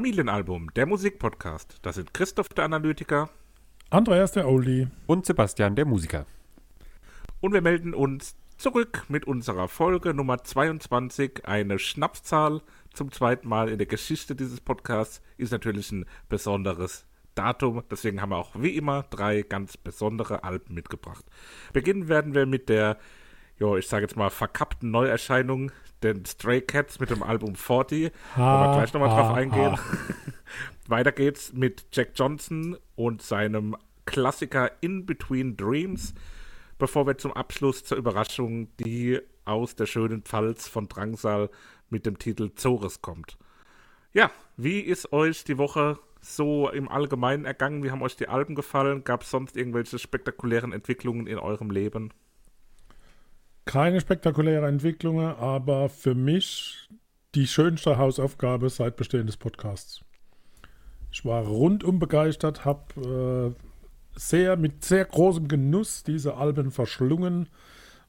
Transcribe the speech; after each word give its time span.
Familienalbum, 0.00 0.72
der 0.72 0.86
Musikpodcast. 0.86 1.76
Das 1.82 1.96
sind 1.96 2.14
Christoph 2.14 2.48
der 2.48 2.64
Analytiker 2.64 3.28
Andreas 3.90 4.32
der 4.32 4.48
Oldie. 4.48 4.88
Und 5.06 5.26
Sebastian, 5.26 5.76
der 5.76 5.84
Musiker. 5.84 6.24
und 7.42 7.52
wir 7.52 7.60
melden 7.60 7.92
uns 7.92 8.34
zurück 8.56 9.04
mit 9.08 9.26
unserer 9.26 9.68
Folge 9.68 10.14
Nummer 10.14 10.42
22. 10.42 11.46
Eine 11.46 11.78
Schnapszahl 11.78 12.62
zum 12.94 13.12
zweiten 13.12 13.46
Mal 13.46 13.68
in 13.68 13.76
der 13.76 13.86
Geschichte 13.86 14.34
dieses 14.34 14.62
Podcasts 14.62 15.20
ist 15.36 15.52
natürlich 15.52 15.92
ein 15.92 16.06
besonderes 16.30 17.04
Datum. 17.34 17.82
Deswegen 17.90 18.22
haben 18.22 18.30
wir 18.30 18.38
auch 18.38 18.52
wie 18.54 18.76
immer 18.78 19.02
drei 19.10 19.42
ganz 19.42 19.76
besondere 19.76 20.44
Alben 20.44 20.72
mitgebracht. 20.72 21.26
Beginnen 21.74 22.08
werden 22.08 22.32
wir 22.32 22.46
mit 22.46 22.70
der, 22.70 22.96
jo, 23.58 23.76
ich 23.76 23.86
sage 23.86 24.04
jetzt 24.04 24.16
mal, 24.16 24.30
verkappten 24.30 24.90
Neuerscheinung, 24.90 25.72
den 26.02 26.24
Stray 26.24 26.60
Cats 26.60 27.00
mit 27.00 27.10
dem 27.10 27.22
Album 27.22 27.54
40. 27.54 28.12
Ha, 28.36 28.38
Wollen 28.38 28.70
wir 28.70 28.76
gleich 28.78 28.92
nochmal 28.92 29.10
drauf 29.10 29.34
eingehen. 29.34 29.78
Weiter 30.88 31.12
geht's 31.12 31.52
mit 31.52 31.86
Jack 31.92 32.12
Johnson 32.14 32.76
und 32.96 33.22
seinem 33.22 33.76
Klassiker 34.06 34.72
In 34.80 35.06
Between 35.06 35.56
Dreams, 35.56 36.14
bevor 36.78 37.06
wir 37.06 37.18
zum 37.18 37.32
Abschluss 37.32 37.84
zur 37.84 37.98
Überraschung, 37.98 38.68
die 38.78 39.20
aus 39.44 39.76
der 39.76 39.86
schönen 39.86 40.22
Pfalz 40.22 40.68
von 40.68 40.88
Drangsal 40.88 41.50
mit 41.90 42.06
dem 42.06 42.18
Titel 42.18 42.50
Zores 42.54 43.02
kommt. 43.02 43.36
Ja, 44.12 44.30
wie 44.56 44.80
ist 44.80 45.12
euch 45.12 45.44
die 45.44 45.58
Woche 45.58 45.98
so 46.20 46.68
im 46.68 46.88
Allgemeinen 46.88 47.44
ergangen? 47.44 47.82
Wie 47.82 47.90
haben 47.90 48.02
euch 48.02 48.16
die 48.16 48.28
Alben 48.28 48.54
gefallen? 48.54 49.04
Gab 49.04 49.22
es 49.22 49.30
sonst 49.30 49.56
irgendwelche 49.56 49.98
spektakulären 49.98 50.72
Entwicklungen 50.72 51.26
in 51.26 51.38
eurem 51.38 51.70
Leben? 51.70 52.12
Keine 53.70 54.00
spektakuläre 54.00 54.66
Entwicklungen, 54.66 55.36
aber 55.36 55.88
für 55.88 56.16
mich 56.16 56.88
die 57.36 57.46
schönste 57.46 57.98
Hausaufgabe 57.98 58.68
seit 58.68 58.96
Bestehen 58.96 59.26
des 59.26 59.36
Podcasts. 59.36 60.04
Ich 61.12 61.24
war 61.24 61.44
rundum 61.44 62.00
begeistert, 62.00 62.64
habe 62.64 63.54
äh, 63.54 64.18
sehr 64.18 64.56
mit 64.56 64.84
sehr 64.84 65.04
großem 65.04 65.46
Genuss 65.46 66.02
diese 66.02 66.34
Alben 66.34 66.72
verschlungen 66.72 67.48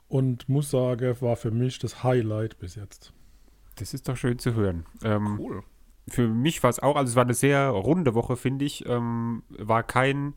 und 0.08 0.50
muss 0.50 0.72
sagen, 0.72 1.22
war 1.22 1.36
für 1.36 1.52
mich 1.52 1.78
das 1.78 2.04
Highlight 2.04 2.58
bis 2.58 2.74
jetzt. 2.74 3.14
Das 3.76 3.94
ist 3.94 4.10
doch 4.10 4.18
schön 4.18 4.40
zu 4.40 4.56
hören. 4.56 4.88
Ähm, 5.04 5.38
Cool. 5.40 5.62
Für 6.08 6.28
mich 6.28 6.64
war 6.64 6.72
es 6.72 6.80
auch, 6.80 6.96
also 6.96 7.12
es 7.12 7.16
war 7.16 7.26
eine 7.26 7.36
sehr 7.36 7.68
runde 7.70 8.16
Woche, 8.16 8.36
finde 8.36 8.66
ich. 8.66 8.88
Ähm, 8.88 9.44
war 9.50 9.84
kein 9.84 10.34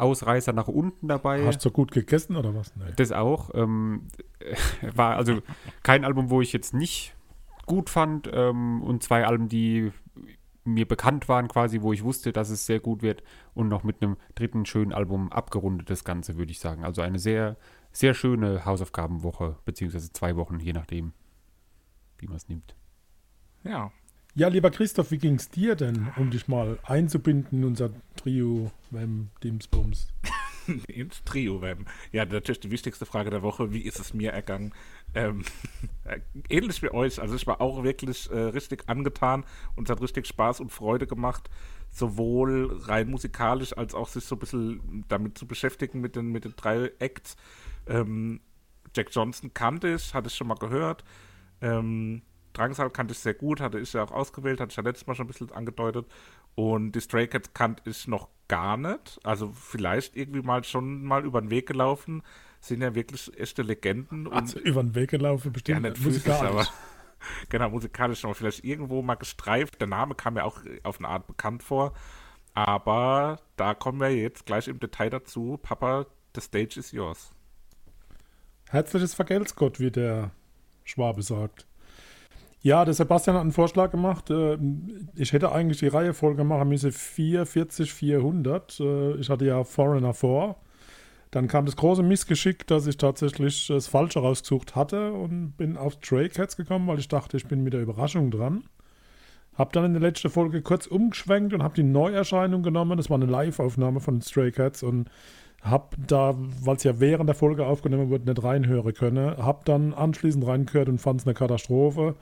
Ausreißer 0.00 0.52
nach 0.52 0.68
unten 0.68 1.08
dabei. 1.08 1.44
Hast 1.46 1.64
du 1.64 1.68
so 1.68 1.70
gut 1.70 1.92
gegessen 1.92 2.36
oder 2.36 2.54
was? 2.54 2.74
Nee. 2.76 2.92
Das 2.96 3.12
auch. 3.12 3.50
Ähm, 3.54 4.08
war 4.94 5.16
also 5.16 5.40
kein 5.82 6.04
Album, 6.04 6.30
wo 6.30 6.40
ich 6.40 6.52
jetzt 6.52 6.74
nicht 6.74 7.14
gut 7.66 7.90
fand 7.90 8.28
ähm, 8.32 8.82
und 8.82 9.02
zwei 9.02 9.24
Alben, 9.26 9.48
die 9.48 9.92
mir 10.64 10.86
bekannt 10.86 11.28
waren 11.28 11.48
quasi, 11.48 11.82
wo 11.82 11.92
ich 11.92 12.04
wusste, 12.04 12.32
dass 12.32 12.50
es 12.50 12.66
sehr 12.66 12.80
gut 12.80 13.02
wird 13.02 13.22
und 13.54 13.68
noch 13.68 13.82
mit 13.82 14.02
einem 14.02 14.16
dritten 14.34 14.66
schönen 14.66 14.92
Album 14.92 15.32
abgerundet 15.32 15.90
das 15.90 16.04
Ganze, 16.04 16.36
würde 16.36 16.52
ich 16.52 16.60
sagen. 16.60 16.84
Also 16.84 17.02
eine 17.02 17.18
sehr, 17.18 17.56
sehr 17.92 18.14
schöne 18.14 18.64
Hausaufgabenwoche, 18.64 19.56
beziehungsweise 19.64 20.12
zwei 20.12 20.36
Wochen, 20.36 20.60
je 20.60 20.72
nachdem, 20.72 21.12
wie 22.18 22.26
man 22.26 22.36
es 22.36 22.48
nimmt. 22.48 22.74
Ja. 23.64 23.92
Ja, 24.40 24.48
lieber 24.48 24.70
Christoph, 24.70 25.10
wie 25.10 25.18
ging 25.18 25.34
es 25.34 25.50
dir 25.50 25.74
denn, 25.74 26.08
um 26.16 26.30
dich 26.30 26.48
mal 26.48 26.78
einzubinden 26.84 27.58
in 27.58 27.64
unser 27.66 27.90
Trio 28.16 28.70
beim 28.90 29.28
Dimsbums? 29.44 30.08
ins 30.88 31.22
Trio 31.24 31.60
werden. 31.60 31.84
Ja, 32.10 32.24
natürlich 32.24 32.60
die 32.60 32.70
wichtigste 32.70 33.04
Frage 33.04 33.28
der 33.28 33.42
Woche, 33.42 33.74
wie 33.74 33.82
ist 33.82 34.00
es 34.00 34.14
mir 34.14 34.32
ergangen? 34.32 34.72
Ähm, 35.14 35.44
äh, 36.04 36.20
ähnlich 36.48 36.82
wie 36.82 36.90
euch, 36.90 37.20
also 37.20 37.34
ich 37.34 37.46
war 37.46 37.60
auch 37.60 37.82
wirklich 37.82 38.30
äh, 38.30 38.38
richtig 38.38 38.88
angetan 38.88 39.44
und 39.76 39.90
es 39.90 39.90
hat 39.90 40.00
richtig 40.00 40.26
Spaß 40.26 40.60
und 40.60 40.72
Freude 40.72 41.06
gemacht, 41.06 41.50
sowohl 41.90 42.80
rein 42.84 43.10
musikalisch 43.10 43.76
als 43.76 43.94
auch 43.94 44.08
sich 44.08 44.24
so 44.24 44.36
ein 44.36 44.38
bisschen 44.38 45.04
damit 45.08 45.36
zu 45.36 45.46
beschäftigen 45.46 46.00
mit 46.00 46.16
den, 46.16 46.28
mit 46.28 46.46
den 46.46 46.54
drei 46.56 46.90
Acts. 46.98 47.36
Ähm, 47.86 48.40
Jack 48.96 49.08
Johnson 49.12 49.52
kannte 49.52 49.92
ich, 49.92 50.14
hatte 50.14 50.28
ich 50.28 50.34
schon 50.34 50.46
mal 50.46 50.54
gehört. 50.54 51.04
Ähm, 51.60 52.22
Drangsal 52.52 52.90
kannte 52.90 53.12
ich 53.12 53.18
sehr 53.18 53.34
gut, 53.34 53.60
hatte 53.60 53.78
ich 53.78 53.92
ja 53.92 54.02
auch 54.02 54.10
ausgewählt, 54.10 54.60
hatte 54.60 54.70
ich 54.70 54.76
ja 54.76 54.82
letztes 54.82 55.06
Mal 55.06 55.14
schon 55.14 55.26
ein 55.26 55.28
bisschen 55.28 55.52
angedeutet. 55.52 56.06
Und 56.54 56.92
die 56.92 57.00
Stray 57.00 57.28
Cats 57.28 57.52
kannte 57.54 57.88
ich 57.88 58.08
noch 58.08 58.28
gar 58.48 58.76
nicht. 58.76 59.20
Also 59.22 59.52
vielleicht 59.52 60.16
irgendwie 60.16 60.42
mal 60.42 60.64
schon 60.64 61.04
mal 61.04 61.24
über 61.24 61.40
den 61.40 61.50
Weg 61.50 61.66
gelaufen. 61.66 62.22
Sind 62.60 62.82
ja 62.82 62.94
wirklich 62.94 63.30
echte 63.38 63.62
Legenden. 63.62 64.26
Und 64.26 64.34
Also 64.34 64.58
über 64.58 64.82
den 64.82 64.94
Weg 64.94 65.10
gelaufen, 65.10 65.48
ja, 65.48 65.52
bestimmt 65.52 65.82
nicht 65.82 65.98
physisch, 65.98 66.28
aber 66.28 66.66
genau, 67.48 67.70
musikalisch 67.70 68.24
aber 68.24 68.34
vielleicht 68.34 68.64
irgendwo 68.64 69.00
mal 69.02 69.14
gestreift. 69.14 69.80
Der 69.80 69.86
Name 69.86 70.14
kam 70.14 70.34
mir 70.34 70.44
auch 70.44 70.60
auf 70.82 70.98
eine 70.98 71.08
Art 71.08 71.26
bekannt 71.26 71.62
vor. 71.62 71.94
Aber 72.52 73.40
da 73.56 73.74
kommen 73.74 74.00
wir 74.00 74.14
jetzt 74.14 74.44
gleich 74.44 74.68
im 74.68 74.80
Detail 74.80 75.10
dazu. 75.10 75.58
Papa, 75.62 76.06
the 76.34 76.40
stage 76.40 76.78
is 76.78 76.92
yours. 76.92 77.30
Herzliches 78.68 79.14
Vergelt's 79.14 79.54
Gott, 79.54 79.80
wie 79.80 79.90
der 79.90 80.32
Schwabe 80.84 81.22
sagt. 81.22 81.66
Ja, 82.62 82.84
der 82.84 82.92
Sebastian 82.94 83.36
hat 83.36 83.42
einen 83.42 83.52
Vorschlag 83.52 83.90
gemacht. 83.90 84.30
äh, 84.30 84.58
Ich 85.16 85.32
hätte 85.32 85.52
eigentlich 85.52 85.78
die 85.78 85.88
Reihefolge 85.88 86.44
machen 86.44 86.68
müssen 86.68 86.92
440, 86.92 87.92
400. 87.92 88.80
Äh, 88.80 89.14
Ich 89.16 89.30
hatte 89.30 89.46
ja 89.46 89.64
Foreigner 89.64 90.12
vor. 90.14 90.56
Dann 91.30 91.48
kam 91.48 91.64
das 91.64 91.76
große 91.76 92.02
Missgeschick, 92.02 92.66
dass 92.66 92.86
ich 92.86 92.96
tatsächlich 92.96 93.68
das 93.68 93.86
Falsche 93.86 94.18
rausgesucht 94.18 94.74
hatte 94.74 95.12
und 95.12 95.52
bin 95.56 95.76
auf 95.76 95.94
Stray 95.94 96.28
Cats 96.28 96.56
gekommen, 96.56 96.88
weil 96.88 96.98
ich 96.98 97.08
dachte, 97.08 97.36
ich 97.36 97.46
bin 97.46 97.62
mit 97.62 97.72
der 97.72 97.82
Überraschung 97.82 98.30
dran. 98.32 98.64
Hab 99.54 99.72
dann 99.72 99.84
in 99.84 99.92
der 99.92 100.02
letzten 100.02 100.28
Folge 100.30 100.60
kurz 100.62 100.86
umgeschwenkt 100.86 101.54
und 101.54 101.62
habe 101.62 101.74
die 101.74 101.82
Neuerscheinung 101.84 102.62
genommen. 102.62 102.96
Das 102.96 103.10
war 103.10 103.16
eine 103.16 103.26
Live-Aufnahme 103.26 104.00
von 104.00 104.20
Stray 104.22 104.50
Cats 104.52 104.82
und 104.82 105.08
hab 105.62 105.94
da, 106.06 106.34
weil 106.36 106.76
es 106.76 106.84
ja 106.84 106.98
während 107.00 107.28
der 107.28 107.36
Folge 107.36 107.66
aufgenommen 107.66 108.10
wurde, 108.10 108.28
nicht 108.28 108.42
reinhören 108.42 108.94
können. 108.94 109.36
Hab 109.36 109.64
dann 109.66 109.94
anschließend 109.94 110.46
reingehört 110.46 110.88
und 110.88 110.98
fand 110.98 111.20
es 111.20 111.26
eine 111.26 111.34
Katastrophe. 111.34 112.16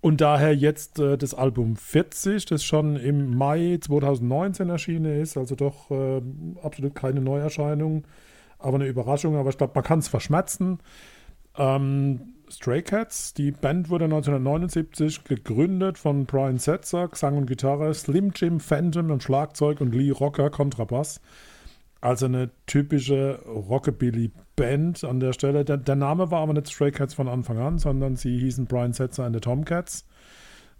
Und 0.00 0.20
daher 0.22 0.54
jetzt 0.54 0.98
äh, 0.98 1.18
das 1.18 1.34
Album 1.34 1.76
40, 1.76 2.46
das 2.46 2.64
schon 2.64 2.96
im 2.96 3.36
Mai 3.36 3.78
2019 3.80 4.70
erschienen 4.70 5.20
ist, 5.20 5.36
also 5.36 5.54
doch 5.54 5.90
äh, 5.90 6.22
absolut 6.62 6.94
keine 6.94 7.20
Neuerscheinung, 7.20 8.04
aber 8.58 8.76
eine 8.76 8.86
Überraschung. 8.86 9.36
Aber 9.36 9.50
ich 9.50 9.58
glaube, 9.58 9.72
man 9.74 9.84
kann 9.84 9.98
es 9.98 10.08
verschmerzen. 10.08 10.78
Ähm, 11.58 12.34
Stray 12.50 12.82
Cats, 12.82 13.34
die 13.34 13.52
Band 13.52 13.90
wurde 13.90 14.06
1979 14.06 15.24
gegründet 15.24 15.98
von 15.98 16.24
Brian 16.24 16.58
Setzer, 16.58 17.08
Gesang 17.08 17.36
und 17.36 17.46
Gitarre, 17.46 17.92
Slim 17.94 18.32
Jim 18.34 18.58
Phantom 18.58 19.10
am 19.10 19.20
Schlagzeug 19.20 19.80
und 19.80 19.94
Lee 19.94 20.10
Rocker 20.10 20.50
Kontrabass. 20.50 21.20
Also 22.00 22.26
eine 22.26 22.50
typische 22.66 23.40
Rockabilly-Band 23.46 25.04
an 25.04 25.20
der 25.20 25.32
Stelle. 25.34 25.64
Der, 25.64 25.76
der 25.76 25.96
Name 25.96 26.30
war 26.30 26.40
aber 26.40 26.54
nicht 26.54 26.68
Stray 26.68 26.92
Cats 26.92 27.12
von 27.12 27.28
Anfang 27.28 27.58
an, 27.58 27.78
sondern 27.78 28.16
sie 28.16 28.38
hießen 28.38 28.66
Brian 28.66 28.94
Setzer 28.94 29.24
and 29.24 29.36
the 29.36 29.40
Tomcats. 29.40 30.06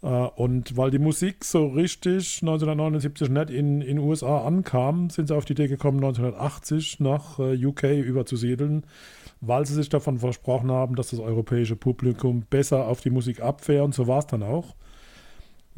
Äh, 0.02 0.06
und 0.06 0.76
weil 0.76 0.90
die 0.90 0.98
Musik 0.98 1.44
so 1.44 1.66
richtig 1.66 2.40
1979 2.42 3.28
nicht 3.28 3.50
in 3.50 3.80
den 3.80 3.98
USA 3.98 4.44
ankam, 4.46 5.10
sind 5.10 5.28
sie 5.28 5.36
auf 5.36 5.44
die 5.44 5.52
Idee 5.52 5.68
gekommen, 5.68 5.98
1980 5.98 7.00
nach 7.00 7.38
äh, 7.38 7.66
UK 7.66 7.84
überzusiedeln, 7.84 8.84
weil 9.40 9.66
sie 9.66 9.74
sich 9.74 9.88
davon 9.88 10.18
versprochen 10.18 10.70
haben, 10.70 10.96
dass 10.96 11.10
das 11.10 11.20
europäische 11.20 11.76
Publikum 11.76 12.44
besser 12.48 12.86
auf 12.88 13.00
die 13.00 13.10
Musik 13.10 13.40
abfährt. 13.40 13.84
Und 13.84 13.94
so 13.94 14.06
war 14.06 14.20
es 14.20 14.26
dann 14.26 14.42
auch. 14.42 14.74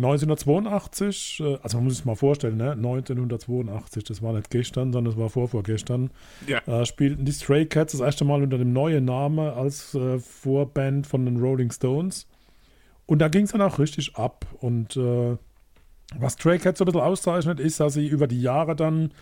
1982, 0.03 1.41
äh, 1.41 1.59
also 1.63 1.77
man 1.79 1.85
muss 1.85 1.95
es 1.95 2.05
mal 2.05 2.17
vorstellen, 2.17 2.57
ne? 2.57 2.73
1982, 2.73 4.05
das 4.05 4.23
war 4.23 4.33
nicht 4.33 4.51
gestern, 4.51 4.93
sondern 4.93 5.13
das 5.15 5.21
war 5.21 5.31
vorvorgestern, 5.31 6.11
Ja. 6.47 6.59
äh, 6.67 6.85
spielten 6.87 7.25
die 7.25 7.33
Stray 7.33 7.67
Cats 7.67 7.93
das 7.93 8.01
erste 8.01 8.25
Mal 8.25 8.43
unter 8.43 8.59
dem 8.59 8.73
neuen 8.73 9.05
Namen 9.05 9.39
als 9.39 9.95
äh, 9.95 10.19
Vorband 10.19 11.07
von 11.07 11.25
den 11.25 11.39
Rolling 11.41 11.71
Stones. 11.71 12.27
Und 13.07 13.19
da 13.21 13.29
ging 13.29 13.45
es 13.45 13.53
dann 13.53 13.63
auch 13.63 13.79
richtig 13.79 14.17
ab. 14.17 14.47
Und 14.61 14.97
äh, 14.97 15.37
was 16.19 16.35
Stray 16.35 16.59
Cats 16.59 16.79
so 16.79 16.85
ein 16.85 16.87
bisschen 16.87 17.01
auszeichnet, 17.01 17.59
ist, 17.61 17.81
dass 17.81 17.95
sie 17.95 18.07
über 18.07 18.27
die 18.27 18.41
Jahre 18.41 18.77
dann 18.77 19.13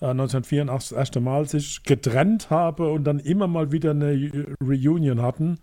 äh, 0.00 0.06
1984 0.06 0.90
das 0.90 0.98
erste 0.98 1.20
Mal 1.20 1.46
sich 1.48 1.82
getrennt 1.82 2.50
habe 2.50 2.90
und 2.90 3.04
dann 3.04 3.18
immer 3.18 3.46
mal 3.46 3.70
wieder 3.72 3.90
eine 3.92 4.46
Reunion 4.62 5.22
hatten 5.22 5.54
äh, 5.54 5.58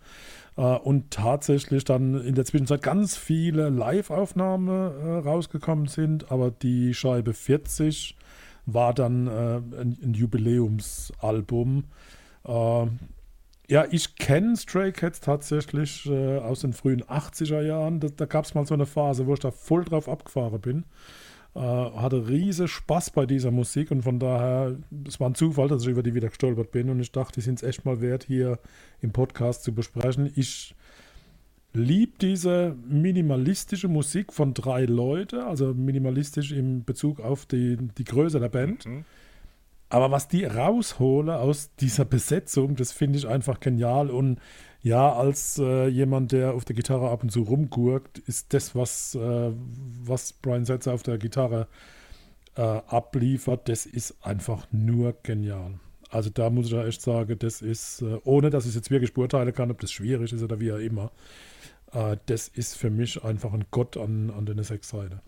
und 0.62 1.10
tatsächlich 1.10 1.84
dann 1.84 2.20
in 2.24 2.34
der 2.34 2.46
Zwischenzeit 2.46 2.82
ganz 2.82 3.16
viele 3.16 3.68
Live-Aufnahmen 3.68 4.68
äh, 4.68 5.18
rausgekommen 5.18 5.86
sind, 5.86 6.32
aber 6.32 6.50
die 6.50 6.94
Scheibe 6.94 7.34
40 7.34 8.16
war 8.64 8.94
dann 8.94 9.26
äh, 9.26 9.60
ein, 9.80 10.14
Jubiläumsalbum. 10.14 11.84
Äh, 12.46 12.86
ja, 13.68 13.84
ich 13.90 14.16
kenne 14.16 14.56
Stray 14.56 14.92
Cats 14.92 15.20
tatsächlich 15.20 16.06
äh, 16.06 16.38
aus 16.38 16.60
den 16.60 16.72
frühen 16.72 17.02
80er 17.02 17.62
Jahren. 17.62 18.00
Da, 18.00 18.08
da 18.08 18.24
gab 18.26 18.44
es 18.44 18.54
mal 18.54 18.66
so 18.66 18.74
eine 18.74 18.86
Phase, 18.86 19.26
wo 19.26 19.34
ich 19.34 19.40
da 19.40 19.50
voll 19.50 19.84
drauf 19.84 20.08
abgefahren 20.08 20.60
bin. 20.60 20.84
Äh, 21.56 21.58
hatte 21.58 22.28
riese 22.28 22.68
Spaß 22.68 23.10
bei 23.12 23.24
dieser 23.24 23.50
Musik 23.50 23.90
und 23.90 24.02
von 24.02 24.18
daher, 24.18 24.76
es 25.08 25.18
war 25.20 25.30
ein 25.30 25.34
Zufall, 25.34 25.68
dass 25.68 25.84
ich 25.84 25.88
über 25.88 26.02
die 26.02 26.12
wieder 26.12 26.28
gestolpert 26.28 26.70
bin 26.70 26.90
und 26.90 27.00
ich 27.00 27.12
dachte, 27.12 27.36
die 27.36 27.40
sind 27.40 27.54
es 27.54 27.62
echt 27.62 27.86
mal 27.86 28.02
wert, 28.02 28.24
hier 28.24 28.58
im 29.00 29.12
Podcast 29.12 29.64
zu 29.64 29.74
besprechen. 29.74 30.30
Ich 30.36 30.74
liebe 31.72 32.12
diese 32.20 32.76
minimalistische 32.86 33.88
Musik 33.88 34.34
von 34.34 34.52
drei 34.52 34.84
Leuten, 34.84 35.40
also 35.40 35.72
minimalistisch 35.72 36.52
in 36.52 36.84
Bezug 36.84 37.20
auf 37.20 37.46
die, 37.46 37.78
die 37.96 38.04
Größe 38.04 38.38
der 38.38 38.50
Band. 38.50 38.84
Mhm. 38.84 39.06
Aber 39.88 40.10
was 40.10 40.28
die 40.28 40.44
raushole 40.44 41.38
aus 41.38 41.70
dieser 41.76 42.04
Besetzung, 42.04 42.76
das 42.76 42.92
finde 42.92 43.18
ich 43.18 43.26
einfach 43.26 43.60
genial. 43.60 44.10
Und 44.10 44.40
ja, 44.86 45.12
als 45.12 45.58
äh, 45.58 45.88
jemand, 45.88 46.30
der 46.30 46.54
auf 46.54 46.64
der 46.64 46.76
Gitarre 46.76 47.10
ab 47.10 47.24
und 47.24 47.30
zu 47.30 47.42
rumgurkt, 47.42 48.20
ist 48.20 48.54
das, 48.54 48.76
was, 48.76 49.16
äh, 49.16 49.50
was 50.04 50.32
Brian 50.32 50.64
Setzer 50.64 50.94
auf 50.94 51.02
der 51.02 51.18
Gitarre 51.18 51.66
äh, 52.54 52.60
abliefert, 52.60 53.68
das 53.68 53.84
ist 53.84 54.24
einfach 54.24 54.68
nur 54.70 55.16
genial. 55.24 55.80
Also 56.08 56.30
da 56.30 56.50
muss 56.50 56.66
ich 56.66 56.72
ja 56.72 56.86
echt 56.86 57.02
sagen, 57.02 57.36
das 57.36 57.62
ist, 57.62 58.02
äh, 58.02 58.20
ohne 58.22 58.50
dass 58.50 58.62
ich 58.62 58.68
es 58.68 58.74
jetzt 58.76 58.92
wirklich 58.92 59.12
beurteilen 59.12 59.52
kann, 59.52 59.72
ob 59.72 59.80
das 59.80 59.90
schwierig 59.90 60.32
ist 60.32 60.44
oder 60.44 60.60
wie 60.60 60.70
auch 60.70 60.78
immer, 60.78 61.10
äh, 61.90 62.16
das 62.26 62.46
ist 62.46 62.76
für 62.76 62.90
mich 62.90 63.24
einfach 63.24 63.52
ein 63.52 63.64
Gott 63.72 63.96
an, 63.96 64.30
an 64.30 64.46
den 64.46 64.62
sechs 64.62 64.90
Seiten. 64.90 65.20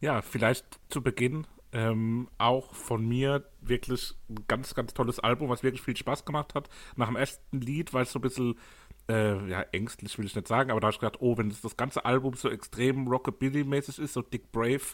Ja, 0.00 0.22
vielleicht 0.22 0.64
zu 0.88 1.02
Beginn 1.02 1.46
ähm, 1.76 2.28
auch 2.38 2.74
von 2.74 3.06
mir 3.06 3.44
wirklich 3.60 4.14
ein 4.30 4.46
ganz, 4.48 4.74
ganz 4.74 4.94
tolles 4.94 5.20
Album, 5.20 5.50
was 5.50 5.62
wirklich 5.62 5.82
viel 5.82 5.94
Spaß 5.94 6.24
gemacht 6.24 6.54
hat. 6.54 6.70
Nach 6.96 7.08
dem 7.08 7.16
ersten 7.16 7.60
Lied 7.60 7.92
war 7.92 8.00
es 8.00 8.12
so 8.12 8.18
ein 8.18 8.22
bisschen, 8.22 8.54
äh, 9.10 9.46
ja, 9.46 9.60
ängstlich 9.72 10.16
will 10.16 10.24
ich 10.24 10.34
nicht 10.34 10.48
sagen, 10.48 10.70
aber 10.70 10.80
da 10.80 10.86
habe 10.86 10.94
ich 10.94 11.00
gedacht, 11.00 11.18
oh, 11.20 11.36
wenn 11.36 11.50
das, 11.50 11.60
das 11.60 11.76
ganze 11.76 12.06
Album 12.06 12.32
so 12.32 12.48
extrem 12.48 13.06
Rockabilly-mäßig 13.08 13.98
ist, 13.98 14.14
so 14.14 14.22
Dick 14.22 14.50
Brave-artig, 14.52 14.88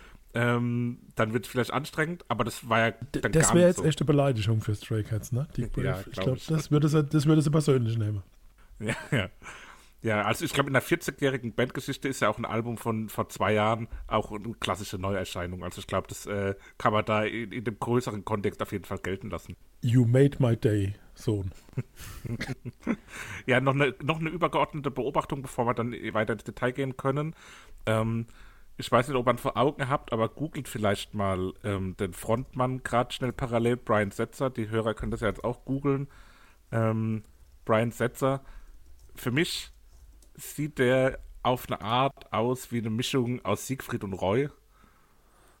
ähm, 0.34 1.00
dann 1.16 1.32
wird 1.32 1.46
es 1.46 1.50
vielleicht 1.50 1.72
anstrengend, 1.72 2.24
aber 2.28 2.44
das 2.44 2.68
war 2.68 2.78
ja 2.78 2.92
dann 3.20 3.32
Das 3.32 3.52
wäre 3.52 3.66
jetzt 3.66 3.78
so. 3.78 3.84
echt 3.84 4.00
eine 4.00 4.06
Beleidigung 4.06 4.60
für 4.60 4.76
Stray 4.76 5.02
Cats, 5.02 5.32
ne? 5.32 5.48
Dick 5.56 5.72
Brave. 5.72 5.86
Ja, 5.86 5.98
ich 5.98 6.12
glaub 6.12 6.24
glaube, 6.24 6.38
ich. 6.38 6.46
das 6.46 6.70
würde 6.70 6.86
sie, 6.88 7.02
das 7.02 7.26
würde 7.26 7.42
sie 7.42 7.50
persönlich 7.50 7.98
nehmen. 7.98 8.22
Ja, 8.80 8.94
ja. 9.10 9.28
Ja, 10.00 10.22
also 10.22 10.44
ich 10.44 10.52
glaube, 10.52 10.68
in 10.68 10.74
der 10.74 10.82
40-jährigen 10.82 11.54
Bandgeschichte 11.54 12.08
ist 12.08 12.20
ja 12.20 12.28
auch 12.28 12.38
ein 12.38 12.44
Album 12.44 12.78
von 12.78 13.08
vor 13.08 13.28
zwei 13.28 13.52
Jahren 13.52 13.88
auch 14.06 14.30
eine 14.30 14.54
klassische 14.54 14.96
Neuerscheinung. 14.96 15.64
Also 15.64 15.80
ich 15.80 15.88
glaube, 15.88 16.06
das 16.06 16.26
äh, 16.26 16.54
kann 16.78 16.92
man 16.92 17.04
da 17.04 17.24
in, 17.24 17.50
in 17.50 17.64
dem 17.64 17.78
größeren 17.80 18.24
Kontext 18.24 18.62
auf 18.62 18.70
jeden 18.70 18.84
Fall 18.84 18.98
gelten 18.98 19.28
lassen. 19.28 19.56
You 19.82 20.04
made 20.04 20.36
my 20.40 20.56
day, 20.56 20.94
Sohn. 21.14 21.50
Ja, 23.46 23.60
noch 23.60 23.74
eine, 23.74 23.94
noch 24.02 24.20
eine 24.20 24.28
übergeordnete 24.28 24.90
Beobachtung, 24.90 25.42
bevor 25.42 25.66
wir 25.66 25.74
dann 25.74 25.92
weiter 26.12 26.34
ins 26.34 26.44
Detail 26.44 26.72
gehen 26.72 26.96
können. 26.96 27.34
Ähm, 27.86 28.26
ich 28.76 28.92
weiß 28.92 29.08
nicht, 29.08 29.16
ob 29.16 29.26
man 29.26 29.38
vor 29.38 29.56
Augen 29.56 29.88
habt, 29.88 30.12
aber 30.12 30.28
googelt 30.28 30.68
vielleicht 30.68 31.14
mal 31.14 31.52
ähm, 31.64 31.96
den 31.96 32.12
Frontmann 32.12 32.82
gerade 32.82 33.12
schnell 33.12 33.32
parallel, 33.32 33.76
Brian 33.76 34.10
Setzer. 34.10 34.50
Die 34.50 34.68
Hörer 34.68 34.94
können 34.94 35.10
das 35.10 35.22
ja 35.22 35.28
jetzt 35.28 35.42
auch 35.42 35.64
googeln. 35.64 36.08
Ähm, 36.70 37.24
Brian 37.64 37.90
Setzer. 37.90 38.42
Für 39.16 39.32
mich 39.32 39.72
sieht 40.38 40.78
der 40.78 41.18
auf 41.42 41.66
eine 41.68 41.80
Art 41.80 42.32
aus 42.32 42.72
wie 42.72 42.78
eine 42.78 42.90
Mischung 42.90 43.44
aus 43.44 43.66
Siegfried 43.66 44.04
und 44.04 44.12
Roy. 44.14 44.48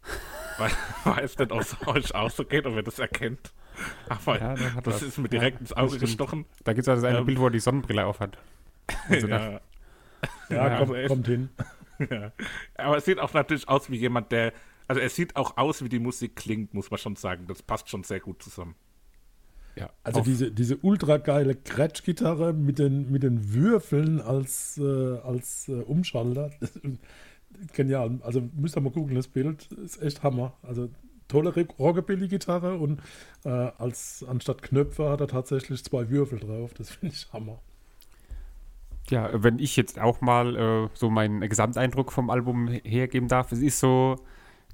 Weil, 0.58 0.70
weiß 1.04 1.38
nicht, 1.38 1.52
ob 1.52 1.60
es 1.60 1.76
euch 1.86 2.14
auch 2.14 2.30
so 2.30 2.44
geht, 2.44 2.66
ob 2.66 2.74
ihr 2.74 2.82
das 2.82 2.98
erkennt. 2.98 3.52
Aber 4.08 4.40
Ja, 4.40 4.54
das 4.54 4.94
was. 4.96 5.02
ist 5.02 5.18
mir 5.18 5.24
Ja, 5.24 5.30
direkt 5.30 5.60
ins 5.60 5.70
das 5.70 5.78
Auge 5.78 5.98
gestochen. 5.98 6.46
Da 6.64 6.72
gibt 6.72 6.82
es 6.82 6.88
also 6.88 7.06
ein 7.06 7.14
Ähm, 7.16 7.26
Bild, 7.26 7.38
wo 7.38 7.44
er 7.46 7.50
die 7.50 7.60
Sonnenbrille 7.60 8.04
aufhat. 8.06 8.38
Also 9.08 9.26
da- 9.28 9.50
ja. 9.52 9.60
Ja, 10.50 10.68
Ja, 10.68 10.78
kommt, 10.84 11.06
kommt 11.08 11.26
hin. 11.28 11.48
Ja. 12.10 12.32
Aber 12.74 12.96
es 12.96 13.04
sieht 13.04 13.18
auch 13.20 13.32
natürlich 13.34 13.68
aus 13.68 13.90
wie 13.90 13.96
jemand, 13.96 14.32
der. 14.32 14.52
Also 14.88 15.00
es 15.00 15.14
sieht 15.14 15.36
auch 15.36 15.56
aus, 15.58 15.82
wie 15.84 15.88
die 15.90 15.98
Musik 15.98 16.34
klingt, 16.36 16.72
muss 16.74 16.90
man 16.90 16.98
schon 16.98 17.14
sagen. 17.16 17.46
Das 17.46 17.62
passt 17.62 17.88
schon 17.90 18.02
sehr 18.02 18.18
gut 18.20 18.42
zusammen. 18.42 18.74
Ja. 19.78 19.90
Also 20.02 20.20
diese, 20.20 20.50
diese 20.50 20.76
ultra 20.78 21.18
geile 21.18 21.54
Gretsch-Gitarre 21.54 22.52
mit 22.52 22.78
den, 22.78 23.10
mit 23.10 23.22
den 23.22 23.52
Würfeln 23.54 24.20
als, 24.20 24.78
äh, 24.78 25.18
als 25.18 25.68
äh, 25.68 25.72
Umschalter. 25.82 26.50
Genial. 27.72 28.18
Also 28.22 28.42
müsst 28.56 28.76
ihr 28.76 28.80
mal 28.80 28.92
gucken, 28.92 29.14
das 29.14 29.28
Bild 29.28 29.70
ist 29.72 30.00
echt 30.02 30.22
Hammer. 30.22 30.52
Also 30.62 30.88
tolle 31.28 31.54
Re- 31.56 31.66
Rockabilly-Gitarre 31.78 32.76
und 32.78 33.00
äh, 33.44 33.48
als 33.48 34.24
anstatt 34.28 34.62
Knöpfe 34.62 35.08
hat 35.10 35.20
er 35.20 35.28
tatsächlich 35.28 35.82
zwei 35.84 36.08
Würfel 36.10 36.38
drauf. 36.40 36.74
Das 36.74 36.90
finde 36.90 37.14
ich 37.14 37.32
Hammer. 37.32 37.58
Ja, 39.10 39.30
wenn 39.42 39.58
ich 39.58 39.76
jetzt 39.76 39.98
auch 39.98 40.20
mal 40.20 40.56
äh, 40.56 40.88
so 40.94 41.08
meinen 41.10 41.40
Gesamteindruck 41.48 42.12
vom 42.12 42.28
Album 42.30 42.68
he- 42.68 42.82
hergeben 42.84 43.28
darf, 43.28 43.52
es 43.52 43.60
ist 43.60 43.80
so, 43.80 44.16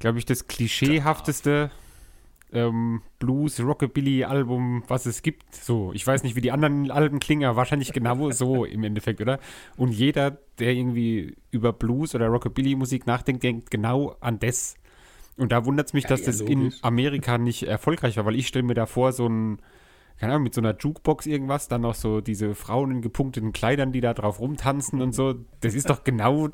glaube 0.00 0.18
ich, 0.18 0.24
das 0.26 0.48
klischeehafteste 0.48 1.70
ähm, 2.54 3.02
Blues, 3.18 3.60
Rockabilly-Album, 3.60 4.84
was 4.88 5.06
es 5.06 5.22
gibt. 5.22 5.54
So, 5.54 5.92
ich 5.92 6.06
weiß 6.06 6.22
nicht, 6.22 6.36
wie 6.36 6.40
die 6.40 6.52
anderen 6.52 6.90
Alben 6.90 7.20
klingen, 7.20 7.44
aber 7.44 7.56
wahrscheinlich 7.56 7.92
genau 7.92 8.30
so 8.30 8.64
im 8.64 8.84
Endeffekt, 8.84 9.20
oder? 9.20 9.38
Und 9.76 9.92
jeder, 9.92 10.38
der 10.58 10.72
irgendwie 10.72 11.36
über 11.50 11.72
Blues 11.72 12.14
oder 12.14 12.28
Rockabilly-Musik 12.28 13.06
nachdenkt, 13.06 13.42
denkt 13.42 13.70
genau 13.70 14.16
an 14.20 14.38
das. 14.38 14.76
Und 15.36 15.52
da 15.52 15.64
wundert 15.66 15.88
es 15.88 15.92
mich, 15.92 16.04
dass 16.04 16.20
ja, 16.20 16.26
das 16.26 16.40
in 16.40 16.62
logisch. 16.62 16.78
Amerika 16.82 17.38
nicht 17.38 17.64
erfolgreich 17.64 18.16
war, 18.16 18.24
weil 18.24 18.36
ich 18.36 18.46
stelle 18.46 18.64
mir 18.64 18.74
da 18.74 18.86
vor, 18.86 19.12
so 19.12 19.28
ein 19.28 19.58
keine 20.16 20.32
Ahnung, 20.34 20.44
mit 20.44 20.54
so 20.54 20.60
einer 20.60 20.76
Jukebox 20.78 21.26
irgendwas, 21.26 21.68
dann 21.68 21.80
noch 21.80 21.96
so 21.96 22.20
diese 22.20 22.54
Frauen 22.54 22.92
in 22.92 23.02
gepunkteten 23.02 23.52
Kleidern, 23.52 23.90
die 23.90 24.00
da 24.00 24.14
drauf 24.14 24.38
rumtanzen 24.38 25.02
und 25.02 25.12
so. 25.12 25.34
Das 25.60 25.74
ist 25.74 25.90
doch 25.90 26.04
genau 26.04 26.50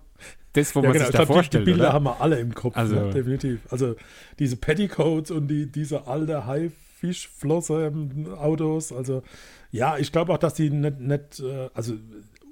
das, 0.55 0.75
wo 0.75 0.83
man 0.83 0.93
sich 0.93 1.03
ich 1.03 1.09
da 1.09 1.19
glaub, 1.19 1.29
die, 1.29 1.33
vorstellt, 1.35 1.65
Bilder 1.65 1.85
oder? 1.85 1.93
haben 1.93 2.05
wir 2.05 2.21
alle 2.21 2.39
im 2.41 2.55
Kopf, 2.55 2.77
Also- 2.77 2.95
ne? 2.97 3.11
definitiv. 3.11 3.61
Also 3.71 3.95
diese 4.39 4.57
Petticoats 4.57 5.31
und 5.31 5.49
die, 5.49 5.67
diese 5.67 6.07
alte 6.07 6.47
Haifischflosse 6.47 7.93
Autos. 8.37 8.93
Also 8.93 9.23
ja, 9.71 9.97
ich 9.99 10.13
glaube 10.13 10.33
auch, 10.33 10.39
dass 10.39 10.55
die 10.55 10.71
nicht, 10.71 11.01
nicht 11.01 11.41
äh, 11.41 11.69
also 11.75 11.95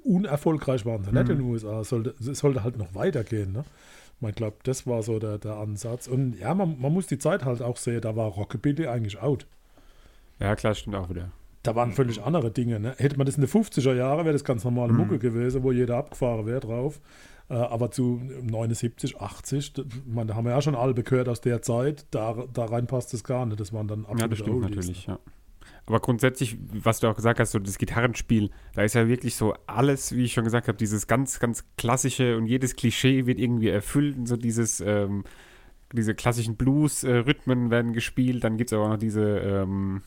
unerfolgreich 0.03 0.85
waren. 0.85 1.03
sie 1.03 1.11
Nicht 1.11 1.25
Mhm. 1.25 1.31
in 1.31 1.37
den 1.39 1.47
USA. 1.47 1.81
Es 1.81 1.89
sollte, 1.89 2.15
sollte 2.19 2.63
halt 2.63 2.77
noch 2.77 2.95
weitergehen. 2.95 3.51
Ne? 3.51 3.63
Ich 4.27 4.35
glaube, 4.35 4.57
das 4.63 4.87
war 4.87 5.03
so 5.03 5.19
der, 5.19 5.37
der 5.37 5.55
Ansatz. 5.55 6.07
Und 6.07 6.37
ja, 6.39 6.53
man, 6.53 6.79
man 6.79 6.93
muss 6.93 7.07
die 7.07 7.19
Zeit 7.19 7.45
halt 7.45 7.61
auch 7.61 7.77
sehen. 7.77 8.01
Da 8.01 8.15
war 8.15 8.27
Rockabilly 8.29 8.87
eigentlich 8.87 9.21
out. 9.21 9.45
Ja, 10.39 10.55
klar, 10.55 10.73
stimmt 10.75 10.95
auch 10.95 11.09
wieder. 11.09 11.31
Da 11.63 11.75
waren 11.75 11.91
völlig 11.91 12.21
andere 12.23 12.51
Dinge. 12.51 12.79
Ne? 12.79 12.95
Hätte 12.97 13.17
man 13.17 13.25
das 13.25 13.35
in 13.35 13.41
den 13.41 13.49
50er 13.49 13.93
Jahren, 13.93 14.23
wäre 14.25 14.31
das 14.33 14.45
ganz 14.45 14.63
normale 14.63 14.93
Mucke 14.93 15.19
gewesen, 15.19 15.61
wo 15.63 15.73
jeder 15.73 15.97
abgefahren 15.97 16.45
wäre 16.45 16.61
drauf. 16.61 16.99
Äh, 17.49 17.53
aber 17.55 17.89
zu 17.91 18.21
79, 18.43 19.19
80, 19.19 19.73
d- 19.73 19.83
man, 20.05 20.27
da 20.27 20.35
haben 20.35 20.45
wir 20.45 20.51
ja 20.51 20.61
schon 20.61 20.75
alle 20.75 20.93
gehört 20.93 21.27
aus 21.29 21.41
der 21.41 21.61
Zeit, 21.61 22.05
da, 22.11 22.45
da 22.53 22.65
rein 22.65 22.85
passt 22.87 23.13
es 23.13 23.23
gar 23.23 23.45
nicht. 23.45 23.59
Das 23.59 23.73
waren 23.73 23.87
dann 23.87 24.03
Ja, 24.03 24.09
absolute 24.09 24.29
das 24.29 24.39
stimmt 24.39 24.63
Oldies, 24.63 24.75
natürlich, 24.77 25.05
ja. 25.07 25.19
Aber 25.87 25.99
grundsätzlich, 25.99 26.57
was 26.71 26.99
du 26.99 27.07
auch 27.07 27.15
gesagt 27.15 27.39
hast, 27.39 27.51
so 27.51 27.57
das 27.57 27.79
Gitarrenspiel, 27.79 28.51
da 28.75 28.83
ist 28.83 28.93
ja 28.93 29.07
wirklich 29.07 29.35
so 29.35 29.55
alles, 29.65 30.15
wie 30.15 30.25
ich 30.25 30.33
schon 30.33 30.43
gesagt 30.43 30.67
habe, 30.67 30.77
dieses 30.77 31.07
ganz, 31.07 31.39
ganz 31.39 31.65
klassische 31.77 32.37
und 32.37 32.45
jedes 32.45 32.75
Klischee 32.75 33.25
wird 33.25 33.39
irgendwie 33.39 33.69
erfüllt 33.69 34.15
und 34.15 34.27
so 34.27 34.37
dieses, 34.37 34.81
ähm, 34.81 35.23
diese 35.91 36.13
klassischen 36.13 36.55
Blues-Rhythmen 36.55 37.71
werden 37.71 37.93
gespielt, 37.93 38.43
dann 38.43 38.57
gibt 38.57 38.71
es 38.71 38.73
aber 38.77 38.85
auch 38.85 38.89
noch 38.91 38.97
diese, 38.99 39.23
ähm, 39.39 40.03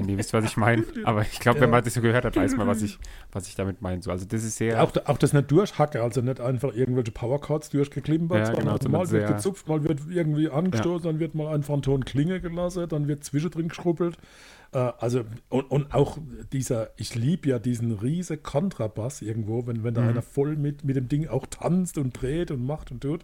wenn 0.00 0.08
ihr 0.08 0.18
wisst, 0.18 0.32
was 0.32 0.44
ich 0.44 0.56
meine. 0.56 0.84
Aber 1.04 1.22
ich 1.22 1.38
glaube, 1.40 1.58
Ja. 1.58 1.62
wenn 1.64 1.70
man 1.70 1.84
das 1.84 1.94
so 1.94 2.00
gehört 2.00 2.24
hat, 2.24 2.36
weiß 2.36 2.56
man, 2.56 2.66
was 2.66 2.82
ich, 2.82 2.98
was 3.32 3.46
ich 3.48 3.54
damit 3.54 3.80
meine. 3.82 4.02
So, 4.02 4.10
also 4.10 4.24
das 4.26 4.42
ist 4.44 4.56
sehr. 4.56 4.82
Auch, 4.82 4.92
auch 5.06 5.18
das 5.18 5.32
nicht 5.32 5.50
durchhacke, 5.50 6.02
also 6.02 6.20
nicht 6.20 6.40
einfach 6.40 6.74
irgendwelche 6.74 7.12
Powerchords 7.12 7.70
durchgeklimpert, 7.70 8.48
Ja, 8.48 8.54
genau, 8.54 8.72
also 8.72 8.82
sondern 8.84 9.02
mal 9.02 9.10
wird 9.10 9.28
gezupft, 9.28 9.68
mal 9.68 9.84
wird 9.84 10.00
irgendwie 10.10 10.48
angestoßen, 10.48 11.04
dann 11.06 11.20
wird 11.20 11.34
mal 11.34 11.54
einfach 11.54 11.74
ein 11.74 11.82
Ton 11.82 12.04
Klinge 12.04 12.40
gelassen, 12.40 12.88
dann 12.88 13.08
wird 13.08 13.24
zwischendrin 13.24 13.68
geschrubbelt. 13.68 14.16
Äh, 14.72 14.78
also, 14.98 15.24
und, 15.48 15.62
und 15.70 15.92
auch 15.94 16.18
dieser, 16.52 16.90
ich 16.96 17.16
liebe 17.16 17.48
ja 17.48 17.58
diesen 17.58 17.92
riesen 17.92 18.40
Kontrabass 18.42 19.20
irgendwo, 19.20 19.66
wenn, 19.66 19.82
wenn 19.82 19.94
da 19.94 20.00
Mhm. 20.02 20.08
einer 20.10 20.22
voll 20.22 20.54
mit, 20.56 20.84
mit 20.84 20.94
dem 20.96 21.08
Ding 21.08 21.26
auch 21.28 21.46
tanzt 21.46 21.98
und 21.98 22.12
dreht 22.20 22.50
und 22.52 22.64
macht 22.64 22.92
und 22.92 23.00
tut. 23.02 23.22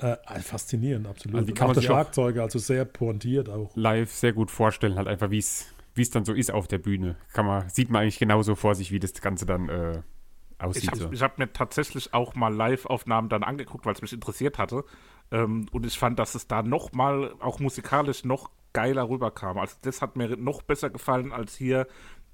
Äh, 0.00 0.16
also 0.26 0.42
faszinierend, 0.42 1.06
absolut. 1.06 1.36
Also 1.36 1.46
die 1.46 1.54
kann 1.54 1.70
auch 1.70 1.74
man 1.74 1.82
der 1.82 1.90
auch- 1.90 1.94
Schlagzeuger, 1.96 2.42
also 2.42 2.58
sehr 2.58 2.84
pointiert 2.84 3.48
auch. 3.48 3.70
live 3.76 4.12
sehr 4.12 4.32
gut 4.34 4.50
vorstellen, 4.50 4.96
halt 4.96 5.08
einfach, 5.08 5.30
wie 5.30 5.38
es 5.38 5.66
wie 5.94 6.02
es 6.02 6.10
dann 6.10 6.24
so 6.24 6.32
ist 6.32 6.50
auf 6.52 6.68
der 6.68 6.78
Bühne. 6.78 7.16
Kann 7.32 7.46
man, 7.46 7.68
sieht 7.68 7.90
man 7.90 8.02
eigentlich 8.02 8.18
genauso 8.18 8.54
vor 8.54 8.74
sich, 8.74 8.90
wie 8.92 8.98
das 8.98 9.12
Ganze 9.14 9.46
dann 9.46 9.68
äh, 9.68 10.02
Ich 10.58 10.64
aussieht. 10.64 10.90
habe 10.90 11.16
so. 11.16 11.24
hab 11.24 11.38
mir 11.38 11.52
tatsächlich 11.52 12.12
auch 12.14 12.34
mal 12.34 12.52
Live-Aufnahmen 12.54 13.28
dann 13.28 13.42
angeguckt, 13.42 13.86
weil 13.86 13.94
es 13.94 14.02
mich 14.02 14.12
interessiert 14.12 14.58
hatte. 14.58 14.84
Ähm, 15.30 15.66
und 15.72 15.86
ich 15.86 15.98
fand, 15.98 16.18
dass 16.18 16.34
es 16.34 16.46
da 16.46 16.62
noch 16.62 16.92
mal, 16.92 17.34
auch 17.40 17.60
musikalisch, 17.60 18.24
noch 18.24 18.50
geiler 18.72 19.08
rüberkam. 19.08 19.58
Also 19.58 19.76
das 19.82 20.02
hat 20.02 20.16
mir 20.16 20.36
noch 20.36 20.62
besser 20.62 20.90
gefallen 20.90 21.32
als 21.32 21.54
hier 21.56 21.86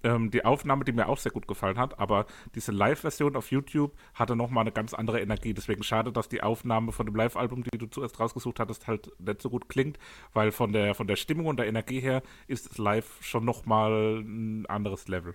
ähm, 0.02 0.30
die 0.30 0.44
Aufnahme, 0.44 0.84
die 0.84 0.92
mir 0.92 1.08
auch 1.08 1.18
sehr 1.18 1.32
gut 1.32 1.46
gefallen 1.46 1.78
hat. 1.78 1.98
Aber 1.98 2.26
diese 2.54 2.72
Live-Version 2.72 3.36
auf 3.36 3.50
YouTube 3.50 3.92
hatte 4.14 4.36
noch 4.36 4.50
mal 4.50 4.62
eine 4.62 4.72
ganz 4.72 4.94
andere 4.94 5.20
Energie. 5.20 5.54
Deswegen 5.54 5.82
schade, 5.82 6.12
dass 6.12 6.28
die 6.28 6.42
Aufnahme 6.42 6.92
von 6.92 7.06
dem 7.06 7.14
Live-Album, 7.14 7.64
die 7.64 7.78
du 7.78 7.86
zuerst 7.86 8.20
rausgesucht 8.20 8.60
hattest, 8.60 8.86
halt 8.86 9.10
nicht 9.18 9.42
so 9.42 9.50
gut 9.50 9.68
klingt. 9.68 9.98
Weil 10.32 10.52
von 10.52 10.72
der, 10.72 10.94
von 10.94 11.06
der 11.06 11.16
Stimmung 11.16 11.46
und 11.46 11.58
der 11.58 11.66
Energie 11.66 12.00
her 12.00 12.22
ist 12.46 12.70
es 12.70 12.78
live 12.78 13.18
schon 13.20 13.44
noch 13.44 13.66
mal 13.66 14.20
ein 14.20 14.66
anderes 14.66 15.08
Level. 15.08 15.34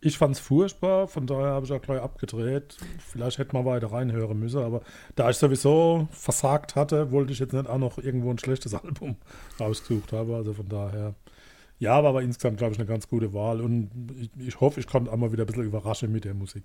Ich 0.00 0.16
fand 0.16 0.36
es 0.36 0.40
furchtbar, 0.40 1.08
von 1.08 1.26
daher 1.26 1.54
habe 1.54 1.66
ich 1.66 1.72
auch 1.72 1.82
gleich 1.82 2.00
abgedreht. 2.00 2.76
Vielleicht 3.00 3.38
hätte 3.38 3.52
man 3.52 3.64
weiter 3.64 3.90
reinhören 3.90 4.38
müssen, 4.38 4.62
aber 4.62 4.82
da 5.16 5.28
ich 5.28 5.36
sowieso 5.36 6.06
versagt 6.12 6.76
hatte, 6.76 7.10
wollte 7.10 7.32
ich 7.32 7.40
jetzt 7.40 7.52
nicht 7.52 7.68
auch 7.68 7.78
noch 7.78 7.98
irgendwo 7.98 8.30
ein 8.30 8.38
schlechtes 8.38 8.74
Album 8.84 9.16
rausgesucht 9.58 10.12
haben. 10.12 10.32
Also 10.32 10.54
von 10.54 10.68
daher, 10.68 11.14
ja, 11.78 12.02
war 12.02 12.10
aber 12.10 12.22
insgesamt, 12.22 12.58
glaube 12.58 12.72
ich, 12.74 12.78
eine 12.78 12.88
ganz 12.88 13.08
gute 13.08 13.32
Wahl 13.32 13.60
und 13.60 13.90
ich, 14.16 14.30
ich 14.38 14.60
hoffe, 14.60 14.80
ich 14.80 14.86
konnte 14.86 15.12
einmal 15.12 15.32
wieder 15.32 15.44
ein 15.44 15.46
bisschen 15.46 15.64
überraschen 15.64 16.12
mit 16.12 16.24
der 16.24 16.34
Musik. 16.34 16.64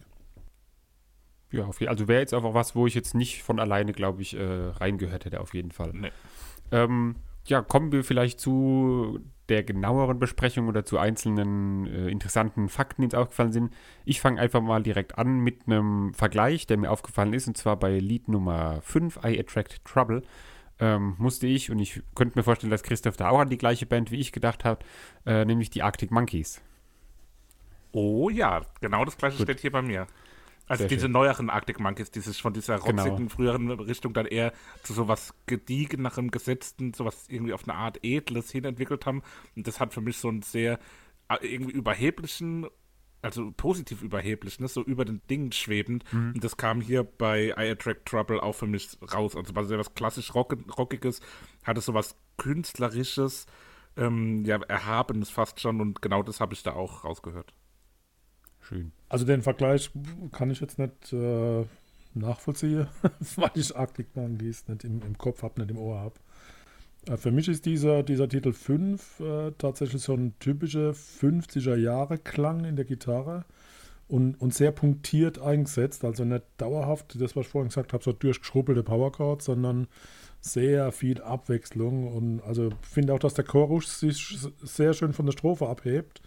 Ja, 1.51 1.69
also 1.87 2.07
wäre 2.07 2.19
jetzt 2.19 2.33
einfach 2.33 2.55
was, 2.55 2.75
wo 2.75 2.87
ich 2.87 2.95
jetzt 2.95 3.13
nicht 3.13 3.43
von 3.43 3.59
alleine, 3.59 3.93
glaube 3.93 4.23
ich, 4.23 4.35
äh, 4.35 4.43
reingehört 4.43 5.25
hätte, 5.25 5.39
auf 5.39 5.53
jeden 5.53 5.71
Fall. 5.71 5.91
Nee. 5.93 6.11
Ähm, 6.71 7.15
ja, 7.45 7.61
kommen 7.61 7.91
wir 7.91 8.03
vielleicht 8.03 8.39
zu 8.39 9.19
der 9.49 9.63
genaueren 9.63 10.19
Besprechung 10.19 10.67
oder 10.67 10.85
zu 10.85 10.97
einzelnen 10.97 11.85
äh, 11.85 12.07
interessanten 12.07 12.69
Fakten, 12.69 13.01
die 13.01 13.05
uns 13.07 13.13
aufgefallen 13.13 13.51
sind. 13.51 13.73
Ich 14.05 14.21
fange 14.21 14.39
einfach 14.39 14.61
mal 14.61 14.81
direkt 14.81 15.17
an 15.17 15.39
mit 15.39 15.67
einem 15.67 16.13
Vergleich, 16.13 16.65
der 16.65 16.77
mir 16.77 16.89
aufgefallen 16.89 17.33
ist, 17.33 17.47
und 17.47 17.57
zwar 17.57 17.77
bei 17.77 17.99
Lied 17.99 18.29
Nummer 18.29 18.79
5, 18.81 19.19
I 19.23 19.39
Attract 19.39 19.83
Trouble. 19.85 20.23
Ähm, 20.79 21.15
musste 21.19 21.47
ich, 21.47 21.69
und 21.69 21.79
ich 21.79 22.01
könnte 22.15 22.37
mir 22.37 22.43
vorstellen, 22.43 22.71
dass 22.71 22.83
Christoph 22.83 23.15
da 23.15 23.29
auch 23.29 23.39
an 23.39 23.49
die 23.49 23.57
gleiche 23.57 23.85
Band 23.85 24.11
wie 24.11 24.19
ich 24.19 24.31
gedacht 24.31 24.65
hat, 24.65 24.83
äh, 25.25 25.45
nämlich 25.45 25.69
die 25.69 25.83
Arctic 25.83 26.11
Monkeys. 26.11 26.61
Oh 27.91 28.29
ja, 28.29 28.61
genau 28.81 29.05
das 29.05 29.17
gleiche 29.17 29.37
Gut. 29.37 29.45
steht 29.45 29.59
hier 29.59 29.71
bei 29.71 29.81
mir. 29.81 30.07
Also 30.67 30.81
Sehr 30.83 30.87
diese 30.89 31.01
schön. 31.03 31.11
neueren 31.11 31.49
Arctic 31.49 31.79
Monkeys, 31.79 32.09
dieses 32.09 32.39
von 32.39 32.53
dieser 32.53 32.79
Genau. 32.79 33.03
rotzigen 33.03 33.29
früheren 33.29 33.69
Richtung 33.69 34.13
dann 34.13 34.25
eher 34.25 34.53
zu 34.81 34.93
sowas 34.93 35.33
gediegenerem, 35.45 36.31
gesetzten, 36.31 36.93
sowas 36.93 37.25
irgendwie 37.27 37.53
auf 37.53 37.67
eine 37.67 37.77
Art 37.77 37.99
edles 38.01 38.49
hin 38.49 38.63
entwickelt 38.63 39.05
haben. 39.05 39.21
Und 39.55 39.67
das 39.67 39.79
hat 39.79 39.93
für 39.93 40.01
mich 40.01 40.17
so 40.17 40.29
einen 40.29 40.41
sehr 40.41 40.79
äh, 41.29 41.45
irgendwie 41.45 41.73
überheblichen, 41.73 42.67
also 43.23 43.51
positiv 43.55 44.01
überheblich, 44.01 44.59
ne? 44.59 44.67
so 44.67 44.83
über 44.83 45.05
den 45.05 45.21
Dingen 45.29 45.51
schwebend. 45.51 46.03
Mhm. 46.13 46.33
Und 46.35 46.43
das 46.43 46.57
kam 46.57 46.81
hier 46.81 47.03
bei 47.03 47.47
I 47.57 47.71
Attract 47.71 48.05
Trouble 48.05 48.41
auch 48.41 48.53
für 48.53 48.67
mich 48.67 48.97
raus. 49.13 49.35
Also 49.35 49.55
war 49.55 49.65
sehr 49.65 49.79
was 49.79 49.95
klassisch 49.95 50.35
Rock 50.35 50.55
Rockiges, 50.77 51.21
hatte 51.63 51.81
sowas 51.81 52.15
Künstlerisches, 52.37 53.45
ähm, 53.95 54.43
ja, 54.45 54.57
Erhabenes 54.63 55.29
fast 55.29 55.59
schon. 55.59 55.79
Und 55.79 56.01
genau 56.01 56.23
das 56.23 56.39
habe 56.39 56.53
ich 56.53 56.63
da 56.63 56.73
auch 56.73 57.03
rausgehört. 57.05 57.53
Schön. 58.61 58.91
Also 59.09 59.25
den 59.25 59.41
Vergleich 59.41 59.91
kann 60.31 60.51
ich 60.51 60.59
jetzt 60.59 60.79
nicht 60.79 61.13
äh, 61.13 61.65
nachvollziehen, 62.13 62.87
weil 63.35 63.51
ich 63.55 63.75
Arctic 63.75 64.15
Monkeys 64.15 64.67
nicht 64.67 64.83
im, 64.83 65.01
im 65.01 65.17
Kopf 65.17 65.43
habe, 65.43 65.61
nicht 65.61 65.71
im 65.71 65.77
Ohr 65.77 65.99
habe. 65.99 66.15
Äh, 67.07 67.17
für 67.17 67.31
mich 67.31 67.47
ist 67.47 67.65
dieser, 67.65 68.03
dieser 68.03 68.27
Titel 68.29 68.53
5 68.53 69.19
äh, 69.19 69.51
tatsächlich 69.57 70.01
so 70.01 70.13
ein 70.13 70.33
typischer 70.39 70.91
50er-Jahre-Klang 70.91 72.65
in 72.65 72.75
der 72.75 72.85
Gitarre 72.85 73.45
und, 74.07 74.39
und 74.39 74.53
sehr 74.53 74.71
punktiert 74.71 75.39
eingesetzt, 75.39 76.03
also 76.03 76.25
nicht 76.25 76.43
dauerhaft, 76.57 77.19
das 77.19 77.35
was 77.35 77.45
ich 77.45 77.51
vorhin 77.51 77.69
gesagt 77.69 77.93
habe, 77.93 78.03
so 78.03 78.11
durchgeschrubbelte 78.11 78.83
Powerchords, 78.83 79.45
sondern 79.45 79.87
sehr 80.41 80.91
viel 80.91 81.21
Abwechslung 81.21 82.11
und 82.11 82.41
also 82.41 82.69
finde 82.81 83.13
auch, 83.13 83.19
dass 83.19 83.33
der 83.33 83.45
Chorus 83.45 84.01
sich 84.01 84.37
sehr 84.61 84.93
schön 84.93 85.13
von 85.13 85.25
der 85.25 85.31
Strophe 85.31 85.67
abhebt. 85.67 86.21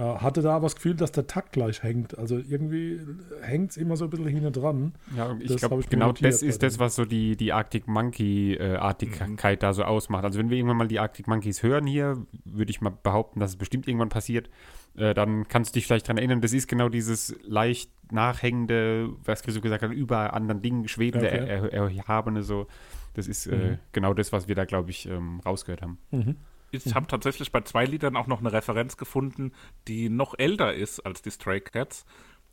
Äh, 0.00 0.18
hatte 0.18 0.40
da 0.40 0.56
aber 0.56 0.64
das 0.64 0.76
Gefühl, 0.76 0.94
dass 0.94 1.12
der 1.12 1.26
Takt 1.26 1.52
gleich 1.52 1.82
hängt. 1.82 2.16
Also 2.16 2.38
irgendwie 2.38 3.00
hängt 3.42 3.72
es 3.72 3.76
immer 3.76 3.96
so 3.98 4.04
ein 4.04 4.10
bisschen 4.10 4.28
hinten 4.28 4.52
dran. 4.52 4.94
Ja, 5.14 5.36
ich 5.38 5.54
glaube, 5.56 5.84
genau 5.90 6.12
das 6.12 6.42
ist 6.42 6.62
das, 6.62 6.78
was 6.78 6.94
so 6.94 7.04
die, 7.04 7.36
die 7.36 7.52
Arctic 7.52 7.86
Monkey-Artigkeit 7.86 9.62
da 9.62 9.72
so 9.74 9.84
ausmacht. 9.84 10.24
Also 10.24 10.38
wenn 10.38 10.48
wir 10.48 10.56
irgendwann 10.56 10.78
mal 10.78 10.88
die 10.88 10.98
Arctic 11.00 11.26
Monkeys 11.28 11.62
hören 11.62 11.86
hier, 11.86 12.24
würde 12.44 12.70
ich 12.70 12.80
mal 12.80 12.92
behaupten, 13.02 13.40
dass 13.40 13.50
es 13.50 13.56
bestimmt 13.56 13.86
irgendwann 13.88 14.08
passiert, 14.08 14.48
äh, 14.96 15.12
dann 15.12 15.48
kannst 15.48 15.74
du 15.74 15.78
dich 15.78 15.86
vielleicht 15.86 16.06
daran 16.06 16.18
erinnern, 16.18 16.40
das 16.40 16.52
ist 16.52 16.66
genau 16.66 16.88
dieses 16.88 17.36
leicht 17.44 17.90
nachhängende, 18.10 19.10
was 19.24 19.42
Chris 19.42 19.54
so 19.54 19.60
gesagt 19.60 19.82
hat, 19.82 19.92
über 19.92 20.32
anderen 20.32 20.62
Dingen 20.62 20.88
schwebende, 20.88 21.26
Okay. 21.26 21.46
er, 21.46 21.72
er, 21.72 21.90
erhabene 21.90 22.42
so. 22.42 22.66
Das 23.14 23.26
ist 23.28 23.46
äh, 23.46 23.72
Mhm. 23.72 23.78
genau 23.92 24.14
das, 24.14 24.32
was 24.32 24.48
wir 24.48 24.54
da, 24.54 24.64
glaube 24.64 24.90
ich, 24.90 25.06
ähm, 25.08 25.40
rausgehört 25.44 25.82
haben. 25.82 25.98
Ich 26.70 26.94
habe 26.94 27.06
tatsächlich 27.06 27.52
bei 27.52 27.60
zwei 27.62 27.84
Liedern 27.84 28.16
auch 28.16 28.26
noch 28.26 28.40
eine 28.40 28.52
Referenz 28.52 28.96
gefunden, 28.96 29.52
die 29.88 30.08
noch 30.08 30.38
älter 30.38 30.74
ist 30.74 31.00
als 31.00 31.22
die 31.22 31.30
Stray 31.30 31.60
Cats. 31.60 32.04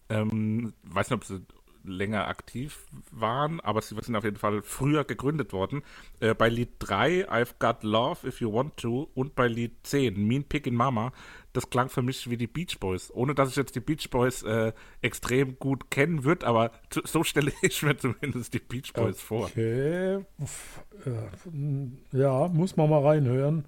Ähm, 0.09 0.73
weiß 0.83 1.09
nicht, 1.09 1.17
ob 1.17 1.23
sie 1.25 1.45
länger 1.87 2.27
aktiv 2.27 2.85
waren, 3.11 3.59
aber 3.61 3.81
sie 3.81 3.95
sind 4.01 4.15
auf 4.15 4.23
jeden 4.23 4.37
Fall 4.37 4.61
früher 4.61 5.03
gegründet 5.03 5.53
worden. 5.53 5.83
Äh, 6.19 6.33
bei 6.33 6.49
Lied 6.49 6.71
3, 6.79 7.29
I've 7.29 7.55
Got 7.59 7.83
Love 7.83 8.27
If 8.27 8.41
You 8.41 8.53
Want 8.53 8.77
To 8.77 9.09
und 9.13 9.35
bei 9.35 9.47
Lied 9.47 9.73
10, 9.83 10.27
Mean 10.27 10.43
Pig 10.43 10.67
in 10.67 10.75
Mama, 10.75 11.11
das 11.53 11.69
klang 11.69 11.89
für 11.89 12.01
mich 12.01 12.29
wie 12.29 12.37
die 12.37 12.47
Beach 12.47 12.79
Boys. 12.79 13.11
Ohne 13.13 13.33
dass 13.33 13.49
ich 13.49 13.55
jetzt 13.55 13.75
die 13.75 13.79
Beach 13.79 14.09
Boys 14.09 14.43
äh, 14.43 14.73
extrem 15.01 15.57
gut 15.57 15.89
kennen 15.89 16.23
würde, 16.23 16.45
aber 16.45 16.71
so 17.05 17.23
stelle 17.23 17.51
ich 17.61 17.81
mir 17.81 17.97
zumindest 17.97 18.53
die 18.53 18.59
Beach 18.59 18.93
Boys 18.93 19.21
vor. 19.21 19.45
Okay. 19.45 20.17
Äh, 20.17 20.21
ja, 22.11 22.47
muss 22.49 22.75
man 22.75 22.89
mal 22.89 23.01
reinhören. 23.03 23.65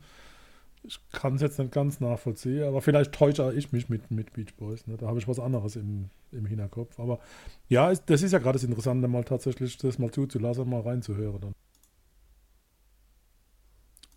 Ich 0.84 1.00
kann 1.12 1.36
es 1.36 1.42
jetzt 1.42 1.60
nicht 1.60 1.72
ganz 1.72 2.00
nachvollziehen, 2.00 2.64
aber 2.64 2.82
vielleicht 2.82 3.12
täusche 3.12 3.54
ich 3.54 3.72
mich 3.72 3.90
mit, 3.90 4.12
mit 4.12 4.34
Beach 4.34 4.54
Boys. 4.58 4.88
Ne? 4.88 4.98
Da 4.98 5.08
habe 5.08 5.20
ich 5.20 5.28
was 5.28 5.40
anderes 5.40 5.76
im, 5.76 6.10
im 6.32 6.46
Hinterkopf. 6.46 7.00
Aber 7.00 7.20
ja, 7.68 7.94
das 7.94 8.22
ist 8.22 8.32
ja 8.32 8.40
gerade 8.40 8.58
das 8.58 8.64
Interessante, 8.64 9.08
mal 9.08 9.24
tatsächlich 9.24 9.78
das 9.78 10.00
mal 10.00 10.12
zuzulassen, 10.12 10.70
mal 10.70 10.82
reinzuhören. 10.82 11.42
Dann. 11.42 11.54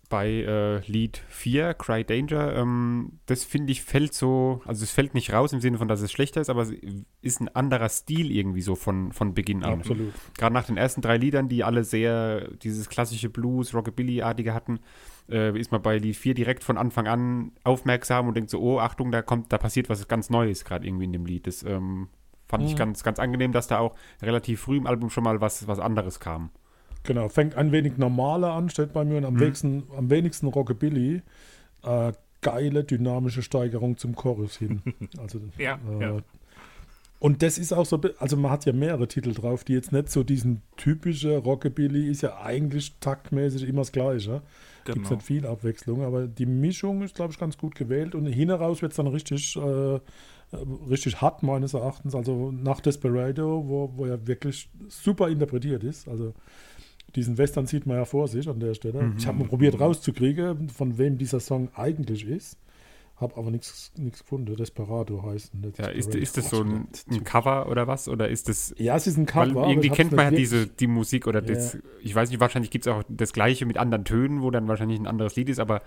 Bei 0.09 0.29
äh, 0.29 0.79
Lied 0.85 1.23
4, 1.29 1.73
Cry 1.73 2.03
Danger, 2.03 2.55
ähm, 2.55 3.19
das 3.25 3.43
finde 3.43 3.71
ich 3.71 3.81
fällt 3.81 4.13
so, 4.13 4.61
also 4.65 4.83
es 4.83 4.91
fällt 4.91 5.13
nicht 5.13 5.33
raus 5.33 5.53
im 5.53 5.61
Sinne 5.61 5.77
von, 5.77 5.87
dass 5.87 6.01
es 6.01 6.11
schlechter 6.11 6.41
ist, 6.41 6.49
aber 6.49 6.63
es 6.63 6.73
ist 7.21 7.41
ein 7.41 7.49
anderer 7.49 7.89
Stil 7.89 8.31
irgendwie 8.31 8.61
so 8.61 8.75
von, 8.75 9.11
von 9.11 9.33
Beginn 9.33 9.63
an. 9.63 9.79
Absolut. 9.79 10.13
Gerade 10.37 10.53
nach 10.53 10.65
den 10.65 10.77
ersten 10.77 11.01
drei 11.01 11.17
Liedern, 11.17 11.49
die 11.49 11.63
alle 11.63 11.83
sehr 11.83 12.49
dieses 12.57 12.89
klassische 12.89 13.29
Blues, 13.29 13.73
Rockabilly-artige 13.73 14.53
hatten, 14.53 14.79
äh, 15.29 15.57
ist 15.57 15.71
man 15.71 15.81
bei 15.81 15.97
Lied 15.97 16.15
4 16.15 16.33
direkt 16.33 16.63
von 16.63 16.77
Anfang 16.77 17.07
an 17.07 17.51
aufmerksam 17.63 18.27
und 18.27 18.35
denkt 18.35 18.49
so, 18.49 18.59
oh, 18.59 18.79
Achtung, 18.79 19.11
da 19.11 19.21
kommt, 19.21 19.51
da 19.51 19.57
passiert 19.57 19.89
was 19.89 20.07
ganz 20.07 20.29
Neues 20.29 20.65
gerade 20.65 20.85
irgendwie 20.85 21.05
in 21.05 21.13
dem 21.13 21.25
Lied. 21.25 21.47
Das 21.47 21.63
ähm, 21.63 22.09
fand 22.47 22.65
ich 22.65 22.73
Mhm. 22.73 22.77
ganz, 22.77 23.03
ganz 23.03 23.19
angenehm, 23.19 23.51
dass 23.51 23.67
da 23.67 23.79
auch 23.79 23.95
relativ 24.21 24.61
früh 24.61 24.77
im 24.77 24.85
Album 24.85 25.09
schon 25.09 25.23
mal 25.23 25.41
was, 25.41 25.67
was 25.67 25.79
anderes 25.79 26.19
kam. 26.19 26.51
Genau, 27.03 27.27
fängt 27.29 27.55
ein 27.55 27.71
wenig 27.71 27.97
normaler 27.97 28.51
an, 28.53 28.69
steht 28.69 28.93
bei 28.93 29.03
mir 29.03 29.17
und 29.17 29.25
am, 29.25 29.33
Mhm. 29.35 29.39
wenigsten, 29.41 29.83
am 29.97 30.09
wenigsten 30.09 30.47
Rockabilly. 30.47 31.21
Äh, 31.83 32.13
geile 32.41 32.83
dynamische 32.83 33.41
Steigerung 33.41 33.97
zum 33.97 34.15
Chorus 34.15 34.57
hin. 34.57 34.81
Also, 35.17 35.39
Ja, 35.57 35.79
äh, 35.89 36.01
ja. 36.01 36.17
Und 37.19 37.41
das 37.41 37.57
ist 37.57 37.71
auch 37.71 37.85
so, 37.85 38.01
also 38.19 38.35
man 38.35 38.51
hat 38.51 38.65
ja 38.65 38.73
mehrere 38.73 39.07
Titel 39.07 39.33
drauf, 39.33 39.63
die 39.63 39.71
jetzt 39.73 39.93
nicht 39.93 40.09
so 40.09 40.23
diesen 40.25 40.61
typische 40.75 41.37
Rockabilly 41.37 42.09
ist 42.09 42.21
ja 42.21 42.41
eigentlich 42.41 42.95
taktmäßig 42.99 43.63
immer 43.63 43.81
das 43.81 43.93
Gleiche. 43.93 44.41
Gibt 44.83 44.97
es 44.97 45.03
Genau. 45.03 45.15
nicht 45.15 45.25
viel 45.25 45.47
Abwechslung, 45.47 46.03
aber 46.03 46.27
die 46.27 46.45
Mischung 46.45 47.01
ist, 47.01 47.15
glaube 47.15 47.31
ich, 47.31 47.39
ganz 47.39 47.57
gut 47.57 47.75
gewählt 47.75 48.13
und 48.13 48.25
hin 48.25 48.49
heraus 48.49 48.81
wird 48.81 48.91
es 48.91 48.97
dann 48.97 49.07
richtig, 49.07 49.55
äh, 49.55 49.99
richtig 50.89 51.21
hart, 51.21 51.43
meines 51.43 51.73
Erachtens. 51.73 52.13
Also 52.13 52.51
nach 52.51 52.81
Desperado, 52.81 53.63
wo, 53.65 53.93
wo 53.95 54.05
ja 54.05 54.27
wirklich 54.27 54.69
super 54.89 55.29
interpretiert 55.29 55.85
ist. 55.85 56.09
Also 56.09 56.33
diesen 57.15 57.37
Western 57.37 57.65
sieht 57.67 57.85
man 57.85 57.97
ja 57.97 58.05
vor 58.05 58.27
sich 58.27 58.47
an 58.49 58.59
der 58.59 58.73
Stelle. 58.73 59.01
Mhm. 59.03 59.15
Ich 59.17 59.27
habe 59.27 59.37
mal 59.39 59.47
probiert 59.47 59.79
rauszukriegen, 59.79 60.69
von 60.69 60.97
wem 60.97 61.17
dieser 61.17 61.39
Song 61.39 61.69
eigentlich 61.75 62.25
ist. 62.27 62.57
Habe 63.17 63.37
aber 63.37 63.51
nichts 63.51 63.91
gefunden. 63.95 64.55
Desperado 64.55 65.21
heißt 65.23 65.51
das. 65.61 65.77
Ja, 65.77 65.87
ist, 65.87 66.15
ist 66.15 66.35
das 66.35 66.49
so 66.49 66.63
ein, 66.63 66.87
ein 67.11 67.23
Cover 67.23 67.69
oder 67.69 67.85
was? 67.87 68.09
Oder 68.09 68.27
ist 68.27 68.49
das. 68.49 68.73
Ja, 68.79 68.95
es 68.95 69.05
ist 69.05 69.17
ein 69.17 69.27
Weil 69.27 69.49
Cover. 69.49 69.61
aber 69.61 69.69
irgendwie 69.69 69.89
kennt 69.89 70.11
man 70.13 70.25
ja 70.25 70.31
nicht 70.31 70.39
diese, 70.39 70.65
die 70.67 70.87
Musik 70.87 71.27
oder 71.27 71.41
das, 71.41 71.73
Ja. 71.73 71.79
ich 72.01 72.15
weiß 72.15 72.31
nicht, 72.31 72.39
wahrscheinlich 72.39 72.71
gibt 72.71 72.87
es 72.87 72.91
auch 72.91 73.03
das 73.07 73.31
gleiche 73.31 73.67
mit 73.67 73.77
anderen 73.77 74.03
Tönen, 74.03 74.41
wo 74.41 74.49
dann 74.49 74.67
wahrscheinlich 74.67 74.99
ein 74.99 75.05
anderes 75.07 75.35
Lied 75.35 75.49
ist, 75.49 75.59
aber 75.59 75.83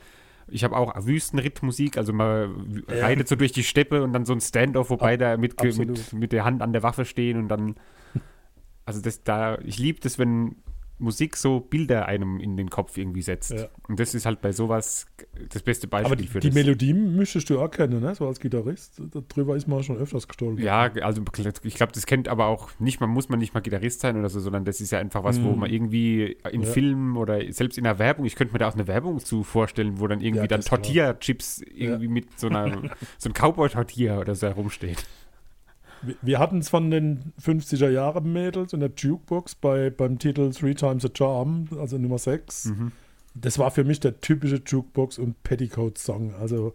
ich 0.48 0.62
habe 0.62 0.76
auch 0.76 0.94
Wüstenrittmusik, 1.04 1.98
also 1.98 2.12
man 2.12 2.84
Ja. 2.88 3.00
reitet 3.04 3.26
so 3.26 3.34
durch 3.34 3.50
die 3.50 3.64
Steppe 3.64 4.04
und 4.04 4.12
dann 4.12 4.24
so 4.24 4.32
ein 4.32 4.40
Standoff, 4.40 4.90
wo 4.90 4.96
beide 4.96 5.36
mit, 5.36 5.56
ge- 5.56 5.76
mit, 5.76 5.90
absolut. 5.90 6.12
mit 6.20 6.30
der 6.32 6.44
Hand 6.44 6.62
an 6.62 6.72
der 6.72 6.84
Waffe 6.84 7.04
stehen 7.04 7.36
und 7.38 7.48
dann, 7.48 7.74
also 8.84 9.00
das 9.00 9.24
da, 9.24 9.58
ich 9.64 9.78
liebe 9.78 9.98
das, 10.00 10.18
wenn 10.20 10.54
Musik 10.98 11.36
so 11.36 11.60
Bilder 11.60 12.06
einem 12.06 12.40
in 12.40 12.56
den 12.56 12.70
Kopf 12.70 12.96
irgendwie 12.96 13.20
setzt. 13.22 13.50
Ja. 13.52 13.68
Und 13.86 14.00
das 14.00 14.14
ist 14.14 14.24
halt 14.24 14.40
bei 14.40 14.52
sowas 14.52 15.06
das 15.50 15.62
beste 15.62 15.86
Beispiel 15.88 16.06
Aber 16.06 16.16
die, 16.16 16.26
für 16.26 16.40
die 16.40 16.48
das. 16.48 16.54
Melodie 16.54 16.94
müsstest 16.94 17.50
du 17.50 17.60
auch 17.60 17.70
kennen, 17.70 18.00
ne? 18.00 18.14
so 18.14 18.26
als 18.26 18.40
Gitarrist. 18.40 19.00
Darüber 19.28 19.56
ist 19.56 19.68
man 19.68 19.82
schon 19.82 19.98
öfters 19.98 20.26
gestolpert. 20.26 20.64
Ja, 20.64 20.90
also 21.02 21.22
ich 21.64 21.74
glaube, 21.74 21.92
das 21.92 22.06
kennt 22.06 22.28
aber 22.28 22.46
auch 22.46 22.70
nicht, 22.78 23.00
man 23.00 23.10
muss 23.10 23.28
man 23.28 23.38
nicht 23.38 23.52
mal 23.52 23.60
Gitarrist 23.60 24.00
sein 24.00 24.16
oder 24.18 24.28
so, 24.30 24.40
sondern 24.40 24.64
das 24.64 24.80
ist 24.80 24.90
ja 24.90 24.98
einfach 24.98 25.22
was, 25.22 25.42
wo 25.42 25.50
Mhm. 25.52 25.58
man 25.60 25.70
irgendwie 25.70 26.36
in 26.50 26.62
Ja. 26.62 26.68
Filmen 26.70 27.16
oder 27.16 27.40
selbst 27.52 27.76
in 27.76 27.84
der 27.84 27.98
Werbung, 27.98 28.24
ich 28.24 28.34
könnte 28.34 28.52
mir 28.54 28.58
da 28.58 28.68
auch 28.68 28.74
eine 28.74 28.86
Werbung 28.86 29.18
zu 29.18 29.42
vorstellen, 29.44 30.00
wo 30.00 30.06
dann 30.06 30.20
irgendwie 30.20 30.40
Ja, 30.44 30.46
dann 30.48 30.60
klar. 30.62 30.80
Tortilla-Chips 30.80 31.62
irgendwie 31.74 32.08
mit 32.08 32.38
so 32.38 32.48
einer, 32.48 32.70
so 33.18 33.28
ein 33.28 33.34
Cowboy-Tortilla 33.34 34.18
oder 34.18 34.34
so 34.34 34.46
herumsteht. 34.46 35.04
Wir- 36.22 36.38
hatten 36.38 36.58
es 36.58 36.68
von 36.68 36.90
den 36.90 37.32
50er 37.40 37.88
Jahren 37.90 38.32
Mädels 38.32 38.72
in 38.72 38.80
der 38.80 38.90
Jukebox 38.96 39.54
bei, 39.56 39.90
beim 39.90 40.18
Titel 40.18 40.50
Three 40.50 40.74
Times 40.74 41.04
a 41.04 41.08
Charm, 41.16 41.68
also 41.78 41.98
Nummer 41.98 42.18
6. 42.18 42.66
Mhm. 42.66 42.92
Das 43.34 43.58
war 43.58 43.70
für 43.70 43.84
mich 43.84 44.00
der 44.00 44.20
typische 44.20 44.56
Jukebox- 44.56 45.18
und 45.18 45.42
Petticoat-Song. 45.42 46.34
Also, 46.40 46.72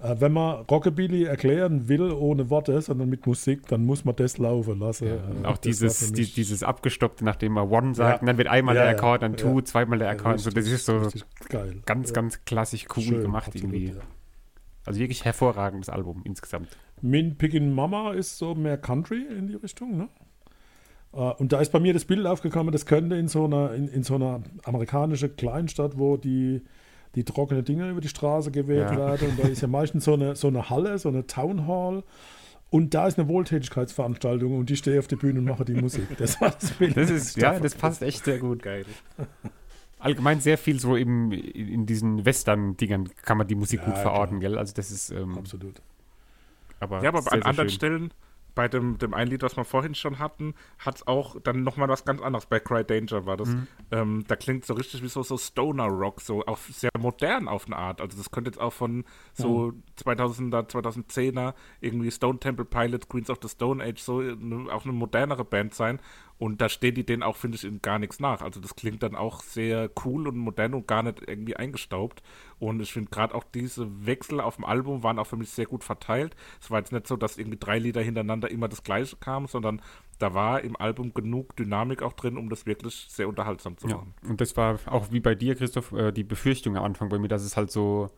äh, 0.00 0.16
wenn 0.18 0.32
man 0.32 0.62
Rockabilly 0.66 1.24
erklären 1.24 1.88
will 1.88 2.10
ohne 2.12 2.50
Worte, 2.50 2.78
sondern 2.82 3.08
mit 3.08 3.26
Musik, 3.26 3.66
dann 3.68 3.86
muss 3.86 4.04
man 4.04 4.14
das 4.16 4.36
laufen 4.36 4.78
lassen. 4.80 5.06
Ja, 5.08 5.14
Äh, 5.14 5.46
auch 5.46 5.52
das 5.52 5.60
dieses, 5.62 6.12
die, 6.12 6.26
dieses 6.26 6.62
abgestoppte, 6.62 7.24
nachdem 7.24 7.52
man 7.52 7.68
One 7.70 7.94
sagt, 7.94 8.16
Ja. 8.16 8.20
und 8.20 8.26
dann 8.26 8.36
wird 8.38 8.48
einmal 8.48 8.74
Ja, 8.76 8.82
der. 8.82 8.90
Akkord, 8.96 9.22
dann 9.22 9.36
Two, 9.36 9.62
zweimal 9.62 9.98
der 9.98 10.10
Akkord. 10.10 10.40
so, 10.40 10.50
das 10.50 10.66
ist 10.66 10.84
so 10.84 11.00
geil. 11.48 11.76
ganz, 11.86 12.12
ganz 12.12 12.44
klassisch 12.44 12.86
cool 12.96 13.02
Schön, 13.02 13.22
gemacht 13.22 13.46
absolut, 13.48 13.72
irgendwie. 13.74 13.94
Also 14.86 15.00
wirklich 15.00 15.24
hervorragendes 15.24 15.88
Album 15.88 16.22
insgesamt. 16.24 16.68
Min 17.00 17.36
Pickin' 17.36 17.72
Mama 17.72 18.12
ist 18.12 18.38
so 18.38 18.54
mehr 18.54 18.76
Country 18.78 19.22
in 19.24 19.46
die 19.48 19.54
Richtung, 19.54 19.96
ne? 19.96 20.08
Äh, 21.12 21.16
Und 21.18 21.52
da 21.52 21.60
ist 21.60 21.72
bei 21.72 21.80
mir 21.80 21.92
das 21.94 22.04
Bild 22.04 22.26
aufgekommen, 22.26 22.72
das 22.72 22.86
könnte 22.86 23.16
in 23.16 23.28
so 23.28 23.44
einer, 23.44 23.72
in, 23.74 23.88
in 23.88 24.02
so 24.02 24.14
einer 24.16 24.42
amerikanischen 24.64 25.36
Kleinstadt, 25.36 25.98
wo 25.98 26.16
die, 26.16 26.62
die 27.14 27.24
trockene 27.24 27.62
Dinge 27.62 27.88
über 27.90 28.00
die 28.00 28.08
Straße 28.08 28.50
geweht 28.50 28.90
Ja. 28.90 28.96
werden. 28.96 29.28
Und 29.30 29.38
da 29.42 29.48
ist 29.48 29.62
ja 29.62 29.68
meistens 29.68 30.04
so 30.04 30.14
eine, 30.14 30.36
so 30.36 30.48
eine 30.48 30.68
Halle, 30.70 30.98
so 30.98 31.08
eine 31.08 31.26
Town 31.26 31.66
Hall. 31.66 32.02
Und 32.70 32.92
da 32.92 33.06
ist 33.06 33.18
eine 33.18 33.28
Wohltätigkeitsveranstaltung 33.28 34.58
und 34.58 34.68
die 34.68 34.76
stehe 34.76 34.98
auf 34.98 35.06
der 35.06 35.16
Bühne 35.16 35.38
und 35.38 35.44
mache 35.44 35.64
die 35.64 35.74
Musik. 35.74 36.08
Das 36.18 36.40
war 36.40 36.50
das 36.50 36.72
Bild. 36.72 36.96
Das 36.96 37.08
ist, 37.08 37.36
ja, 37.36 37.58
das 37.60 37.74
passt 37.76 38.02
echt 38.02 38.24
sehr 38.24 38.38
gut. 38.38 38.62
Geil. 38.62 38.84
Allgemein 40.04 40.40
sehr 40.40 40.58
viel 40.58 40.78
so 40.78 40.96
im, 40.96 41.32
in 41.32 41.86
diesen 41.86 42.24
Western-Dingern 42.24 43.10
kann 43.22 43.38
man 43.38 43.46
die 43.48 43.54
Musik 43.54 43.80
Ja, 43.80 43.86
gut 43.86 43.94
klar. 43.94 44.02
verorten, 44.02 44.40
gell? 44.40 44.58
Also 44.58 44.74
das 44.74 44.90
ist, 44.90 45.10
ähm, 45.10 45.36
Absolut. 45.36 45.80
aber 46.80 47.02
Ja, 47.02 47.08
aber 47.08 47.22
sehr, 47.22 47.32
an 47.32 47.40
sehr 47.40 47.46
anderen 47.48 47.68
schön. 47.70 47.76
Stellen, 47.76 48.14
bei 48.54 48.68
dem, 48.68 48.98
dem 48.98 49.14
einen 49.14 49.30
Lied, 49.30 49.42
was 49.42 49.56
wir 49.56 49.64
vorhin 49.64 49.96
schon 49.96 50.20
hatten, 50.20 50.54
hat 50.78 50.96
es 50.96 51.06
auch 51.08 51.40
dann 51.42 51.64
nochmal 51.64 51.88
was 51.88 52.04
ganz 52.04 52.20
anderes. 52.22 52.46
Bei 52.46 52.60
Cry 52.60 52.84
Danger 52.84 53.26
war 53.26 53.36
das. 53.36 53.48
Mhm. 53.48 53.66
Ähm, 53.90 54.24
da 54.28 54.36
klingt 54.36 54.64
so 54.64 54.74
richtig 54.74 55.02
wie 55.02 55.08
so, 55.08 55.24
so 55.24 55.36
Stoner 55.36 55.86
Rock, 55.88 56.20
so 56.20 56.44
auch 56.46 56.58
sehr 56.58 56.90
modern 56.98 57.48
auf 57.48 57.66
eine 57.66 57.76
Art. 57.76 58.00
Also 58.00 58.16
das 58.16 58.30
könnte 58.30 58.50
jetzt 58.50 58.60
auch 58.60 58.72
von 58.72 59.04
so 59.32 59.72
2000er, 60.04 60.68
2010er 60.68 61.54
irgendwie 61.80 62.12
Stone 62.12 62.38
Temple 62.38 62.64
Pilots, 62.64 63.08
Queens 63.08 63.28
of 63.28 63.38
the 63.42 63.48
Stone 63.48 63.82
Age, 63.82 64.00
so 64.00 64.20
eine, 64.20 64.72
auch 64.72 64.84
eine 64.84 64.92
modernere 64.92 65.44
Band 65.44 65.74
sein. 65.74 65.98
Und 66.44 66.60
da 66.60 66.68
steht 66.68 66.98
die 66.98 67.06
denen 67.06 67.22
auch, 67.22 67.36
finde 67.36 67.56
ich, 67.56 67.64
in 67.64 67.80
gar 67.80 67.98
nichts 67.98 68.20
nach. 68.20 68.42
Also 68.42 68.60
das 68.60 68.76
klingt 68.76 69.02
dann 69.02 69.14
auch 69.16 69.40
sehr 69.40 69.90
cool 70.04 70.28
und 70.28 70.36
modern 70.36 70.74
und 70.74 70.86
gar 70.86 71.02
nicht 71.02 71.22
irgendwie 71.26 71.56
eingestaubt. 71.56 72.22
Und 72.58 72.80
ich 72.80 72.92
finde 72.92 73.08
gerade 73.08 73.34
auch 73.34 73.44
diese 73.44 74.04
Wechsel 74.04 74.42
auf 74.42 74.56
dem 74.56 74.66
Album 74.66 75.02
waren 75.02 75.18
auch 75.18 75.26
für 75.26 75.38
mich 75.38 75.48
sehr 75.48 75.64
gut 75.64 75.84
verteilt. 75.84 76.36
Es 76.60 76.70
war 76.70 76.80
jetzt 76.80 76.92
nicht 76.92 77.06
so, 77.06 77.16
dass 77.16 77.38
irgendwie 77.38 77.56
drei 77.58 77.78
Lieder 77.78 78.02
hintereinander 78.02 78.50
immer 78.50 78.68
das 78.68 78.82
gleiche 78.82 79.16
kam, 79.16 79.46
sondern 79.46 79.80
da 80.18 80.34
war 80.34 80.60
im 80.60 80.76
Album 80.76 81.14
genug 81.14 81.56
Dynamik 81.56 82.02
auch 82.02 82.12
drin, 82.12 82.36
um 82.36 82.50
das 82.50 82.66
wirklich 82.66 83.06
sehr 83.08 83.26
unterhaltsam 83.26 83.78
zu 83.78 83.88
Ja, 83.88 83.94
machen. 83.96 84.12
und 84.28 84.42
das 84.42 84.54
war 84.54 84.78
auch 84.84 85.12
wie 85.12 85.20
bei 85.20 85.34
dir, 85.34 85.54
Christoph, 85.54 85.92
äh, 85.92 86.12
die 86.12 86.24
Befürchtung 86.24 86.76
am 86.76 86.84
Anfang 86.84 87.08
bei 87.08 87.18
mir, 87.18 87.28
dass 87.28 87.42
es 87.42 87.56
halt 87.56 87.70
so, 87.70 88.10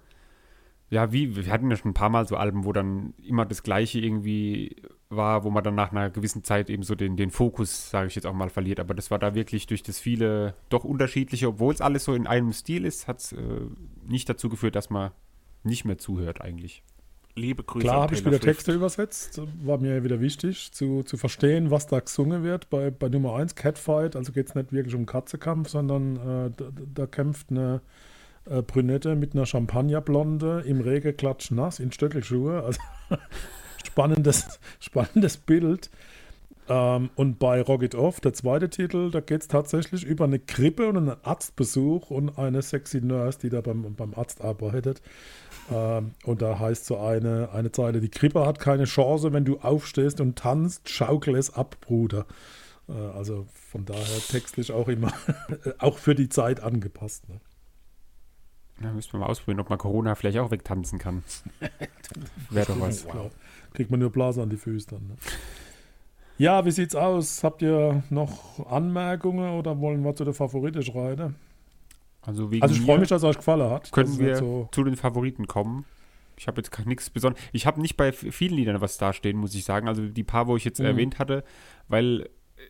ja, 0.90 1.12
wie, 1.12 1.36
wir 1.36 1.52
hatten 1.52 1.70
ja 1.70 1.76
schon 1.76 1.92
ein 1.92 1.94
paar 1.94 2.10
Mal 2.10 2.26
so 2.26 2.36
Alben, 2.36 2.64
wo 2.64 2.72
dann 2.72 3.14
immer 3.22 3.46
das 3.46 3.62
Gleiche 3.62 4.00
irgendwie 4.00 4.74
war, 5.08 5.44
wo 5.44 5.50
man 5.50 5.62
dann 5.62 5.74
nach 5.74 5.92
einer 5.92 6.10
gewissen 6.10 6.42
Zeit 6.42 6.68
eben 6.68 6.82
so 6.82 6.94
den, 6.94 7.16
den 7.16 7.30
Fokus, 7.30 7.90
sage 7.90 8.08
ich 8.08 8.14
jetzt 8.14 8.26
auch 8.26 8.32
mal, 8.32 8.50
verliert. 8.50 8.80
Aber 8.80 8.94
das 8.94 9.10
war 9.10 9.18
da 9.18 9.34
wirklich 9.34 9.66
durch 9.66 9.82
das 9.82 9.98
viele 9.98 10.54
doch 10.68 10.84
unterschiedliche, 10.84 11.48
obwohl 11.48 11.72
es 11.72 11.80
alles 11.80 12.04
so 12.04 12.14
in 12.14 12.26
einem 12.26 12.52
Stil 12.52 12.84
ist, 12.84 13.06
hat 13.06 13.20
es 13.20 13.32
äh, 13.32 13.38
nicht 14.06 14.28
dazu 14.28 14.48
geführt, 14.48 14.74
dass 14.74 14.90
man 14.90 15.12
nicht 15.62 15.84
mehr 15.84 15.98
zuhört 15.98 16.40
eigentlich. 16.40 16.82
Liebe 17.38 17.62
Grüße 17.62 17.84
Klar 17.84 18.02
habe 18.02 18.14
ich 18.14 18.20
wieder 18.20 18.38
Swift. 18.38 18.44
Texte 18.44 18.72
übersetzt. 18.72 19.42
War 19.62 19.78
mir 19.78 20.02
wieder 20.02 20.20
wichtig, 20.20 20.72
zu, 20.72 21.02
zu 21.02 21.18
verstehen, 21.18 21.70
was 21.70 21.86
da 21.86 22.00
gesungen 22.00 22.42
wird. 22.42 22.70
Bei, 22.70 22.90
bei 22.90 23.10
Nummer 23.10 23.36
1, 23.36 23.54
Catfight, 23.54 24.16
also 24.16 24.32
geht 24.32 24.48
es 24.48 24.54
nicht 24.54 24.72
wirklich 24.72 24.94
um 24.94 25.04
Katzekampf, 25.04 25.68
sondern 25.68 26.16
äh, 26.16 26.50
da, 26.56 26.70
da 26.94 27.06
kämpft 27.06 27.50
eine 27.50 27.82
äh, 28.46 28.62
Brünette 28.62 29.16
mit 29.16 29.34
einer 29.34 29.44
Champagnerblonde 29.44 30.62
im 30.66 30.80
Regen 30.80 31.14
klatschnass 31.14 31.78
in 31.78 31.92
Stöckelschuhe. 31.92 32.62
Also 32.62 32.80
spannendes, 33.86 34.60
spannendes 34.80 35.36
Bild. 35.36 35.90
Ähm, 36.68 37.10
und 37.14 37.38
bei 37.38 37.62
Rock 37.62 37.82
It 37.82 37.94
Off, 37.94 38.20
der 38.20 38.32
zweite 38.32 38.68
Titel, 38.68 39.10
da 39.10 39.20
geht 39.20 39.42
es 39.42 39.48
tatsächlich 39.48 40.04
über 40.04 40.24
eine 40.24 40.38
Krippe 40.38 40.88
und 40.88 40.96
einen 40.96 41.16
Arztbesuch 41.22 42.10
und 42.10 42.38
eine 42.38 42.62
sexy 42.62 43.00
Nurse, 43.00 43.38
die 43.38 43.50
da 43.50 43.60
beim, 43.60 43.94
beim 43.94 44.14
Arzt 44.14 44.42
arbeitet. 44.42 45.00
Ähm, 45.70 46.12
und 46.24 46.42
da 46.42 46.58
heißt 46.58 46.86
so 46.86 46.98
eine, 46.98 47.50
eine 47.52 47.70
Zeile, 47.72 48.00
die 48.00 48.08
Krippe 48.08 48.44
hat 48.44 48.58
keine 48.58 48.84
Chance, 48.84 49.32
wenn 49.32 49.44
du 49.44 49.58
aufstehst 49.58 50.20
und 50.20 50.36
tanzt, 50.36 50.88
schaukel 50.88 51.36
es 51.36 51.54
ab, 51.54 51.76
Bruder. 51.80 52.26
Äh, 52.88 52.92
also 52.92 53.46
von 53.70 53.84
daher 53.84 54.18
textlich 54.28 54.72
auch 54.72 54.88
immer, 54.88 55.12
auch 55.78 55.98
für 55.98 56.14
die 56.14 56.28
Zeit 56.28 56.60
angepasst. 56.60 57.28
Ne? 57.28 57.40
Ja, 58.82 58.92
müssen 58.92 59.12
wir 59.12 59.20
mal 59.20 59.26
ausprobieren, 59.26 59.60
ob 59.60 59.70
man 59.70 59.78
Corona 59.78 60.14
vielleicht 60.14 60.38
auch 60.38 60.50
wegtanzen 60.50 60.98
kann. 60.98 61.22
Wäre 62.50 62.66
doch 62.66 62.80
was. 62.80 63.06
Klar. 63.06 63.30
Kriegt 63.76 63.90
man 63.90 64.00
nur 64.00 64.10
Blase 64.10 64.42
an 64.42 64.50
die 64.50 64.56
Füße 64.56 64.88
dann. 64.88 65.06
Ne? 65.06 65.14
Ja, 66.38 66.64
wie 66.64 66.70
sieht's 66.70 66.94
aus? 66.94 67.44
Habt 67.44 67.62
ihr 67.62 68.02
noch 68.10 68.66
Anmerkungen 68.68 69.52
oder 69.58 69.78
wollen 69.80 70.02
wir 70.02 70.14
zu 70.16 70.24
der 70.24 70.34
Favorite 70.34 70.82
schreiten? 70.82 71.36
Also, 72.22 72.50
Also 72.60 72.74
ich 72.74 72.80
freue 72.80 72.98
mich, 72.98 73.08
dass 73.08 73.22
es 73.22 73.28
euch 73.28 73.36
gefallen 73.36 73.70
hat. 73.70 73.92
Können 73.92 74.18
wir 74.18 74.36
so, 74.36 74.68
zu 74.72 74.82
den 74.82 74.96
Favoriten 74.96 75.46
kommen. 75.46 75.84
Ich 76.38 76.48
habe 76.48 76.58
jetzt 76.60 76.70
gar 76.72 76.84
nichts 76.86 77.08
Besonderes. 77.10 77.42
Ich 77.52 77.66
habe 77.66 77.80
nicht 77.80 77.96
bei 77.96 78.12
vielen 78.12 78.54
Liedern 78.54 78.80
was 78.80 78.98
dastehen, 78.98 79.36
muss 79.36 79.54
ich 79.54 79.64
sagen. 79.64 79.88
Also 79.88 80.08
die 80.08 80.24
paar, 80.24 80.46
wo 80.48 80.56
ich 80.56 80.64
jetzt 80.64 80.80
Mhm. 80.80 80.86
erwähnt 80.86 81.18
hatte, 81.18 81.44
weil 81.88 82.28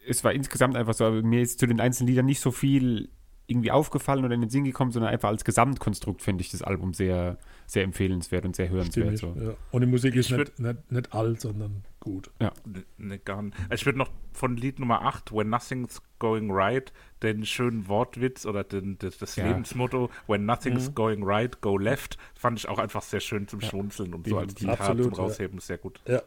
es 0.08 0.22
war 0.24 0.32
insgesamt 0.32 0.76
einfach 0.76 0.94
so, 0.94 1.10
mir 1.10 1.40
ist 1.40 1.58
zu 1.58 1.66
den 1.66 1.80
einzelnen 1.80 2.08
Liedern 2.08 2.26
nicht 2.26 2.40
so 2.40 2.50
viel 2.50 3.08
irgendwie 3.46 3.70
aufgefallen 3.70 4.24
oder 4.24 4.35
in 4.35 4.40
den 4.40 4.50
Sinn 4.50 4.64
gekommen, 4.64 4.90
sondern 4.90 5.12
einfach 5.12 5.28
als 5.28 5.44
Gesamtkonstrukt 5.44 6.22
finde 6.22 6.42
ich 6.42 6.50
das 6.50 6.62
Album 6.62 6.94
sehr, 6.94 7.38
sehr 7.66 7.85
empfehlenswert 7.85 8.44
und 8.44 8.56
sehr 8.56 8.68
hörenswert. 8.68 9.18
So. 9.18 9.37
ja. 9.38 9.54
Und 9.70 9.80
die 9.82 9.87
Musik 9.87 10.14
ist 10.16 10.30
Ich 10.30 10.37
nicht, 10.37 10.59
nicht, 10.59 10.92
nicht 10.92 11.14
alt, 11.14 11.40
sondern 11.40 11.85
gut. 12.00 12.30
Ne, 12.40 12.52
ne, 12.98 13.18
gar 13.18 13.42
nicht. 13.42 13.56
Ich 13.72 13.87
würde 13.87 13.98
noch 13.98 14.11
von 14.32 14.56
Lied 14.56 14.78
Nummer 14.80 15.02
8, 15.02 15.32
When 15.32 15.48
Nothing's 15.48 16.02
Going 16.18 16.50
Right, 16.50 16.92
den 17.22 17.44
schönen 17.44 17.88
Wortwitz 17.88 18.46
oder 18.46 18.64
den, 18.64 18.98
das, 18.98 19.18
das 19.18 19.37
Ja. 19.37 19.46
Lebensmotto, 19.46 20.11
When 20.26 20.44
Nothing's 20.44 20.90
Mhm. 20.90 20.94
Going 20.94 21.22
Right, 21.22 21.61
Go 21.61 21.78
Left, 21.78 22.18
fand 22.35 22.59
ich 22.59 22.68
auch 22.68 22.78
einfach 22.78 23.02
sehr 23.02 23.20
schön 23.20 23.46
zum 23.48 23.61
Schmunzeln 23.61 24.12
und 24.14 24.26
so 24.26 24.38
als. 24.38 24.54
Zitat 24.54 24.96
zum 24.96 24.98
ja. 25.12 25.18
Rausheben, 25.18 25.59
sehr 25.61 25.78
gut. 25.78 26.00
Ja. 26.06 26.22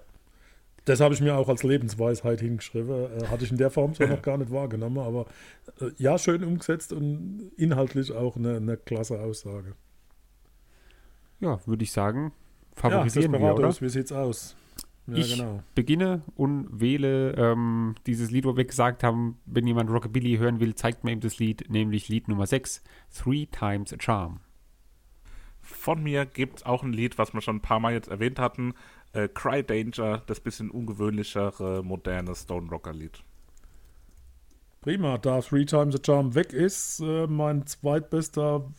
Das 0.89 1.01
habe 1.01 1.13
ich 1.13 1.21
mir 1.21 1.37
auch 1.37 1.47
als 1.49 1.61
Lebensweisheit 1.61 2.41
hingeschrieben. 2.41 2.89
Äh, 2.89 3.27
hatte 3.27 3.43
ich 3.43 3.51
in 3.51 3.57
der 3.57 3.69
Form 3.69 3.93
zwar 3.93 4.07
noch 4.07 4.23
gar 4.23 4.39
nicht 4.39 4.49
wahrgenommen, 4.51 4.97
aber 4.97 5.27
äh, 5.79 5.91
ja, 5.97 6.17
schön 6.17 6.43
umgesetzt 6.43 6.91
und 6.93 7.51
inhaltlich 7.57 8.11
auch 8.11 8.35
eine, 8.35 8.55
eine 8.55 8.75
klasse 8.75 9.19
Aussage. 9.21 9.75
Ja, 11.39 11.59
würde 11.67 11.83
ich 11.83 11.91
sagen, 11.91 12.31
Ja, 12.75 12.81
favorisieren 12.81 13.31
wir, 13.33 13.53
oder? 13.53 13.69
Wie 13.79 13.89
sieht's 13.89 14.11
aus? 14.11 14.55
Ja, 15.05 15.17
Ich- 15.17 15.37
genau. 15.37 15.61
beginne 15.75 16.23
und 16.35 16.67
wähle 16.79 17.33
ähm, 17.33 17.93
dieses 18.07 18.31
Lied, 18.31 18.45
wo 18.45 18.57
wir 18.57 18.65
gesagt 18.65 19.03
haben, 19.03 19.37
wenn 19.45 19.67
jemand 19.67 19.91
Rockabilly 19.91 20.37
hören 20.37 20.59
will, 20.59 20.73
zeigt 20.73 21.03
mir 21.03 21.11
ihm 21.11 21.19
das 21.19 21.37
Lied, 21.37 21.69
nämlich 21.69 22.09
Lied 22.09 22.27
Nummer 22.27 22.47
6, 22.47 22.83
Three 23.15 23.45
Times 23.45 23.93
a 23.93 23.97
Charm. 23.99 24.39
Von 25.61 26.01
mir 26.01 26.25
gibt 26.25 26.57
es 26.57 26.65
auch 26.65 26.81
ein 26.81 26.93
Lied, 26.93 27.19
was 27.19 27.33
wir 27.35 27.41
schon 27.41 27.57
ein 27.57 27.61
paar 27.61 27.79
Mal 27.79 27.93
jetzt 27.93 28.07
erwähnt 28.09 28.39
hatten, 28.39 28.73
äh, 29.13 29.27
Cry 29.27 29.63
Danger, 29.63 30.23
das 30.27 30.39
bisschen 30.39 30.69
ungewöhnlichere, 30.69 31.83
moderne 31.83 32.35
Stone 32.35 32.69
Rocker 32.69 32.93
Lied. 32.93 33.23
Prima, 34.81 35.17
da 35.17 35.41
Three 35.41 35.65
Times 35.65 35.93
a 35.93 35.99
Charm 36.03 36.35
weg 36.35 36.53
ist, 36.53 37.01
äh, 37.01 37.27
mein 37.27 37.67
zweitbester 37.67 38.71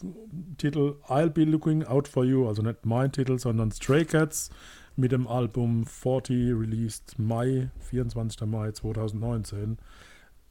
Titel 0.56 0.96
I'll 1.08 1.28
Be 1.28 1.44
Looking 1.44 1.84
Out 1.84 2.08
for 2.08 2.24
You, 2.24 2.48
also 2.48 2.62
nicht 2.62 2.86
mein 2.86 3.12
Titel, 3.12 3.38
sondern 3.38 3.70
Stray 3.70 4.06
Cats 4.06 4.50
mit 4.96 5.12
dem 5.12 5.28
Album 5.28 5.84
40, 5.84 6.52
released 6.52 7.18
Mai, 7.18 7.70
24. 7.80 8.46
Mai 8.46 8.72
2019. 8.72 9.78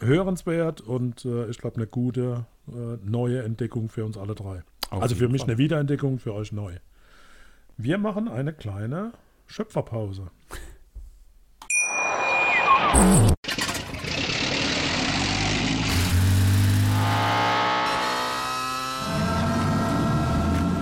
Hörenswert 0.02 0.82
und 0.82 1.26
äh, 1.26 1.50
ich 1.50 1.58
glaube 1.58 1.78
eine 1.78 1.88
gute 1.88 2.46
äh, 2.68 2.98
neue 3.04 3.44
Entdeckung 3.44 3.89
für 3.89 4.06
uns 4.06 4.18
alle 4.18 4.36
drei. 4.36 4.63
Auf 4.92 5.02
also 5.02 5.15
für 5.15 5.30
mich 5.30 5.42
Fall. 5.42 5.50
eine 5.50 5.58
Wiederentdeckung, 5.58 6.20
für 6.20 6.34
euch 6.34 6.52
neu. 6.52 6.76
Wir 7.76 7.98
machen 7.98 8.28
eine 8.28 8.54
kleine 8.54 9.13
Schöpferpause. 9.49 10.29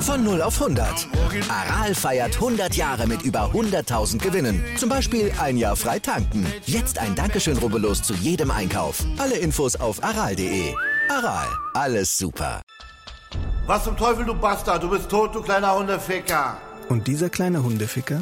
Von 0.01 0.23
0 0.23 0.41
auf 0.41 0.61
100. 0.61 1.07
Aral 1.49 1.95
feiert 1.95 2.35
100 2.35 2.75
Jahre 2.75 3.07
mit 3.07 3.21
über 3.21 3.51
100.000 3.53 4.19
Gewinnen. 4.19 4.63
Zum 4.75 4.89
Beispiel 4.89 5.31
ein 5.39 5.57
Jahr 5.57 5.75
frei 5.77 5.99
tanken. 5.99 6.45
Jetzt 6.65 6.99
ein 6.99 7.15
Dankeschön, 7.15 7.57
rubbellos 7.57 8.03
zu 8.03 8.13
jedem 8.15 8.51
Einkauf. 8.51 9.03
Alle 9.17 9.37
Infos 9.37 9.75
auf 9.77 10.03
aral.de. 10.03 10.73
Aral, 11.09 11.47
alles 11.73 12.17
super. 12.17 12.61
Was 13.65 13.85
zum 13.85 13.95
Teufel, 13.95 14.25
du 14.25 14.33
Bastard? 14.33 14.83
Du 14.83 14.89
bist 14.89 15.09
tot, 15.09 15.33
du 15.35 15.41
kleiner 15.41 15.73
Hundeficker. 15.77 16.57
Und 16.89 17.07
dieser 17.07 17.29
kleine 17.29 17.63
Hundeficker, 17.63 18.21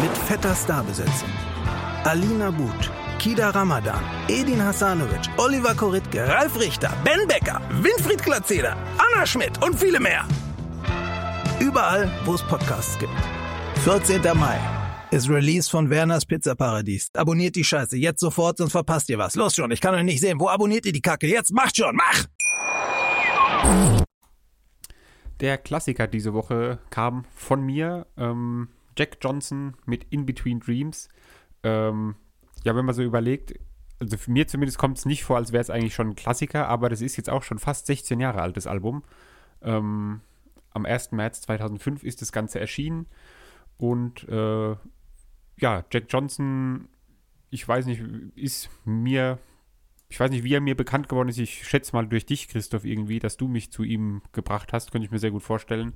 Mit 0.00 0.16
fetter 0.28 0.54
Starbesetzung. 0.54 1.28
Alina 2.04 2.50
But, 2.50 2.90
Kida 3.18 3.50
Ramadan, 3.50 4.02
Edin 4.28 4.60
Hasanovic, 4.60 5.28
Oliver 5.38 5.74
Koritke, 5.74 6.28
Ralf 6.28 6.58
Richter, 6.58 6.92
Ben 7.04 7.26
Becker, 7.26 7.60
Winfried 7.82 8.22
Glatzeder, 8.22 8.76
Anna 8.98 9.26
Schmidt 9.26 9.62
und 9.64 9.78
viele 9.78 10.00
mehr. 10.00 10.24
Überall, 11.60 12.10
wo 12.24 12.34
es 12.34 12.42
Podcasts 12.42 12.98
gibt. 12.98 13.12
14. 13.84 14.22
Mai 14.38 14.58
ist 15.10 15.28
Release 15.28 15.70
von 15.70 15.88
Werners 15.90 16.26
Pizza 16.26 16.54
Paradies. 16.56 17.08
Abonniert 17.14 17.54
die 17.54 17.64
Scheiße 17.64 17.96
jetzt 17.96 18.20
sofort, 18.20 18.58
sonst 18.58 18.72
verpasst 18.72 19.08
ihr 19.10 19.18
was. 19.18 19.36
Los 19.36 19.54
schon, 19.54 19.70
ich 19.70 19.80
kann 19.80 19.94
euch 19.94 20.02
nicht 20.02 20.20
sehen. 20.20 20.40
Wo 20.40 20.48
abonniert 20.48 20.86
ihr 20.86 20.92
die 20.92 21.00
Kacke? 21.00 21.26
Jetzt 21.28 21.52
macht 21.52 21.76
schon, 21.76 21.94
mach! 21.94 22.24
Der 25.40 25.58
Klassiker 25.58 26.06
diese 26.06 26.34
Woche 26.34 26.78
kam 26.90 27.24
von 27.34 27.62
mir, 27.62 28.06
ähm, 28.16 28.68
Jack 28.96 29.18
Johnson 29.20 29.76
mit 29.86 30.04
In 30.10 30.26
Between 30.26 30.60
Dreams. 30.60 31.08
Ähm, 31.62 32.16
ja, 32.64 32.74
wenn 32.76 32.84
man 32.84 32.94
so 32.94 33.02
überlegt, 33.02 33.54
also 34.00 34.16
für 34.16 34.30
mir 34.30 34.46
zumindest 34.46 34.78
kommt 34.78 34.98
es 34.98 35.06
nicht 35.06 35.24
vor, 35.24 35.36
als 35.36 35.52
wäre 35.52 35.60
es 35.60 35.70
eigentlich 35.70 35.94
schon 35.94 36.10
ein 36.10 36.16
Klassiker, 36.16 36.68
aber 36.68 36.88
das 36.88 37.00
ist 37.00 37.16
jetzt 37.16 37.30
auch 37.30 37.42
schon 37.42 37.58
fast 37.58 37.86
16 37.86 38.20
Jahre 38.20 38.42
altes 38.42 38.66
Album. 38.66 39.02
Ähm, 39.62 40.20
am 40.70 40.84
1. 40.86 41.12
März 41.12 41.42
2005 41.42 42.02
ist 42.02 42.20
das 42.20 42.32
Ganze 42.32 42.60
erschienen 42.60 43.06
und 43.76 44.28
äh, 44.28 44.76
ja, 45.60 45.84
Jack 45.90 46.04
Johnson, 46.08 46.88
ich 47.50 47.66
weiß 47.66 47.86
nicht, 47.86 48.02
ist 48.34 48.68
mir 48.84 49.38
ich 50.14 50.20
weiß 50.20 50.30
nicht, 50.30 50.44
wie 50.44 50.54
er 50.54 50.60
mir 50.60 50.76
bekannt 50.76 51.08
geworden 51.08 51.28
ist. 51.28 51.38
Ich 51.38 51.66
schätze 51.66 51.92
mal 51.92 52.06
durch 52.06 52.24
dich, 52.24 52.46
Christoph, 52.46 52.84
irgendwie, 52.84 53.18
dass 53.18 53.36
du 53.36 53.48
mich 53.48 53.72
zu 53.72 53.82
ihm 53.82 54.22
gebracht 54.30 54.72
hast. 54.72 54.92
Könnte 54.92 55.06
ich 55.06 55.10
mir 55.10 55.18
sehr 55.18 55.32
gut 55.32 55.42
vorstellen. 55.42 55.94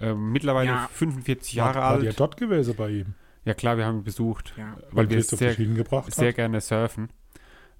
Ähm, 0.00 0.32
mittlerweile 0.32 0.70
Ja. 0.70 0.90
45 0.92 1.54
Jahre 1.54 1.76
War, 1.80 1.82
war 1.82 1.90
alt. 2.00 2.18
dort 2.20 2.36
gewesen 2.36 2.74
bei 2.76 2.90
ihm? 2.90 3.14
Ja, 3.44 3.54
klar, 3.54 3.76
wir 3.76 3.86
haben 3.86 3.98
ihn 3.98 4.04
besucht, 4.04 4.54
Ja. 4.56 4.76
weil 4.92 5.08
wir 5.08 5.16
Christoph 5.16 5.38
sehr, 5.40 5.54
sehr 6.08 6.32
gerne 6.32 6.60
surfen. 6.60 7.08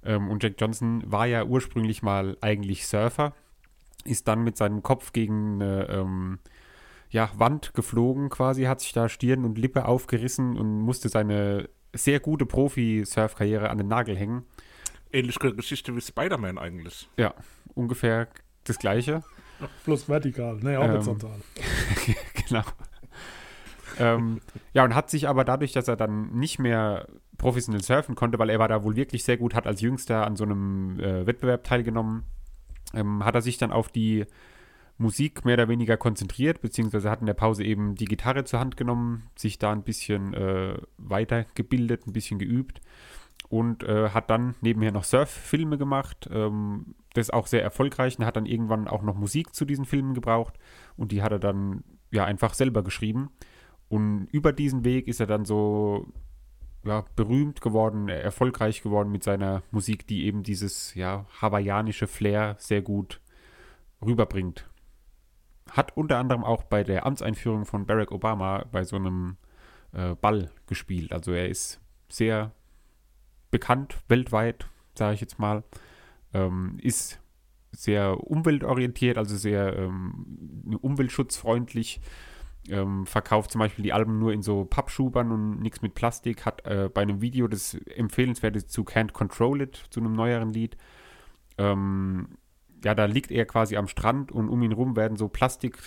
Ähm, 0.02 0.28
und 0.28 0.42
Jack 0.42 0.54
Johnson 0.58 1.02
war 1.06 1.26
ja 1.26 1.44
ursprünglich 1.44 2.02
mal 2.02 2.36
eigentlich 2.40 2.86
Surfer, 2.86 3.34
ist 4.04 4.28
dann 4.28 4.42
mit 4.42 4.56
seinem 4.56 4.82
Kopf 4.82 5.12
gegen 5.12 5.60
eine 5.62 5.88
ähm, 5.90 6.38
ja, 7.10 7.30
Wand 7.36 7.74
geflogen 7.74 8.30
quasi, 8.30 8.64
hat 8.64 8.80
sich 8.80 8.92
da 8.92 9.08
Stirn 9.08 9.44
und 9.44 9.58
Lippe 9.58 9.84
aufgerissen 9.84 10.56
und 10.58 10.80
musste 10.80 11.08
seine 11.08 11.68
sehr 11.92 12.20
gute 12.20 12.46
Profi-Surf-Karriere 12.46 13.68
an 13.68 13.78
den 13.78 13.88
Nagel 13.88 14.16
hängen. 14.16 14.44
Ähnliche 15.12 15.54
Geschichte 15.54 15.94
wie 15.94 16.00
Spider-Man 16.00 16.56
eigentlich. 16.56 17.08
Ja, 17.16 17.34
ungefähr 17.74 18.28
das 18.64 18.78
Gleiche. 18.78 19.22
Plus 19.84 20.08
vertikal, 20.08 20.56
ne, 20.56 20.78
horizontal. 20.78 21.40
genau. 22.48 22.62
ähm, 23.98 24.40
ja, 24.72 24.84
und 24.84 24.94
hat 24.94 25.10
sich 25.10 25.28
aber 25.28 25.44
dadurch, 25.44 25.72
dass 25.72 25.88
er 25.88 25.96
dann 25.96 26.30
nicht 26.32 26.58
mehr 26.58 27.06
professionell 27.38 27.82
surfen 27.82 28.14
konnte, 28.14 28.38
weil 28.38 28.50
er 28.50 28.58
war 28.58 28.68
da 28.68 28.84
wohl 28.84 28.96
wirklich 28.96 29.24
sehr 29.24 29.36
gut, 29.36 29.54
hat 29.54 29.66
als 29.66 29.80
Jüngster 29.80 30.26
an 30.26 30.36
so 30.36 30.44
einem 30.44 31.00
äh, 31.00 31.26
Wettbewerb 31.26 31.64
teilgenommen, 31.64 32.24
ähm, 32.94 33.24
hat 33.24 33.34
er 33.34 33.42
sich 33.42 33.58
dann 33.58 33.72
auf 33.72 33.88
die 33.88 34.26
Musik 34.98 35.46
mehr 35.46 35.54
oder 35.54 35.68
weniger 35.68 35.96
konzentriert, 35.96 36.60
beziehungsweise 36.60 37.10
hat 37.10 37.20
in 37.20 37.26
der 37.26 37.34
Pause 37.34 37.64
eben 37.64 37.94
die 37.94 38.04
Gitarre 38.04 38.44
zur 38.44 38.60
Hand 38.60 38.76
genommen, 38.76 39.30
sich 39.34 39.58
da 39.58 39.72
ein 39.72 39.82
bisschen 39.82 40.34
äh, 40.34 40.76
weitergebildet, 40.98 42.06
ein 42.06 42.12
bisschen 42.12 42.38
geübt 42.38 42.82
und 43.48 43.82
äh, 43.82 44.10
hat 44.10 44.28
dann 44.28 44.54
nebenher 44.60 44.92
noch 44.92 45.04
Surf-Filme 45.04 45.78
gemacht. 45.78 46.28
Ähm, 46.30 46.94
das 47.14 47.30
auch 47.30 47.46
sehr 47.46 47.62
erfolgreich 47.62 48.18
und 48.18 48.24
hat 48.24 48.36
dann 48.36 48.46
irgendwann 48.46 48.88
auch 48.88 49.02
noch 49.02 49.16
Musik 49.16 49.54
zu 49.54 49.64
diesen 49.64 49.84
Filmen 49.84 50.14
gebraucht 50.14 50.58
und 50.96 51.12
die 51.12 51.22
hat 51.22 51.32
er 51.32 51.38
dann 51.38 51.84
ja 52.10 52.24
einfach 52.24 52.54
selber 52.54 52.82
geschrieben. 52.82 53.30
Und 53.88 54.28
über 54.30 54.52
diesen 54.52 54.84
Weg 54.84 55.08
ist 55.08 55.20
er 55.20 55.26
dann 55.26 55.44
so 55.44 56.06
ja, 56.84 57.04
berühmt 57.16 57.60
geworden, 57.60 58.08
erfolgreich 58.08 58.82
geworden 58.82 59.10
mit 59.10 59.22
seiner 59.22 59.62
Musik, 59.70 60.06
die 60.06 60.24
eben 60.24 60.42
dieses 60.42 60.94
ja, 60.94 61.26
hawaiianische 61.40 62.06
Flair 62.06 62.56
sehr 62.58 62.82
gut 62.82 63.20
rüberbringt. 64.04 64.68
Hat 65.70 65.96
unter 65.96 66.18
anderem 66.18 66.44
auch 66.44 66.64
bei 66.64 66.84
der 66.84 67.06
Amtseinführung 67.06 67.66
von 67.66 67.86
Barack 67.86 68.12
Obama 68.12 68.64
bei 68.72 68.84
so 68.84 68.96
einem 68.96 69.36
äh, 69.92 70.14
Ball 70.14 70.50
gespielt. 70.66 71.12
Also 71.12 71.32
er 71.32 71.48
ist 71.48 71.80
sehr 72.08 72.52
bekannt 73.50 73.98
weltweit, 74.08 74.68
sage 74.94 75.14
ich 75.14 75.20
jetzt 75.20 75.38
mal. 75.38 75.64
Ähm, 76.32 76.78
ist 76.80 77.20
sehr 77.72 78.18
umweltorientiert, 78.20 79.18
also 79.18 79.36
sehr 79.36 79.76
ähm, 79.76 80.78
umweltschutzfreundlich. 80.80 82.00
Ähm, 82.68 83.06
verkauft 83.06 83.50
zum 83.50 83.58
Beispiel 83.58 83.84
die 83.84 83.92
Alben 83.92 84.18
nur 84.18 84.32
in 84.32 84.42
so 84.42 84.64
Pappschubern 84.64 85.32
und 85.32 85.60
nichts 85.60 85.80
mit 85.80 85.94
Plastik. 85.94 86.44
Hat 86.44 86.64
äh, 86.66 86.90
bei 86.92 87.02
einem 87.02 87.20
Video 87.20 87.48
das 87.48 87.74
empfehlenswerte 87.74 88.66
zu 88.66 88.82
Can't 88.82 89.12
Control 89.12 89.62
It, 89.62 89.82
zu 89.90 90.00
einem 90.00 90.12
neueren 90.12 90.52
Lied. 90.52 90.76
Ähm, 91.58 92.36
ja, 92.84 92.94
da 92.94 93.06
liegt 93.06 93.30
er 93.30 93.46
quasi 93.46 93.76
am 93.76 93.88
Strand 93.88 94.30
und 94.32 94.48
um 94.48 94.62
ihn 94.62 94.72
rum 94.72 94.96
werden 94.96 95.16
so 95.16 95.28
Plastik 95.28 95.78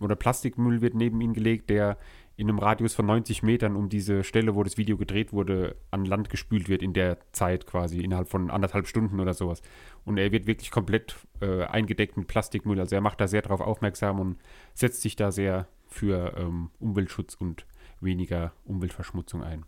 oder 0.00 0.16
Plastikmüll 0.16 0.80
wird 0.80 0.94
neben 0.94 1.20
ihn 1.20 1.32
gelegt, 1.32 1.70
der 1.70 1.98
in 2.38 2.48
einem 2.48 2.60
Radius 2.60 2.94
von 2.94 3.04
90 3.04 3.42
Metern 3.42 3.74
um 3.74 3.88
diese 3.88 4.22
Stelle, 4.22 4.54
wo 4.54 4.62
das 4.62 4.78
Video 4.78 4.96
gedreht 4.96 5.32
wurde, 5.32 5.74
an 5.90 6.04
Land 6.04 6.30
gespült 6.30 6.68
wird 6.68 6.84
in 6.84 6.92
der 6.92 7.18
Zeit 7.32 7.66
quasi, 7.66 7.98
innerhalb 7.98 8.28
von 8.28 8.48
anderthalb 8.48 8.86
Stunden 8.86 9.18
oder 9.18 9.34
sowas. 9.34 9.60
Und 10.04 10.18
er 10.18 10.30
wird 10.30 10.46
wirklich 10.46 10.70
komplett 10.70 11.16
äh, 11.40 11.64
eingedeckt 11.64 12.16
mit 12.16 12.28
Plastikmüll. 12.28 12.78
Also 12.78 12.94
er 12.94 13.00
macht 13.00 13.20
da 13.20 13.26
sehr 13.26 13.42
darauf 13.42 13.60
aufmerksam 13.60 14.20
und 14.20 14.36
setzt 14.72 15.02
sich 15.02 15.16
da 15.16 15.32
sehr 15.32 15.66
für 15.88 16.36
ähm, 16.38 16.70
Umweltschutz 16.78 17.34
und 17.34 17.66
weniger 18.00 18.52
Umweltverschmutzung 18.64 19.42
ein. 19.42 19.64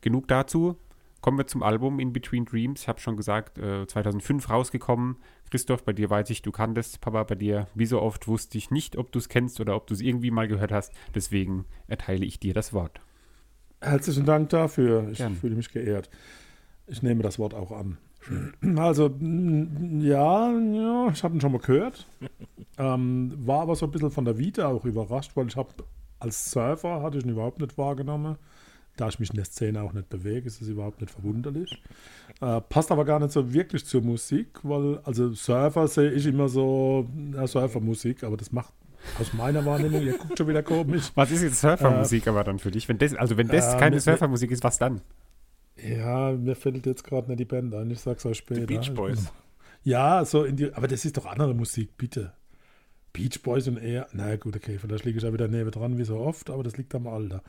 Genug 0.00 0.26
dazu. 0.26 0.76
Kommen 1.24 1.38
wir 1.38 1.46
zum 1.46 1.62
Album 1.62 2.00
In 2.00 2.12
Between 2.12 2.44
Dreams. 2.44 2.82
Ich 2.82 2.88
habe 2.88 3.00
schon 3.00 3.16
gesagt, 3.16 3.56
äh, 3.56 3.86
2005 3.86 4.50
rausgekommen. 4.50 5.16
Christoph, 5.50 5.82
bei 5.82 5.94
dir 5.94 6.10
weiß 6.10 6.28
ich, 6.28 6.42
du 6.42 6.52
kanntest. 6.52 7.00
Papa, 7.00 7.22
bei 7.22 7.34
dir, 7.34 7.66
wie 7.74 7.86
so 7.86 8.02
oft, 8.02 8.28
wusste 8.28 8.58
ich 8.58 8.70
nicht, 8.70 8.98
ob 8.98 9.10
du 9.10 9.20
es 9.20 9.30
kennst 9.30 9.58
oder 9.58 9.74
ob 9.74 9.86
du 9.86 9.94
es 9.94 10.02
irgendwie 10.02 10.30
mal 10.30 10.48
gehört 10.48 10.70
hast. 10.70 10.92
Deswegen 11.14 11.64
erteile 11.86 12.26
ich 12.26 12.40
dir 12.40 12.52
das 12.52 12.74
Wort. 12.74 13.00
Herzlichen 13.80 14.26
Dank 14.26 14.50
dafür. 14.50 15.08
Ich 15.12 15.16
Gern. 15.16 15.34
fühle 15.34 15.56
mich 15.56 15.72
geehrt. 15.72 16.10
Ich 16.88 17.02
nehme 17.02 17.22
das 17.22 17.38
Wort 17.38 17.54
auch 17.54 17.72
an. 17.72 17.96
Also, 18.76 19.06
ja, 19.06 20.52
ja 20.52 21.08
ich 21.08 21.24
habe 21.24 21.36
ihn 21.36 21.40
schon 21.40 21.52
mal 21.52 21.58
gehört. 21.58 22.06
ähm, 22.76 23.32
war 23.38 23.62
aber 23.62 23.76
so 23.76 23.86
ein 23.86 23.92
bisschen 23.92 24.10
von 24.10 24.26
der 24.26 24.36
Vita 24.36 24.68
auch 24.68 24.84
überrascht, 24.84 25.30
weil 25.36 25.46
ich 25.46 25.56
habe 25.56 25.70
als 26.18 26.50
Surfer 26.50 27.00
hatte 27.00 27.16
ich 27.16 27.24
ihn 27.24 27.30
überhaupt 27.30 27.62
nicht 27.62 27.78
wahrgenommen. 27.78 28.36
Da 28.96 29.08
ich 29.08 29.18
mich 29.18 29.30
in 29.30 29.36
der 29.36 29.44
Szene 29.44 29.82
auch 29.82 29.92
nicht 29.92 30.08
bewege, 30.08 30.46
ist 30.46 30.62
es 30.62 30.68
überhaupt 30.68 31.00
nicht 31.00 31.12
verwunderlich. 31.12 31.82
Äh, 32.40 32.60
passt 32.60 32.92
aber 32.92 33.04
gar 33.04 33.18
nicht 33.18 33.32
so 33.32 33.52
wirklich 33.52 33.84
zur 33.84 34.02
Musik, 34.02 34.60
weil, 34.62 34.98
also 35.04 35.32
Surfer 35.32 35.88
sehe 35.88 36.12
ich 36.12 36.26
immer 36.26 36.48
so, 36.48 37.08
ja, 37.32 37.46
Surfermusik, 37.46 38.22
aber 38.22 38.36
das 38.36 38.52
macht 38.52 38.72
aus 39.18 39.32
meiner 39.34 39.64
Wahrnehmung, 39.66 40.02
ihr 40.02 40.16
guckt 40.16 40.38
schon 40.38 40.48
wieder 40.48 40.62
komisch. 40.62 41.10
Was 41.14 41.30
ist 41.30 41.42
jetzt 41.42 41.60
Surfermusik 41.60 42.26
aber 42.28 42.44
dann 42.44 42.58
für 42.58 42.70
dich? 42.70 42.88
Wenn 42.88 42.98
das, 42.98 43.14
also 43.14 43.36
wenn 43.36 43.48
das 43.48 43.74
äh, 43.74 43.78
keine 43.78 44.00
Surfermusik 44.00 44.50
ist, 44.50 44.64
was 44.64 44.78
dann? 44.78 45.00
Ja, 45.76 46.32
mir 46.32 46.54
fällt 46.54 46.86
jetzt 46.86 47.04
gerade 47.04 47.28
nicht 47.28 47.40
die 47.40 47.44
Band 47.44 47.74
ein, 47.74 47.90
ich 47.90 48.00
sag's 48.00 48.24
euch 48.24 48.38
später. 48.38 48.66
Beach 48.66 48.94
Boys. 48.94 49.32
Ja, 49.82 50.24
so 50.24 50.44
in 50.44 50.56
die, 50.56 50.72
aber 50.72 50.88
das 50.88 51.04
ist 51.04 51.16
doch 51.16 51.26
andere 51.26 51.52
Musik, 51.54 51.98
bitte. 51.98 52.32
Beach 53.12 53.42
Boys 53.42 53.68
und 53.68 53.76
eher, 53.76 54.08
na 54.12 54.34
gut, 54.36 54.56
okay, 54.56 54.78
vielleicht 54.78 55.04
liege 55.04 55.18
ich 55.18 55.24
ja 55.24 55.32
wieder 55.32 55.48
neben 55.48 55.70
dran, 55.70 55.98
wie 55.98 56.04
so 56.04 56.18
oft, 56.18 56.50
aber 56.50 56.62
das 56.62 56.76
liegt 56.76 56.94
am 56.94 57.06
Alter. 57.06 57.42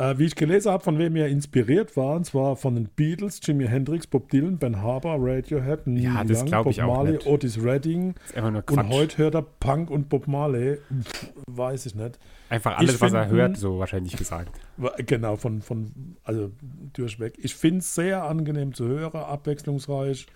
Äh, 0.00 0.18
wie 0.18 0.24
ich 0.24 0.34
gelesen 0.34 0.72
habe, 0.72 0.82
von 0.82 0.98
wem 0.98 1.14
er 1.14 1.28
inspiriert 1.28 1.94
war, 1.94 2.16
und 2.16 2.24
zwar 2.24 2.56
von 2.56 2.74
den 2.74 2.88
Beatles, 2.88 3.38
Jimi 3.42 3.66
Hendrix, 3.66 4.06
Bob 4.06 4.30
Dylan, 4.30 4.56
Ben 4.56 4.80
Harper, 4.80 5.16
Radiohead, 5.18 5.86
Neil 5.86 6.02
Ja, 6.04 6.24
das 6.24 6.42
Young, 6.42 6.64
Bob 6.64 6.76
Marley, 6.78 7.12
nicht. 7.12 7.26
Otis 7.26 7.62
Redding 7.62 8.14
und 8.34 8.88
heute 8.88 9.18
hört 9.18 9.34
er 9.34 9.42
Punk 9.42 9.90
und 9.90 10.08
Bob 10.08 10.26
Marley. 10.26 10.78
Pff, 11.02 11.32
weiß 11.48 11.84
ich 11.84 11.94
nicht. 11.94 12.18
Einfach 12.48 12.78
alles, 12.78 12.94
Ich 12.94 13.00
was 13.02 13.12
er 13.12 13.24
find- 13.28 13.32
hört, 13.38 13.56
so 13.58 13.78
wahrscheinlich 13.78 14.16
gesagt. 14.16 14.58
Genau, 15.06 15.36
von, 15.36 15.60
von 15.60 16.16
also 16.24 16.50
durchweg. 16.94 17.34
Ich 17.42 17.54
finde 17.54 17.80
es 17.80 17.94
sehr 17.94 18.24
angenehm 18.24 18.72
zu 18.72 18.86
hören, 18.88 19.20
abwechslungsreich. 19.20 20.26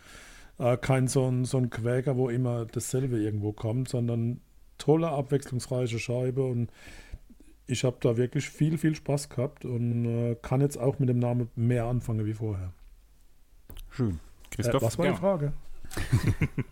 Äh, 0.59 0.77
kein 0.77 1.09
so 1.09 1.27
ein, 1.27 1.46
so 1.46 1.57
ein 1.57 1.70
Quäker, 1.70 2.18
wo 2.18 2.29
immer 2.29 2.66
dasselbe 2.66 3.18
irgendwo 3.18 3.53
kommt, 3.53 3.88
sondern 3.88 4.42
tolle, 4.77 5.09
abwechslungsreiche 5.09 5.98
Scheibe 5.98 6.44
und 6.44 6.68
ich 7.66 7.85
habe 7.85 7.96
da 8.00 8.16
wirklich 8.16 8.48
viel, 8.48 8.79
viel 8.79 8.94
Spaß 8.94 9.29
gehabt 9.29 9.64
und 9.64 10.05
äh, 10.05 10.37
kann 10.40 10.61
jetzt 10.61 10.77
auch 10.77 10.98
mit 10.98 11.09
dem 11.09 11.18
Namen 11.18 11.50
mehr 11.57 11.87
anfangen 11.87 12.27
wie 12.27 12.35
vorher. 12.35 12.72
Schön. 13.90 14.20
Äh, 14.50 14.57
Christoph? 14.57 14.83
was 14.83 14.98
war 14.98 15.07
ja. 15.07 15.12
die 15.12 15.18
Frage? 15.18 15.53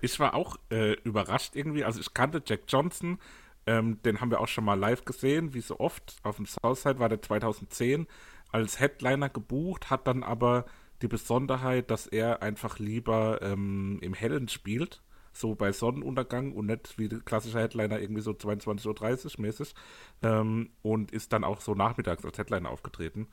Ich 0.00 0.20
war 0.20 0.34
auch 0.34 0.56
äh, 0.70 0.94
überrascht 1.02 1.56
irgendwie. 1.56 1.84
Also 1.84 2.00
ich 2.00 2.12
kannte 2.12 2.42
Jack 2.44 2.62
Johnson, 2.68 3.18
ähm, 3.66 4.02
den 4.02 4.20
haben 4.20 4.30
wir 4.30 4.40
auch 4.40 4.48
schon 4.48 4.64
mal 4.64 4.78
live 4.78 5.04
gesehen, 5.04 5.54
wie 5.54 5.60
so 5.60 5.80
oft. 5.80 6.16
Auf 6.22 6.36
dem 6.36 6.46
Southside 6.46 6.98
war 6.98 7.08
der 7.08 7.22
2010 7.22 8.06
als 8.52 8.78
Headliner 8.78 9.28
gebucht, 9.28 9.90
hat 9.90 10.06
dann 10.06 10.22
aber 10.22 10.66
die 11.02 11.08
Besonderheit, 11.08 11.90
dass 11.90 12.06
er 12.06 12.42
einfach 12.42 12.78
lieber 12.78 13.40
ähm, 13.42 13.98
im 14.02 14.14
Hellen 14.14 14.48
spielt, 14.48 15.02
so 15.36 15.54
bei 15.54 15.72
Sonnenuntergang 15.72 16.52
und 16.52 16.66
nicht 16.66 16.98
wie 16.98 17.08
der 17.08 17.20
klassische 17.20 17.58
Headliner 17.58 17.98
irgendwie 17.98 18.22
so 18.22 18.30
22.30 18.30 19.24
Uhr 19.36 19.42
mäßig 19.42 19.74
ähm, 20.22 20.70
und 20.82 21.10
ist 21.10 21.32
dann 21.32 21.44
auch 21.44 21.60
so 21.60 21.74
nachmittags 21.74 22.24
als 22.24 22.38
Headliner 22.38 22.70
aufgetreten. 22.70 23.28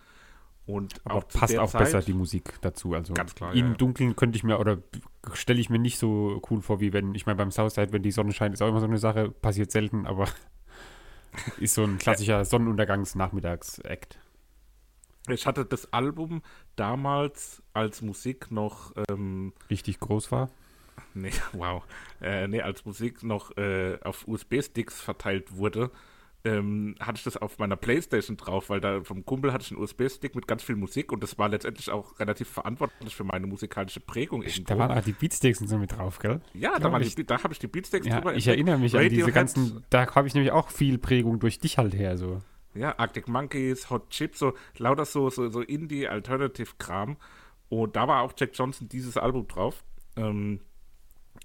Und 0.65 1.01
Aber 1.05 1.15
auch 1.15 1.27
passt 1.27 1.57
auch 1.57 1.71
Zeit, 1.71 1.81
besser 1.81 2.01
die 2.01 2.13
Musik 2.13 2.59
dazu. 2.61 2.93
Also 2.93 3.13
Ganz 3.13 3.33
klar, 3.35 3.53
im 3.53 3.69
ja. 3.69 3.73
Dunkeln 3.73 4.15
könnte 4.15 4.37
ich 4.37 4.43
mir 4.43 4.59
oder 4.59 4.77
stelle 5.33 5.59
ich 5.59 5.69
mir 5.69 5.79
nicht 5.79 5.97
so 5.97 6.41
cool 6.49 6.61
vor, 6.61 6.79
wie 6.79 6.93
wenn, 6.93 7.15
ich 7.15 7.25
meine, 7.25 7.37
beim 7.37 7.51
Southside, 7.51 7.91
wenn 7.93 8.03
die 8.03 8.11
Sonne 8.11 8.31
scheint, 8.31 8.53
ist 8.53 8.61
auch 8.61 8.67
immer 8.67 8.79
so 8.79 8.85
eine 8.85 8.97
Sache, 8.97 9.31
passiert 9.31 9.71
selten, 9.71 10.05
aber 10.05 10.27
ist 11.59 11.73
so 11.73 11.83
ein 11.83 11.97
klassischer 11.97 12.45
Sonnenuntergangs-Nachmittags-Act. 12.45 14.19
Ich 15.27 15.45
hatte 15.45 15.65
das 15.65 15.91
Album 15.93 16.41
damals 16.75 17.61
als 17.73 18.01
Musik 18.01 18.51
noch, 18.51 18.93
ähm, 19.09 19.53
Richtig 19.69 19.99
groß 19.99 20.31
war. 20.31 20.49
Nee, 21.13 21.31
wow, 21.53 21.83
äh, 22.21 22.47
nee, 22.47 22.61
als 22.61 22.85
Musik 22.85 23.23
noch 23.23 23.55
äh, 23.57 23.97
auf 24.03 24.27
USB-Sticks 24.27 25.01
verteilt 25.01 25.55
wurde, 25.57 25.91
ähm, 26.43 26.95
hatte 26.99 27.17
ich 27.17 27.23
das 27.23 27.37
auf 27.37 27.59
meiner 27.59 27.75
Playstation 27.75 28.35
drauf, 28.35 28.69
weil 28.69 28.81
da 28.81 29.03
vom 29.03 29.25
Kumpel 29.25 29.53
hatte 29.53 29.63
ich 29.63 29.71
einen 29.71 29.81
USB-Stick 29.81 30.35
mit 30.35 30.47
ganz 30.47 30.63
viel 30.63 30.75
Musik 30.75 31.11
und 31.11 31.21
das 31.21 31.37
war 31.37 31.49
letztendlich 31.49 31.91
auch 31.91 32.19
relativ 32.19 32.49
verantwortlich 32.49 33.15
für 33.15 33.23
meine 33.23 33.45
musikalische 33.45 33.99
Prägung 33.99 34.41
irgendwo. 34.41 34.63
Da 34.63 34.77
waren 34.77 34.97
auch 34.97 35.03
die 35.03 35.11
Beatsticks 35.11 35.61
und 35.61 35.67
so 35.67 35.77
mit 35.77 35.91
drauf, 35.91 36.19
gell? 36.19 36.41
ja, 36.53 36.79
da, 36.79 36.97
ich. 36.99 37.15
die, 37.15 37.25
da 37.25 37.43
habe 37.43 37.53
ich 37.53 37.59
die 37.59 37.67
Beatsticks 37.67 38.07
Ja, 38.07 38.15
drüber 38.15 38.33
ich 38.33 38.47
erinnere 38.47 38.79
mich 38.79 38.97
an 38.97 39.07
diese 39.09 39.31
ganzen, 39.31 39.83
da 39.89 40.15
habe 40.15 40.27
ich 40.27 40.33
nämlich 40.33 40.51
auch 40.51 40.69
viel 40.69 40.97
Prägung 40.97 41.39
durch 41.39 41.59
dich 41.59 41.77
halt 41.77 41.93
her, 41.93 42.17
so. 42.17 42.41
Ja, 42.73 42.97
Arctic 42.97 43.27
Monkeys, 43.27 43.89
Hot 43.89 44.09
Chip, 44.09 44.35
so 44.35 44.53
lauter 44.77 45.05
so, 45.05 45.29
so, 45.29 45.49
so 45.49 45.61
Indie-Alternative-Kram. 45.61 47.17
Und 47.69 47.95
da 47.95 48.07
war 48.07 48.21
auch 48.21 48.33
Jack 48.35 48.51
Johnson 48.53 48.87
dieses 48.87 49.17
Album 49.17 49.47
drauf. 49.47 49.83
Ähm, 50.15 50.61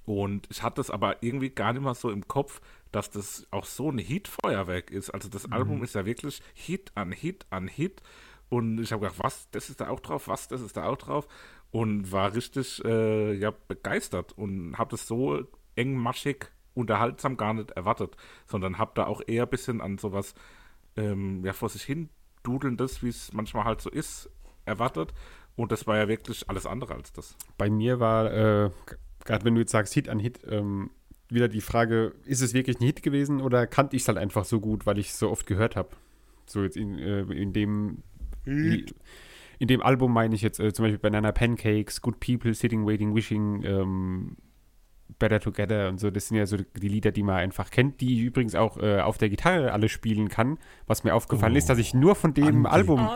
und 0.05 0.47
ich 0.51 0.63
hatte 0.63 0.81
es 0.81 0.91
aber 0.91 1.23
irgendwie 1.23 1.51
gar 1.51 1.73
nicht 1.73 1.83
mal 1.83 1.95
so 1.95 2.11
im 2.11 2.29
Kopf, 2.29 2.61
dass 2.93 3.11
das 3.11 3.47
auch 3.51 3.65
so 3.65 3.91
ein 3.91 3.99
Hit-Feuerwerk 3.99 4.91
ist. 4.91 5.11
Also 5.11 5.29
das 5.29 5.51
Album 5.51 5.83
ist 5.83 5.95
ja 5.95 6.07
wirklich 6.07 6.41
Hit 6.55 6.93
an 6.95 7.13
Hit 7.13 7.47
an 7.51 7.69
Hit. 7.69 8.03
Und 8.49 8.79
ich 8.79 8.93
habe 8.93 9.03
gedacht, 9.03 9.19
was, 9.23 9.51
das 9.51 9.69
ist 9.69 9.81
da 9.81 9.89
auch 9.89 10.01
drauf, 10.01 10.29
was, 10.29 10.47
das 10.47 10.61
ist 10.61 10.77
da 10.77 10.85
auch 10.85 10.97
drauf. 10.97 11.27
Und 11.73 12.13
war 12.13 12.35
richtig 12.35 12.85
äh, 12.85 13.35
ja, 13.35 13.53
begeistert 13.67 14.33
und 14.39 14.79
habe 14.79 14.91
das 14.91 15.07
so 15.07 15.43
engmaschig, 15.75 16.47
unterhaltsam 16.75 17.37
gar 17.37 17.55
nicht 17.55 17.73
erwartet, 17.73 18.17
sondern 18.47 18.79
habe 18.79 18.93
da 18.95 19.07
auch 19.07 19.21
eher 19.27 19.43
ein 19.45 19.51
bisschen 19.51 19.81
an 19.81 19.99
sowas 19.99 20.35
ähm, 20.97 21.45
ja, 21.45 21.53
vor 21.53 21.69
sich 21.69 21.83
hin 21.83 22.09
dudelndes, 22.45 23.03
wie 23.03 23.09
es 23.09 23.33
manchmal 23.33 23.65
halt 23.65 23.81
so 23.81 23.91
ist, 23.91 24.31
erwartet. 24.65 25.13
Und 25.57 25.73
das 25.73 25.87
war 25.87 25.97
ja 25.97 26.07
wirklich 26.07 26.49
alles 26.49 26.67
andere 26.67 26.95
als 26.95 27.13
das. 27.13 27.37
Bei 27.59 27.69
mir 27.71 27.99
war, 27.99 28.33
äh, 28.33 28.71
gerade 29.27 29.45
wenn 29.45 29.55
du 29.55 29.61
jetzt 29.61 29.73
sagst 29.73 29.95
Hit 29.95 30.09
an 30.09 30.19
Hit, 30.19 30.41
ähm, 30.49 30.91
wieder 31.29 31.49
die 31.49 31.61
Frage, 31.61 32.15
ist 32.25 32.41
es 32.41 32.55
wirklich 32.55 32.81
ein 32.81 32.85
Hit 32.85 33.03
gewesen 33.03 33.41
oder 33.41 33.67
kannte 33.67 33.97
ich 33.97 34.03
es 34.03 34.09
halt 34.09 34.19
einfach 34.19 34.45
so 34.45 34.61
gut, 34.61 34.87
weil 34.87 34.99
ich 34.99 35.09
es 35.09 35.19
so 35.19 35.31
oft 35.31 35.47
gehört 35.47 35.77
habe? 35.77 35.91
So 36.47 36.63
jetzt 36.63 36.77
in, 36.77 36.99
äh, 36.99 37.23
in 37.23 37.53
dem 37.53 38.03
in 39.59 39.69
dem 39.69 39.83
Album 39.83 40.13
meine 40.13 40.35
ich 40.35 40.43
jetzt 40.43 40.61
äh, 40.61 40.73
zum 40.73 40.85
Beispiel 40.85 40.99
Banana 40.99 41.33
Pancakes, 41.33 42.01
Good 42.01 42.21
People, 42.21 42.55
Sitting, 42.55 42.87
Waiting, 42.87 43.15
Wishing, 43.15 43.63
ähm, 43.65 44.37
Better 45.19 45.41
Together 45.41 45.89
und 45.89 45.99
so. 45.99 46.11
Das 46.11 46.29
sind 46.29 46.37
ja 46.37 46.47
so 46.47 46.57
die 46.57 46.89
Lieder, 46.89 47.13
die 47.13 47.23
man 47.23 47.37
einfach 47.37 47.71
kennt, 47.71 48.01
die 48.01 48.19
ich 48.19 48.21
übrigens 48.25 48.55
auch 48.55 48.77
äh, 48.79 49.01
auf 49.01 49.19
der 49.19 49.31
Gitarre 49.31 49.73
alle 49.73 49.89
spielen 49.89 50.29
kann. 50.29 50.59
Was 50.87 51.05
mir 51.05 51.15
aufgefallen 51.15 51.57
ist, 51.57 51.69
dass 51.69 51.79
ich 51.79 51.95
nur 51.95 52.15
von 52.15 52.35
dem 52.35 52.67
Andi. 52.67 52.69
Album, 52.69 53.09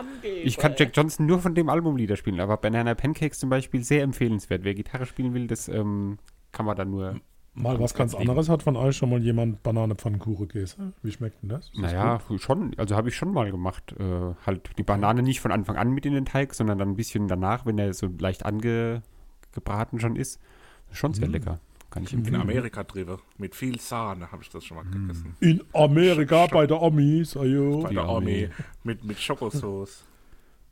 ich 0.43 0.57
kann 0.57 0.73
Jack 0.77 0.91
Johnson 0.93 1.25
nur 1.25 1.39
von 1.39 1.53
dem 1.53 1.69
Album 1.69 1.97
Lieder 1.97 2.15
spielen, 2.15 2.39
aber 2.39 2.57
Banana 2.57 2.95
Pancakes 2.95 3.39
zum 3.39 3.49
Beispiel 3.49 3.83
sehr 3.83 4.03
empfehlenswert. 4.03 4.63
Wer 4.63 4.73
Gitarre 4.73 5.05
spielen 5.05 5.33
will, 5.33 5.47
das 5.47 5.67
ähm, 5.67 6.17
kann 6.51 6.65
man 6.65 6.75
dann 6.75 6.89
nur. 6.89 7.19
Mal 7.53 7.77
was 7.81 7.93
ganz 7.93 8.13
Deswegen. 8.13 8.29
anderes. 8.29 8.47
Hat 8.47 8.63
von 8.63 8.77
euch 8.77 8.95
schon 8.95 9.09
mal 9.09 9.21
jemand 9.21 9.61
Banane-Pfannkuchen 9.61 10.47
gegessen? 10.47 10.93
Wie 11.03 11.11
schmeckt 11.11 11.41
denn 11.43 11.49
das? 11.49 11.65
Ist 11.65 11.73
das 11.75 11.91
Naja, 11.91 12.21
schon, 12.37 12.73
also 12.77 12.95
habe 12.95 13.09
ich 13.09 13.15
schon 13.17 13.33
mal 13.33 13.51
gemacht. 13.51 13.93
Äh, 13.99 14.35
halt 14.45 14.69
die 14.77 14.83
Banane 14.83 15.21
nicht 15.21 15.41
von 15.41 15.51
Anfang 15.51 15.75
an 15.75 15.91
mit 15.91 16.05
in 16.05 16.13
den 16.13 16.23
Teig, 16.23 16.53
sondern 16.53 16.77
dann 16.79 16.91
ein 16.91 16.95
bisschen 16.95 17.27
danach, 17.27 17.65
wenn 17.65 17.77
er 17.77 17.93
so 17.93 18.07
leicht 18.19 18.45
angebraten 18.45 19.99
schon 19.99 20.15
ist. 20.15 20.39
Schon 20.93 21.13
sehr 21.13 21.27
lecker. 21.27 21.59
Kann 21.91 22.03
ich 22.03 22.13
In 22.13 22.19
empfehlen. 22.19 22.41
Amerika 22.41 22.83
drüber. 22.83 23.19
Mit 23.37 23.53
viel 23.53 23.79
Sahne 23.79 24.31
habe 24.31 24.41
ich 24.41 24.49
das 24.49 24.63
schon 24.65 24.77
mal 24.77 24.85
gegessen. 24.85 25.35
gut? 25.39 25.41
In 25.47 25.61
Amerika 25.73 26.47
bei 26.47 26.65
der 26.65 26.81
Amis, 26.81 27.37
ajo. 27.37 27.81
Bei 27.83 27.89
Die 27.89 27.95
der. 27.95 28.03
Armee. 28.05 28.49
Mit, 28.83 29.03
mit 29.03 29.19
Schokosauce. 29.19 30.05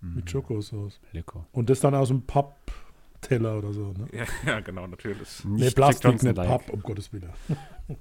Mit 0.02 0.30
Schokosauce. 0.32 1.00
Lecker. 1.12 1.46
Und 1.52 1.70
das 1.70 1.82
dann 1.82 1.94
aus 1.94 2.08
dem 2.08 2.22
Pappteller 2.22 3.58
oder 3.58 3.74
so, 3.74 3.94
ne? 3.98 4.08
ja, 4.14 4.24
ja, 4.46 4.60
genau, 4.62 4.88
natürlich. 4.88 5.44
Nee, 5.46 5.66
Jack 5.66 5.76
Plastik, 5.76 6.24
nicht. 6.24 6.36
Papp, 6.36 6.70
um 6.70 6.82
Gottes 6.82 7.12
Willen. 7.14 7.30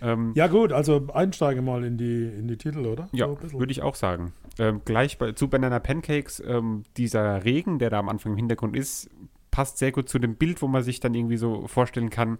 Ähm, 0.00 0.32
Ja 0.34 0.48
gut, 0.48 0.72
also 0.72 1.06
einsteige 1.14 1.62
mal 1.62 1.84
in 1.84 1.96
die, 1.96 2.24
in 2.24 2.48
die 2.48 2.56
Titel, 2.56 2.84
oder? 2.84 3.08
Ja, 3.12 3.28
So 3.46 3.60
würde 3.60 3.70
ich 3.72 3.80
auch 3.80 3.94
sagen. 3.94 4.32
Ähm, 4.58 4.82
gleich 4.84 5.18
bei, 5.18 5.32
zu 5.32 5.48
Banana 5.48 5.78
Pancakes, 5.78 6.42
ähm, 6.44 6.82
dieser 6.96 7.44
Regen, 7.44 7.78
der 7.78 7.90
da 7.90 8.00
am 8.00 8.08
Anfang 8.08 8.32
im 8.32 8.36
Hintergrund 8.38 8.76
ist, 8.76 9.08
passt 9.54 9.78
sehr 9.78 9.92
gut 9.92 10.08
zu 10.08 10.18
dem 10.18 10.34
Bild, 10.34 10.62
wo 10.62 10.66
man 10.66 10.82
sich 10.82 10.98
dann 10.98 11.14
irgendwie 11.14 11.36
so 11.36 11.68
vorstellen 11.68 12.10
kann, 12.10 12.38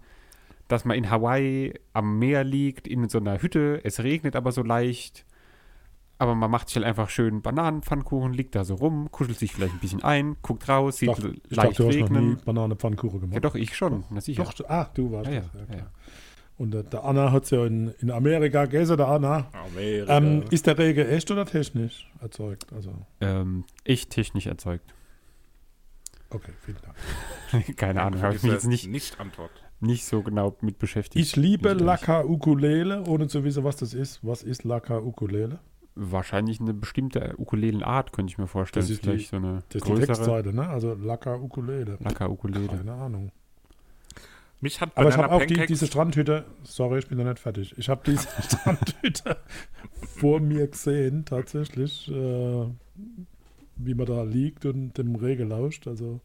dass 0.67 0.83
man 0.83 0.97
in 0.97 1.09
Hawaii 1.09 1.73
am 1.93 2.19
Meer 2.19 2.43
liegt, 2.43 2.89
in 2.89 3.07
so 3.07 3.19
einer 3.19 3.41
Hütte, 3.41 3.79
es 3.85 4.03
regnet 4.03 4.35
aber 4.35 4.51
so 4.51 4.63
leicht, 4.63 5.25
aber 6.17 6.35
man 6.35 6.51
macht 6.51 6.67
sich 6.67 6.75
halt 6.75 6.85
einfach 6.85 7.09
schön 7.09 7.41
Bananenpfannkuchen, 7.41 8.33
liegt 8.33 8.53
da 8.53 8.65
so 8.65 8.75
rum, 8.75 9.09
kuschelt 9.11 9.39
sich 9.39 9.53
vielleicht 9.53 9.73
ein 9.73 9.79
bisschen 9.79 10.03
ein, 10.03 10.35
guckt 10.41 10.67
raus, 10.67 11.01
Ich 11.01 11.09
sieht 11.09 11.39
ich 11.49 11.55
leicht 11.55 11.79
dachte, 11.79 11.83
du 11.83 11.87
hast 11.87 11.99
noch 11.99 12.09
nie 12.09 12.15
regnen. 12.17 12.41
Banane-Pfannkuchen 12.43 13.21
gemacht. 13.21 13.35
Ja 13.35 13.39
doch, 13.39 13.55
ich 13.55 13.77
schon, 13.77 14.03
na 14.09 14.19
sicher. 14.19 14.43
Doch, 14.43 14.69
ah, 14.69 14.89
du 14.93 15.09
warst 15.13 15.31
Ja, 15.31 15.39
das. 15.39 15.53
Ja, 15.53 15.73
ja, 15.73 15.79
ja. 15.83 15.91
Und 16.57 16.71
der, 16.73 16.83
der 16.83 17.05
Anna 17.05 17.31
hat 17.31 17.43
es 17.45 17.51
ja 17.51 17.65
in, 17.65 17.93
in 17.99 18.11
Amerika 18.11 18.65
gegessen, 18.65 18.97
der 18.97 19.07
Anna. 19.07 19.47
Amerika. 19.73 20.17
Ähm, 20.17 20.43
ist 20.51 20.67
der 20.67 20.77
Regen 20.77 21.07
echt 21.07 21.31
oder 21.31 21.45
technisch 21.45 22.11
erzeugt? 22.19 22.73
Also, 22.73 22.91
Ähm, 23.21 23.63
echt 23.85 24.09
technisch 24.09 24.47
erzeugt. 24.47 24.94
Okay, 26.35 26.51
vielen 26.61 26.77
Dank. 26.81 27.77
Keine 27.77 28.01
Ahnung, 28.03 28.21
habe 28.21 28.35
ich 28.35 28.43
mich 28.43 28.51
jetzt 28.51 28.67
nicht, 28.67 28.87
nicht 28.87 29.19
Antwort. 29.19 29.51
nicht 29.79 30.05
so 30.05 30.21
genau 30.21 30.55
mit 30.61 30.79
beschäftigt. 30.79 31.25
Ich 31.25 31.35
liebe 31.35 31.73
Laka 31.73 32.23
Ukulele, 32.23 33.03
ohne 33.07 33.27
zu 33.27 33.43
wissen, 33.43 33.63
was 33.63 33.77
das 33.77 33.93
ist. 33.93 34.19
Was 34.23 34.43
ist 34.43 34.63
Laka 34.63 34.99
Ukulele? 34.99 35.59
Wahrscheinlich 35.95 36.59
eine 36.59 36.73
bestimmte 36.73 37.35
Ukulelenart, 37.37 38.11
könnte 38.11 38.31
ich 38.31 38.37
mir 38.37 38.47
vorstellen. 38.47 38.83
Das 38.83 38.89
ist 38.89 39.03
die- 39.05 39.09
Vielleicht 39.09 39.29
so 39.29 39.37
eine 39.37 39.63
Das 39.69 39.75
ist 39.75 39.85
die 39.85 39.89
größere 39.91 40.07
Textseite, 40.07 40.53
ne? 40.53 40.67
Also 40.67 40.93
Laka 40.93 41.35
Ukulele. 41.35 41.97
Laka-Ukulele. 42.01 42.67
Keine 42.67 42.93
Ahnung. 42.93 43.31
Mich 44.61 44.81
hat 44.81 44.91
Aber 44.95 45.09
ich 45.09 45.17
habe 45.17 45.31
auch 45.31 45.45
die, 45.45 45.65
diese 45.67 45.85
Strandhütte, 45.87 46.45
sorry, 46.63 46.99
ich 46.99 47.07
bin 47.07 47.17
noch 47.17 47.25
nicht 47.25 47.39
fertig. 47.39 47.75
Ich 47.77 47.87
habe 47.89 48.01
diese 48.05 48.27
Strandhütte 48.41 49.37
vor 50.17 50.39
mir 50.39 50.67
gesehen, 50.67 51.23
tatsächlich, 51.25 52.09
äh, 52.09 52.65
wie 53.77 53.93
man 53.93 54.05
da 54.05 54.23
liegt 54.23 54.65
und 54.65 54.97
dem 54.97 55.15
Regen 55.15 55.49
lauscht. 55.49 55.87
Also 55.87 56.21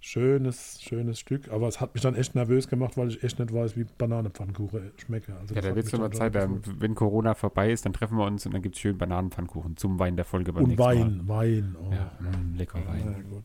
schönes, 0.00 0.80
schönes 0.82 1.18
Stück. 1.18 1.48
Aber 1.50 1.68
es 1.68 1.80
hat 1.80 1.94
mich 1.94 2.02
dann 2.02 2.14
echt 2.14 2.34
nervös 2.34 2.68
gemacht, 2.68 2.96
weil 2.96 3.08
ich 3.08 3.22
echt 3.22 3.38
nicht 3.38 3.52
weiß, 3.52 3.76
wie 3.76 3.84
Bananenpfannkuchen 3.84 4.92
schmecke. 4.96 5.36
Also 5.36 5.54
Ja, 5.54 5.60
da 5.60 5.74
wird 5.74 5.86
es 5.86 5.90
dann 5.92 6.12
Zeit, 6.12 6.34
schon 6.34 6.62
dann, 6.62 6.62
wenn 6.80 6.94
Corona 6.94 7.34
vorbei 7.34 7.72
ist, 7.72 7.84
dann 7.84 7.92
treffen 7.92 8.16
wir 8.18 8.24
uns 8.26 8.46
und 8.46 8.52
dann 8.52 8.62
gibt 8.62 8.76
es 8.76 8.80
schön 8.80 8.96
Bananenpfannkuchen 8.98 9.76
zum 9.76 9.98
Wein 9.98 10.16
der 10.16 10.24
Folge 10.24 10.52
beim 10.52 10.64
Und 10.64 10.70
nächsten 10.70 10.84
Wein, 10.84 11.26
Mal. 11.26 11.28
Wein. 11.28 11.76
Oh. 11.80 11.92
Ja, 11.92 12.12
mm, 12.20 12.54
lecker 12.56 12.78
Ja, 12.78 12.86
Wein. 12.86 13.24
gut. 13.30 13.44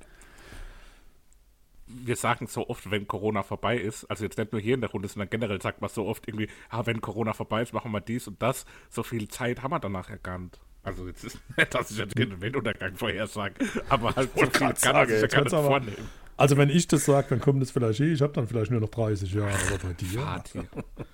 wir 1.87 2.15
sagen 2.15 2.47
so 2.47 2.69
oft, 2.69 2.89
wenn 2.91 3.07
Corona 3.07 3.43
vorbei 3.43 3.77
ist, 3.77 4.05
also 4.05 4.23
jetzt 4.23 4.37
nicht 4.37 4.51
nur 4.51 4.61
hier 4.61 4.73
in 4.75 4.81
der 4.81 4.89
Runde, 4.91 5.07
sondern 5.07 5.29
generell 5.29 5.61
sagt 5.61 5.81
man 5.81 5.89
so 5.89 6.05
oft 6.05 6.27
irgendwie, 6.27 6.47
ah, 6.69 6.85
wenn 6.85 7.01
Corona 7.01 7.33
vorbei 7.33 7.61
ist, 7.61 7.73
machen 7.73 7.91
wir 7.91 8.01
dies 8.01 8.27
und 8.27 8.41
das. 8.41 8.65
So 8.89 9.03
viel 9.03 9.27
Zeit 9.27 9.61
haben 9.61 9.71
wir 9.71 9.79
danach 9.79 10.09
ja 10.09 10.15
nicht. 10.37 10.59
Also 10.83 11.07
jetzt 11.07 11.23
ist 11.23 11.37
nicht, 11.57 11.73
dass 11.73 11.91
ich 11.91 11.97
jetzt 11.97 12.17
den 12.17 12.39
Weltuntergang 12.41 12.95
vorhersage, 12.95 13.53
aber 13.89 14.15
halt 14.15 14.29
so 14.33 14.39
viel 14.41 14.49
kann 14.49 14.75
sagen, 14.75 15.09
sich 15.09 15.21
ja 15.21 15.27
gar 15.27 15.43
nicht 15.43 15.53
aber- 15.53 15.67
vornehmen. 15.67 16.09
Also 16.35 16.57
wenn 16.57 16.69
ich 16.69 16.87
das 16.87 17.05
sage, 17.05 17.27
dann 17.29 17.39
kommt 17.39 17.61
es 17.61 17.69
vielleicht 17.71 17.99
hin. 17.99 18.11
Ich 18.11 18.21
habe 18.21 18.33
dann 18.33 18.47
vielleicht 18.47 18.71
nur 18.71 18.81
noch 18.81 18.89
30 18.89 19.33
Jahre, 19.33 19.51
aber 19.53 19.77
bei 19.89 19.93
dir. 19.93 20.43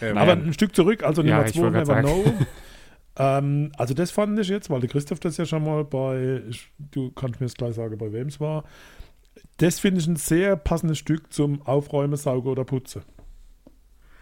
Ähm, 0.00 0.18
Aber 0.18 0.32
ein 0.32 0.52
Stück 0.52 0.74
zurück, 0.74 1.04
also 1.04 1.22
Ja, 1.22 1.36
Nummer 1.36 1.46
ich 1.46 1.54
2, 1.54 1.60
wollte 1.62 1.78
Never 1.78 2.00
Know. 2.02 2.24
ähm, 3.16 3.70
also 3.78 3.94
das 3.94 4.10
fand 4.10 4.36
ich 4.40 4.48
jetzt, 4.48 4.68
weil 4.68 4.80
der 4.80 4.90
Christoph 4.90 5.20
das 5.20 5.36
ja 5.36 5.46
schon 5.46 5.64
mal 5.64 5.84
bei, 5.84 6.42
ich, 6.48 6.68
du 6.90 7.12
kannst 7.12 7.40
mir 7.40 7.46
jetzt 7.46 7.56
gleich 7.58 7.74
sagen, 7.76 7.96
bei 7.96 8.12
wem 8.12 8.26
es 8.26 8.40
war. 8.40 8.64
Das 9.58 9.78
finde 9.78 10.00
ich 10.00 10.08
ein 10.08 10.16
sehr 10.16 10.56
passendes 10.56 10.98
Stück 10.98 11.32
zum 11.32 11.62
Aufräumen, 11.62 12.16
Saugen 12.16 12.48
oder 12.48 12.64
Putzen. 12.64 13.02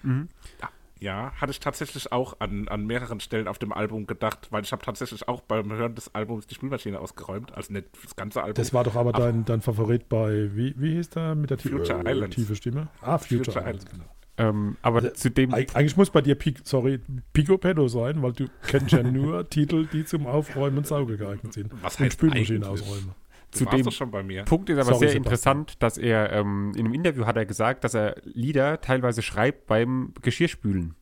Ja, 0.05 0.69
hatte 1.11 1.51
ich 1.51 1.61
tatsächlich 1.61 2.13
auch 2.13 2.37
an, 2.41 2.69
an 2.69 2.87
mehreren 2.87 3.21
Stellen 3.21 3.49
auf 3.49 3.59
dem 3.59 3.73
Album 3.73 4.07
gedacht, 4.07 4.49
weil 4.51 4.63
ich 4.63 4.73
habe 4.73 4.85
tatsächlich 4.85 5.29
auch 5.29 5.41
beim 5.41 5.73
Hören 5.73 5.95
des 5.95 6.15
Albums 6.15 6.47
die 6.47 6.55
Spülmaschine 6.55 7.01
ausgeräumt, 7.01 7.53
also 7.55 7.73
nicht 7.73 7.87
das 8.03 8.17
ganze 8.17 8.41
Album. 8.43 8.55
Das 8.55 8.73
war 8.73 8.85
doch 8.85 8.97
aber 8.97 9.13
dein, 9.13 9.45
dein 9.45 9.61
Favorit 9.61 10.09
bei, 10.09 10.51
wie, 10.55 10.75
wie 10.77 10.95
hieß 10.95 11.11
der 11.11 11.35
mit 11.35 11.51
der 11.51 11.59
Future 11.59 12.05
äh, 12.05 12.13
Islands. 12.13 12.37
tiefe 12.37 12.55
Stimme? 12.57 12.89
Ah, 13.01 13.19
Future, 13.19 13.45
Future 13.45 13.61
Islands. 13.61 13.85
Islands. 13.85 13.91
Genau. 13.91 14.05
Ähm, 14.39 14.77
aber 14.81 14.99
Also, 14.99 15.11
zu 15.11 15.31
dem, 15.31 15.53
Eig 15.53 15.77
eigentlich 15.77 15.97
muss 15.97 16.11
bei 16.11 16.23
dir, 16.23 16.35
Pic 16.35 16.61
sorry, 16.65 17.01
Pico 17.33 17.59
Pedo 17.59 17.87
sein, 17.89 18.23
weil 18.23 18.33
du 18.33 18.47
kennst 18.67 18.93
ja 18.93 19.03
nur 19.03 19.49
Titel, 19.51 19.87
die 19.93 20.05
zum 20.05 20.27
Aufräumen 20.27 20.79
und 20.79 20.87
Saugen 20.87 21.19
geeignet 21.19 21.53
sind. 21.53 21.71
Was 21.83 21.97
und 21.97 22.07
heißt 22.07 22.15
Spülmaschine 22.15 22.67
eigentlich? 22.67 22.83
ausräumen. 22.83 23.13
Zu 23.53 23.65
dem 23.67 23.85
doch 23.85 23.93
schon 23.93 24.11
bei 24.11 24.23
mir. 24.23 24.45
Punkt 24.45 24.69
ist 24.71 24.77
aber 24.77 24.85
Sorry, 24.85 24.99
sehr 24.99 25.09
Sebastian. 25.11 25.23
interessant, 25.25 25.83
dass 25.83 25.99
er 25.99 26.33
ähm, 26.33 26.73
in 26.75 26.87
einem 26.87 26.95
Interview 26.95 27.27
hat 27.27 27.37
er 27.37 27.47
gesagt, 27.47 27.85
dass 27.85 27.95
er 27.95 28.17
Lieder 28.25 28.81
teilweise 28.81 29.23
schreibt 29.23 29.67
beim 29.67 30.15
Geschirrspülen. 30.23 30.95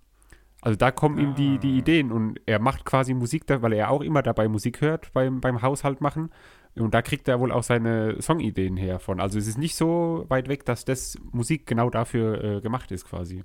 Also 0.63 0.77
da 0.77 0.91
kommen 0.91 1.19
ihm 1.19 1.35
die, 1.35 1.59
die 1.59 1.79
Ideen 1.79 2.13
und 2.13 2.39
er 2.45 2.59
macht 2.59 2.85
quasi 2.85 3.15
Musik, 3.15 3.47
da, 3.47 3.63
weil 3.63 3.73
er 3.73 3.91
auch 3.91 4.03
immer 4.03 4.23
dabei 4.23 4.47
Musik 4.47 4.83
hört 4.83 5.13
beim, 5.15 5.41
beim 5.41 5.63
Haushalt 5.63 6.03
machen. 6.03 6.31
Und 6.75 6.93
da 6.93 7.03
kriegt 7.03 7.27
er 7.29 7.41
wohl 7.41 7.51
auch 7.51 7.63
seine 7.63 8.21
Songideen 8.21 8.77
her 8.77 9.01
von. 9.01 9.21
Also 9.21 9.39
es 9.39 9.47
ist 9.47 9.59
nicht 9.59 9.75
so 9.75 10.27
weit 10.29 10.49
weg, 10.49 10.65
dass 10.67 10.85
das 10.85 11.19
Musik 11.33 11.67
genau 11.67 11.89
dafür 11.89 12.45
äh, 12.45 12.61
gemacht 12.61 12.93
ist 12.93 13.07
quasi. 13.07 13.43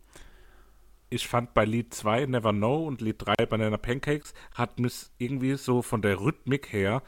ich 1.10 1.28
fand 1.28 1.54
bei 1.54 1.63
Lied 1.65 1.94
2 1.94 2.26
Never 2.26 2.52
Know 2.52 2.86
und 2.86 3.02
Lied 3.02 3.15
3 3.20 3.46
Banana 3.46 3.78
Pancakes 3.78 4.34
hat 4.54 4.80
mich 4.80 5.08
irgendwie 5.18 5.56
so 5.56 5.82
von 5.82 6.02
der 6.02 6.20
Rhythmik 6.20 6.74
her 6.74 7.02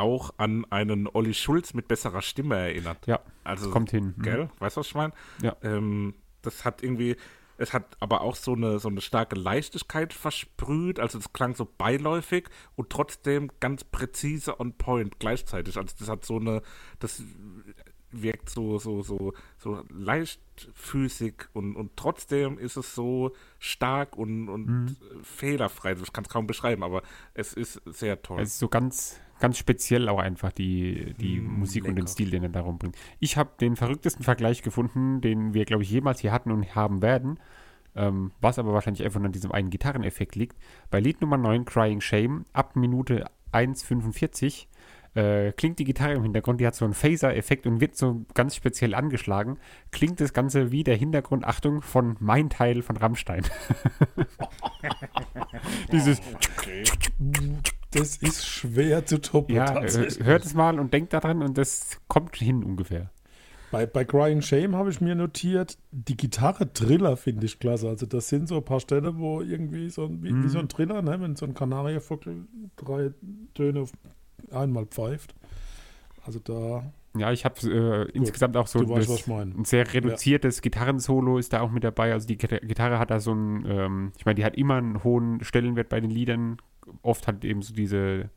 auch 0.00 0.34
an 0.38 0.64
einen 0.70 1.08
Olli 1.08 1.34
Schulz 1.34 1.74
mit 1.74 1.88
besserer 1.88 2.22
Stimme 2.22 2.56
erinnert. 2.56 3.06
Ja, 3.06 3.20
also 3.44 3.70
kommt 3.70 3.90
hin. 3.90 4.14
Mhm. 4.16 4.22
Gell? 4.22 4.50
Weißt 4.58 4.76
du, 4.76 4.80
was 4.80 4.86
ich 4.88 4.94
meine? 4.94 5.12
Ja. 5.42 5.56
Ähm, 5.62 6.14
das 6.42 6.64
hat 6.64 6.82
irgendwie, 6.82 7.16
es 7.58 7.72
hat 7.72 7.96
aber 8.00 8.20
auch 8.20 8.36
so 8.36 8.52
eine, 8.54 8.78
so 8.78 8.88
eine 8.88 9.00
starke 9.00 9.34
Leichtigkeit 9.36 10.12
versprüht, 10.12 11.00
also 11.00 11.18
es 11.18 11.32
klang 11.32 11.54
so 11.54 11.66
beiläufig 11.78 12.48
und 12.76 12.90
trotzdem 12.90 13.50
ganz 13.60 13.84
präzise 13.84 14.60
on 14.60 14.74
point 14.74 15.18
gleichzeitig. 15.18 15.76
Also 15.76 15.94
das 15.98 16.08
hat 16.08 16.24
so 16.24 16.36
eine, 16.38 16.62
das 16.98 17.22
wirkt 18.12 18.48
so, 18.48 18.78
so, 18.78 19.02
so, 19.02 19.34
so 19.58 19.82
leichtfüßig 19.90 21.34
und, 21.52 21.76
und 21.76 21.96
trotzdem 21.96 22.58
ist 22.58 22.76
es 22.76 22.94
so 22.94 23.32
stark 23.58 24.16
und, 24.16 24.48
und 24.48 24.66
Mhm. 24.66 24.96
fehlerfrei. 25.22 25.92
Ich 25.92 26.12
kann 26.12 26.24
es 26.24 26.30
kaum 26.30 26.46
beschreiben, 26.46 26.82
aber 26.82 27.02
es 27.34 27.52
ist 27.52 27.80
sehr 27.84 28.22
toll. 28.22 28.40
Es 28.40 28.50
ist 28.50 28.58
so 28.58 28.68
ganz, 28.68 29.20
ganz 29.38 29.58
speziell 29.58 30.08
auch 30.08 30.18
einfach 30.18 30.52
die, 30.52 31.14
die 31.20 31.40
Mm, 31.40 31.58
Musik 31.58 31.84
und 31.84 31.90
den 31.90 31.96
lecker. 32.04 32.08
Stil, 32.08 32.30
den 32.30 32.42
er 32.42 32.48
darum 32.48 32.78
bringt. 32.78 32.96
Ich 33.20 33.36
habe 33.36 33.50
den 33.60 33.76
verrücktesten 33.76 34.24
Vergleich 34.24 34.62
gefunden, 34.62 35.20
den 35.20 35.54
wir, 35.54 35.64
glaube 35.64 35.82
ich, 35.82 35.90
jemals 35.90 36.20
hier 36.20 36.32
hatten 36.32 36.50
und 36.50 36.74
haben 36.74 37.02
werden. 37.02 37.38
Ähm, 37.94 38.32
was 38.40 38.58
aber 38.58 38.74
wahrscheinlich 38.74 39.04
einfach 39.04 39.20
nur 39.20 39.26
an 39.26 39.32
diesem 39.32 39.52
einen 39.52 39.70
Gitarreneffekt 39.70 40.36
liegt. 40.36 40.56
Bei 40.90 41.00
Lied 41.00 41.20
Nummer 41.22 41.38
9, 41.38 41.64
Crying 41.64 42.00
Shame, 42.02 42.44
ab 42.52 42.76
Minute 42.76 43.24
1,45 43.52 44.66
äh, 45.16 45.52
klingt 45.52 45.78
die 45.78 45.84
Gitarre 45.84 46.12
im 46.12 46.22
Hintergrund, 46.22 46.60
die 46.60 46.66
hat 46.66 46.74
so 46.74 46.84
einen 46.84 46.92
Phaser-Effekt 46.92 47.66
und 47.66 47.80
wird 47.80 47.96
so 47.96 48.26
ganz 48.34 48.54
speziell 48.54 48.94
angeschlagen. 48.94 49.56
Klingt 49.90 50.20
das 50.20 50.34
Ganze 50.34 50.72
wie 50.72 50.84
der 50.84 50.96
Hintergrund, 50.96 51.44
Achtung, 51.46 51.80
von 51.80 52.16
Mein 52.20 52.50
Teil 52.50 52.82
von 52.82 52.98
Rammstein. 52.98 53.42
Dieses 55.92 56.20
Das 57.92 58.16
ist 58.16 58.46
schwer 58.46 59.06
zu 59.06 59.20
toppen. 59.20 59.54
Ja, 59.54 59.74
hört 59.74 60.44
es 60.44 60.54
mal 60.54 60.78
und 60.78 60.92
denkt 60.92 61.12
daran 61.12 61.42
und 61.42 61.56
das 61.56 61.98
kommt 62.08 62.36
hin 62.36 62.64
ungefähr. 62.64 63.10
Bei, 63.70 63.84
bei 63.84 64.04
Crying 64.04 64.42
Shame 64.42 64.76
habe 64.76 64.90
ich 64.90 65.00
mir 65.00 65.14
notiert, 65.14 65.78
die 65.90 66.16
Gitarre 66.16 66.72
Triller 66.72 67.16
finde 67.16 67.46
ich 67.46 67.58
klasse. 67.58 67.88
Also 67.88 68.06
das 68.06 68.28
sind 68.28 68.48
so 68.48 68.56
ein 68.56 68.64
paar 68.64 68.80
Stellen, 68.80 69.18
wo 69.18 69.40
irgendwie 69.40 69.90
so 69.90 70.04
ein, 70.04 70.22
wie, 70.22 70.32
wie 70.44 70.48
so 70.48 70.58
ein 70.58 70.68
Triller, 70.68 71.02
ne? 71.02 71.20
wenn 71.20 71.34
so 71.36 71.46
ein 71.46 71.54
Kanarienvogel 71.54 72.46
drei 72.76 73.10
Töne 73.54 73.80
auf 73.80 73.92
einmal 74.50 74.86
pfeift. 74.86 75.34
Also 76.24 76.38
da, 76.38 76.92
Ja, 77.18 77.32
ich 77.32 77.44
habe 77.44 77.54
äh, 78.08 78.10
insgesamt 78.12 78.56
auch 78.56 78.66
so 78.66 78.88
weißt, 78.88 79.08
das- 79.08 79.26
meine. 79.26 79.52
ein 79.54 79.64
sehr 79.64 79.92
reduziertes 79.92 80.62
Gitarrensolo 80.62 81.38
ist 81.38 81.52
da 81.52 81.60
auch 81.60 81.70
mit 81.70 81.84
dabei. 81.84 82.12
Also 82.12 82.26
die 82.26 82.36
Gita- 82.38 82.58
Gitarre 82.58 82.98
hat 82.98 83.10
da 83.10 83.20
so 83.20 83.32
ein, 83.34 83.64
ähm, 83.68 84.12
ich 84.18 84.24
meine, 84.26 84.34
die 84.36 84.44
hat 84.44 84.56
immer 84.56 84.74
einen 84.76 85.02
hohen 85.04 85.42
Stellenwert 85.42 85.88
bei 85.88 86.00
den 86.00 86.10
Liedern. 86.10 86.58
Oft 87.02 87.26
hat 87.26 87.44
eben 87.44 87.62
so 87.62 87.74
diese, 87.74 88.30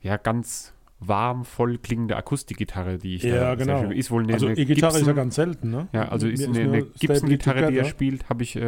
ja, 0.00 0.16
ganz 0.16 0.74
warm, 1.00 1.44
voll 1.44 1.78
klingende 1.78 2.16
Akustikgitarre, 2.16 2.98
die 2.98 3.16
ich 3.16 3.24
Ja, 3.24 3.34
da 3.40 3.54
genau. 3.56 3.78
sehr 3.78 3.88
schön, 3.88 3.98
ist 3.98 4.10
wohl 4.12 4.22
eine, 4.22 4.34
also 4.34 4.48
E-Gitarre 4.48 4.98
ist 5.00 5.06
ja 5.06 5.12
ganz 5.14 5.34
selten, 5.34 5.70
ne? 5.70 5.88
Ja, 5.92 6.08
also 6.08 6.28
ist 6.28 6.46
eine, 6.46 6.60
eine 6.60 6.82
Gibson-Gitarre, 6.84 7.72
die 7.72 7.78
er 7.78 7.84
spielt, 7.86 8.28
habe 8.28 8.44
ich 8.44 8.54
äh, 8.54 8.60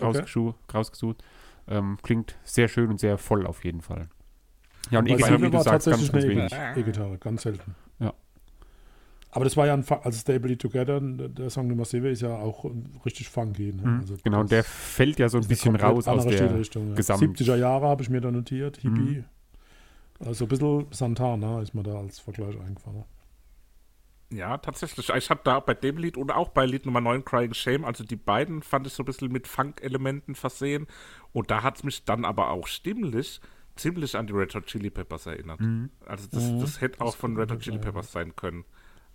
rausgeschu- 0.00 0.54
rausgesucht. 0.72 1.22
Ähm, 1.68 1.98
klingt 2.02 2.36
sehr 2.44 2.68
schön 2.68 2.88
und 2.88 2.98
sehr 2.98 3.18
voll 3.18 3.46
auf 3.46 3.62
jeden 3.64 3.82
Fall. 3.82 4.08
Ja, 4.90 4.98
und 5.00 5.08
E-Gitarre, 5.08 5.42
wie 5.42 5.50
du 5.50 5.60
sagst, 5.60 5.86
ganz, 5.88 6.10
ganz 6.10 6.24
wenig. 6.24 6.52
E- 6.52 6.80
E-Gitarre, 6.80 7.18
ganz 7.18 7.42
selten. 7.42 7.74
Aber 9.34 9.44
das 9.44 9.56
war 9.56 9.66
ja 9.66 9.72
ein, 9.72 9.84
also 9.88 10.18
Stable 10.18 10.56
Together, 10.58 11.00
der 11.00 11.48
Song 11.48 11.66
Nummer 11.66 11.86
7 11.86 12.04
ist 12.06 12.20
ja 12.20 12.36
auch 12.36 12.70
richtig 13.06 13.30
funky. 13.30 13.72
Ne? 13.72 13.82
Mhm, 13.82 14.00
Also 14.00 14.16
genau, 14.22 14.44
der 14.44 14.62
fällt 14.62 15.18
ja 15.18 15.28
so 15.30 15.38
ein 15.38 15.48
bisschen 15.48 15.74
raus 15.74 16.06
aus 16.06 16.24
der 16.26 16.32
Stilrichtung, 16.32 16.90
ja. 16.90 16.94
Gesamt... 16.94 17.22
70er 17.22 17.56
Jahre 17.56 17.88
habe 17.88 18.02
ich 18.02 18.10
mir 18.10 18.20
da 18.20 18.30
notiert, 18.30 18.76
Hippie. 18.76 19.00
Mhm. 19.00 19.24
Also 20.20 20.44
ein 20.44 20.48
bisschen 20.48 20.86
Santana 20.90 21.62
ist 21.62 21.74
mir 21.74 21.82
da 21.82 21.98
als 21.98 22.18
Vergleich 22.20 22.60
eingefallen. 22.60 23.04
Ja, 24.30 24.56
tatsächlich. 24.58 25.08
Ich 25.10 25.30
habe 25.30 25.40
da 25.44 25.60
bei 25.60 25.74
dem 25.74 25.96
Lied 25.96 26.16
und 26.16 26.30
auch 26.30 26.50
bei 26.50 26.64
Lied 26.64 26.86
Nummer 26.86 27.00
9, 27.00 27.24
Crying 27.24 27.54
Shame, 27.54 27.84
also 27.84 28.04
die 28.04 28.16
beiden 28.16 28.62
fand 28.62 28.86
ich 28.86 28.92
so 28.92 29.02
ein 29.02 29.06
bisschen 29.06 29.32
mit 29.32 29.46
Funk-Elementen 29.46 30.34
versehen. 30.34 30.86
Und 31.32 31.50
da 31.50 31.62
hat 31.62 31.76
es 31.76 31.84
mich 31.84 32.04
dann 32.04 32.24
aber 32.24 32.50
auch 32.50 32.66
stimmlich 32.66 33.40
ziemlich 33.76 34.16
an 34.16 34.26
die 34.26 34.32
Red 34.34 34.54
Hot 34.54 34.66
Chili 34.66 34.90
Peppers 34.90 35.26
erinnert. 35.26 35.60
Also 36.06 36.28
das, 36.30 36.44
Mhm. 36.50 36.60
das 36.60 36.80
hätte 36.80 37.00
auch 37.00 37.06
Das 37.06 37.14
von 37.14 37.32
kann 37.34 37.40
Red 37.40 37.52
Hot 37.52 37.60
Chili 37.60 37.76
sein, 37.76 37.84
Peppers 37.84 38.12
sein 38.12 38.36
können. 38.36 38.64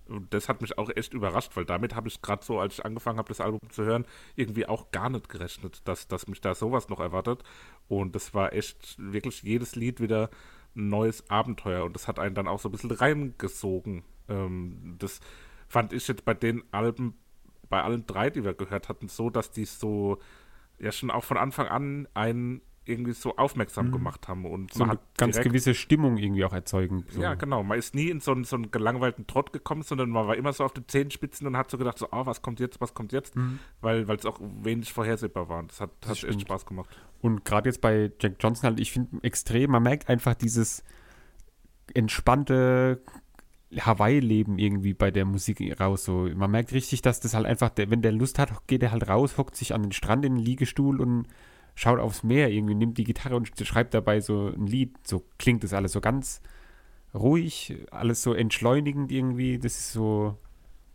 Und 0.09 0.33
das 0.33 0.49
hat 0.49 0.61
mich 0.61 0.77
auch 0.77 0.89
echt 0.95 1.13
überrascht, 1.13 1.55
weil 1.55 1.65
damit 1.65 1.95
habe 1.95 2.07
ich 2.07 2.21
gerade 2.21 2.43
so, 2.43 2.59
als 2.59 2.75
ich 2.75 2.85
angefangen 2.85 3.17
habe, 3.17 3.29
das 3.29 3.41
Album 3.41 3.59
zu 3.69 3.83
hören, 3.83 4.05
irgendwie 4.35 4.65
auch 4.65 4.91
gar 4.91 5.09
nicht 5.09 5.29
gerechnet, 5.29 5.81
dass, 5.85 6.07
dass 6.07 6.27
mich 6.27 6.41
da 6.41 6.55
sowas 6.55 6.89
noch 6.89 6.99
erwartet. 6.99 7.43
Und 7.87 8.15
das 8.15 8.33
war 8.33 8.53
echt 8.53 8.95
wirklich 8.97 9.43
jedes 9.43 9.75
Lied 9.75 9.99
wieder 9.99 10.29
ein 10.75 10.89
neues 10.89 11.29
Abenteuer 11.29 11.83
und 11.83 11.93
das 11.93 12.07
hat 12.07 12.19
einen 12.19 12.35
dann 12.35 12.47
auch 12.47 12.59
so 12.59 12.69
ein 12.69 12.71
bisschen 12.71 12.91
reingesogen. 12.91 14.03
Ähm, 14.29 14.95
das 14.99 15.19
fand 15.67 15.91
ich 15.91 16.07
jetzt 16.07 16.23
bei 16.23 16.33
den 16.33 16.63
Alben, 16.71 17.15
bei 17.69 17.81
allen 17.81 18.05
drei, 18.05 18.29
die 18.29 18.43
wir 18.43 18.53
gehört 18.53 18.87
hatten, 18.87 19.07
so, 19.07 19.29
dass 19.29 19.51
die 19.51 19.65
so 19.65 20.19
ja 20.79 20.91
schon 20.91 21.11
auch 21.11 21.23
von 21.23 21.37
Anfang 21.37 21.67
an 21.67 22.07
einen 22.13 22.61
irgendwie 22.87 23.11
so 23.13 23.35
aufmerksam 23.37 23.91
gemacht 23.91 24.27
haben 24.27 24.45
und 24.45 24.61
Mhm. 24.63 24.67
so 24.73 24.79
man 24.85 24.89
eine 24.91 24.99
ganz 25.17 25.35
direkt- 25.35 25.49
gewisse 25.49 25.73
Stimmung 25.73 26.17
irgendwie 26.17 26.43
auch 26.45 26.53
erzeugen. 26.53 27.03
So. 27.09 27.21
ja, 27.21 27.33
genau. 27.35 27.63
Man 27.63 27.77
ist 27.77 27.95
nie 27.95 28.09
in 28.09 28.19
so 28.19 28.31
einen, 28.31 28.43
so 28.43 28.55
einen 28.55 28.71
gelangweilten 28.71 29.27
Trott 29.27 29.53
gekommen, 29.53 29.83
sondern 29.83 30.09
man 30.09 30.27
war 30.27 30.35
immer 30.35 30.53
so 30.53 30.63
auf 30.63 30.73
den 30.73 30.87
Zehenspitzen 30.87 31.45
und 31.47 31.57
hat 31.57 31.69
so 31.71 31.77
gedacht, 31.77 31.97
so, 31.97 32.07
oh, 32.11 32.25
was 32.25 32.41
kommt 32.41 32.59
jetzt, 32.59 32.79
was 32.81 32.93
kommt 32.93 33.11
jetzt, 33.11 33.33
weil 33.81 34.09
es 34.09 34.25
auch 34.25 34.39
wenig 34.41 34.93
vorhersehbar 34.93 35.49
war. 35.49 35.59
Und 35.59 35.71
Das 35.71 35.81
hat, 35.81 35.91
hat 36.05 36.23
echt. 36.23 36.41
Spaß 36.41 36.65
gemacht. 36.65 36.89
Und 37.21 37.45
gerade 37.45 37.69
jetzt 37.69 37.81
bei 37.81 38.11
Jack 38.19 38.35
Johnson 38.39 38.69
halt, 38.69 38.79
ich 38.79 38.91
finde 38.91 39.17
extrem, 39.23 39.71
man 39.71 39.83
merkt 39.83 40.07
einfach 40.09 40.35
dieses 40.35 40.83
entspannte 41.93 43.01
Hawaii-Leben 43.77 44.59
irgendwie 44.59 44.93
bei 44.93 45.11
der 45.11 45.25
Musik 45.25 45.79
raus. 45.79 46.05
So. 46.05 46.29
Man 46.35 46.51
merkt 46.51 46.71
richtig, 46.71 47.01
dass 47.01 47.19
das 47.19 47.33
halt 47.33 47.45
einfach, 47.45 47.69
der, 47.69 47.89
wenn 47.89 48.01
der 48.01 48.11
Lust 48.13 48.39
hat, 48.39 48.65
geht 48.67 48.81
er 48.83 48.91
halt 48.91 49.09
raus, 49.09 49.37
hockt 49.37 49.55
sich 49.55 49.73
an 49.73 49.83
den 49.83 49.91
Strand 49.91 50.23
in 50.25 50.35
den 50.35 50.43
Liegestuhl 50.43 51.01
und 51.01 51.27
schaut 51.77 51.99
aufs 51.99 52.23
Meer 52.23 52.49
irgendwie, 52.49 52.73
nimmt 52.73 52.97
die 52.97 53.03
Gitarre 53.03 53.35
und 53.35 53.51
schreibt 53.63 53.93
dabei 53.93 54.19
so 54.19 54.47
ein 54.47 54.65
Lied. 54.65 54.95
So 55.05 55.23
klingt 55.37 55.63
das 55.63 55.73
alles 55.73 55.91
so 55.91 56.01
ganz 56.01 56.41
ruhig, 57.13 57.75
alles 57.91 58.23
so 58.23 58.33
entschleunigend 58.33 59.11
irgendwie. 59.11 59.59
Das 59.59 59.73
ist 59.77 59.93
so, 59.93 60.35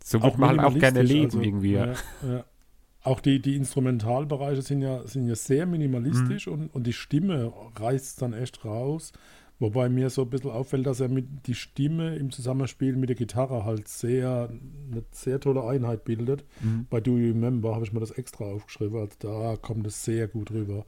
so 0.03 0.21
wird 0.21 0.37
man 0.37 0.49
halt 0.49 0.59
auch 0.59 0.77
gerne 0.77 1.01
leben 1.01 1.25
also, 1.25 1.41
irgendwie. 1.41 1.71
Ja, 1.71 1.93
ja. 2.21 2.43
Auch 3.01 3.21
die, 3.21 3.41
die 3.41 3.55
Instrumentalbereiche 3.55 4.61
sind 4.61 4.81
ja, 4.81 5.07
sind 5.07 5.27
ja 5.27 5.35
sehr 5.35 5.65
minimalistisch 5.65 6.47
Mhm. 6.47 6.53
und, 6.53 6.75
und 6.75 6.85
die 6.85 6.93
Stimme 6.93 7.53
reißt 7.75 8.21
dann 8.21 8.33
echt 8.33 8.65
raus. 8.65 9.13
Wobei 9.63 9.87
mir 9.87 10.09
so 10.09 10.23
ein 10.23 10.29
bisschen 10.29 10.51
auffällt, 10.51 10.85
dass 10.85 10.99
er 10.99 11.07
mit 11.07 11.47
die 11.47 11.55
Stimme 11.55 12.17
im 12.17 12.31
Zusammenspiel 12.31 12.97
mit 12.97 13.07
der 13.07 13.15
Gitarre 13.15 13.63
halt 13.63 13.87
sehr 13.87 14.49
eine 14.91 15.03
sehr 15.11 15.39
tolle 15.39 15.63
Einheit 15.63 16.03
bildet. 16.03 16.43
Mhm. 16.59 16.85
Bei 16.89 16.99
Do 16.99 17.17
You 17.17 17.27
Remember 17.29 17.73
habe 17.73 17.85
ich 17.85 17.93
mir 17.93 18.01
das 18.01 18.11
extra 18.11 18.43
aufgeschrieben, 18.43 18.99
also 18.99 19.15
da 19.19 19.55
kommt 19.55 19.87
es 19.87 20.03
sehr 20.03 20.27
gut 20.27 20.51
rüber. 20.51 20.85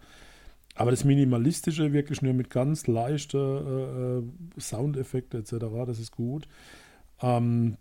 Aber 0.76 0.92
das 0.92 1.06
Minimalistische 1.06 1.94
wirklich 1.94 2.22
nur 2.22 2.34
mit 2.34 2.50
ganz 2.50 2.86
leichten 2.86 3.38
äh, 3.38 4.18
äh, 4.18 4.24
Soundeffekten 4.60 5.40
etc., 5.40 5.56
das 5.88 6.00
ist 6.00 6.12
gut. 6.12 6.46
Ähm, 7.22 7.78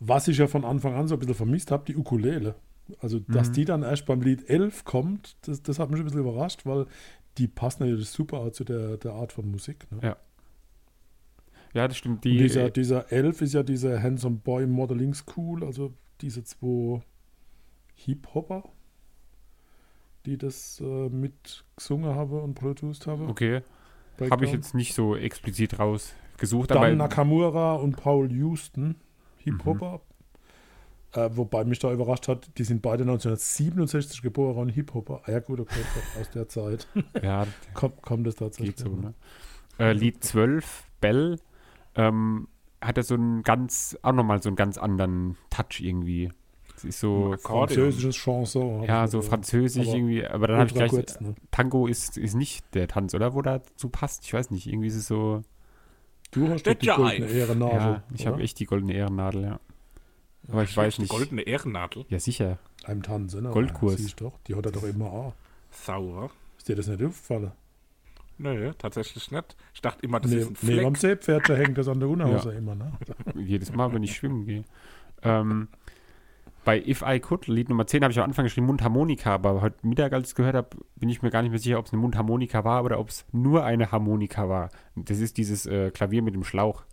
was 0.00 0.26
ich 0.26 0.38
ja 0.38 0.48
von 0.48 0.64
Anfang 0.64 0.94
an 0.94 1.06
so 1.06 1.14
ein 1.14 1.20
bisschen 1.20 1.36
vermisst 1.36 1.70
habe, 1.70 1.84
die 1.86 1.94
Ukulele. 1.96 2.56
Also, 3.00 3.20
dass 3.20 3.50
Mhm. 3.50 3.52
die 3.52 3.64
dann 3.64 3.82
erst 3.84 4.06
beim 4.06 4.22
Lied 4.22 4.50
11 4.50 4.84
kommt, 4.84 5.36
das, 5.42 5.62
das 5.62 5.78
hat 5.78 5.90
mich 5.92 6.00
ein 6.00 6.04
bisschen 6.04 6.20
überrascht, 6.20 6.66
weil 6.66 6.86
die 7.38 7.48
passen 7.48 7.84
natürlich 7.84 8.08
super 8.08 8.50
zu 8.52 8.64
der, 8.64 8.96
der 8.96 9.12
Art 9.12 9.32
von 9.32 9.50
Musik. 9.50 9.86
Ne? 9.90 9.98
Ja. 10.02 10.16
ja, 11.74 11.88
das 11.88 11.96
stimmt. 11.96 12.24
Die, 12.24 12.38
dieser, 12.38 12.70
dieser 12.70 13.12
11 13.12 13.42
ist 13.42 13.54
ja 13.54 13.62
dieser 13.62 14.02
Handsome 14.02 14.36
Boy 14.36 14.66
Modeling 14.66 15.14
School, 15.14 15.64
also 15.64 15.94
diese 16.20 16.44
zwei 16.44 17.00
Hip-Hopper, 17.94 18.64
die 20.24 20.38
das 20.38 20.80
äh, 20.80 21.08
mitgesungen 21.08 22.14
haben 22.14 22.40
und 22.40 22.54
produced 22.54 23.06
haben. 23.06 23.28
okay, 23.28 23.62
habe 24.30 24.44
ich 24.44 24.52
jetzt 24.52 24.74
nicht 24.74 24.94
so 24.94 25.14
explizit 25.14 25.78
rausgesucht, 25.78 26.70
Dann 26.70 26.78
aber 26.78 26.90
Nakamura 26.94 27.74
und 27.74 27.96
Paul 27.96 28.32
Houston, 28.32 28.96
Hip-Hopper. 29.38 30.00
Äh, 31.16 31.36
wobei 31.36 31.64
mich 31.64 31.78
da 31.78 31.92
überrascht 31.92 32.28
hat, 32.28 32.50
die 32.58 32.64
sind 32.64 32.82
beide 32.82 33.02
1967 33.04 34.20
geboren 34.22 34.58
und 34.58 34.68
Hip-Hopper. 34.68 35.22
Ah 35.24 35.32
ja 35.32 35.40
gut, 35.40 35.60
okay, 35.60 35.80
aus 36.20 36.30
der 36.30 36.48
Zeit 36.48 36.86
ja, 37.22 37.46
kommt, 37.74 38.02
kommt 38.02 38.26
das 38.26 38.36
tatsächlich. 38.36 38.76
geht 38.76 38.86
so. 38.86 38.94
Ne? 38.94 39.14
Äh, 39.78 39.92
Lied 39.92 40.22
12, 40.22 40.84
Bell, 41.00 41.38
ähm, 41.94 42.48
hat 42.80 42.98
er 42.98 43.02
so 43.02 43.14
einen 43.14 43.42
ganz, 43.42 43.98
auch 44.02 44.12
nochmal 44.12 44.42
so 44.42 44.50
einen 44.50 44.56
ganz 44.56 44.76
anderen 44.76 45.36
Touch 45.48 45.80
irgendwie. 45.80 46.30
Es 46.76 46.84
ist 46.84 47.00
so. 47.00 47.34
Französisches 47.38 48.14
Chanson. 48.14 48.82
ja, 48.84 49.06
so 49.06 49.22
französisch 49.22 49.88
Aber 49.88 49.96
irgendwie, 49.96 50.26
aber 50.26 50.46
dann 50.48 50.58
habe 50.58 50.68
ich 50.68 50.74
gleich, 50.74 50.90
kurz, 50.90 51.18
ne? 51.20 51.34
Tango 51.50 51.86
ist, 51.86 52.18
ist 52.18 52.34
nicht 52.34 52.62
der 52.74 52.88
Tanz, 52.88 53.14
oder? 53.14 53.34
Wo 53.34 53.40
dazu 53.40 53.88
passt, 53.88 54.24
ich 54.24 54.34
weiß 54.34 54.50
nicht, 54.50 54.66
irgendwie 54.66 54.88
ist 54.88 54.96
es 54.96 55.06
so, 55.06 55.42
Du 56.30 56.48
hast 56.48 56.66
doch 56.66 56.74
die 56.74 56.86
goldene 56.86 57.26
Ehrennadel. 57.26 57.78
ja, 57.78 58.02
ich 58.12 58.26
habe 58.26 58.42
echt 58.42 58.58
die 58.58 58.66
goldene 58.66 58.92
Ehrennadel, 58.92 59.42
ja. 59.42 59.60
Aber 60.48 60.62
ich 60.62 60.76
weiß 60.76 60.96
Die 60.96 61.02
nicht. 61.02 61.10
goldene 61.10 61.42
Ehrennadel. 61.42 62.04
Ja, 62.08 62.18
sicher. 62.20 62.58
Einem 62.84 63.02
Tanzen. 63.02 63.42
ne? 63.42 63.50
Goldkurs. 63.50 63.96
Siehst 63.96 64.20
doch, 64.20 64.38
die 64.46 64.54
hat 64.54 64.64
er 64.66 64.72
doch 64.72 64.84
immer 64.84 65.12
an. 65.12 65.32
Sauer. 65.70 66.30
Ist 66.58 66.68
dir 66.68 66.76
das 66.76 66.86
nicht 66.88 67.02
aufgefallen? 67.02 67.52
Nö, 68.38 68.72
tatsächlich 68.78 69.30
nicht. 69.30 69.56
Ich 69.74 69.80
dachte 69.80 70.04
immer, 70.04 70.20
das 70.20 70.30
Nee, 70.30 70.38
ist 70.38 70.46
ein 70.50 70.56
nee, 70.62 70.72
Fleck. 70.74 70.86
am 70.86 70.94
Seepferdchen 70.94 71.56
hängt 71.56 71.78
das 71.78 71.88
an 71.88 72.00
der 72.00 72.08
Unterhose 72.08 72.52
immer. 72.52 72.74
Ne? 72.74 72.92
Jedes 73.34 73.72
Mal, 73.72 73.92
wenn 73.94 74.02
ich 74.02 74.14
schwimmen 74.14 74.44
gehe. 74.46 74.64
Ähm, 75.22 75.68
bei 76.64 76.78
If 76.84 77.02
I 77.06 77.18
Could, 77.20 77.46
Lied 77.46 77.68
Nummer 77.70 77.86
10, 77.86 78.02
habe 78.02 78.12
ich 78.12 78.18
am 78.18 78.24
Anfang 78.24 78.44
geschrieben 78.44 78.66
Mundharmonika, 78.66 79.32
aber 79.34 79.62
heute 79.62 79.76
Mittag, 79.86 80.12
als 80.12 80.24
ich 80.24 80.30
es 80.32 80.34
gehört 80.34 80.54
habe, 80.54 80.68
bin 80.96 81.08
ich 81.08 81.22
mir 81.22 81.30
gar 81.30 81.42
nicht 81.42 81.50
mehr 81.50 81.60
sicher, 81.60 81.78
ob 81.78 81.86
es 81.86 81.92
eine 81.92 82.02
Mundharmonika 82.02 82.62
war 82.64 82.84
oder 82.84 82.98
ob 82.98 83.08
es 83.08 83.24
nur 83.32 83.64
eine 83.64 83.90
Harmonika 83.90 84.48
war. 84.48 84.68
Das 84.96 85.18
ist 85.20 85.38
dieses 85.38 85.64
äh, 85.66 85.90
Klavier 85.90 86.22
mit 86.22 86.34
dem 86.34 86.44
Schlauch. 86.44 86.84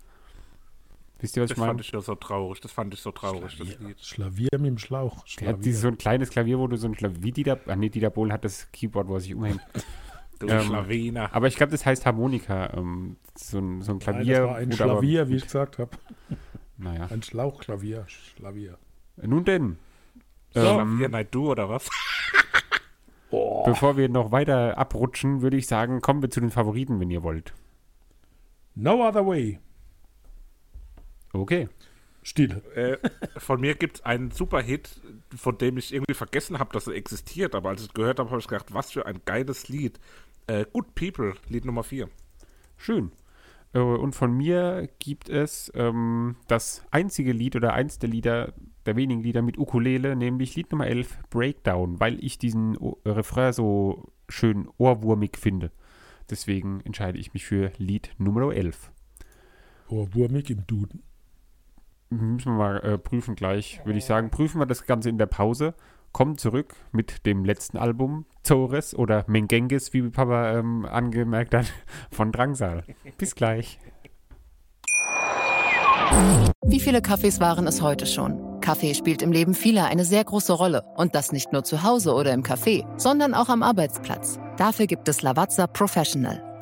Wisst 1.24 1.38
ihr, 1.38 1.44
was 1.44 1.50
Das 1.50 1.58
ich 1.58 1.60
meine? 1.60 1.70
fand 1.72 1.82
ich 1.82 1.92
ja 1.92 2.02
so 2.02 2.16
traurig. 2.16 2.60
Das 2.62 2.72
fand 2.72 2.94
ich 2.94 3.00
so 3.00 3.12
traurig, 3.12 3.58
das 3.58 3.68
Lied. 3.80 4.00
Schlavier 4.02 4.50
mit 4.54 4.66
dem 4.66 4.78
Schlauch. 4.78 5.24
Der 5.24 5.28
Schlavier. 5.30 5.54
hat 5.58 5.66
dieses, 5.66 5.82
so 5.82 5.88
ein 5.88 5.98
kleines 5.98 6.30
Klavier, 6.30 6.60
wo 6.60 6.68
du 6.68 6.76
so 6.78 6.88
ein 6.88 6.96
Klavier, 6.96 7.24
wie 7.24 7.32
Dieter, 7.32 7.60
ah 7.68 7.76
nee, 7.76 7.90
Dieter 7.90 8.10
Bohlen 8.10 8.32
hat 8.34 8.44
das 8.44 8.70
Keyboard, 8.74 9.08
wo 9.08 9.16
er 9.16 9.20
sich 9.22 9.34
umhängt. 9.34 9.62
Du 10.40 10.48
Ähm, 10.50 10.62
Schlawiner. 10.64 11.34
Aber 11.34 11.48
ich 11.48 11.56
glaube, 11.56 11.72
das 11.72 11.86
heißt 11.86 12.06
Harmonika. 12.06 12.74
Ähm, 12.76 13.16
so, 13.36 13.60
ein, 13.60 13.82
so 13.82 13.94
ein 13.94 13.98
Nein, 13.98 14.00
Klavier. 14.00 14.40
das 14.40 14.50
war 14.50 14.56
ein 14.58 14.70
du 14.72 14.76
aber- 14.76 14.92
Schlavier, 14.94 15.30
wie 15.30 15.36
ich 15.36 15.44
gesagt 15.44 15.78
habe. 15.78 15.92
Naja. 16.78 17.08
Ein 17.12 17.22
Schlauchklavier. 17.24 18.04
Schlavier. 18.08 18.78
Nun 19.22 19.46
denn. 19.46 19.78
So. 20.54 20.60
Ähm, 20.60 21.06
nein, 21.10 21.28
du 21.32 21.52
oder 21.52 21.70
was? 21.70 21.88
Bevor 23.30 23.96
wir 23.96 24.10
noch 24.10 24.32
weiter 24.32 24.78
abrutschen, 24.78 25.42
würde 25.42 25.58
ich 25.58 25.68
sagen, 25.68 26.02
kommen 26.02 26.22
wir 26.22 26.30
zu 26.30 26.40
den 26.42 26.52
Favoriten, 26.52 27.00
wenn 27.00 27.10
ihr 27.10 27.24
wollt. 27.24 27.54
No 28.76 29.08
other 29.08 29.26
way. 29.26 29.60
Okay. 31.34 31.68
Still. 32.26 32.62
äh, 32.76 32.98
von 33.38 33.60
mir 33.60 33.76
gibt 33.76 33.98
es 33.98 34.06
einen 34.06 34.32
Superhit, 34.32 35.02
von 35.36 35.58
dem 35.58 35.78
ich 35.78 35.94
irgendwie 35.94 36.14
vergessen 36.14 36.58
habe, 36.60 36.72
dass 36.72 36.88
er 36.88 36.94
existiert. 36.94 37.54
Aber 37.54 37.70
als 37.70 37.82
ich 37.82 37.88
es 37.90 37.94
gehört 37.94 38.20
habe, 38.20 38.30
habe 38.30 38.40
ich 38.40 38.48
gedacht, 38.48 38.74
was 38.74 38.92
für 38.92 39.06
ein 39.06 39.20
geiles 39.26 39.68
Lied. 39.68 40.00
Äh, 40.48 40.66
Good 40.72 40.96
People, 40.96 41.34
Lied 41.50 41.66
Nummer 41.66 41.84
4. 41.84 42.08
Schön. 42.78 43.12
Äh, 43.74 43.80
Und 43.80 44.14
von 44.16 44.32
mir 44.38 44.88
gibt 45.00 45.28
es 45.28 45.70
ähm, 45.76 46.38
das 46.48 46.86
einzige 46.92 47.34
Lied 47.34 47.58
oder 47.58 47.74
eins 47.74 48.00
der 48.00 48.10
Lieder, 48.10 48.54
der 48.86 48.96
wenigen 48.96 49.22
Lieder 49.22 49.42
mit 49.42 49.58
Ukulele, 49.58 50.16
nämlich 50.16 50.56
Lied 50.56 50.72
Nummer 50.72 50.88
11, 50.88 51.18
Breakdown, 51.30 52.00
weil 52.00 52.24
ich 52.24 52.38
diesen 52.38 52.78
o 52.78 52.98
Refrain 53.06 53.52
so 53.52 54.14
schön 54.30 54.70
ohrwurmig 54.78 55.38
finde. 55.38 55.72
Deswegen 56.30 56.80
entscheide 56.82 57.18
ich 57.18 57.34
mich 57.34 57.46
für 57.46 57.72
Lied 57.78 58.12
Nummer 58.18 58.54
11. 58.54 58.92
Oh, 59.90 60.08
Wurmig 60.14 60.50
im 60.50 60.66
Duden. 60.66 61.04
Müssen 62.18 62.54
wir 62.54 62.58
mal 62.58 62.78
äh, 62.80 62.98
prüfen 62.98 63.36
gleich, 63.36 63.82
würde 63.86 64.00
ich 64.00 64.06
sagen. 64.06 64.30
Prüfen 64.30 64.60
wir 64.60 64.66
das 64.66 64.86
Ganze 64.86 65.10
in 65.10 65.18
der 65.18 65.26
Pause. 65.26 65.74
Kommen 66.12 66.38
zurück 66.38 66.76
mit 66.92 67.26
dem 67.26 67.44
letzten 67.44 67.78
Album, 67.78 68.26
Zores 68.44 68.94
oder 68.94 69.26
Mengenges, 69.28 69.94
wie 69.94 70.04
Papa 70.04 70.54
ähm, 70.54 70.86
angemerkt 70.86 71.56
hat, 71.56 71.66
von 72.12 72.32
Drangsal. 72.32 72.84
Bis 73.18 73.34
gleich. 73.34 73.80
Wie 76.66 76.80
viele 76.80 77.02
Kaffees 77.02 77.40
waren 77.40 77.66
es 77.66 77.82
heute 77.82 78.06
schon? 78.06 78.60
Kaffee 78.62 78.94
spielt 78.94 79.22
im 79.22 79.32
Leben 79.32 79.56
vieler 79.56 79.86
eine 79.86 80.06
sehr 80.06 80.24
große 80.24 80.54
Rolle. 80.54 80.84
Und 80.96 81.16
das 81.16 81.32
nicht 81.32 81.52
nur 81.52 81.64
zu 81.64 81.84
Hause 81.84 82.14
oder 82.14 82.32
im 82.34 82.44
Café, 82.44 82.86
sondern 82.98 83.34
auch 83.34 83.50
am 83.50 83.64
Arbeitsplatz. 83.64 84.40
Dafür 84.58 84.86
gibt 84.86 85.10
es 85.10 85.22
Lavazza 85.22 85.68
Professional. 85.68 86.53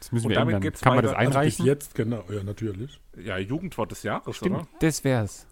Das 0.00 0.12
müssen 0.12 0.26
Und 0.26 0.30
wir 0.30 0.34
damit 0.36 0.54
ändern. 0.54 0.62
geht's 0.70 0.80
Kann 0.80 0.94
man 0.96 1.04
das. 1.04 1.12
Also 1.14 1.38
einreichen? 1.38 1.66
jetzt, 1.66 1.94
genau. 1.94 2.24
Ja, 2.30 2.42
natürlich. 2.42 2.98
Ja, 3.22 3.38
Jugendwort 3.38 3.90
des 3.92 4.02
Jahres, 4.02 4.36
Stimmt, 4.36 4.56
oder? 4.56 4.66
das 4.80 5.04
wär's. 5.04 5.46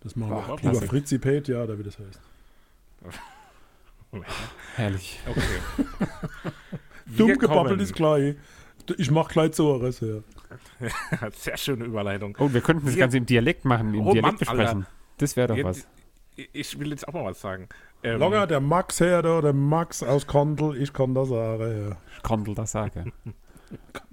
Das 0.00 0.16
machen 0.16 0.30
Boah, 0.34 0.58
wir. 0.62 0.70
Über 0.72 0.82
Fritzipate, 0.82 1.52
ja, 1.52 1.64
da 1.66 1.78
wie 1.78 1.84
das 1.84 1.98
heißt. 1.98 2.20
Herrlich. 4.76 5.20
Okay. 5.26 5.86
Dumm 7.06 7.28
Wir 7.28 7.36
gebabbelt 7.38 7.68
kommen- 7.68 7.80
ist 7.80 7.94
gleich. 7.94 8.36
Ich 8.98 9.10
mach 9.10 9.28
gleich 9.28 9.52
Zores, 9.52 10.00
ja. 10.00 10.18
Sehr 11.32 11.56
schöne 11.56 11.84
Überleitung. 11.84 12.36
Oh, 12.40 12.52
wir 12.52 12.60
könnten 12.60 12.84
das 12.86 12.94
Wir- 12.96 13.00
Ganze 13.00 13.16
im 13.18 13.26
Dialekt 13.26 13.64
machen, 13.64 13.94
im 13.94 14.00
Oh 14.00 14.12
Dialekt 14.12 14.22
Mann, 14.22 14.36
besprechen. 14.36 14.78
Alter. 14.80 14.86
Das 15.18 15.36
wäre 15.36 15.48
doch 15.48 15.56
Ja, 15.56 15.64
was. 15.64 15.86
Ich 16.34 16.78
will 16.78 16.90
jetzt 16.90 17.06
auch 17.06 17.12
mal 17.12 17.24
was 17.24 17.40
sagen. 17.40 17.68
Ähm, 18.02 18.18
Longer, 18.18 18.46
der 18.46 18.60
Max 18.60 18.98
her, 19.00 19.22
da, 19.22 19.40
der 19.40 19.52
Max 19.52 20.02
aus 20.02 20.26
Kondel, 20.26 20.76
ich 20.82 20.92
kann 20.92 21.14
das 21.14 21.28
sagen, 21.28 21.88
ja. 21.90 21.96
Ich 22.16 22.22
konnte 22.22 22.54
das 22.54 22.72
sagen. 22.72 23.12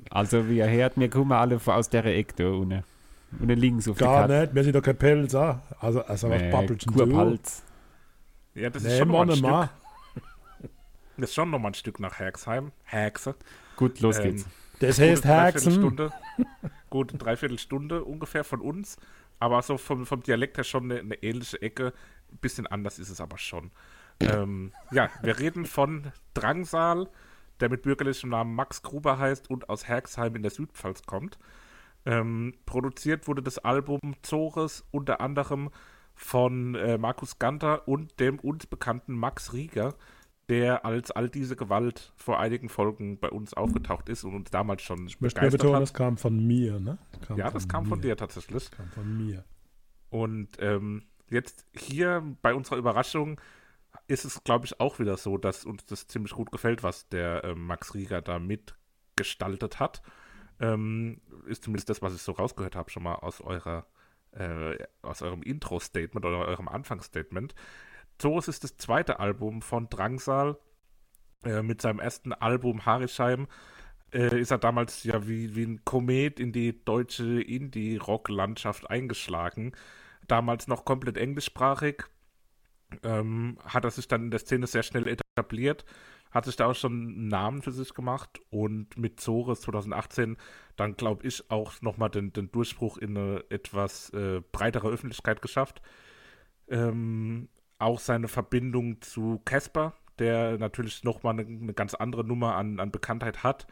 Also, 0.10 0.48
wie 0.48 0.58
ihr 0.58 0.70
hört, 0.70 0.98
wir 0.98 1.10
kommen 1.10 1.32
alle 1.32 1.60
aus 1.64 1.90
der 1.90 2.06
Ecke 2.06 2.34
da 2.36 2.50
unten. 2.50 2.84
Und 3.40 3.48
links 3.50 3.88
auf 3.88 3.98
Gar 3.98 4.28
der 4.28 4.42
nicht, 4.42 4.56
wir 4.56 4.64
sind 4.64 4.76
doch 4.76 4.82
kein 4.82 4.98
Pelz, 4.98 5.36
ah. 5.36 5.62
Also, 5.80 6.04
also 6.04 6.30
was 6.30 6.42
Nee, 6.42 6.52
denn 6.52 6.78
du? 6.78 6.92
Kurpalz. 6.92 7.64
Ja, 8.56 8.70
das 8.70 8.84
ist 8.84 8.90
Nee, 8.90 8.98
schon 8.98 9.08
mal 9.10 9.30
ein. 9.30 9.36
Stück. 9.36 9.70
Das 11.18 11.30
ist 11.30 11.36
schon 11.36 11.50
noch 11.52 11.60
mal 11.60 11.70
ein 11.70 11.74
Stück 11.74 12.00
nach 12.00 12.18
Herxheim. 12.20 12.72
Hexe. 12.86 13.36
Gut, 13.76 14.00
los 14.00 14.18
Ähm, 14.20 14.24
geht's. 14.24 14.46
Das 14.80 15.00
heißt 15.00 15.26
Haxen. 15.26 15.74
Dreiviertelstunde, 15.74 16.12
gute 16.90 17.18
Dreiviertelstunde 17.18 18.04
ungefähr 18.04 18.44
von 18.44 18.62
uns. 18.62 18.98
Aber 19.40 19.62
so 19.62 19.78
vom, 19.78 20.06
vom 20.06 20.24
Dialekt 20.24 20.58
her 20.58 20.64
schon 20.64 20.86
eine, 20.86 21.00
eine 21.02 21.16
ähnliche 21.16 21.62
Ecke. 21.62 21.94
Ein 22.32 22.38
bisschen 22.38 22.68
anders 22.68 23.00
ist 23.00 23.10
es 23.10 23.22
aber 23.22 23.38
schon. 23.38 23.72
Ähm, 24.22 24.74
ja, 24.92 25.10
wir 25.22 25.40
reden 25.40 25.66
von 25.66 26.12
Drangsal, 26.34 27.08
der 27.60 27.70
mit 27.70 27.82
bürgerlichem 27.82 28.30
Namen 28.30 28.56
Max 28.56 28.82
Gruber 28.82 29.18
heißt 29.18 29.50
und 29.50 29.70
aus 29.70 29.88
Herxheim 29.88 30.36
in 30.36 30.42
der 30.42 30.52
Südpfalz 30.52 31.04
kommt. 31.04 31.38
Ähm, 32.06 32.54
produziert 32.66 33.28
wurde 33.28 33.44
das 33.44 33.58
Album 33.60 34.00
Zores 34.22 34.86
unter 34.92 35.22
anderem 35.22 35.70
von 36.16 36.76
äh, 36.76 36.98
Markus 36.98 37.40
Ganter 37.40 37.88
und 37.88 38.20
dem 38.20 38.40
uns 38.40 38.66
bekannten 38.66 39.14
Max 39.14 39.54
Rieger, 39.54 39.96
der 40.50 40.86
als 40.86 41.12
all 41.12 41.30
diese 41.30 41.56
Gewalt 41.56 42.12
vor 42.16 42.40
einigen 42.40 42.70
Folgen 42.70 43.20
bei 43.20 43.30
uns 43.30 43.54
aufgetaucht 43.54 44.10
ist 44.10 44.24
und 44.24 44.34
uns 44.34 44.50
damals 44.50 44.82
schon 44.82 45.06
Ich 45.08 45.22
möchte 45.22 45.48
betonen, 45.50 45.80
das 45.80 45.94
kam 45.94 46.18
von 46.18 46.46
mir, 46.46 46.80
ne? 46.80 46.98
Kam 47.22 47.38
ja, 47.38 47.52
das 47.52 47.68
kam 47.68 47.84
mir. 47.84 47.90
von 47.90 48.02
dir 48.02 48.18
tatsächlich. 48.18 48.54
Das 48.54 48.72
kam 48.72 48.88
von 48.90 49.18
mir. 49.18 49.46
Und 50.10 50.50
ähm, 50.60 51.04
jetzt 51.30 51.66
hier 51.78 52.24
bei 52.42 52.54
unserer 52.54 52.78
Überraschung 52.78 53.40
ist 54.08 54.26
es, 54.26 54.44
glaube 54.44 54.66
ich, 54.66 54.80
auch 54.80 55.00
wieder 55.00 55.18
so, 55.18 55.38
dass 55.38 55.66
uns 55.66 55.86
das 55.86 56.08
ziemlich 56.08 56.34
gut 56.34 56.52
gefällt, 56.52 56.84
was 56.84 57.10
der 57.10 57.44
äh, 57.44 57.56
Max 57.56 57.94
Rieger 57.94 58.22
da 58.22 58.40
mitgestaltet 58.40 59.80
hat. 59.80 60.02
Ähm, 60.60 61.22
ist 61.48 61.64
zumindest 61.64 61.90
das, 61.90 62.02
was 62.02 62.14
ich 62.14 62.22
so 62.22 62.34
rausgehört 62.34 62.76
habe, 62.76 62.90
schon 62.90 63.04
mal 63.04 63.16
aus 63.16 63.42
eurer 63.42 63.86
äh, 64.32 64.78
aus 65.02 65.22
eurem 65.22 65.42
Intro-Statement 65.42 66.26
oder 66.26 66.40
eurem 66.40 66.68
Anfangsstatement. 66.68 67.56
Zoos 68.20 68.48
ist 68.48 68.64
das 68.64 68.78
zweite 68.78 69.20
Album 69.20 69.62
von 69.62 69.90
Drangsal. 69.90 70.58
Äh, 71.44 71.64
mit 71.64 71.82
seinem 71.82 72.00
ersten 72.00 72.34
Album 72.34 72.86
Harisheim 72.86 73.48
äh, 74.14 74.40
ist 74.40 74.52
er 74.52 74.58
damals 74.58 75.04
ja 75.04 75.28
wie, 75.28 75.56
wie 75.56 75.64
ein 75.64 75.86
Komet 75.86 76.40
in 76.40 76.52
die 76.52 76.84
deutsche 76.84 77.42
Indie-Rock-Landschaft 77.42 78.90
eingeschlagen. 78.90 79.72
Damals 80.28 80.68
noch 80.68 80.86
komplett 80.86 81.18
englischsprachig. 81.18 82.04
Ähm, 83.04 83.58
hat 83.64 83.86
er 83.86 83.92
sich 83.92 84.08
dann 84.08 84.26
in 84.26 84.32
der 84.32 84.40
Szene 84.40 84.68
sehr 84.68 84.84
schnell 84.84 85.08
etabliert, 85.08 85.86
hat 86.32 86.46
sich 86.46 86.56
da 86.56 86.68
auch 86.68 86.76
schon 86.76 86.92
einen 86.92 87.28
Namen 87.28 87.62
für 87.62 87.72
sich 87.72 87.94
gemacht 87.94 88.40
und 88.50 88.98
mit 88.98 89.20
Zores 89.20 89.62
2018 89.62 90.38
dann, 90.76 90.96
glaube 90.96 91.26
ich, 91.28 91.50
auch 91.50 91.82
nochmal 91.82 92.10
den, 92.10 92.34
den 92.34 92.52
Durchbruch 92.52 92.98
in 92.98 93.18
eine 93.18 93.44
etwas 93.50 94.12
äh, 94.12 94.42
breitere 94.52 94.90
Öffentlichkeit 94.90 95.42
geschafft. 95.42 95.82
Ähm, 96.68 97.50
auch 97.80 98.00
seine 98.00 98.28
Verbindung 98.28 99.02
zu 99.02 99.42
Casper, 99.46 99.94
der 100.20 100.58
natürlich 100.58 101.04
nochmal 101.04 101.34
eine, 101.40 101.48
eine 101.48 101.74
ganz 101.74 101.94
andere 101.94 102.24
Nummer 102.24 102.56
an, 102.56 102.80
an 102.80 102.92
Bekanntheit 102.92 103.44
hat, 103.44 103.68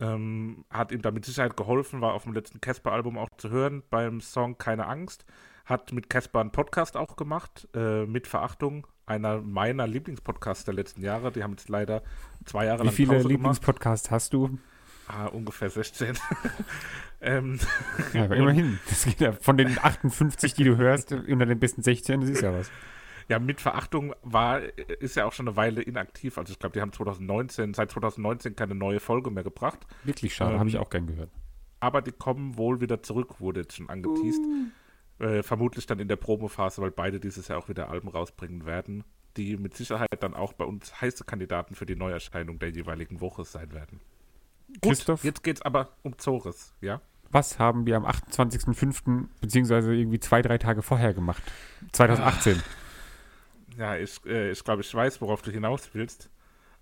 ähm, 0.00 0.64
hat 0.70 0.92
ihm 0.92 1.02
da 1.02 1.10
mit 1.10 1.24
Sicherheit 1.24 1.56
geholfen, 1.56 2.00
war 2.00 2.14
auf 2.14 2.24
dem 2.24 2.34
letzten 2.34 2.60
Casper-Album 2.60 3.18
auch 3.18 3.28
zu 3.36 3.50
hören 3.50 3.82
beim 3.90 4.20
Song 4.20 4.58
Keine 4.58 4.86
Angst. 4.86 5.24
Hat 5.68 5.92
mit 5.92 6.08
Casper 6.08 6.40
einen 6.40 6.50
Podcast 6.50 6.96
auch 6.96 7.16
gemacht, 7.16 7.68
äh, 7.74 8.06
mit 8.06 8.26
Verachtung, 8.26 8.86
einer 9.04 9.42
meiner 9.42 9.86
Lieblingspodcasts 9.86 10.64
der 10.64 10.72
letzten 10.72 11.02
Jahre. 11.02 11.30
Die 11.30 11.42
haben 11.42 11.50
jetzt 11.52 11.68
leider 11.68 12.02
zwei 12.46 12.64
Jahre 12.64 12.80
Wie 12.80 12.86
lang 12.86 12.94
viele 12.94 13.14
Pause 13.14 13.28
Lieblingspodcasts 13.28 14.10
hast 14.10 14.32
du? 14.32 14.58
Ah, 15.08 15.26
ungefähr 15.26 15.68
16. 15.68 16.16
ähm, 17.20 17.58
Ja, 18.14 18.24
aber 18.24 18.36
immerhin. 18.36 18.78
Das 18.88 19.04
geht 19.04 19.20
ja 19.20 19.32
von 19.32 19.58
den 19.58 19.78
58, 19.78 20.54
die 20.54 20.64
du 20.64 20.76
hörst, 20.76 21.12
unter 21.12 21.44
den 21.46 21.58
besten 21.58 21.82
16, 21.82 22.22
das 22.22 22.30
ist 22.30 22.42
ja 22.42 22.52
was. 22.52 22.70
Ja, 23.28 23.38
mit 23.38 23.60
Verachtung 23.60 24.14
war, 24.22 24.62
ist 25.00 25.16
ja 25.16 25.26
auch 25.26 25.34
schon 25.34 25.48
eine 25.48 25.56
Weile 25.56 25.82
inaktiv. 25.82 26.38
Also 26.38 26.52
ich 26.52 26.58
glaube, 26.58 26.72
die 26.72 26.80
haben 26.80 26.94
2019, 26.94 27.74
seit 27.74 27.90
2019 27.90 28.56
keine 28.56 28.74
neue 28.74 29.00
Folge 29.00 29.30
mehr 29.30 29.44
gebracht. 29.44 29.86
Wirklich 30.04 30.34
schade, 30.34 30.54
Ähm, 30.54 30.60
habe 30.60 30.70
ich 30.70 30.78
auch 30.78 30.88
gern 30.88 31.06
gehört. 31.06 31.30
Aber 31.80 32.00
die 32.00 32.12
kommen 32.12 32.56
wohl 32.56 32.80
wieder 32.80 33.02
zurück, 33.02 33.38
wurde 33.38 33.60
jetzt 33.60 33.76
schon 33.76 33.90
angeteased. 33.90 34.40
Äh, 35.18 35.42
vermutlich 35.42 35.86
dann 35.86 35.98
in 35.98 36.08
der 36.08 36.16
Promophase, 36.16 36.80
weil 36.80 36.92
beide 36.92 37.18
dieses 37.18 37.48
Jahr 37.48 37.58
auch 37.58 37.68
wieder 37.68 37.88
Alben 37.90 38.08
rausbringen 38.08 38.66
werden, 38.66 39.04
die 39.36 39.56
mit 39.56 39.76
Sicherheit 39.76 40.08
dann 40.20 40.34
auch 40.34 40.52
bei 40.52 40.64
uns 40.64 41.00
heiße 41.00 41.24
Kandidaten 41.24 41.74
für 41.74 41.86
die 41.86 41.96
Neuerscheinung 41.96 42.58
der 42.58 42.70
jeweiligen 42.70 43.20
Woche 43.20 43.44
sein 43.44 43.72
werden. 43.72 44.00
Gut, 44.80 44.92
Christoph? 44.92 45.24
jetzt 45.24 45.42
geht's 45.42 45.62
aber 45.62 45.90
um 46.02 46.16
Zores, 46.18 46.74
ja? 46.80 47.00
Was 47.30 47.58
haben 47.58 47.84
wir 47.86 47.96
am 47.96 48.06
28.05. 48.06 49.26
beziehungsweise 49.40 49.94
irgendwie 49.94 50.20
zwei, 50.20 50.40
drei 50.40 50.56
Tage 50.56 50.82
vorher 50.82 51.12
gemacht? 51.12 51.42
2018. 51.92 52.62
Ja, 53.76 53.96
ich, 53.96 54.24
äh, 54.24 54.50
ich 54.50 54.64
glaube, 54.64 54.82
ich 54.82 54.94
weiß, 54.94 55.20
worauf 55.20 55.42
du 55.42 55.50
hinaus 55.50 55.90
willst. 55.92 56.30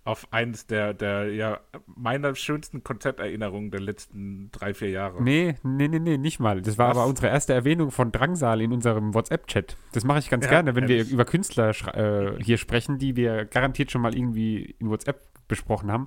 Auf 0.06 0.28
eines 0.32 0.68
der, 0.68 0.94
der 0.94 1.34
ja, 1.34 1.58
meiner 1.86 2.34
schönsten 2.36 2.84
Konzerterinnerungen 2.84 3.72
der 3.72 3.80
letzten 3.80 4.50
drei, 4.52 4.72
vier 4.72 4.90
Jahre. 4.90 5.20
Nee, 5.20 5.56
nee, 5.64 5.88
nee, 5.88 5.98
nee, 5.98 6.16
nicht 6.16 6.38
mal. 6.38 6.62
Das 6.62 6.78
war 6.78 6.90
Was? 6.90 6.96
aber 6.96 7.06
unsere 7.06 7.26
erste 7.26 7.54
Erwähnung 7.54 7.90
von 7.90 8.12
Drangsal 8.12 8.60
in 8.60 8.72
unserem 8.72 9.14
WhatsApp-Chat. 9.14 9.76
Das 9.92 10.04
mache 10.04 10.20
ich 10.20 10.30
ganz 10.30 10.44
Ja, 10.44 10.50
gerne, 10.50 10.76
wenn 10.76 10.84
ehrlich. 10.84 11.08
wir 11.08 11.12
über 11.12 11.24
Künstler 11.24 11.70
äh, 11.94 12.40
hier 12.40 12.56
sprechen, 12.56 12.98
die 12.98 13.16
wir 13.16 13.46
garantiert 13.46 13.90
schon 13.90 14.00
mal 14.00 14.14
irgendwie 14.14 14.76
in 14.78 14.88
WhatsApp 14.90 15.22
besprochen 15.48 15.90
haben. 15.90 16.06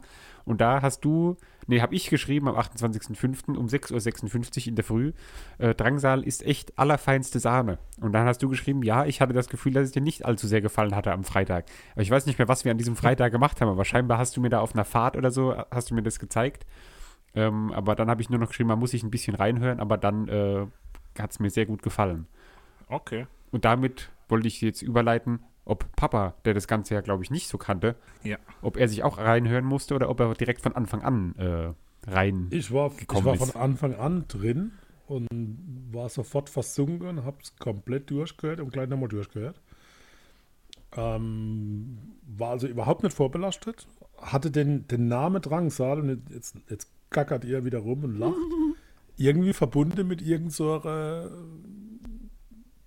Und 0.49 0.61
da 0.61 0.81
hast 0.81 1.05
du, 1.05 1.37
nee, 1.67 1.79
habe 1.79 1.93
ich 1.93 2.09
geschrieben 2.09 2.47
am 2.47 2.55
28.05. 2.55 3.55
um 3.55 3.67
6.56 3.67 4.61
Uhr 4.61 4.67
in 4.69 4.75
der 4.75 4.83
Früh, 4.83 5.13
äh, 5.59 5.75
Drangsal 5.75 6.23
ist 6.23 6.43
echt 6.43 6.79
allerfeinste 6.79 7.39
Sahne. 7.39 7.77
Und 8.01 8.13
dann 8.13 8.25
hast 8.25 8.41
du 8.41 8.49
geschrieben, 8.49 8.81
ja, 8.81 9.05
ich 9.05 9.21
hatte 9.21 9.33
das 9.33 9.47
Gefühl, 9.47 9.73
dass 9.73 9.83
es 9.83 9.91
dir 9.91 10.01
nicht 10.01 10.25
allzu 10.25 10.47
sehr 10.47 10.61
gefallen 10.61 10.95
hatte 10.95 11.11
am 11.11 11.23
Freitag. 11.23 11.65
Aber 11.91 12.01
ich 12.01 12.09
weiß 12.09 12.25
nicht 12.25 12.39
mehr, 12.39 12.47
was 12.47 12.65
wir 12.65 12.71
an 12.71 12.79
diesem 12.79 12.95
Freitag 12.95 13.31
gemacht 13.31 13.61
haben, 13.61 13.69
aber 13.69 13.85
scheinbar 13.85 14.17
hast 14.17 14.35
du 14.37 14.41
mir 14.41 14.49
da 14.49 14.59
auf 14.59 14.73
einer 14.73 14.85
Fahrt 14.85 15.15
oder 15.15 15.29
so, 15.29 15.55
hast 15.69 15.91
du 15.91 15.93
mir 15.93 16.01
das 16.01 16.17
gezeigt. 16.17 16.65
Ähm, 17.35 17.71
aber 17.71 17.93
dann 17.93 18.09
habe 18.09 18.23
ich 18.23 18.31
nur 18.31 18.39
noch 18.39 18.47
geschrieben, 18.47 18.69
man 18.69 18.79
muss 18.79 18.89
sich 18.89 19.03
ein 19.03 19.11
bisschen 19.11 19.35
reinhören, 19.35 19.79
aber 19.79 19.99
dann 19.99 20.27
äh, 20.29 20.65
hat 21.19 21.29
es 21.29 21.39
mir 21.39 21.51
sehr 21.51 21.67
gut 21.67 21.83
gefallen. 21.83 22.25
Okay. 22.87 23.27
Und 23.51 23.65
damit 23.65 24.09
wollte 24.29 24.47
ich 24.47 24.61
jetzt 24.61 24.81
überleiten, 24.81 25.41
ob 25.69 25.95
Papa, 25.95 26.33
der 26.45 26.53
das 26.53 26.67
Ganze 26.67 26.93
ja, 26.95 27.01
glaube 27.01 27.23
ich, 27.23 27.31
nicht 27.31 27.47
so 27.47 27.57
kannte, 27.57 27.95
Ja. 28.23 28.37
ob 28.61 28.77
er 28.77 28.87
sich 28.87 29.03
auch 29.03 29.17
reinhören 29.17 29.65
musste 29.65 29.95
oder 29.95 30.09
ob 30.09 30.19
er 30.19 30.33
direkt 30.33 30.61
von 30.61 30.75
Anfang 30.75 31.01
an 31.01 31.35
äh, 31.37 32.09
rein. 32.09 32.47
Ich 32.51 32.71
war, 32.73 32.91
ich 32.91 32.97
gekommen 32.97 33.25
war 33.25 33.33
ist. 33.35 33.51
von 33.51 33.61
Anfang 33.61 33.95
an 33.95 34.25
drin 34.27 34.71
und 35.07 35.27
war 35.91 36.09
sofort 36.09 36.49
versunken, 36.49 37.23
habe 37.23 37.37
es 37.41 37.55
komplett 37.57 38.09
durchgehört 38.09 38.59
und 38.59 38.71
gleich 38.73 38.89
nochmal 38.89 39.09
durchgehört. 39.09 39.61
Ähm, 40.95 41.97
war 42.27 42.49
also 42.51 42.67
überhaupt 42.67 43.03
nicht 43.03 43.15
vorbelastet, 43.15 43.87
hatte 44.17 44.49
den, 44.51 44.87
den 44.87 45.07
Namen 45.07 45.41
Drangsal 45.41 45.99
und 45.99 46.29
jetzt, 46.31 46.55
jetzt 46.69 46.91
gackert 47.11 47.45
ihr 47.45 47.63
wieder 47.63 47.79
rum 47.79 48.03
und 48.03 48.17
lacht. 48.17 48.35
Irgendwie 49.17 49.53
verbunden 49.53 50.07
mit 50.07 50.21
irgendeiner 50.21 51.29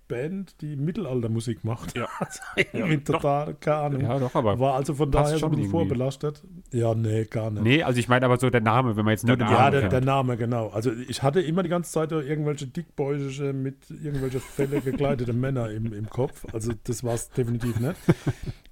Band, 0.07 0.61
die 0.61 0.75
Mittelaltermusik 0.75 1.63
macht. 1.63 1.95
Ja. 1.97 2.07
Also 2.19 2.39
irgendwie 2.73 2.97
doch. 2.97 3.15
total, 3.15 3.53
keine 3.55 3.77
Ahnung. 3.77 4.01
Ja, 4.01 4.19
doch, 4.19 4.35
aber. 4.35 4.59
war 4.59 4.75
also 4.75 4.93
von 4.93 5.11
daher 5.11 5.37
schon 5.39 5.51
ein 5.51 5.55
bisschen 5.55 5.71
vorbelastet. 5.71 6.43
Ja, 6.71 6.93
nee, 6.95 7.25
gar 7.25 7.51
nicht. 7.51 7.63
Nee, 7.63 7.83
also 7.83 7.99
ich 7.99 8.07
meine 8.07 8.25
aber 8.25 8.37
so 8.37 8.49
der 8.49 8.61
Name, 8.61 8.95
wenn 8.95 9.05
man 9.05 9.11
jetzt 9.13 9.25
nur 9.25 9.35
Der 9.37 9.47
den 9.47 9.51
Ja, 9.53 9.59
Namen 9.59 9.71
der, 9.71 9.81
kennt. 9.81 9.93
der 9.93 10.01
Name, 10.01 10.37
genau. 10.37 10.67
Also 10.69 10.91
ich 10.91 11.23
hatte 11.23 11.41
immer 11.41 11.63
die 11.63 11.69
ganze 11.69 11.91
Zeit 11.91 12.11
irgendwelche 12.11 12.67
dickbäuchige 12.67 13.53
mit 13.53 13.89
irgendwelche 13.89 14.39
Felle 14.39 14.81
gekleidete 14.81 15.33
Männer 15.33 15.69
im, 15.71 15.93
im 15.93 16.09
Kopf. 16.09 16.45
Also 16.53 16.71
das 16.83 17.03
war 17.03 17.13
es 17.15 17.29
definitiv 17.29 17.79
nicht. 17.79 17.95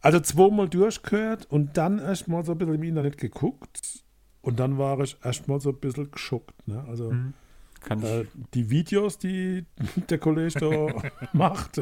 Also 0.02 0.20
zweimal 0.20 0.70
durchgehört 0.70 1.46
und 1.50 1.78
dann 1.78 2.00
erstmal 2.00 2.44
so 2.46 2.54
ein 2.54 2.58
bisschen 2.58 2.76
im 2.76 2.84
Internet 2.84 3.18
geguckt. 3.18 4.04
Und 4.42 4.60
dann 4.60 4.78
war 4.80 5.00
ich 5.02 5.18
erstmal 5.24 5.60
so 5.60 5.70
ein 5.70 5.80
bisschen 5.80 6.10
geschockt. 6.12 6.68
Ne? 6.68 6.84
Also 6.88 7.12
Mhm. 7.12 7.34
Kann 7.82 8.00
ich, 8.00 8.06
äh, 8.06 8.26
die 8.54 8.70
Videos, 8.70 9.18
die 9.18 9.66
der 10.10 10.18
Kollege 10.18 10.60
da 10.60 11.28
macht. 11.34 11.82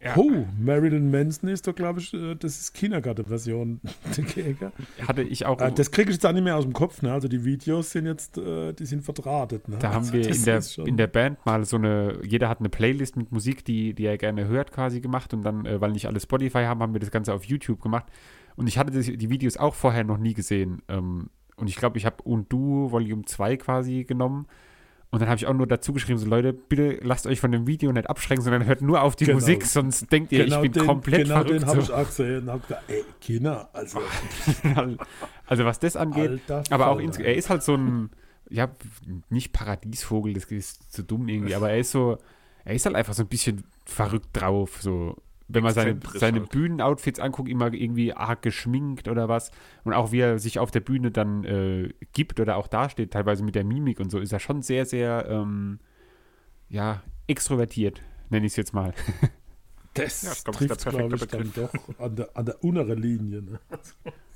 Ja. 0.00 0.16
Oh, 0.16 0.46
Marilyn 0.60 1.10
Manson 1.10 1.48
ist 1.48 1.66
doch, 1.66 1.74
glaube 1.74 1.98
ich, 1.98 2.14
äh, 2.14 2.36
das 2.36 2.60
ist 2.60 2.72
Kindergarten-Version 2.74 3.80
hatte 5.08 5.22
ich 5.22 5.44
auch. 5.44 5.60
Äh, 5.60 5.72
Das 5.72 5.90
kriege 5.90 6.10
ich 6.10 6.16
jetzt 6.16 6.24
auch 6.24 6.32
nicht 6.32 6.44
mehr 6.44 6.54
aus 6.56 6.62
dem 6.62 6.72
Kopf. 6.72 7.02
Ne? 7.02 7.12
Also 7.12 7.26
die 7.26 7.44
Videos 7.44 7.90
sind 7.90 8.06
jetzt, 8.06 8.38
äh, 8.38 8.72
die 8.74 8.86
sind 8.86 9.02
verdrahtet. 9.02 9.66
Ne? 9.66 9.76
Da 9.80 9.88
haben 9.88 10.04
Also 10.04 10.12
wir 10.12 10.28
in 10.28 10.44
der, 10.44 10.62
in 10.86 10.96
der 10.96 11.08
Band 11.08 11.44
mal 11.44 11.64
so 11.64 11.76
eine, 11.76 12.20
jeder 12.24 12.48
hat 12.48 12.60
eine 12.60 12.68
Playlist 12.68 13.16
mit 13.16 13.32
Musik, 13.32 13.64
die, 13.64 13.92
die 13.92 14.06
er 14.06 14.18
gerne 14.18 14.46
hört, 14.46 14.70
quasi 14.70 15.00
gemacht. 15.00 15.34
Und 15.34 15.42
dann, 15.42 15.64
weil 15.64 15.90
nicht 15.90 16.06
alle 16.06 16.20
Spotify 16.20 16.64
haben, 16.64 16.80
haben 16.80 16.92
wir 16.92 17.00
das 17.00 17.10
Ganze 17.10 17.34
auf 17.34 17.42
YouTube 17.44 17.82
gemacht. 17.82 18.06
Und 18.54 18.68
ich 18.68 18.78
hatte 18.78 18.92
die 18.92 19.30
Videos 19.30 19.56
auch 19.56 19.74
vorher 19.74 20.04
noch 20.04 20.18
nie 20.18 20.34
gesehen. 20.34 20.80
Ähm, 20.88 21.28
und 21.56 21.68
ich 21.68 21.74
glaube, 21.74 21.98
ich 21.98 22.06
habe 22.06 22.22
Und 22.22 22.52
Du 22.52 22.92
Volume 22.92 23.24
2 23.24 23.56
quasi 23.56 24.04
genommen. 24.04 24.46
Und 25.10 25.20
dann 25.20 25.28
habe 25.28 25.38
ich 25.38 25.46
auch 25.46 25.54
nur 25.54 25.66
dazu 25.66 25.94
geschrieben, 25.94 26.18
so 26.18 26.26
Leute, 26.28 26.52
bitte 26.52 26.98
lasst 27.02 27.26
euch 27.26 27.40
von 27.40 27.50
dem 27.50 27.66
Video 27.66 27.90
nicht 27.92 28.10
abschrecken, 28.10 28.42
sondern 28.42 28.66
hört 28.66 28.82
nur 28.82 29.00
auf 29.02 29.16
die 29.16 29.24
Genau. 29.24 29.36
Musik, 29.38 29.64
sonst 29.64 30.12
denkt 30.12 30.32
ihr, 30.32 30.44
ich 30.46 30.60
bin 30.60 30.72
den, 30.72 30.84
komplett 30.84 31.22
genau 31.24 31.42
den 31.44 31.60
verrückt. 31.60 31.66
habe 31.66 31.80
ich 31.80 31.92
auch 31.92 32.06
gesehen 32.06 32.42
und 32.42 32.50
habe 32.50 32.60
gedacht, 32.66 32.82
ey, 32.88 33.04
Kinder, 33.20 33.70
also 33.72 34.00
also 35.46 35.64
was 35.64 35.78
das 35.78 35.96
angeht, 35.96 36.42
Aber 36.70 36.88
auch, 36.88 37.00
er 37.00 37.34
ist 37.34 37.48
halt 37.48 37.62
so 37.62 37.74
ein, 37.74 38.10
ja, 38.50 38.68
nicht 39.30 39.52
Paradiesvogel, 39.52 40.34
das 40.34 40.44
ist 40.44 40.92
zu 40.92 41.02
dumm 41.02 41.28
irgendwie, 41.28 41.54
aber 41.54 41.70
er 41.70 41.78
ist 41.78 41.90
so, 41.90 42.18
er 42.64 42.74
ist 42.74 42.84
halt 42.84 42.96
einfach 42.96 43.14
so 43.14 43.22
ein 43.22 43.28
bisschen 43.28 43.64
verrückt 43.86 44.28
drauf, 44.32 44.78
so. 44.82 45.16
Wenn 45.48 45.62
man 45.62 45.72
seine, 45.72 45.98
seine 46.14 46.40
halt. 46.40 46.50
Bühnenoutfits 46.50 47.20
anguckt, 47.20 47.48
immer 47.48 47.72
irgendwie 47.72 48.12
arg 48.12 48.42
geschminkt 48.42 49.08
oder 49.08 49.28
was. 49.28 49.50
Und 49.84 49.94
auch 49.94 50.12
wie 50.12 50.20
er 50.20 50.38
sich 50.38 50.58
auf 50.58 50.70
der 50.70 50.80
Bühne 50.80 51.10
dann 51.10 51.44
äh, 51.44 51.94
gibt 52.12 52.38
oder 52.40 52.56
auch 52.56 52.68
dasteht, 52.68 53.12
teilweise 53.12 53.42
mit 53.44 53.54
der 53.54 53.64
Mimik 53.64 53.98
und 54.00 54.10
so, 54.10 54.18
ist 54.18 54.32
er 54.32 54.40
schon 54.40 54.60
sehr, 54.62 54.84
sehr, 54.84 55.26
ähm, 55.28 55.80
ja, 56.68 57.02
extrovertiert, 57.26 58.02
nenne 58.30 58.46
ich 58.46 58.52
es 58.52 58.56
jetzt 58.56 58.74
mal. 58.74 58.94
das 59.94 60.22
Ja, 60.22 60.34
glaub, 60.44 60.56
trifft, 60.56 60.86
glaube 60.88 61.16
ich, 61.16 61.28
dann 61.28 61.52
doch 61.52 61.98
an 61.98 62.16
der, 62.16 62.36
an 62.36 62.46
der 62.46 62.62
unteren 62.62 62.98
Linie. 63.00 63.42
Ne? 63.42 63.60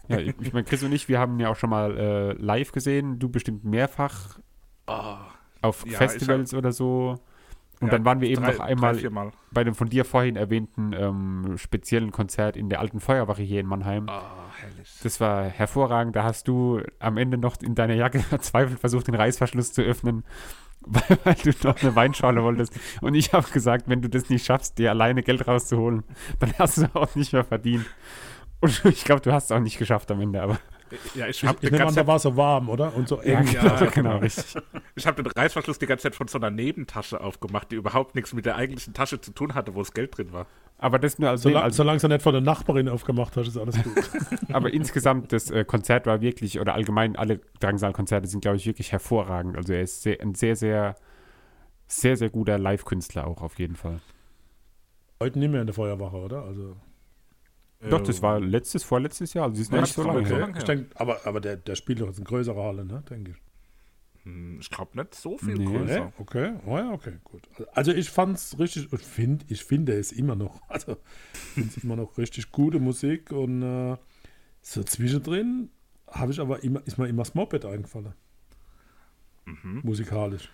Ja, 0.09 0.19
ich, 0.19 0.35
ich 0.41 0.53
meine, 0.53 0.65
Chris 0.65 0.83
und 0.83 0.93
ich, 0.93 1.09
wir 1.09 1.19
haben 1.19 1.39
ja 1.41 1.49
auch 1.51 1.57
schon 1.57 1.71
mal 1.71 1.97
äh, 1.97 2.33
live 2.35 2.73
gesehen, 2.73 3.19
du 3.19 3.29
bestimmt 3.29 3.65
mehrfach 3.65 4.41
Oh, 4.87 5.17
auf 5.61 5.87
Ja, 5.87 5.99
Festivals 5.99 6.55
oder 6.55 6.73
so. 6.73 7.21
Und 7.83 7.89
Ja, 7.89 7.93
dann 7.99 8.05
waren 8.05 8.20
wir 8.20 8.28
eben 8.30 8.43
drei- 8.43 8.53
noch 8.53 8.61
einmal 8.61 8.97
drei, 8.97 9.30
bei 9.51 9.64
dem 9.64 9.74
von 9.74 9.89
dir 9.91 10.05
vorhin 10.05 10.37
erwähnten 10.37 10.93
ähm, 10.97 11.59
speziellen 11.59 12.12
Konzert 12.12 12.57
in 12.57 12.68
der 12.70 12.80
alten 12.80 13.01
Feuerwache 13.01 13.43
hier 13.43 13.61
in 13.61 13.66
Mannheim. 13.66 14.07
oh, 14.09 14.22
herrlich. 14.61 14.91
Das 15.03 15.20
war 15.20 15.45
hervorragend. 15.45 16.16
Da 16.16 16.22
hast 16.24 16.49
du 16.49 16.80
am 17.01 17.16
Ende 17.18 17.37
noch 17.39 17.57
in 17.61 17.74
deiner 17.74 17.95
Jacke 17.95 18.18
verzweifelt 18.22 18.78
versucht, 18.78 19.09
den 19.09 19.14
Reißverschluss 19.16 19.72
zu 19.72 19.83
öffnen, 19.83 20.24
weil, 20.80 21.18
weil 21.24 21.35
du 21.35 21.51
noch 21.68 21.83
eine 21.83 21.95
Weinschale 21.95 22.43
wolltest. 22.43 22.72
Und 23.01 23.14
ich 23.14 23.33
habe 23.33 23.51
gesagt, 23.51 23.89
wenn 23.89 24.01
du 24.01 24.09
das 24.09 24.30
nicht 24.30 24.47
schaffst, 24.47 24.78
dir 24.78 24.91
alleine 24.91 25.22
Geld 25.22 25.47
rauszuholen, 25.47 26.05
dann 26.39 26.53
hast 26.59 26.78
du 26.78 26.87
auch 26.95 27.14
nicht 27.16 27.33
mehr 27.33 27.45
verdient. 27.45 27.85
Und 28.61 28.85
ich 28.85 29.05
glaube, 29.05 29.20
du 29.22 29.33
hast 29.33 29.47
es 29.47 29.53
auch 29.53 29.61
nicht 29.61 29.78
geschafft 29.78 30.11
am 30.12 30.20
Ende, 30.20 30.41
aber 30.41 30.59
Ja, 31.14 31.26
ich 31.26 31.43
Ich, 31.43 31.49
habe 31.49 31.59
ich 31.61 31.61
den, 31.61 31.72
nehme 31.72 31.82
an, 31.82 31.86
ganzen 31.86 31.97
da 31.97 32.07
war 32.07 32.18
so 32.18 32.36
warm, 32.36 32.68
oder? 32.68 32.95
Und 32.95 33.09
so 33.09 33.18
eng. 33.20 33.47
Ja, 33.53 33.84
genau, 33.95 34.18
richtig. 34.18 34.62
ich 34.95 35.07
hab 35.07 35.16
den 35.16 35.26
Reißverschluss 35.26 35.78
die 35.78 35.86
ganze 35.86 36.05
Zeit 36.05 36.14
von 36.14 36.28
so 36.28 36.38
einer 36.38 36.51
Nebentasche 36.51 37.20
aufgemacht, 37.20 37.70
die 37.70 37.76
überhaupt 37.76 38.14
nichts 38.14 38.32
mit 38.32 38.47
der 38.47 38.57
eigentlichen 38.57 38.95
Tasche 38.95 39.20
zu 39.20 39.32
tun 39.32 39.55
hatte, 39.55 39.74
wo 39.74 39.80
das 39.80 39.93
Geld 39.93 40.16
drin 40.16 40.32
war. 40.32 40.47
Aber 40.78 40.99
das 40.99 41.18
nur 41.18 41.30
als, 41.30 41.43
Solange, 41.43 41.64
als 41.64 41.76
solange 41.76 42.01
du 42.01 42.09
nicht 42.09 42.22
von 42.22 42.32
der 42.32 42.43
Nachbarin 42.43 42.88
aufgemacht 42.88 43.36
hast, 43.36 43.47
ist 43.47 43.57
alles 43.57 43.80
gut. 43.82 44.11
Aber 44.53 44.72
insgesamt, 44.72 45.32
das 45.32 45.51
äh, 45.51 45.64
Konzert 45.64 46.07
war 46.07 46.20
wirklich, 46.20 46.59
oder 46.59 46.74
allgemein 46.74 47.14
alle 47.14 47.40
Drangsal-Konzerte 47.61 48.26
sind, 48.26 48.40
glaube 48.40 48.57
ich, 48.57 48.66
wirklich 48.66 48.90
hervorragend. 48.90 49.57
Also 49.57 49.72
er 49.72 49.82
ist 49.82 50.03
sehr, 50.03 50.20
ein 50.20 50.34
sehr, 50.34 50.57
sehr, 50.57 50.97
sehr, 51.86 52.16
sehr 52.16 52.30
guter 52.30 52.59
Live-Künstler 52.59 53.28
auch 53.28 53.43
auf 53.43 53.61
jeden 53.61 53.76
Fall. 53.76 54.01
Heute 55.22 55.38
nicht 55.38 55.53
mehr 55.53 55.61
in 55.61 55.68
der 55.68 55.74
Feuerwache, 55.74 56.16
oder? 56.16 56.43
Also, 56.43 56.74
Doch, 57.91 58.01
das 58.03 58.22
war 58.22 58.39
letztes, 58.41 58.85
vorletztes 58.85 59.35
Jahr, 59.35 59.45
also 59.45 59.57
sie 59.57 59.62
ist 59.62 59.70
noch 59.70 59.76
Ja, 59.78 59.83
nicht 59.83 59.95
so 59.95 60.03
lange 60.05 60.26
her. 60.26 60.49
ich 60.51 60.57
her. 60.57 60.64
denk, 60.64 60.91
aber 60.95 61.26
aber 61.26 61.41
der, 61.41 61.57
der 61.57 61.74
spielt 61.74 62.01
doch 62.01 62.07
jetzt 62.07 62.18
in 62.18 62.24
größerer 62.24 62.62
Halle, 62.62 62.85
ne? 62.85 63.03
Denke 63.11 63.33
ich. 63.33 63.37
Hm, 64.24 64.59
Ich 64.61 64.70
glaube 64.70 64.97
nicht 64.97 65.14
so 65.16 65.37
viel 65.37 65.57
Nee. 65.57 65.64
größer. 65.64 66.12
Okay, 66.18 66.53
oh 66.64 66.78
ja, 66.78 66.93
okay, 66.93 67.14
gut. 67.24 67.43
Also 67.72 67.91
ich 67.93 68.09
fand's 68.09 68.57
richtig, 68.59 68.93
ich 68.93 69.01
finde, 69.03 69.45
ich 69.49 69.64
finde 69.64 69.95
es 69.99 70.12
immer 70.12 70.37
noch, 70.37 70.61
also 70.68 70.97
ich 71.33 71.39
finde 71.41 71.68
es 71.76 71.83
immer 71.83 71.97
noch 71.97 72.16
richtig 72.18 72.53
gute 72.53 72.78
Musik 72.78 73.33
und 73.33 73.62
äh, 73.62 73.97
so 74.61 74.85
zwischendrin 74.85 75.70
habe 76.09 76.30
ich 76.30 76.39
aber 76.41 76.62
immer, 76.62 76.87
ist 76.87 76.99
mir 76.99 77.09
immer 77.09 77.22
das 77.24 77.35
Moped 77.35 77.64
eingefallen. 77.64 78.14
Mhm. 79.45 79.80
Musikalisch. 79.83 80.51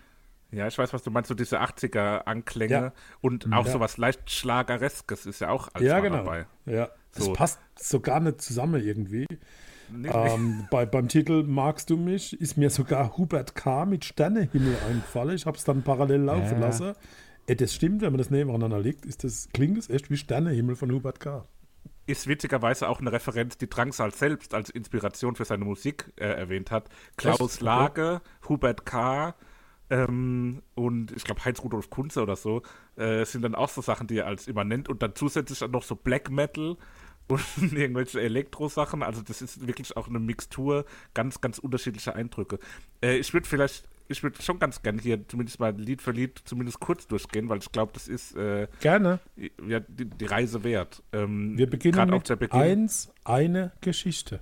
Ja, 0.50 0.66
ich 0.66 0.78
weiß, 0.78 0.94
was 0.94 1.02
du 1.02 1.10
meinst, 1.10 1.28
so 1.28 1.34
diese 1.34 1.60
80er-Anklänge 1.60 2.72
Ja. 2.72 2.92
und 3.20 3.52
auch 3.52 3.66
Ja. 3.66 3.72
sowas 3.72 3.98
leicht 3.98 4.30
Schlagereskes 4.30 5.26
ist 5.26 5.40
ja 5.40 5.50
auch 5.50 5.68
als 5.74 5.84
ja, 5.84 6.00
genau. 6.00 6.16
dabei. 6.18 6.46
Ja, 6.64 6.88
So. 7.16 7.32
passt 7.32 7.58
so 7.78 8.00
gar 8.00 8.20
nicht 8.20 8.40
zusammen 8.40 8.82
irgendwie. 8.84 9.26
Nicht, 9.90 10.14
Ähm, 10.14 10.66
bei, 10.70 10.84
beim 10.84 11.08
Titel 11.08 11.42
Magst 11.44 11.88
du 11.90 11.96
mich 11.96 12.38
ist 12.40 12.56
mir 12.58 12.68
sogar 12.70 13.16
Hubert 13.16 13.54
K. 13.54 13.86
mit 13.86 14.04
Sternehimmel 14.04 14.76
eingefallen. 14.88 15.34
Ich 15.34 15.46
habe 15.46 15.56
es 15.56 15.64
dann 15.64 15.82
parallel 15.82 16.20
laufen 16.22 16.60
Ja. 16.60 16.66
lassen. 16.66 16.92
Äh, 17.46 17.56
das 17.56 17.74
stimmt, 17.74 18.02
wenn 18.02 18.12
man 18.12 18.18
das 18.18 18.30
nebeneinander 18.30 18.78
legt, 18.78 19.06
ist 19.06 19.24
das, 19.24 19.48
klingt 19.54 19.78
es 19.78 19.88
echt 19.88 20.10
wie 20.10 20.16
Sternehimmel 20.18 20.76
von 20.76 20.92
Hubert 20.92 21.20
K. 21.20 21.46
ist 22.06 22.26
witzigerweise 22.26 22.88
auch 22.88 23.00
eine 23.00 23.12
Referenz, 23.12 23.56
die 23.58 23.68
Drangsal 23.68 24.12
selbst 24.14 24.52
als 24.54 24.68
Inspiration 24.70 25.36
für 25.36 25.44
seine 25.46 25.64
Musik 25.64 26.12
äh, 26.16 26.24
erwähnt 26.26 26.70
hat. 26.70 26.88
Klaus 27.16 27.40
Echt? 27.40 27.54
Okay. 27.56 27.64
Lage, 27.64 28.20
Hubert 28.48 28.84
K. 28.86 29.34
Ähm, 29.90 30.62
und 30.74 31.12
ich 31.12 31.24
glaube 31.24 31.44
Heinz-Rudolf 31.44 31.90
Kunze 31.90 32.22
oder 32.22 32.36
so, 32.36 32.62
äh, 32.96 33.24
sind 33.24 33.42
dann 33.42 33.54
auch 33.54 33.68
so 33.68 33.80
Sachen, 33.80 34.06
die 34.06 34.18
er 34.18 34.26
als 34.26 34.48
immer 34.48 34.64
nennt. 34.64 34.88
Und 34.88 35.02
dann 35.02 35.14
zusätzlich 35.14 35.58
dann 35.58 35.70
noch 35.70 35.82
so 35.82 35.96
Black 35.96 36.30
Metal 36.30 36.76
und 37.28 37.72
irgendwelche 37.72 38.20
Elektro-Sachen. 38.20 39.02
Also 39.02 39.22
das 39.22 39.42
ist 39.42 39.66
wirklich 39.66 39.96
auch 39.96 40.08
eine 40.08 40.18
Mixtur, 40.18 40.86
ganz, 41.14 41.40
ganz 41.40 41.58
unterschiedliche 41.58 42.14
Eindrücke. 42.14 42.58
Äh, 43.02 43.18
ich 43.18 43.34
würde 43.34 43.46
vielleicht, 43.46 43.86
ich 44.08 44.22
würde 44.22 44.40
schon 44.40 44.58
ganz 44.58 44.82
gerne 44.82 45.00
hier 45.02 45.28
zumindest 45.28 45.60
mal 45.60 45.74
Lied 45.76 46.00
für 46.00 46.12
Lied 46.12 46.40
zumindest 46.44 46.80
kurz 46.80 47.06
durchgehen, 47.06 47.48
weil 47.50 47.58
ich 47.58 47.70
glaube, 47.70 47.92
das 47.92 48.08
ist 48.08 48.34
äh, 48.36 48.66
Gerne. 48.80 49.20
ja, 49.66 49.80
die, 49.80 50.06
die 50.06 50.24
Reise 50.24 50.64
wert. 50.64 51.02
Ähm, 51.12 51.58
Wir 51.58 51.68
beginnen 51.68 52.08
mit 52.08 52.28
der 52.28 52.36
Beginn. 52.36 52.60
eins, 52.60 53.12
eine 53.24 53.72
Geschichte. 53.82 54.40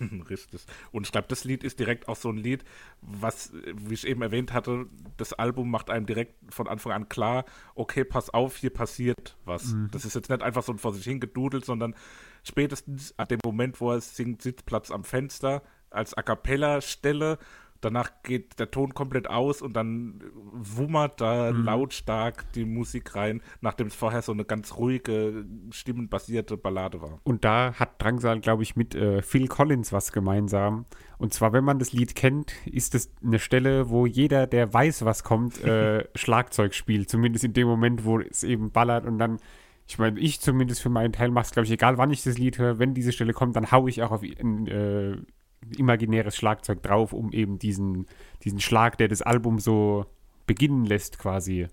Richtig. 0.30 0.64
Und 0.92 1.06
ich 1.06 1.12
glaube, 1.12 1.28
das 1.28 1.44
Lied 1.44 1.64
ist 1.64 1.78
direkt 1.78 2.08
auch 2.08 2.16
so 2.16 2.28
ein 2.30 2.36
Lied, 2.36 2.64
was, 3.00 3.52
wie 3.74 3.94
ich 3.94 4.06
eben 4.06 4.22
erwähnt 4.22 4.52
hatte, 4.52 4.86
das 5.16 5.32
Album 5.32 5.70
macht 5.70 5.90
einem 5.90 6.06
direkt 6.06 6.34
von 6.52 6.68
Anfang 6.68 6.92
an 6.92 7.08
klar, 7.08 7.44
okay, 7.74 8.04
pass 8.04 8.30
auf, 8.30 8.56
hier 8.56 8.70
passiert 8.70 9.36
was. 9.44 9.74
Das 9.90 10.04
ist 10.04 10.14
jetzt 10.14 10.30
nicht 10.30 10.42
einfach 10.42 10.62
so 10.62 10.72
ein 10.72 10.78
vor 10.78 10.92
sich 10.92 11.04
hingedudelt, 11.04 11.64
sondern 11.64 11.94
spätestens 12.42 13.18
ab 13.18 13.28
dem 13.28 13.40
Moment, 13.44 13.80
wo 13.80 13.92
er 13.92 14.00
singt, 14.00 14.42
Sitzplatz 14.42 14.90
am 14.90 15.04
Fenster, 15.04 15.62
als 15.90 16.14
A 16.14 16.22
Cappella-Stelle, 16.22 17.38
danach 17.80 18.10
geht 18.22 18.58
der 18.58 18.70
Ton 18.70 18.94
komplett 18.94 19.28
aus 19.28 19.62
und 19.62 19.74
dann 19.74 20.22
wummert 20.52 21.20
da 21.20 21.50
lautstark 21.50 22.52
die 22.52 22.64
Musik 22.64 23.14
rein, 23.14 23.42
nachdem 23.60 23.88
es 23.88 23.94
vorher 23.94 24.22
so 24.22 24.32
eine 24.32 24.44
ganz 24.44 24.76
ruhige, 24.76 25.44
stimmenbasierte 25.70 26.56
Ballade 26.56 27.00
war. 27.02 27.20
Und 27.24 27.44
da 27.44 27.74
hat 27.74 28.02
Drangsal, 28.02 28.40
glaube 28.40 28.62
ich, 28.62 28.76
mit 28.76 28.94
äh, 28.94 29.22
Phil 29.22 29.48
Collins 29.48 29.92
was 29.92 30.12
gemeinsam. 30.12 30.86
Und 31.18 31.32
zwar, 31.32 31.52
wenn 31.52 31.64
man 31.64 31.78
das 31.78 31.92
Lied 31.92 32.14
kennt, 32.14 32.52
ist 32.66 32.94
es 32.94 33.10
eine 33.24 33.38
Stelle, 33.38 33.90
wo 33.90 34.06
jeder, 34.06 34.46
der 34.46 34.72
weiß, 34.72 35.04
was 35.04 35.24
kommt, 35.24 35.62
äh, 35.64 36.04
Schlagzeug 36.14 36.74
spielt. 36.74 37.08
Zumindest 37.08 37.44
in 37.44 37.52
dem 37.52 37.68
Moment, 37.68 38.04
wo 38.04 38.20
es 38.20 38.42
eben 38.42 38.70
ballert. 38.70 39.06
Und 39.06 39.18
dann, 39.18 39.38
ich 39.86 39.98
meine, 39.98 40.18
ich 40.20 40.40
zumindest 40.40 40.82
für 40.82 40.90
meinen 40.90 41.12
Teil 41.12 41.30
mache 41.30 41.46
es, 41.46 41.52
glaube 41.52 41.66
ich, 41.66 41.72
egal 41.72 41.98
wann 41.98 42.10
ich 42.10 42.22
das 42.22 42.38
Lied 42.38 42.58
höre, 42.58 42.78
wenn 42.78 42.94
diese 42.94 43.12
Stelle 43.12 43.32
kommt, 43.32 43.56
dann 43.56 43.70
haue 43.70 43.88
ich 43.88 44.02
auch 44.02 44.10
auf 44.10 44.22
ein 44.22 44.66
äh, 44.66 45.16
imaginäres 45.76 46.36
Schlagzeug 46.36 46.82
drauf, 46.82 47.12
um 47.12 47.32
eben 47.32 47.58
diesen, 47.58 48.06
diesen 48.44 48.60
Schlag, 48.60 48.98
der 48.98 49.08
das 49.08 49.22
Album 49.22 49.58
so 49.58 50.06
beginnen 50.46 50.84
lässt, 50.84 51.18
quasi. 51.18 51.66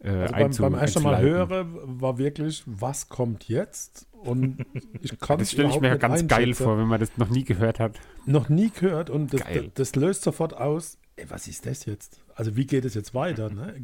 Äh, 0.00 0.08
Also 0.10 0.32
beim, 0.34 0.42
einzu- 0.50 0.62
beim 0.62 0.74
ersten 0.74 1.02
Mal 1.02 1.20
hören 1.20 2.00
war 2.00 2.18
wirklich, 2.18 2.62
was 2.66 3.08
kommt 3.08 3.48
jetzt? 3.48 4.06
Und 4.12 4.64
ich 5.00 5.18
kann 5.20 5.38
Das 5.38 5.50
stelle 5.50 5.70
ich 5.70 5.80
mir 5.80 5.96
ganz 5.98 6.26
geil 6.26 6.54
vor, 6.54 6.78
wenn 6.78 6.86
man 6.86 7.00
das 7.00 7.16
noch 7.16 7.30
nie 7.30 7.44
gehört 7.44 7.80
hat. 7.80 7.98
Noch 8.26 8.48
nie 8.48 8.70
gehört 8.70 9.10
und 9.10 9.32
das, 9.32 9.40
das, 9.42 9.64
das 9.74 9.96
löst 9.96 10.22
sofort 10.22 10.54
aus, 10.56 10.98
ey, 11.16 11.26
was 11.28 11.48
ist 11.48 11.66
das 11.66 11.84
jetzt? 11.86 12.20
Also 12.34 12.56
wie 12.56 12.66
geht 12.66 12.84
es 12.84 12.94
jetzt 12.94 13.14
weiter? 13.14 13.50
Ne? 13.50 13.74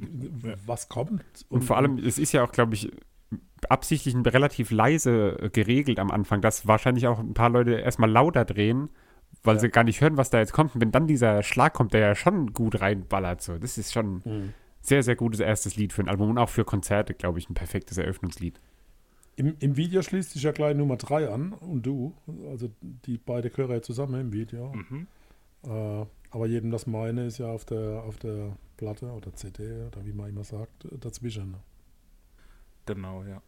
Was 0.67 0.89
kommt? 0.89 1.23
Und 1.49 1.63
vor 1.63 1.77
allem, 1.77 1.99
es 1.99 2.19
ist 2.19 2.33
ja 2.33 2.43
auch, 2.45 2.53
glaube 2.53 2.75
ich, 2.75 2.91
absichtlich 3.69 4.15
ein- 4.15 4.25
relativ 4.27 4.71
leise 4.71 5.39
äh, 5.41 5.51
geregelt 5.51 5.99
am 5.99 6.11
Anfang, 6.11 6.41
dass 6.41 6.67
wahrscheinlich 6.67 7.07
auch 7.07 7.19
ein 7.19 7.35
paar 7.35 7.51
Leute 7.51 7.75
erstmal 7.75 8.11
lauter 8.11 8.45
drehen, 8.45 8.89
weil 9.45 9.61
sie 9.61 9.69
gar 9.71 9.85
nicht 9.85 10.01
hören, 10.01 10.17
was 10.17 10.31
da 10.31 10.39
jetzt 10.39 10.53
kommt. 10.53 10.75
Und 10.75 10.81
wenn 10.81 10.93
dann 10.93 11.07
dieser 11.07 11.43
Schlag 11.43 11.73
kommt, 11.75 11.93
der 11.95 12.01
ja 12.01 12.15
schon 12.15 12.53
gut 12.53 12.81
reinballert, 12.81 13.43
so, 13.43 13.59
das 13.59 13.79
ist 13.79 13.93
schon 13.93 14.23
Mhm. 14.25 14.53
sehr, 14.81 15.03
sehr 15.03 15.17
gutes 15.17 15.41
erstes 15.41 15.77
Lied 15.77 15.93
für 15.93 16.03
ein 16.03 16.09
Album 16.09 16.31
und 16.31 16.39
auch 16.39 16.49
für 16.49 16.65
Konzerte, 16.65 17.15
glaube 17.15 17.39
ich, 17.39 17.49
ein 17.49 17.55
perfektes 17.55 17.99
Eröffnungslied. 17.99 18.61
Im, 19.37 19.55
Im 19.61 19.77
Video 19.77 20.03
schließt 20.03 20.33
sich 20.33 20.43
ja 20.43 20.53
gleich 20.53 20.77
Nummer 20.77 20.97
3 20.97 21.29
an 21.31 21.53
und 21.53 21.87
du. 21.87 22.15
Also 22.51 22.71
die 23.07 23.17
beide 23.19 23.49
gehören 23.51 23.71
ja 23.73 23.81
zusammen 23.83 24.21
im 24.21 24.33
Video. 24.33 24.73
Mhm. 24.73 25.07
Äh, 25.65 26.05
aber 26.33 26.47
jedem 26.47 26.71
das 26.71 26.87
meine 26.87 27.27
ist 27.27 27.39
ja 27.39 27.47
auf 27.49 27.65
der, 27.65 28.03
auf 28.07 28.19
der 28.19 28.57
Platte 28.77 29.07
oder 29.13 29.33
CD 29.35 29.85
oder 29.87 30.05
wie 30.05 30.13
man 30.13 30.29
immer 30.29 30.45
sagt, 30.45 30.87
dazwischen. 31.01 31.55
Genau, 32.95 33.23
ja. 33.25 33.41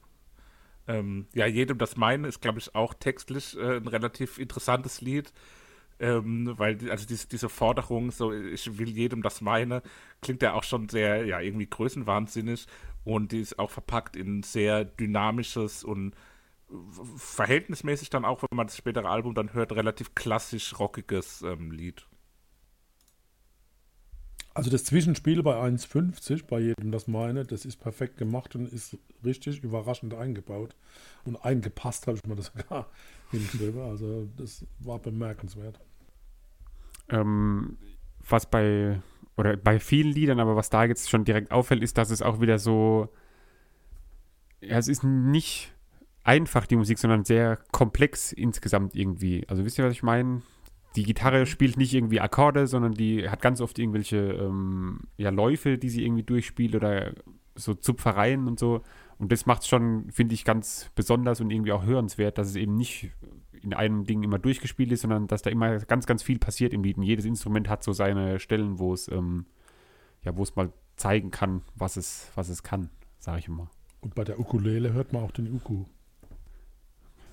Ähm, 0.89 1.27
ja, 1.35 1.47
jedem 1.47 1.79
das 1.79 1.97
meine 1.97 2.29
ist, 2.29 2.41
glaube 2.41 2.59
ich, 2.61 2.75
auch 2.75 2.95
textlich 2.95 3.57
äh, 3.57 3.77
ein 3.77 3.89
relativ 3.89 4.39
interessantes 4.39 5.01
Lied. 5.01 5.33
Ähm, 6.01 6.55
weil, 6.59 6.91
also 6.91 7.07
diese, 7.07 7.29
diese 7.29 7.49
Forderung, 7.49 8.11
so 8.11 8.33
ich 8.33 8.79
will 8.79 8.91
jedem 8.91 9.23
das 9.23 9.41
meine, 9.41 9.83
klingt 10.21 10.43
ja 10.43 10.55
auch 10.55 10.65
schon 10.65 10.89
sehr, 10.89 11.27
ja, 11.27 11.41
irgendwie 11.41 11.69
größenwahnsinnig 11.69 12.67
und 13.05 13.33
die 13.33 13.41
ist 13.41 13.59
auch 13.59 13.71
verpackt 13.71 14.17
in 14.17 14.43
sehr 14.43 14.85
dynamisches 14.85 15.85
und 15.85 16.15
verhältnismäßig 17.17 18.11
dann 18.11 18.25
auch, 18.25 18.43
wenn 18.43 18.57
man 18.57 18.69
das 18.69 18.77
spätere 18.77 19.09
Album 19.09 19.35
dann 19.35 19.55
hört, 19.55 19.73
relativ 19.73 20.15
klassisch 20.15 20.79
rockiges 20.79 21.43
ähm, 21.43 21.71
Lied. 21.73 22.07
Also 24.55 24.71
das 24.71 24.85
Zwischenspiel 24.85 25.43
bei 25.43 25.55
1,50, 25.55 26.45
bei 26.47 26.61
jedem 26.61 26.93
das 26.93 27.09
meine, 27.09 27.45
das 27.45 27.65
ist 27.65 27.77
perfekt 27.77 28.19
gemacht 28.19 28.55
und 28.55 28.71
ist 28.71 28.99
richtig 29.25 29.63
überraschend 29.63 30.13
eingebaut. 30.15 30.77
Und 31.25 31.37
eingepasst 31.37 32.07
habe 32.07 32.19
ich 32.19 32.27
mir 32.27 32.37
das 32.37 32.53
sogar 32.57 32.89
hingeschrieben. 33.31 33.81
Also 33.81 34.29
das 34.37 34.67
war 34.81 34.99
bemerkenswert. 34.99 35.81
Ähm, 37.09 37.79
was 38.29 38.51
bei, 38.51 39.01
oder 39.37 39.57
bei 39.57 39.81
vielen 39.81 40.13
Liedern, 40.13 40.39
aber 40.39 40.55
was 40.55 40.69
da 40.69 40.85
jetzt 40.85 41.09
schon 41.09 41.25
direkt 41.25 41.51
auffällt, 41.51 41.83
ist, 41.83 41.97
dass 41.97 42.11
es 42.11 42.21
auch 42.21 42.41
wieder 42.41 42.59
so, 42.59 43.09
ja, 44.61 44.77
es 44.77 44.89
ist 44.89 45.03
nicht 45.03 45.73
einfach 46.25 46.67
die 46.67 46.77
Musik, 46.77 46.99
sondern 46.99 47.25
sehr 47.25 47.59
komplex 47.73 48.33
insgesamt 48.33 48.95
irgendwie. 48.95 49.47
Also 49.49 49.65
wisst 49.65 49.79
ihr, 49.79 49.85
was 49.85 49.93
ich 49.93 50.03
meine? 50.03 50.43
Die 50.97 51.05
Gitarre 51.05 51.47
spielt 51.47 51.77
nicht 51.77 51.95
irgendwie 51.95 52.21
Akkorde, 52.21 52.67
sondern 52.67 52.93
die 52.93 53.29
hat 53.29 53.41
ganz 53.41 53.61
oft 53.61 53.79
irgendwelche 53.79 54.19
ähm, 54.19 55.01
ja, 55.17 55.31
Läufe, 55.31 55.79
die 55.79 55.89
sie 55.89 56.05
irgendwie 56.05 56.23
durchspielt 56.23 56.75
oder 56.75 57.15
so 57.55 57.75
Zupfereien 57.75 58.47
und 58.47 58.59
so. 58.59 58.83
Und 59.19 59.33
das 59.33 59.47
macht 59.47 59.63
es 59.63 59.69
schon, 59.69 60.11
finde 60.11 60.35
ich, 60.35 60.45
ganz 60.45 60.91
besonders 60.95 61.41
und 61.41 61.51
irgendwie 61.51 61.73
auch 61.73 61.85
hörenswert, 61.85 62.39
dass 62.39 62.49
es 62.49 62.57
eben 62.57 62.77
nicht 62.77 63.11
in 63.63 63.75
einem 63.75 64.05
Ding 64.05 64.23
immer 64.23 64.39
durchgespielt 64.39 64.91
ist, 64.93 65.03
sondern 65.03 65.29
dass 65.29 65.43
da 65.43 65.51
immer 65.51 65.79
ganz, 65.79 66.07
ganz 66.07 66.23
viel 66.23 66.39
passiert 66.39 66.75
im 66.75 66.83
Lied. 66.83 66.97
Und 66.97 67.05
jedes 67.05 67.25
Instrument 67.25 67.69
hat 67.69 67.85
so 67.85 67.93
seine 67.93 68.41
Stellen, 68.41 68.79
wo 68.79 68.93
es, 68.93 69.09
ähm, 69.09 69.47
ja, 70.23 70.37
wo 70.37 70.43
es 70.43 70.57
mal 70.57 70.73
zeigen 70.97 71.31
kann, 71.31 71.63
was 71.75 71.97
es, 71.97 72.31
was 72.35 72.49
es 72.49 72.63
kann, 72.63 72.91
sage 73.19 73.39
ich 73.39 73.49
immer. 73.49 73.71
Und 74.01 74.15
bei 74.15 74.25
der 74.25 74.41
Ukulele 74.41 74.93
hört 74.93 75.13
man 75.13 75.23
auch 75.23 75.31
den 75.31 75.53
Uku. 75.55 75.85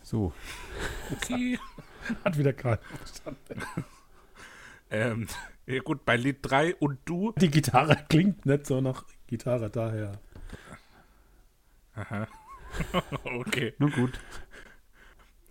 So. 0.03 0.32
Okay. 1.12 1.57
Hat 2.24 2.38
wieder 2.38 2.54
gerade 2.54 2.82
verstanden. 2.84 3.64
ähm, 4.91 5.28
ja 5.66 5.80
gut, 5.82 6.06
bei 6.06 6.16
Lied 6.16 6.39
3 6.41 6.76
und 6.76 7.00
du. 7.06 7.34
Die 7.38 7.52
Gitarre 7.52 7.97
klingt 8.10 8.45
nicht 8.45 8.66
so 8.66 8.82
nach 8.82 9.06
Gitarre, 9.28 9.70
daher. 9.70 10.20
Aha. 11.95 12.28
okay. 13.24 13.74
Nun 13.78 13.91
gut. 13.91 14.20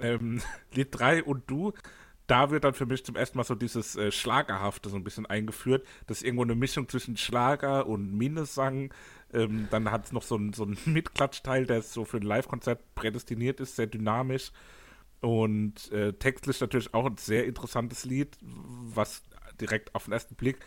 Ähm, 0.00 0.40
Lied 0.72 0.88
3 0.90 1.24
und 1.24 1.48
du, 1.50 1.72
da 2.28 2.50
wird 2.50 2.64
dann 2.64 2.74
für 2.74 2.86
mich 2.86 3.04
zum 3.04 3.16
ersten 3.16 3.38
Mal 3.38 3.44
so 3.44 3.54
dieses 3.54 3.96
äh, 3.96 4.12
Schlagerhafte 4.12 4.90
so 4.90 4.96
ein 4.96 5.02
bisschen 5.02 5.26
eingeführt. 5.26 5.86
Das 6.06 6.18
ist 6.18 6.24
irgendwo 6.24 6.44
eine 6.44 6.54
Mischung 6.54 6.88
zwischen 6.88 7.16
Schlager 7.16 7.86
und 7.86 8.12
Minnesang. 8.16 8.92
Ähm, 9.32 9.66
dann 9.70 9.90
hat 9.90 10.06
es 10.06 10.12
noch 10.12 10.22
so 10.22 10.36
einen 10.36 10.52
so 10.52 10.64
einen 10.64 10.78
Mitklatschteil, 10.84 11.66
der 11.66 11.82
so 11.82 12.04
für 12.04 12.18
ein 12.18 12.22
Live-Konzert 12.22 12.94
prädestiniert 12.94 13.60
ist, 13.60 13.76
sehr 13.76 13.86
dynamisch. 13.86 14.52
Und 15.20 15.90
äh, 15.90 16.12
textlich 16.12 16.60
natürlich 16.60 16.94
auch 16.94 17.06
ein 17.06 17.16
sehr 17.16 17.44
interessantes 17.46 18.04
Lied, 18.04 18.36
was 18.40 19.22
direkt 19.60 19.94
auf 19.94 20.04
den 20.04 20.12
ersten 20.12 20.36
Blick 20.36 20.58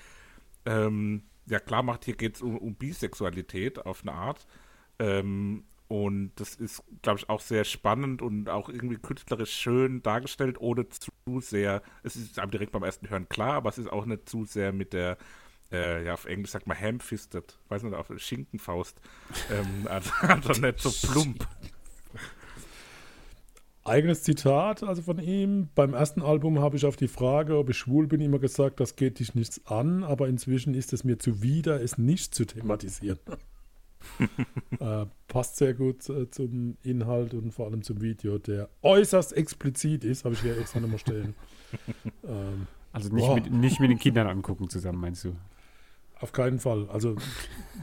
ähm, 0.65 1.23
ja 1.45 1.59
klar 1.59 1.83
macht, 1.83 2.05
hier 2.05 2.15
geht 2.15 2.35
es 2.35 2.41
um, 2.41 2.57
um, 2.57 2.75
Bisexualität 2.75 3.85
auf 3.85 4.01
eine 4.01 4.13
Art. 4.13 4.45
Ähm, 4.99 5.63
und 5.87 6.31
das 6.35 6.55
ist, 6.55 6.83
glaube 7.01 7.19
ich, 7.19 7.29
auch 7.29 7.41
sehr 7.41 7.65
spannend 7.65 8.21
und 8.21 8.47
auch 8.49 8.69
irgendwie 8.69 8.97
künstlerisch 8.97 9.51
schön 9.51 10.01
dargestellt, 10.01 10.59
ohne 10.59 10.87
zu 10.87 11.11
sehr, 11.41 11.81
es 12.03 12.15
ist 12.15 12.39
einem 12.39 12.51
direkt 12.51 12.71
beim 12.71 12.83
ersten 12.83 13.09
Hören 13.09 13.27
klar, 13.27 13.55
aber 13.55 13.69
es 13.69 13.77
ist 13.77 13.91
auch 13.91 14.05
nicht 14.05 14.29
zu 14.29 14.45
sehr 14.45 14.71
mit 14.71 14.93
der, 14.93 15.17
äh, 15.69 16.05
ja, 16.05 16.13
auf 16.13 16.25
Englisch 16.25 16.51
sagt 16.51 16.67
man 16.67 16.79
ham-fisted, 16.79 17.59
weiß 17.67 17.83
nicht, 17.83 17.93
auf 17.93 18.09
Schinkenfaust. 18.15 19.01
ähm, 19.51 19.87
also, 19.89 20.11
also 20.21 20.61
nicht 20.61 20.79
so 20.79 21.07
plump. 21.07 21.45
Eigenes 23.83 24.21
Zitat 24.21 24.83
also 24.83 25.01
von 25.01 25.17
ihm. 25.17 25.69
Beim 25.73 25.93
ersten 25.93 26.21
Album 26.21 26.59
habe 26.59 26.77
ich 26.77 26.85
auf 26.85 26.95
die 26.95 27.07
Frage, 27.07 27.57
ob 27.57 27.69
ich 27.69 27.77
schwul 27.77 28.07
bin, 28.07 28.21
immer 28.21 28.37
gesagt, 28.37 28.79
das 28.79 28.95
geht 28.95 29.19
dich 29.19 29.33
nichts 29.33 29.65
an, 29.65 30.03
aber 30.03 30.27
inzwischen 30.27 30.75
ist 30.75 30.93
es 30.93 31.03
mir 31.03 31.17
zuwider, 31.17 31.81
es 31.81 31.97
nicht 31.97 32.35
zu 32.35 32.45
thematisieren. 32.45 33.19
äh, 34.79 35.05
passt 35.27 35.57
sehr 35.57 35.73
gut 35.73 36.07
äh, 36.09 36.29
zum 36.29 36.77
Inhalt 36.83 37.33
und 37.33 37.51
vor 37.51 37.67
allem 37.67 37.81
zum 37.81 38.01
Video, 38.01 38.37
der 38.37 38.69
äußerst 38.83 39.33
explizit 39.33 40.03
ist, 40.03 40.25
habe 40.25 40.35
ich 40.35 40.41
hier 40.41 40.57
extra 40.57 40.79
nochmal 40.79 40.99
stehen. 40.99 41.35
Ähm, 42.27 42.67
also 42.91 43.09
nicht 43.15 43.33
mit, 43.33 43.51
nicht 43.51 43.79
mit 43.79 43.89
den 43.89 43.97
Kindern 43.97 44.27
angucken 44.27 44.69
zusammen, 44.69 44.99
meinst 44.99 45.23
du? 45.23 45.35
Auf 46.19 46.33
keinen 46.33 46.59
Fall. 46.59 46.89
Also 46.89 47.15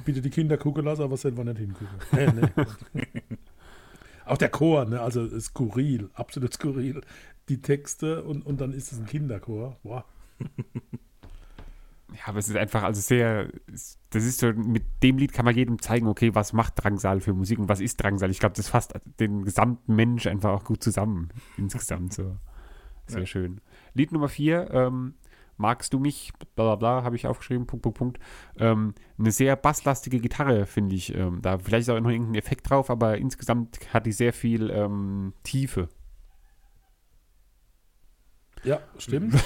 bitte 0.04 0.20
die 0.20 0.28
Kinder 0.28 0.58
gucken 0.58 0.84
lassen, 0.84 1.02
aber 1.02 1.16
selber 1.16 1.42
nicht 1.42 1.58
hingucken. 1.58 1.88
Nee, 2.12 2.28
nee. 2.92 3.06
Auch 4.28 4.38
der 4.38 4.50
Chor, 4.50 4.84
ne? 4.84 5.00
also 5.00 5.26
skurril, 5.40 6.10
absolut 6.14 6.54
skurril. 6.54 7.00
Die 7.48 7.60
Texte 7.60 8.24
und, 8.24 8.44
und 8.44 8.60
dann 8.60 8.72
ist 8.72 8.92
es 8.92 8.98
ein 8.98 9.06
Kinderchor. 9.06 9.76
Boah. 9.82 10.04
Ja, 12.14 12.20
aber 12.28 12.38
es 12.38 12.48
ist 12.48 12.56
einfach, 12.56 12.84
also 12.84 13.00
sehr, 13.02 13.50
das 13.66 14.24
ist 14.24 14.40
so, 14.40 14.52
mit 14.54 14.82
dem 15.02 15.18
Lied 15.18 15.34
kann 15.34 15.44
man 15.44 15.54
jedem 15.54 15.80
zeigen, 15.80 16.06
okay, 16.06 16.34
was 16.34 16.54
macht 16.54 16.82
Drangsal 16.82 17.20
für 17.20 17.34
Musik 17.34 17.58
und 17.58 17.68
was 17.68 17.80
ist 17.80 18.02
Drangsal? 18.02 18.30
Ich 18.30 18.40
glaube, 18.40 18.56
das 18.56 18.68
fasst 18.68 18.94
den 19.20 19.44
gesamten 19.44 19.94
Mensch 19.94 20.26
einfach 20.26 20.52
auch 20.52 20.64
gut 20.64 20.82
zusammen, 20.82 21.28
insgesamt 21.58 22.14
so. 22.14 22.38
Sehr 23.06 23.20
ja. 23.20 23.26
schön. 23.26 23.60
Lied 23.92 24.12
Nummer 24.12 24.28
vier, 24.28 24.70
ähm, 24.70 25.14
magst 25.58 25.92
du 25.92 25.98
mich, 25.98 26.32
bla 26.54 26.64
bla 26.64 26.76
bla, 26.76 27.04
habe 27.04 27.16
ich 27.16 27.26
aufgeschrieben, 27.26 27.66
Punkt, 27.66 27.82
Punkt, 27.82 27.98
Punkt. 27.98 28.18
Ähm, 28.56 28.94
eine 29.18 29.32
sehr 29.32 29.56
basslastige 29.56 30.20
Gitarre, 30.20 30.66
finde 30.66 30.94
ich. 30.96 31.14
Ähm, 31.14 31.42
da 31.42 31.58
vielleicht 31.58 31.88
ist 31.88 31.90
auch 31.90 32.00
noch 32.00 32.10
irgendein 32.10 32.36
Effekt 32.36 32.68
drauf, 32.70 32.90
aber 32.90 33.18
insgesamt 33.18 33.78
hat 33.92 34.06
die 34.06 34.12
sehr 34.12 34.32
viel 34.32 34.70
ähm, 34.70 35.34
Tiefe. 35.42 35.88
Ja, 38.64 38.80
stimmt. 38.98 39.34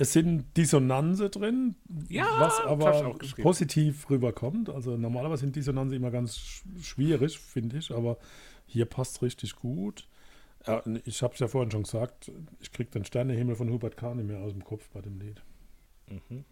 Es 0.00 0.12
sind 0.12 0.56
Dissonanze 0.56 1.28
drin, 1.28 1.74
ja, 2.08 2.24
was 2.38 2.60
aber 2.60 3.16
positiv 3.42 4.08
rüberkommt. 4.08 4.70
Also 4.70 4.96
normalerweise 4.96 5.40
sind 5.40 5.56
Dissonanze 5.56 5.96
immer 5.96 6.12
ganz 6.12 6.62
schwierig, 6.80 7.36
finde 7.40 7.78
ich, 7.78 7.90
aber 7.90 8.18
hier 8.64 8.84
passt 8.84 9.16
es 9.16 9.22
richtig 9.22 9.56
gut. 9.56 10.06
Ja, 10.66 10.82
ich 11.04 11.22
habe 11.22 11.34
es 11.34 11.40
ja 11.40 11.48
vorhin 11.48 11.70
schon 11.70 11.84
gesagt, 11.84 12.30
ich 12.60 12.72
kriege 12.72 12.90
den 12.90 13.04
Sternehimmel 13.04 13.56
von 13.56 13.70
Hubert 13.70 13.96
K. 13.96 14.14
nicht 14.14 14.26
mehr 14.26 14.40
aus 14.40 14.52
dem 14.52 14.64
Kopf 14.64 14.88
bei 14.90 15.00
dem 15.00 15.18
Lied. 15.18 15.42
Mhm. 16.08 16.44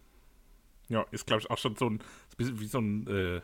Ja, 0.89 1.05
ist 1.11 1.27
glaube 1.27 1.41
ich 1.41 1.51
auch 1.51 1.57
schon 1.57 1.75
so 1.75 1.89
ein, 1.89 1.99
wie 2.37 2.67
so 2.67 2.79
ein, 2.79 3.07
äh, 3.07 3.41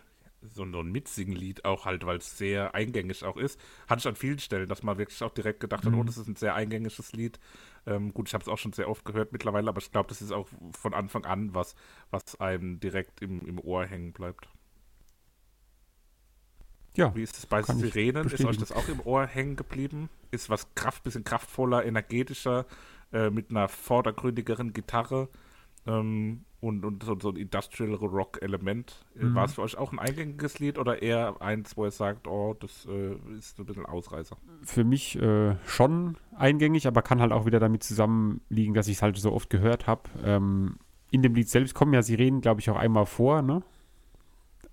so 0.54 0.64
ein, 0.64 0.92
Mitsinglied 0.92 1.66
auch 1.66 1.86
halt, 1.86 2.06
weil 2.06 2.18
es 2.18 2.38
sehr 2.38 2.74
eingängig 2.76 3.24
auch 3.24 3.38
ist. 3.38 3.60
Hatte 3.88 4.00
ich 4.00 4.08
an 4.08 4.16
vielen 4.16 4.40
Stellen, 4.40 4.68
dass 4.68 4.84
man 4.84 4.98
wirklich 4.98 5.22
auch 5.24 5.34
direkt 5.34 5.60
gedacht 5.60 5.86
hat, 5.86 5.92
mhm. 5.92 6.00
oh, 6.00 6.04
das 6.04 6.18
ist 6.18 6.28
ein 6.28 6.36
sehr 6.36 6.56
eingängiges 6.56 7.14
Lied. 7.14 7.40
Ähm, 7.86 8.14
gut, 8.14 8.28
ich 8.28 8.34
habe 8.34 8.42
es 8.42 8.48
auch 8.48 8.58
schon 8.58 8.74
sehr 8.74 8.90
oft 8.90 9.06
gehört 9.06 9.32
mittlerweile, 9.32 9.70
aber 9.70 9.80
ich 9.80 9.92
glaube, 9.92 10.10
das 10.10 10.22
ist 10.22 10.32
auch 10.32 10.48
von 10.78 10.94
Anfang 10.94 11.26
an 11.26 11.54
was, 11.54 11.76
was 12.12 12.40
einem 12.40 12.80
direkt 12.80 13.22
im, 13.22 13.46
im 13.46 13.60
Ohr 13.60 13.86
hängen 13.86 14.14
bleibt. 14.14 14.48
Ja. 16.96 17.16
Wie 17.16 17.24
ist 17.24 17.38
es 17.38 17.46
bei 17.46 17.62
Sirenen? 17.62 18.28
Ist 18.28 18.46
euch 18.46 18.58
das 18.58 18.72
auch 18.72 18.88
im 18.88 19.00
Ohr 19.02 19.26
hängen 19.26 19.56
geblieben? 19.56 20.10
Ist 20.32 20.50
was 20.50 20.74
Kraft, 20.76 21.04
bisschen 21.04 21.24
kraftvoller, 21.24 21.86
energetischer, 21.86 22.66
äh, 23.12 23.30
mit 23.30 23.50
einer 23.50 23.68
vordergründigeren 23.68 24.74
Gitarre 24.74 25.30
ähm, 25.88 26.46
und, 26.62 26.86
und 26.86 27.04
so, 27.04 27.18
so, 27.20 27.30
ein 27.30 27.36
Industrial 27.36 27.94
Rock-Element. 27.94 29.06
Äh, 29.20 29.26
mhm. 29.26 29.36
War 29.36 29.46
es 29.46 29.54
für 29.54 29.62
euch 29.64 29.78
auch 29.78 29.92
ein 29.92 30.00
eingängiges 30.00 30.60
Lied 30.60 30.78
oder 30.78 31.02
eher 31.02 31.42
eins, 31.42 31.76
wo 31.76 31.86
ihr 31.86 31.92
sagt, 31.92 32.28
oh, 32.28 32.56
das 32.60 32.86
äh, 32.86 33.16
ist 33.38 33.60
ein 33.60 33.66
bisschen 33.66 33.86
Ausreißer? 33.86 34.38
Für 34.62 34.84
mich 34.84 35.20
äh, 35.22 35.56
schon 35.66 36.18
eingängig, 36.36 36.88
aber 36.88 37.02
kann 37.02 37.22
halt 37.22 37.32
auch 37.32 37.46
wieder 37.46 37.60
damit 37.60 37.84
zusammenliegen, 37.84 38.74
dass 38.74 38.88
ich 38.88 38.98
es 38.98 39.02
halt 39.02 39.18
so 39.18 39.34
oft 39.34 39.50
gehört 39.50 39.88
habe. 39.88 40.04
Ähm, 40.24 40.78
in 41.12 41.22
dem 41.22 41.36
Lied 41.36 41.50
selbst 41.50 41.76
kommen 41.76 41.94
ja 41.94 42.02
Sirenen, 42.02 42.42
glaube 42.42 42.62
ich, 42.62 42.70
auch 42.70 42.78
einmal 42.78 43.06
vor, 43.06 43.42
ne? 43.42 43.62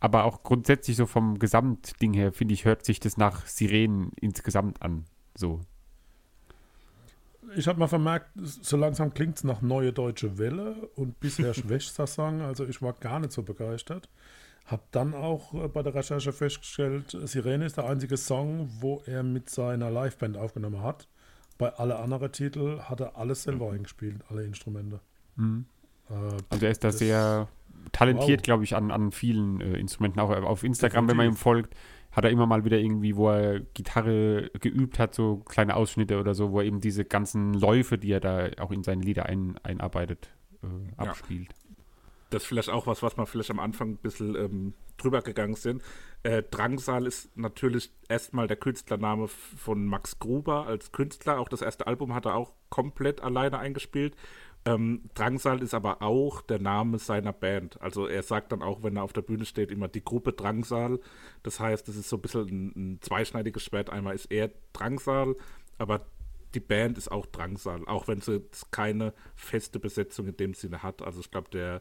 Aber 0.00 0.24
auch 0.24 0.42
grundsätzlich 0.42 0.96
so 0.96 1.06
vom 1.06 1.38
Gesamtding 1.38 2.14
her, 2.14 2.32
finde 2.32 2.54
ich, 2.54 2.64
hört 2.64 2.84
sich 2.84 3.00
das 3.00 3.18
nach 3.18 3.46
Sirenen 3.46 4.12
insgesamt 4.20 4.82
an. 4.82 5.04
So. 5.34 5.60
Ich 7.54 7.68
habe 7.68 7.78
mal 7.78 7.86
vermerkt, 7.86 8.30
so 8.36 8.76
langsam 8.76 9.12
klingt 9.12 9.36
es 9.36 9.44
nach 9.44 9.60
Neue 9.60 9.92
Deutsche 9.92 10.38
Welle 10.38 10.88
und 10.96 11.20
bisher 11.20 11.52
schwächt 11.54 11.98
das 11.98 12.14
Song. 12.14 12.40
Also 12.40 12.64
ich 12.64 12.80
war 12.80 12.94
gar 12.94 13.20
nicht 13.20 13.32
so 13.32 13.42
begeistert. 13.42 14.08
Hab 14.66 14.90
dann 14.92 15.14
auch 15.14 15.52
äh, 15.52 15.68
bei 15.68 15.82
der 15.82 15.94
Recherche 15.94 16.32
festgestellt, 16.32 17.16
Sirene 17.24 17.66
ist 17.66 17.76
der 17.76 17.86
einzige 17.86 18.16
Song, 18.16 18.70
wo 18.80 19.02
er 19.04 19.22
mit 19.22 19.50
seiner 19.50 19.90
Liveband 19.90 20.36
aufgenommen 20.36 20.82
hat. 20.82 21.08
Bei 21.58 21.74
alle 21.74 21.98
anderen 21.98 22.32
Titel 22.32 22.80
hat 22.80 23.00
er 23.00 23.16
alles 23.16 23.42
selber 23.42 23.68
mhm. 23.68 23.74
eingespielt, 23.74 24.22
alle 24.28 24.44
Instrumente. 24.44 25.00
Mhm. 25.36 25.66
Äh, 26.08 26.14
also 26.48 26.64
er 26.64 26.70
ist 26.70 26.84
da 26.84 26.92
sehr 26.92 27.48
talentiert, 27.92 28.40
wow. 28.40 28.44
glaube 28.44 28.64
ich, 28.64 28.76
an, 28.76 28.90
an 28.90 29.10
vielen 29.12 29.60
äh, 29.60 29.78
Instrumenten. 29.78 30.20
Auch 30.20 30.30
auf 30.30 30.64
Instagram, 30.64 31.06
Definitiv. 31.06 31.10
wenn 31.10 31.16
man 31.16 31.34
ihm 31.34 31.36
folgt, 31.36 31.74
hat 32.12 32.24
er 32.24 32.30
immer 32.30 32.46
mal 32.46 32.64
wieder 32.64 32.78
irgendwie, 32.78 33.16
wo 33.16 33.30
er 33.30 33.60
Gitarre 33.60 34.50
geübt 34.60 34.98
hat, 34.98 35.14
so 35.14 35.38
kleine 35.48 35.76
Ausschnitte 35.76 36.18
oder 36.18 36.34
so, 36.34 36.50
wo 36.50 36.60
er 36.60 36.66
eben 36.66 36.80
diese 36.80 37.04
ganzen 37.04 37.54
Läufe, 37.54 37.98
die 37.98 38.12
er 38.12 38.20
da 38.20 38.50
auch 38.58 38.72
in 38.72 38.82
seine 38.82 39.02
Lieder 39.02 39.26
ein, 39.26 39.58
einarbeitet, 39.62 40.30
äh, 40.62 40.66
abspielt. 40.96 41.48
Ja. 41.52 41.74
Das 42.30 42.42
ist 42.42 42.48
vielleicht 42.48 42.70
auch 42.70 42.86
was, 42.86 43.02
was 43.02 43.16
man 43.16 43.26
vielleicht 43.26 43.50
am 43.50 43.58
Anfang 43.58 43.90
ein 43.90 43.96
bisschen 43.96 44.36
ähm, 44.36 44.74
drüber 44.96 45.20
gegangen 45.22 45.54
sind. 45.54 45.82
Äh, 46.22 46.42
Drangsal 46.42 47.06
ist 47.06 47.36
natürlich 47.36 47.92
erstmal 48.08 48.46
der 48.46 48.56
Künstlername 48.56 49.26
von 49.28 49.84
Max 49.86 50.18
Gruber 50.18 50.66
als 50.66 50.92
Künstler. 50.92 51.40
Auch 51.40 51.48
das 51.48 51.62
erste 51.62 51.86
Album 51.86 52.14
hat 52.14 52.26
er 52.26 52.36
auch 52.36 52.54
komplett 52.68 53.20
alleine 53.22 53.58
eingespielt. 53.58 54.14
Ähm, 54.66 55.02
Drangsal 55.14 55.62
ist 55.62 55.72
aber 55.72 56.02
auch 56.02 56.42
der 56.42 56.58
Name 56.58 56.98
seiner 56.98 57.32
Band. 57.32 57.80
Also 57.80 58.06
er 58.06 58.22
sagt 58.22 58.52
dann 58.52 58.62
auch, 58.62 58.82
wenn 58.82 58.96
er 58.96 59.04
auf 59.04 59.12
der 59.12 59.22
Bühne 59.22 59.46
steht, 59.46 59.70
immer 59.70 59.88
die 59.88 60.04
Gruppe 60.04 60.32
Drangsal. 60.32 61.00
Das 61.42 61.60
heißt, 61.60 61.88
das 61.88 61.96
ist 61.96 62.08
so 62.08 62.16
ein 62.16 62.22
bisschen 62.22 62.48
ein, 62.48 62.72
ein 62.76 62.98
zweischneidiges 63.00 63.62
Schwert. 63.62 63.88
Einmal 63.90 64.14
ist 64.14 64.30
er 64.30 64.50
Drangsal, 64.74 65.34
aber 65.78 66.06
die 66.54 66.60
Band 66.60 66.98
ist 66.98 67.10
auch 67.10 67.26
Drangsal, 67.26 67.86
auch 67.86 68.08
wenn 68.08 68.20
sie 68.20 68.42
keine 68.70 69.14
feste 69.34 69.78
Besetzung 69.78 70.26
in 70.26 70.36
dem 70.36 70.54
Sinne 70.54 70.82
hat. 70.82 71.00
Also 71.00 71.20
ich 71.20 71.30
glaube, 71.30 71.48
der, 71.50 71.80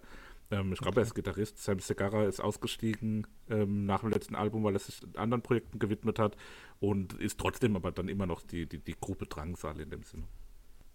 ähm, 0.49 0.71
ich 0.71 0.79
glaube, 0.79 0.91
okay. 0.91 0.99
er 1.01 1.03
ist 1.07 1.15
Gitarrist. 1.15 1.57
Sam 1.57 1.79
Segarra 1.79 2.25
ist 2.25 2.39
ausgestiegen 2.39 3.27
ähm, 3.49 3.85
nach 3.85 4.01
dem 4.01 4.11
letzten 4.11 4.35
Album, 4.35 4.63
weil 4.63 4.75
er 4.75 4.79
sich 4.79 5.01
anderen 5.17 5.41
Projekten 5.41 5.79
gewidmet 5.79 6.17
hat 6.17 6.37
und 6.79 7.13
ist 7.13 7.39
trotzdem 7.39 7.75
aber 7.75 7.91
dann 7.91 8.07
immer 8.07 8.25
noch 8.25 8.41
die, 8.41 8.67
die, 8.67 8.79
die 8.79 8.95
Gruppe 8.97 9.25
Drangsal 9.25 9.81
in 9.81 9.89
dem 9.89 10.03
Sinne. 10.03 10.23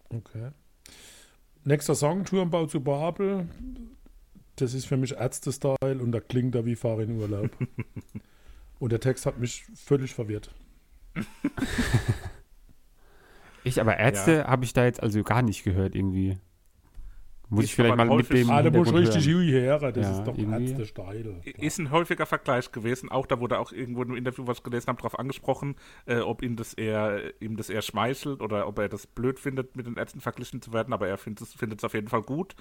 Okay. 0.08 0.50
Nächster 1.64 1.94
Song, 1.94 2.24
Turmbau 2.24 2.66
zu 2.66 2.80
Babel. 2.80 3.48
Das 4.56 4.74
ist 4.74 4.86
für 4.86 4.96
mich 4.96 5.12
Ärzte-Style 5.12 5.98
und 6.00 6.12
da 6.12 6.20
klingt 6.20 6.54
er 6.54 6.64
wie 6.66 6.76
Fahr 6.76 7.00
in 7.00 7.18
Urlaub. 7.18 7.50
und 8.78 8.92
der 8.92 9.00
Text 9.00 9.26
hat 9.26 9.38
mich 9.38 9.64
völlig 9.74 10.14
verwirrt. 10.14 10.54
Ich, 13.64 13.80
aber 13.80 13.96
Ärzte 13.96 14.32
Ja. 14.32 14.46
habe 14.46 14.64
ich 14.64 14.72
da 14.74 14.84
jetzt 14.84 15.02
also 15.02 15.22
gar 15.22 15.42
nicht 15.42 15.64
gehört 15.64 15.94
irgendwie. 15.94 16.38
Muss 17.50 17.64
Ist 17.64 17.70
ich 17.70 17.76
vielleicht 17.76 17.96
mal 17.96 18.06
mit 18.16 18.30
dem 18.32 18.50
Ah, 18.50 18.62
da 18.62 18.70
muss 18.70 18.92
richtig 18.92 19.26
hören. 19.26 19.36
Hui 19.36 19.50
her, 19.50 19.78
das 19.92 19.96
Ja, 20.06 20.18
ist 20.18 20.24
doch 20.24 20.36
irgendwie. 20.38 20.70
Ärzte 20.70 20.86
steil. 20.86 21.40
Ist 21.58 21.78
ein 21.78 21.90
häufiger 21.90 22.26
Vergleich 22.26 22.72
gewesen. 22.72 23.10
Auch 23.10 23.26
da 23.26 23.38
wurde 23.38 23.58
auch 23.58 23.70
irgendwo 23.70 24.02
einem 24.02 24.16
Interview, 24.16 24.46
was 24.46 24.58
ich 24.58 24.62
gelesen 24.64 24.86
habe, 24.88 24.96
darauf 24.98 25.18
angesprochen, 25.18 25.76
äh, 26.06 26.20
ob 26.20 26.42
ihm 26.42 26.56
das 26.56 26.74
eher 26.74 27.20
ihm 27.40 27.56
das 27.56 27.68
eher 27.68 27.82
schmeichelt 27.82 28.40
oder 28.40 28.66
ob 28.66 28.78
er 28.78 28.88
das 28.88 29.06
blöd 29.06 29.38
findet, 29.38 29.76
mit 29.76 29.86
den 29.86 29.96
Ärzten 29.96 30.20
verglichen 30.20 30.62
zu 30.62 30.72
werden. 30.72 30.92
Aber 30.94 31.06
er 31.06 31.18
findet 31.18 31.42
es 31.46 31.54
findet 31.54 31.80
es 31.80 31.84
auf 31.84 31.94
jeden 31.94 32.08
Fall 32.08 32.22
gut. 32.22 32.54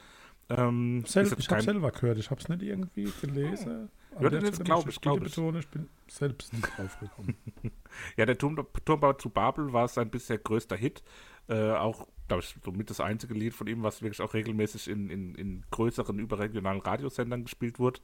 Ähm, 0.49 1.03
Sel 1.05 1.25
ich 1.38 1.49
habe 1.49 1.61
selber 1.61 1.91
gehört, 1.91 2.17
ich 2.17 2.29
habe 2.29 2.41
es 2.41 2.49
nicht 2.49 2.61
irgendwie 2.61 3.11
gelesen. 3.21 3.89
Ja, 4.11 4.17
An 4.17 4.31
der 4.31 4.41
das 4.41 4.49
Stelle 4.49 4.63
glaub 4.65 4.86
muss 4.86 4.95
ich, 4.95 5.01
glaub 5.01 5.15
wieder 5.21 5.27
ich. 5.27 5.59
ich 5.59 5.67
bin 5.69 5.89
selbst 6.07 6.53
nicht 6.53 6.77
drauf 6.77 6.99
gekommen. 6.99 7.36
Ja, 8.17 8.25
der 8.25 8.38
Turm, 8.38 8.57
Turmbau 8.86 9.13
zu 9.13 9.29
Babel 9.29 9.71
war 9.71 9.88
sein 9.88 10.09
bisher 10.09 10.39
größter 10.39 10.75
Hit. 10.75 11.03
Äh, 11.47 11.71
auch, 11.73 12.07
glaube 12.28 12.43
ich, 12.43 12.55
somit 12.63 12.89
das 12.89 12.99
einzige 12.99 13.34
Lied 13.34 13.53
von 13.53 13.67
ihm, 13.67 13.84
was 13.84 14.01
wirklich 14.01 14.21
auch 14.21 14.34
regelmäßig 14.34 14.88
in, 14.88 15.09
in, 15.09 15.36
in 15.36 15.63
größeren 15.71 16.19
überregionalen 16.19 16.82
Radiosendern 16.82 17.43
gespielt 17.43 17.80
wurde. 17.80 17.99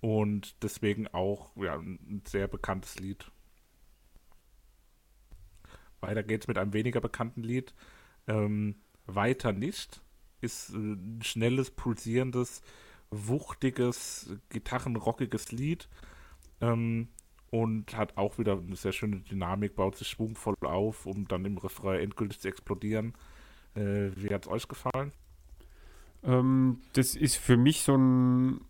Und 0.00 0.62
deswegen 0.62 1.06
auch 1.08 1.54
ja, 1.56 1.76
ein 1.76 1.98
ein 2.08 2.22
sehr 2.26 2.48
bekanntes 2.48 2.98
Lied. 2.98 3.30
Weiter 6.00 6.22
geht's 6.22 6.48
mit 6.48 6.58
einem 6.58 6.72
weniger 6.72 7.00
bekannten 7.00 7.42
Lied. 7.42 7.74
Ähm, 8.26 8.76
Weiter 9.06 9.52
nicht 9.52 10.02
ist 10.40 10.70
äh, 10.70 10.76
ein 10.76 11.20
schnelles, 11.22 11.70
pulsierendes, 11.70 12.62
wuchtiges, 13.10 14.34
gitarrenrockiges 14.48 15.52
Lied. 15.52 15.88
Ähm, 16.60 17.08
und 17.50 17.94
hat 17.98 18.16
auch 18.16 18.38
wieder 18.38 18.58
eine 18.58 18.76
sehr 18.76 18.92
schöne 18.92 19.20
Dynamik, 19.20 19.76
baut 19.76 19.96
sich 19.96 20.08
schwungvoll 20.08 20.54
auf, 20.62 21.04
um 21.04 21.28
dann 21.28 21.44
im 21.44 21.58
Refrain 21.58 22.00
endgültig 22.00 22.40
zu 22.40 22.48
explodieren. 22.48 23.12
Äh, 23.74 24.10
wie 24.16 24.32
hat 24.34 24.46
es 24.46 24.50
euch 24.50 24.68
gefallen? 24.68 25.12
Ähm, 26.24 26.78
das 26.92 27.14
ist 27.14 27.36
für 27.36 27.56
mich 27.56 27.82
so 27.82 27.96
ein, 27.96 28.60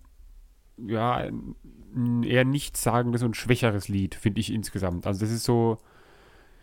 ja, 0.79 1.29
ein 1.95 2.23
eher 2.23 2.45
nichtssagendes 2.45 3.23
und 3.23 3.37
schwächeres 3.37 3.89
Lied, 3.89 4.15
finde 4.15 4.41
ich 4.41 4.53
insgesamt. 4.53 5.07
Also 5.07 5.21
das 5.21 5.31
ist 5.31 5.45
so, 5.45 5.79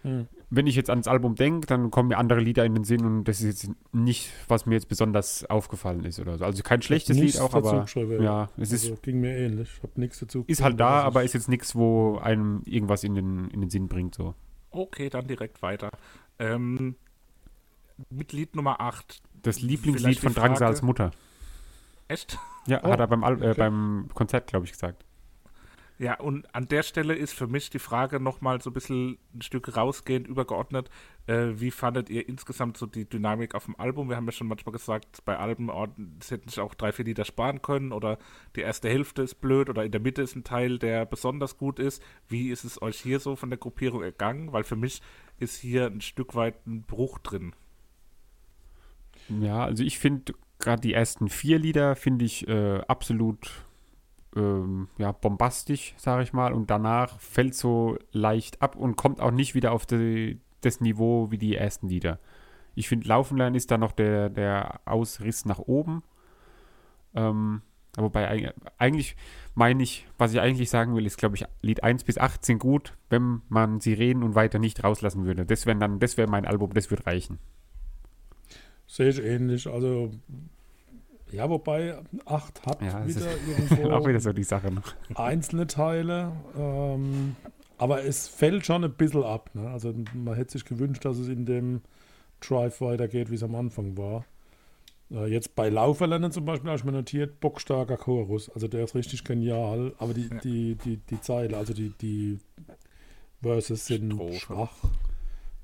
Hm. 0.04 0.28
wenn 0.50 0.66
ich 0.66 0.76
jetzt 0.76 0.90
ans 0.90 1.08
Album 1.08 1.36
denke, 1.36 1.68
dann 1.68 1.92
kommen 1.92 2.10
mir 2.10 2.18
andere 2.18 2.40
Lieder 2.40 2.64
in 2.66 2.74
den 2.74 2.84
Sinn 2.86 3.06
und 3.06 3.26
das 3.26 3.42
ist 3.42 3.64
jetzt 3.64 3.76
nicht, 3.92 4.32
was 4.48 4.66
mir 4.66 4.76
jetzt 4.76 4.88
besonders 4.88 5.46
aufgefallen 5.50 6.06
ist 6.06 6.20
oder 6.20 6.38
so. 6.38 6.46
Also 6.46 6.64
kein 6.64 6.82
schlechtes 6.82 7.18
Lied 7.18 7.40
auch, 7.40 7.54
aber 7.54 7.86
ja, 8.22 8.50
es 8.58 8.72
ist, 8.72 8.86
also, 8.86 8.98
ging 9.02 9.20
mir 9.20 9.38
ähnlich. 9.38 9.70
Ich 9.76 9.84
habe 9.84 10.00
nichts 10.00 10.20
dazu 10.20 10.46
ist 10.48 10.64
halt 10.64 10.80
da, 10.80 11.02
aber 11.02 11.24
ist 11.24 11.34
jetzt 11.34 11.50
nichts, 11.50 11.76
wo 11.76 12.18
einem 12.18 12.62
irgendwas 12.66 13.04
in 13.04 13.16
den, 13.16 13.50
in 13.50 13.62
den 13.62 13.70
Sinn 13.70 13.88
bringt, 13.88 14.16
so. 14.16 14.36
Okay, 14.72 15.10
dann 15.10 15.28
direkt 15.28 15.62
weiter. 15.62 15.92
Ähm, 16.38 16.96
mit 18.10 18.32
Lied 18.34 18.56
Nummer 18.56 18.80
8. 18.82 19.22
Das 19.42 19.62
Lieblingslied 19.62 20.20
von 20.20 20.34
Drangsals 20.34 20.82
Mutter. 20.82 21.12
Echt? 22.08 22.38
Ja, 22.66 22.82
Oh, 22.84 22.92
hat 22.92 23.00
er 23.00 23.08
beim, 23.08 23.24
Al 23.24 23.42
äh, 23.42 23.50
okay. 23.52 23.60
beim 23.60 24.08
Konzert, 24.14 24.48
glaube 24.48 24.66
ich, 24.66 24.72
gesagt. 24.72 25.06
Ja, 26.00 26.18
und 26.18 26.56
an 26.56 26.66
der 26.70 26.84
Stelle 26.84 27.14
ist 27.14 27.34
für 27.34 27.48
mich 27.48 27.70
die 27.72 27.80
Frage 27.80 28.22
nochmal 28.22 28.62
so 28.62 28.70
ein 28.70 28.74
bisschen 28.74 29.18
ein 29.36 29.42
Stück 29.42 29.76
rausgehend 29.76 30.28
übergeordnet. 30.28 30.90
Äh, 31.28 31.60
wie 31.60 31.72
fandet 31.72 32.10
ihr 32.10 32.28
insgesamt 32.30 32.78
so 32.78 32.86
die 32.86 33.04
Dynamik 33.04 33.54
auf 33.54 33.66
dem 33.66 33.78
Album? 33.78 34.08
Wir 34.08 34.16
haben 34.16 34.26
ja 34.26 34.32
schon 34.32 34.48
manchmal 34.48 34.72
gesagt, 34.72 35.26
bei 35.26 35.38
Alben, 35.38 35.70
oh, 35.70 35.88
es 36.22 36.32
hätten 36.32 36.48
sich 36.48 36.62
auch 36.62 36.74
drei, 36.74 36.94
vier 36.94 37.04
Lieder 37.04 37.26
sparen 37.26 37.62
können 37.62 37.92
oder 37.92 38.18
die 38.56 38.62
erste 38.62 38.88
Hälfte 38.88 39.24
ist 39.24 39.42
blöd 39.42 39.70
oder 39.70 39.84
in 39.84 39.92
der 39.92 40.00
Mitte 40.00 40.22
ist 40.22 40.38
ein 40.38 40.46
Teil, 40.46 40.80
der 40.80 41.06
besonders 41.06 41.58
gut 41.58 41.80
ist. 41.80 42.02
Wie 42.30 42.50
ist 42.50 42.64
es 42.64 42.82
euch 42.82 42.98
hier 42.98 43.20
so 43.20 43.36
von 43.36 43.50
der 43.50 43.60
Gruppierung 43.60 44.02
ergangen? 44.02 44.54
Weil 44.54 44.64
für 44.64 44.78
mich 44.78 45.02
ist 45.38 45.58
hier 45.58 45.88
ein 45.88 46.00
Stück 46.00 46.34
weit 46.34 46.66
ein 46.66 46.84
Bruch 46.84 47.20
drin. 47.20 47.54
Ja, 49.30 49.64
also 49.64 49.84
ich 49.84 50.00
finde 50.00 50.34
gerade 50.60 50.82
die 50.82 50.94
ersten 50.94 51.30
vier 51.30 51.60
Lieder 51.60 51.96
finde 51.96 52.26
ich 52.26 52.48
äh, 52.48 52.80
absolut 52.88 53.52
ähm, 54.36 54.90
ja, 54.98 55.12
bombastisch, 55.12 55.94
sage 55.98 56.24
ich 56.24 56.34
mal. 56.34 56.54
Und 56.54 56.70
danach 56.70 57.20
fällt 57.20 57.56
so 57.56 57.98
leicht 58.12 58.62
ab 58.62 58.76
und 58.76 58.96
kommt 58.96 59.22
auch 59.22 59.32
nicht 59.32 59.56
wieder 59.56 59.72
auf 59.72 59.86
die, 59.86 60.40
das 60.62 60.82
Niveau 60.82 61.32
wie 61.32 61.38
die 61.38 61.56
ersten 61.56 61.88
Lieder. 61.90 62.20
Ich 62.76 62.88
finde, 62.88 63.08
Laufen 63.08 63.38
lernen 63.38 63.56
ist 63.56 63.72
da 63.72 63.78
noch 63.78 63.92
der, 63.92 64.30
der 64.30 64.82
Ausriss 64.86 65.46
nach 65.46 65.60
oben. 65.60 66.04
Ähm, 67.16 67.62
aber 67.96 68.06
wobei 68.08 68.30
eig- 68.30 68.54
eigentlich 68.78 69.16
meine 69.56 69.82
ich, 69.84 70.08
was 70.18 70.34
ich 70.34 70.40
eigentlich 70.40 70.70
sagen 70.70 70.96
will, 70.96 71.06
ist, 71.06 71.18
glaube 71.18 71.36
ich, 71.36 71.46
Lied 71.62 71.84
1 71.84 72.04
bis 72.04 72.18
8 72.18 72.46
sind 72.46 72.60
gut, 72.60 72.94
wenn 73.10 73.42
man 73.50 73.80
sie 73.80 73.94
reden 73.94 74.24
und 74.24 74.36
weiter 74.36 74.60
nicht 74.60 74.84
rauslassen 74.84 75.26
würde. 75.26 75.46
Das 75.46 75.66
wäre 75.66 75.78
dann, 75.78 76.00
das 76.00 76.16
wäre 76.18 76.30
mein 76.30 76.46
Album, 76.46 76.74
das 76.74 76.90
würde 76.92 77.06
reichen. 77.08 77.40
Sehe 78.92 79.10
ich 79.10 79.24
ähnlich. 79.24 79.68
Also, 79.68 80.10
ja, 81.32 81.48
wobei 81.48 81.96
8 82.26 82.66
hat 82.66 82.82
Ja, 82.82 83.08
wieder 83.08 83.28
irgendwo 83.48 83.92
auch 83.92 84.08
wieder 84.08 84.20
so 84.20 84.34
die 84.34 84.44
Sache 84.44 84.72
noch. 84.72 84.96
einzelne 85.14 85.68
Teile. 85.68 86.32
Ähm, 86.58 87.36
aber 87.78 88.04
es 88.04 88.28
fällt 88.28 88.66
schon 88.66 88.84
ein 88.84 88.94
bisschen 88.94 89.24
ab. 89.24 89.52
Ne? 89.54 89.70
Also, 89.70 89.94
man 90.16 90.34
hätte 90.36 90.54
sich 90.54 90.66
gewünscht, 90.66 91.06
dass 91.06 91.20
es 91.20 91.28
in 91.28 91.46
dem 91.46 91.82
Drive 92.40 92.82
weitergeht, 92.82 93.30
wie 93.30 93.36
es 93.36 93.44
am 93.44 93.54
Anfang 93.54 93.96
war. 93.96 94.26
Äh, 95.12 95.28
jetzt 95.28 95.56
bei 95.56 95.70
Lauferlernen 95.70 96.32
zum 96.32 96.46
Beispiel 96.46 96.70
habe 96.72 96.80
ich 96.80 96.84
mir 96.84 96.92
notiert, 96.92 97.40
bockstarker 97.42 97.98
Chorus. 97.98 98.50
Also, 98.50 98.68
der 98.68 98.86
ist 98.86 98.96
richtig 98.96 99.24
genial. 99.24 99.94
Aber 100.00 100.16
die, 100.16 100.30
die, 100.44 100.76
die, 100.84 100.98
die 100.98 101.22
Zeile, 101.22 101.58
also 101.58 101.74
die, 101.76 101.94
die 102.02 102.40
Verses 103.44 103.86
sind 103.86 104.14
Strophe. 104.14 104.34
schwach. 104.34 104.74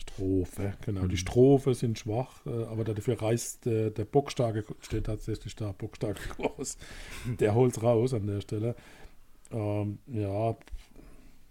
Strophe, 0.10 0.74
genau. 0.86 1.04
Mhm. 1.04 1.10
Die 1.10 1.18
Strophe 1.18 1.74
sind 1.74 2.00
schwach, 2.00 2.46
äh, 2.46 2.64
aber 2.66 2.84
dafür 2.84 3.22
reißt 3.22 3.66
der, 3.66 3.90
der 3.90 4.06
bockstarke, 4.06 4.64
steht 4.82 5.06
tatsächlich 5.06 5.56
da, 5.56 5.72
bockstarke 5.72 6.22
Chorus. 6.38 6.78
Der 7.40 7.54
holt 7.56 7.82
raus 7.82 8.14
an 8.14 8.28
der 8.28 8.42
Stelle. 8.42 8.76
Ähm, 9.52 10.00
ja, 10.08 10.56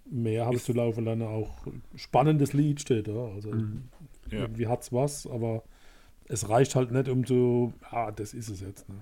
mehr 0.07 0.47
habe 0.47 0.57
ich 0.57 0.65
zu 0.65 0.73
laufen 0.73 1.05
lernen. 1.05 1.23
Auch 1.23 1.67
spannendes 1.95 2.53
Lied 2.53 2.81
steht 2.81 3.09
da. 3.09 3.27
Also 3.35 3.51
Mhm. 3.53 3.89
Ja. 4.31 4.39
irgendwie 4.41 4.67
hat's 4.67 4.93
was, 4.93 5.27
aber 5.27 5.63
es 6.27 6.49
reicht 6.49 6.75
halt 6.75 6.91
nicht, 6.91 7.09
um 7.11 7.25
so, 7.27 7.75
ah, 7.91 8.11
das 8.11 8.33
ist 8.33 8.49
es 8.49 8.61
jetzt. 8.63 8.89
Ne? 8.89 8.95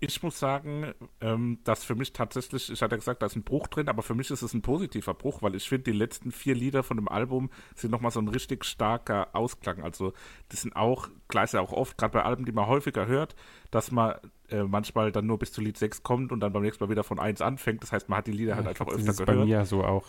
Ich 0.00 0.22
muss 0.22 0.38
sagen, 0.38 0.94
ähm, 1.20 1.58
dass 1.64 1.84
für 1.84 1.94
mich 1.94 2.12
tatsächlich, 2.12 2.70
ich 2.70 2.80
hatte 2.82 2.94
ja 2.94 2.98
gesagt, 2.98 3.22
da 3.22 3.26
ist 3.26 3.36
ein 3.36 3.44
Bruch 3.44 3.68
drin, 3.68 3.88
aber 3.88 4.02
für 4.02 4.14
mich 4.14 4.30
ist 4.30 4.42
es 4.42 4.54
ein 4.54 4.62
positiver 4.62 5.14
Bruch, 5.14 5.42
weil 5.42 5.54
ich 5.54 5.68
finde, 5.68 5.90
die 5.90 5.96
letzten 5.96 6.32
vier 6.32 6.54
Lieder 6.54 6.82
von 6.82 6.96
dem 6.96 7.08
Album 7.08 7.50
sind 7.74 7.90
nochmal 7.90 8.10
so 8.10 8.20
ein 8.20 8.28
richtig 8.28 8.64
starker 8.64 9.34
Ausklang. 9.34 9.82
Also, 9.82 10.12
das 10.48 10.62
sind 10.62 10.74
auch, 10.74 11.08
klar 11.28 11.44
ist 11.44 11.54
ja 11.54 11.60
auch 11.60 11.72
oft, 11.72 11.98
gerade 11.98 12.12
bei 12.12 12.22
Alben, 12.22 12.44
die 12.44 12.52
man 12.52 12.66
häufiger 12.66 13.06
hört, 13.06 13.34
dass 13.70 13.90
man 13.90 14.14
äh, 14.48 14.62
manchmal 14.62 15.12
dann 15.12 15.26
nur 15.26 15.38
bis 15.38 15.52
zu 15.52 15.60
Lied 15.60 15.76
6 15.76 16.02
kommt 16.02 16.32
und 16.32 16.40
dann 16.40 16.52
beim 16.52 16.62
nächsten 16.62 16.82
Mal 16.84 16.90
wieder 16.90 17.04
von 17.04 17.18
1 17.18 17.40
anfängt. 17.40 17.82
Das 17.82 17.92
heißt, 17.92 18.08
man 18.08 18.18
hat 18.18 18.26
die 18.26 18.32
Lieder 18.32 18.56
halt 18.56 18.66
einfach 18.66 18.86
das 18.86 18.96
öfter 18.96 19.10
ist 19.10 19.24
bei 19.24 19.32
gehört. 19.32 19.48
mir 19.48 19.64
so 19.66 19.84
auch 19.84 20.06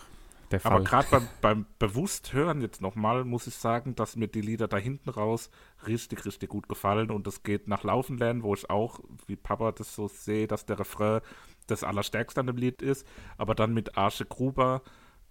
der 0.51 0.59
Fall. 0.59 0.71
Aber 0.71 0.83
gerade 0.83 1.07
beim, 1.09 1.27
beim 1.41 1.65
bewusst 1.79 2.33
hören 2.33 2.61
jetzt 2.61 2.81
nochmal, 2.81 3.23
muss 3.23 3.47
ich 3.47 3.55
sagen, 3.55 3.95
dass 3.95 4.15
mir 4.15 4.27
die 4.27 4.41
Lieder 4.41 4.67
da 4.67 4.77
hinten 4.77 5.09
raus 5.09 5.49
richtig, 5.87 6.25
richtig 6.25 6.49
gut 6.49 6.67
gefallen. 6.69 7.11
Und 7.11 7.27
das 7.27 7.43
geht 7.43 7.67
nach 7.67 7.83
Laufen 7.83 8.17
lernen, 8.17 8.43
wo 8.43 8.53
ich 8.53 8.69
auch, 8.69 8.99
wie 9.27 9.35
Papa 9.35 9.71
das 9.71 9.95
so 9.95 10.07
sehe, 10.07 10.47
dass 10.47 10.65
der 10.65 10.79
Refrain 10.79 11.21
das 11.67 11.83
Allerstärkste 11.83 12.39
an 12.39 12.47
dem 12.47 12.57
Lied 12.57 12.81
ist. 12.81 13.07
Aber 13.37 13.55
dann 13.55 13.73
mit 13.73 13.97
Arche 13.97 14.25
Gruber 14.25 14.81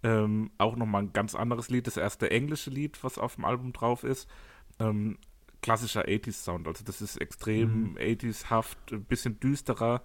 ähm, 0.03 0.51
auch 0.59 0.77
nochmal 0.77 1.03
ein 1.03 1.13
ganz 1.13 1.35
anderes 1.35 1.71
Lied, 1.71 1.87
das 1.87 1.97
erste 1.97 2.31
englische 2.31 2.71
Lied, 2.71 3.03
was 3.03 3.19
auf 3.19 3.37
dem 3.37 3.45
Album 3.45 3.73
drauf 3.73 4.05
ist. 4.05 4.29
Ähm, 4.79 5.19
klassischer 5.63 6.07
80s-Sound. 6.07 6.69
Also 6.69 6.85
das 6.85 7.01
ist 7.01 7.17
extrem 7.17 7.97
80s-haft, 7.97 8.93
ein 8.93 9.05
bisschen 9.05 9.41
düsterer, 9.41 10.03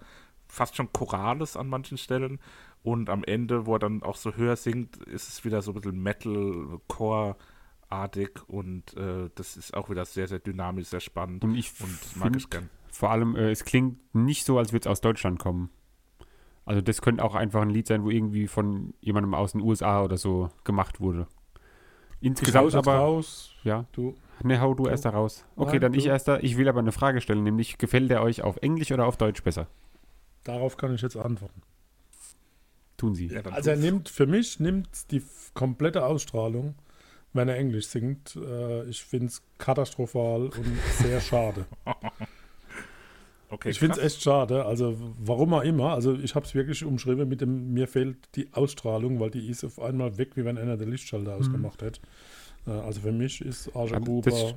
fast 0.50 0.76
schon 0.76 0.92
Chorales 0.92 1.56
an 1.56 1.68
manchen 1.68 1.98
Stellen. 1.98 2.40
Und 2.82 3.10
am 3.10 3.24
Ende, 3.24 3.66
wo 3.66 3.74
er 3.74 3.78
dann 3.78 4.02
auch 4.02 4.16
so 4.16 4.34
höher 4.34 4.56
singt, 4.56 4.96
ist 5.04 5.28
es 5.28 5.44
wieder 5.44 5.60
so 5.62 5.72
ein 5.72 5.74
bisschen 5.74 6.02
Metal-Core-artig 6.02 8.30
und 8.48 8.96
äh, 8.96 9.30
das 9.34 9.56
ist 9.56 9.74
auch 9.74 9.90
wieder 9.90 10.04
sehr, 10.04 10.28
sehr 10.28 10.38
dynamisch, 10.38 10.86
sehr 10.88 11.00
spannend 11.00 11.44
und 11.44 11.54
ich 11.54 11.72
und 11.80 11.90
mag 12.16 12.24
finde 12.24 12.38
ich 12.38 12.50
gern. 12.50 12.70
vor 12.90 13.10
allem, 13.10 13.36
äh, 13.36 13.50
es 13.50 13.64
klingt 13.64 13.98
nicht 14.14 14.44
so, 14.44 14.58
als 14.58 14.72
würde 14.72 14.84
es 14.84 14.86
aus 14.86 15.00
Deutschland 15.00 15.38
kommen. 15.38 15.70
Also 16.64 16.80
das 16.80 17.02
könnte 17.02 17.24
auch 17.24 17.34
einfach 17.34 17.62
ein 17.62 17.70
Lied 17.70 17.86
sein, 17.86 18.04
wo 18.04 18.10
irgendwie 18.10 18.46
von 18.46 18.94
jemandem 19.00 19.34
aus 19.34 19.52
den 19.52 19.60
USA 19.60 20.02
oder 20.02 20.16
so 20.16 20.50
gemacht 20.64 21.00
wurde. 21.00 21.26
Insgesamt 22.20 22.74
aber, 22.74 22.96
raus. 22.96 23.52
ja, 23.64 23.86
Du, 23.92 24.14
ne, 24.42 24.60
hau 24.60 24.74
du 24.74 24.86
erst 24.86 25.06
da 25.06 25.10
raus. 25.10 25.44
Okay, 25.56 25.72
Nein, 25.72 25.80
dann 25.80 25.94
ich 25.94 26.04
du. 26.04 26.10
erster. 26.10 26.44
Ich 26.44 26.58
will 26.58 26.68
aber 26.68 26.80
eine 26.80 26.92
Frage 26.92 27.20
stellen, 27.22 27.42
nämlich 27.42 27.78
gefällt 27.78 28.10
der 28.10 28.22
euch 28.22 28.42
auf 28.42 28.58
Englisch 28.58 28.92
oder 28.92 29.06
auf 29.06 29.16
Deutsch 29.16 29.42
besser? 29.42 29.68
Darauf 30.44 30.76
kann 30.76 30.94
ich 30.94 31.02
jetzt 31.02 31.16
antworten. 31.16 31.62
Tun 32.96 33.14
sie. 33.14 33.26
Ja, 33.28 33.40
Also 33.46 33.70
er 33.70 33.76
nimmt, 33.76 34.08
für 34.08 34.26
mich 34.26 34.60
nimmt 34.60 35.10
die 35.10 35.22
komplette 35.54 36.04
Ausstrahlung, 36.04 36.74
wenn 37.32 37.48
er 37.48 37.56
Englisch 37.56 37.86
singt. 37.86 38.36
Äh, 38.36 38.84
ich 38.88 39.02
finde 39.02 39.26
es 39.28 39.42
katastrophal 39.58 40.42
und 40.48 40.78
sehr 40.98 41.20
schade. 41.22 41.64
okay, 43.48 43.70
ich 43.70 43.78
finde 43.78 43.96
es 43.96 44.04
echt 44.04 44.22
schade. 44.22 44.66
Also 44.66 44.96
warum 45.18 45.54
auch 45.54 45.62
immer. 45.62 45.94
Also 45.94 46.14
ich 46.14 46.34
habe 46.34 46.44
es 46.44 46.54
wirklich 46.54 46.84
umschrieben 46.84 47.28
mit 47.28 47.40
dem, 47.40 47.72
mir 47.72 47.88
fehlt 47.88 48.16
die 48.36 48.52
Ausstrahlung, 48.52 49.18
weil 49.20 49.30
die 49.30 49.48
ist 49.48 49.64
auf 49.64 49.80
einmal 49.80 50.18
weg, 50.18 50.36
wie 50.36 50.44
wenn 50.44 50.58
einer 50.58 50.76
der 50.76 50.86
Lichtschalter 50.86 51.36
ausgemacht 51.36 51.82
hätte. 51.82 52.00
Äh, 52.66 52.72
also 52.72 53.00
für 53.00 53.12
mich 53.12 53.40
ist 53.40 53.74
Arja 53.74 53.96
Aber 53.96 54.04
Gruber 54.04 54.54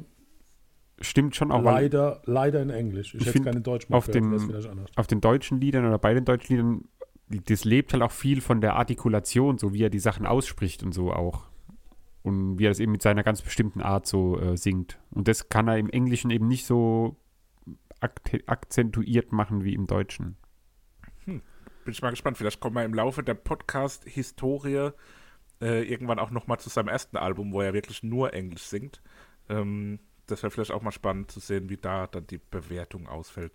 Stimmt 1.03 1.35
schon 1.35 1.51
auch, 1.51 1.63
weil 1.63 1.83
leider, 1.83 2.21
leider 2.25 2.61
in 2.61 2.69
Englisch. 2.69 3.13
Ich, 3.13 3.21
Ich 3.21 3.27
hätte 3.27 3.41
keine 3.41 3.61
Deutsch 3.61 3.87
auf 3.91 4.07
gehört, 4.07 4.15
den- 4.15 4.87
auf 4.95 5.07
den 5.07 5.21
deutschen 5.21 5.59
Liedern 5.59 5.85
oder 5.85 5.97
bei 5.99 6.13
den 6.13 6.25
deutschen 6.25 6.55
Liedern, 6.55 6.83
das 7.45 7.65
lebt 7.65 7.93
halt 7.93 8.01
auch 8.03 8.11
viel 8.11 8.41
von 8.41 8.61
der 8.61 8.75
Artikulation, 8.75 9.57
so 9.57 9.73
wie 9.73 9.83
er 9.83 9.89
die 9.89 9.99
Sachen 9.99 10.25
ausspricht 10.25 10.81
und 10.83 10.93
so 10.93 11.11
auch. 11.11 11.45
Und 12.21 12.57
wie 12.57 12.65
er 12.65 12.69
das 12.69 12.79
eben 12.79 12.93
mit 12.93 13.01
seiner 13.01 13.21
ganz 13.23 13.41
bestimmten 13.41 13.81
Art 13.81 14.07
so 14.07 14.39
äh, 14.39 14.55
singt. 14.55 14.97
Und 15.11 15.27
das 15.27 15.49
kann 15.49 15.67
er 15.67 15.77
im 15.77 15.89
Englischen 15.89 16.31
eben 16.31 16.47
nicht 16.47 16.65
so 16.65 17.17
ak 17.99 18.21
akzentuiert 18.47 19.31
machen 19.33 19.63
wie 19.65 19.73
im 19.73 19.87
Deutschen. 19.87 20.37
Bin 21.25 21.41
ich 21.87 22.01
mal 22.01 22.11
gespannt. 22.11 22.37
Vielleicht 22.37 22.61
kommen 22.61 22.77
wir 22.77 22.85
im 22.85 22.93
Laufe 22.93 23.23
der 23.23 23.33
Podcast-Historie 23.33 24.91
äh, 25.61 25.83
irgendwann 25.83 26.19
auch 26.19 26.31
nochmal 26.31 26.59
zu 26.59 26.69
seinem 26.69 26.87
ersten 26.87 27.17
Album, 27.17 27.51
wo 27.51 27.59
er 27.61 27.73
wirklich 27.73 28.03
nur 28.03 28.33
Englisch 28.33 28.63
singt. 28.63 29.01
Ähm, 29.49 29.99
das 30.27 30.43
wäre 30.43 30.51
vielleicht 30.51 30.71
auch 30.71 30.81
mal 30.81 30.91
spannend 30.91 31.31
zu 31.31 31.39
sehen, 31.39 31.69
wie 31.69 31.77
da 31.77 32.07
dann 32.07 32.27
die 32.27 32.39
Bewertung 32.39 33.07
ausfällt. 33.07 33.51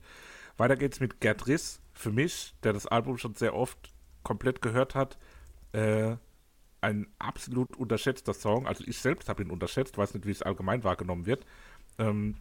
Weiter 0.56 0.76
geht's 0.76 1.00
mit 1.00 1.20
Gerd 1.20 1.46
Riss. 1.46 1.80
Für 1.92 2.10
mich, 2.10 2.54
der 2.62 2.72
das 2.72 2.86
Album 2.86 3.18
schon 3.18 3.34
sehr 3.34 3.54
oft 3.54 3.92
komplett 4.22 4.60
gehört 4.60 4.94
hat, 4.94 5.18
äh, 5.72 6.16
ein 6.80 7.06
absolut 7.18 7.76
unterschätzter 7.76 8.34
Song. 8.34 8.66
Also 8.66 8.84
ich 8.86 8.98
selbst 8.98 9.28
habe 9.28 9.42
ihn 9.42 9.50
unterschätzt, 9.50 9.98
weiß 9.98 10.14
nicht, 10.14 10.26
wie 10.26 10.30
es 10.30 10.42
allgemein 10.42 10.84
wahrgenommen 10.84 11.26
wird. 11.26 11.44
Ähm, 11.98 12.36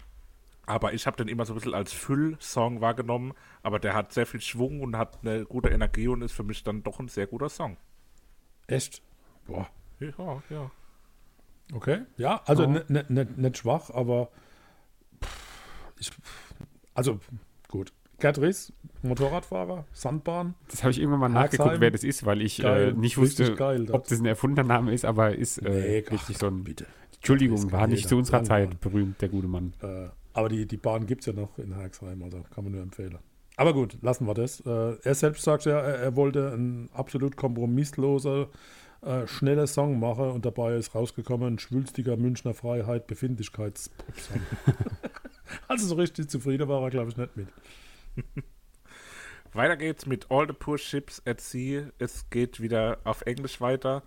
aber 0.65 0.93
ich 0.93 1.07
habe 1.07 1.17
den 1.17 1.27
immer 1.27 1.45
so 1.45 1.53
ein 1.53 1.55
bisschen 1.55 1.73
als 1.73 1.93
Füll-Song 1.93 2.81
wahrgenommen. 2.81 3.33
Aber 3.63 3.79
der 3.79 3.93
hat 3.93 4.13
sehr 4.13 4.25
viel 4.25 4.41
Schwung 4.41 4.81
und 4.81 4.97
hat 4.97 5.19
eine 5.21 5.45
gute 5.45 5.69
Energie 5.69 6.07
und 6.07 6.21
ist 6.21 6.33
für 6.33 6.43
mich 6.43 6.63
dann 6.63 6.83
doch 6.83 6.99
ein 6.99 7.07
sehr 7.07 7.25
guter 7.25 7.49
Song. 7.49 7.77
Echt? 8.67 9.01
Boah. 9.45 9.69
Ja, 9.99 10.43
ja. 10.49 10.71
Okay. 11.73 12.01
Ja, 12.17 12.41
also 12.45 12.63
Ja. 12.63 12.69
nicht 12.69 12.89
ne, 12.89 13.05
ne, 13.09 13.27
nicht 13.35 13.57
schwach, 13.57 13.89
aber 13.89 14.29
ich, 15.99 16.11
also 16.93 17.19
gut. 17.67 17.91
Gerd 18.19 18.39
Motorradfahrer, 19.03 19.85
Sandbahn. 19.93 20.55
Das 20.71 20.81
habe 20.83 20.89
ich 20.91 20.99
irgendwann 20.99 21.19
mal 21.31 21.39
Herxheim. 21.39 21.59
nachgeguckt, 21.59 21.81
wer 21.81 21.91
das 21.91 22.03
ist, 22.03 22.25
weil 22.25 22.41
ich 22.41 22.57
Geil, 22.61 22.89
äh, 22.89 22.93
nicht 22.93 23.17
wusste, 23.17 23.53
geil, 23.53 23.85
das. 23.85 23.93
ob 23.93 24.07
das 24.07 24.19
ein 24.19 24.25
erfundener 24.25 24.67
Name 24.67 24.91
ist, 24.91 25.05
aber 25.05 25.35
ist 25.35 25.59
äh, 25.59 25.69
Nee, 25.69 25.97
richtig 25.99 26.35
ach, 26.35 26.39
so 26.39 26.47
ein. 26.47 26.63
bitte. 26.63 26.87
Entschuldigung, 27.15 27.71
war 27.71 27.85
nicht 27.87 28.09
zu 28.09 28.15
unserer. 28.17 28.43
Zeit 28.43 28.79
berühmt, 28.81 29.21
der 29.21 29.29
gute 29.29 29.47
Mann. 29.47 29.73
Äh, 29.83 30.07
aber 30.33 30.49
die, 30.49 30.65
die 30.65 30.77
Bahn 30.77 31.05
gibt 31.05 31.21
es 31.21 31.27
ja 31.27 31.33
noch 31.33 31.59
in 31.59 31.75
Herxheim, 31.75 32.23
also 32.23 32.43
kann 32.53 32.63
man 32.63 32.73
nur 32.73 32.81
empfehlen. 32.81 33.17
Aber 33.55 33.73
gut, 33.73 33.97
lassen 34.01 34.25
wir 34.25 34.33
das. 34.33 34.61
Äh, 34.61 34.95
er 35.03 35.15
selbst 35.15 35.43
sagt 35.43 35.65
ja, 35.65 35.79
er, 35.79 35.95
er 35.99 36.15
wollte 36.15 36.53
ein 36.55 36.89
absolut 36.93 37.35
kompromissloser, 37.37 38.47
äh, 39.01 39.27
schneller 39.27 39.67
Song 39.67 39.99
machen 39.99 40.31
und 40.31 40.45
dabei 40.45 40.75
ist 40.75 40.95
rausgekommen 40.95 41.59
schwülstiger 41.59 42.17
Münchner 42.17 42.53
Freiheit, 42.53 43.07
Befindlichkeitspop-Song. 43.07 44.41
also 45.67 45.87
so 45.87 45.95
richtig 45.95 46.29
zufrieden 46.29 46.67
war 46.67 46.81
er, 46.81 46.89
glaube 46.89 47.11
ich, 47.11 47.17
nicht 47.17 47.37
mit. 47.37 47.47
Weiter 49.53 49.77
geht's 49.77 50.05
mit 50.05 50.29
All 50.29 50.47
the 50.47 50.53
Poor 50.53 50.77
Ships 50.77 51.21
at 51.25 51.41
Sea. 51.41 51.91
Es 51.99 52.29
geht 52.29 52.59
wieder 52.59 52.99
auf 53.03 53.21
Englisch 53.21 53.61
weiter. 53.61 54.03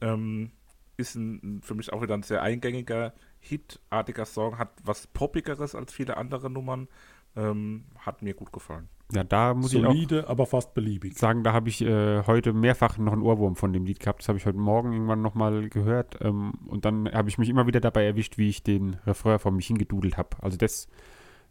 Ähm, 0.00 0.52
ist 0.96 1.14
ein, 1.16 1.60
für 1.62 1.74
mich 1.74 1.92
auch 1.92 2.02
wieder 2.02 2.14
ein 2.14 2.22
sehr 2.22 2.42
eingängiger, 2.42 3.12
hitartiger 3.40 4.24
Song. 4.24 4.58
Hat 4.58 4.70
was 4.84 5.06
Poppigeres 5.08 5.74
als 5.74 5.92
viele 5.92 6.16
andere 6.16 6.50
Nummern. 6.50 6.88
Ähm, 7.36 7.86
hat 7.98 8.22
mir 8.22 8.34
gut 8.34 8.52
gefallen. 8.52 8.88
Ja, 9.12 9.22
da 9.22 9.54
muss 9.54 9.72
ich 9.72 9.84
auch 9.84 9.92
Solide, 9.92 10.28
aber 10.28 10.46
fast 10.46 10.74
beliebig. 10.74 11.16
sagen, 11.18 11.44
da 11.44 11.52
habe 11.52 11.68
ich 11.68 11.82
äh, 11.82 12.22
heute 12.26 12.52
mehrfach 12.52 12.96
noch 12.98 13.12
einen 13.12 13.22
Ohrwurm 13.22 13.54
von 13.54 13.72
dem 13.72 13.84
Lied 13.84 14.00
gehabt. 14.00 14.20
Das 14.22 14.28
habe 14.28 14.38
ich 14.38 14.46
heute 14.46 14.58
Morgen 14.58 14.92
irgendwann 14.92 15.20
nochmal 15.20 15.68
gehört. 15.68 16.18
Ähm, 16.22 16.52
und 16.66 16.84
dann 16.84 17.10
habe 17.12 17.28
ich 17.28 17.38
mich 17.38 17.48
immer 17.48 17.66
wieder 17.66 17.80
dabei 17.80 18.04
erwischt, 18.04 18.38
wie 18.38 18.48
ich 18.48 18.62
den 18.62 18.94
Refrain 19.06 19.38
vor 19.38 19.52
mich 19.52 19.66
hingedudelt 19.66 20.16
habe. 20.16 20.30
Also 20.40 20.56
das 20.56 20.88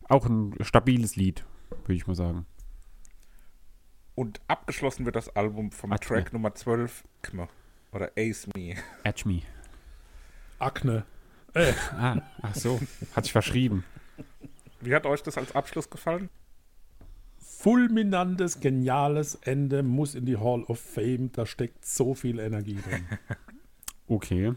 auch 0.10 0.26
ein 0.26 0.56
stabiles 0.62 1.16
Lied, 1.16 1.46
würde 1.70 1.94
ich 1.94 2.08
mal 2.08 2.16
sagen. 2.16 2.46
Und 4.16 4.42
abgeschlossen 4.48 5.06
wird 5.06 5.16
das 5.16 5.36
Album 5.36 5.72
vom 5.72 5.92
Atme. 5.92 6.06
Track 6.06 6.34
Nummer 6.34 6.54
12, 6.54 7.04
Kme, 7.22 7.48
oder 7.92 8.12
Ace 8.18 8.48
Me. 8.56 8.76
Edge 9.04 9.24
Me. 9.28 9.42
Akne. 10.60 11.06
Ah, 11.96 12.18
ach 12.42 12.56
so, 12.56 12.80
hat 13.16 13.26
sich 13.26 13.32
verschrieben. 13.32 13.84
Wie 14.82 14.94
hat 14.94 15.06
euch 15.06 15.22
das 15.22 15.38
als 15.38 15.56
Abschluss 15.56 15.90
gefallen? 15.90 16.30
Fulminantes, 17.64 18.60
geniales 18.60 19.36
Ende 19.36 19.84
muss 19.84 20.16
in 20.16 20.26
die 20.26 20.36
Hall 20.36 20.64
of 20.64 20.82
Fame. 20.82 21.32
Da 21.32 21.46
steckt 21.46 21.86
so 21.86 22.14
viel 22.14 22.40
Energie 22.40 22.76
drin. 22.76 23.06
Okay. 24.06 24.54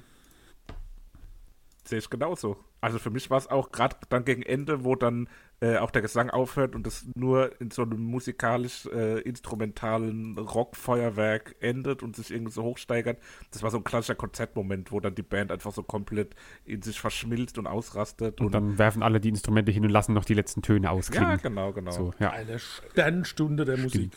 Sehe 1.87 2.01
ich 2.01 2.11
genauso. 2.11 2.57
Also 2.81 2.99
für 2.99 3.11
mich 3.11 3.31
war 3.31 3.39
es 3.39 3.47
auch 3.47 3.71
gerade 3.71 3.95
dann 4.09 4.25
gegen 4.25 4.43
Ende, 4.43 4.83
wo 4.85 4.97
dann 4.97 5.29
äh, 5.61 5.77
auch 5.79 5.91
der 5.91 6.03
Gesang 6.03 6.29
aufhört 6.31 6.75
und 6.75 6.87
das 6.87 7.07
nur 7.15 7.59
in 7.61 7.71
so 7.71 7.83
einem 7.83 8.03
musikalisch-instrumentalen 8.03 10.37
Rockfeuerwerk 10.37 11.57
endet 11.61 12.03
und 12.03 12.17
sich 12.17 12.33
irgendwie 12.33 12.53
so 12.53 12.65
hochsteigert. 12.65 13.19
Das 13.53 13.63
war 13.63 13.71
so 13.71 13.79
ein 13.79 13.85
klassischer 13.85 14.17
Konzertmoment, 14.17 14.93
wo 14.93 15.01
dann 15.01 15.15
die 15.15 15.23
Band 15.23 15.51
einfach 15.53 15.73
so 15.73 15.85
komplett 15.85 16.35
in 16.65 16.83
sich 16.83 17.01
verschmilzt 17.01 17.57
und 17.57 17.67
ausrastet. 17.67 18.39
Und 18.41 18.53
dann 18.53 18.77
werfen 18.79 19.03
alle 19.03 19.21
die 19.21 19.29
Instrumente 19.29 19.73
hin 19.73 19.85
und 19.85 19.91
lassen 19.91 20.13
noch 20.13 20.25
die 20.25 20.35
letzten 20.35 20.63
Töne 20.63 20.91
ausklingen. 20.91 21.31
ja, 21.31 21.37
genau, 21.37 21.73
genau. 21.73 21.93
So, 21.93 22.13
ja, 22.19 22.31
Eine 22.31 22.59
Sternstunde 22.59 23.65
der 23.65 23.79
Musik. 23.79 24.11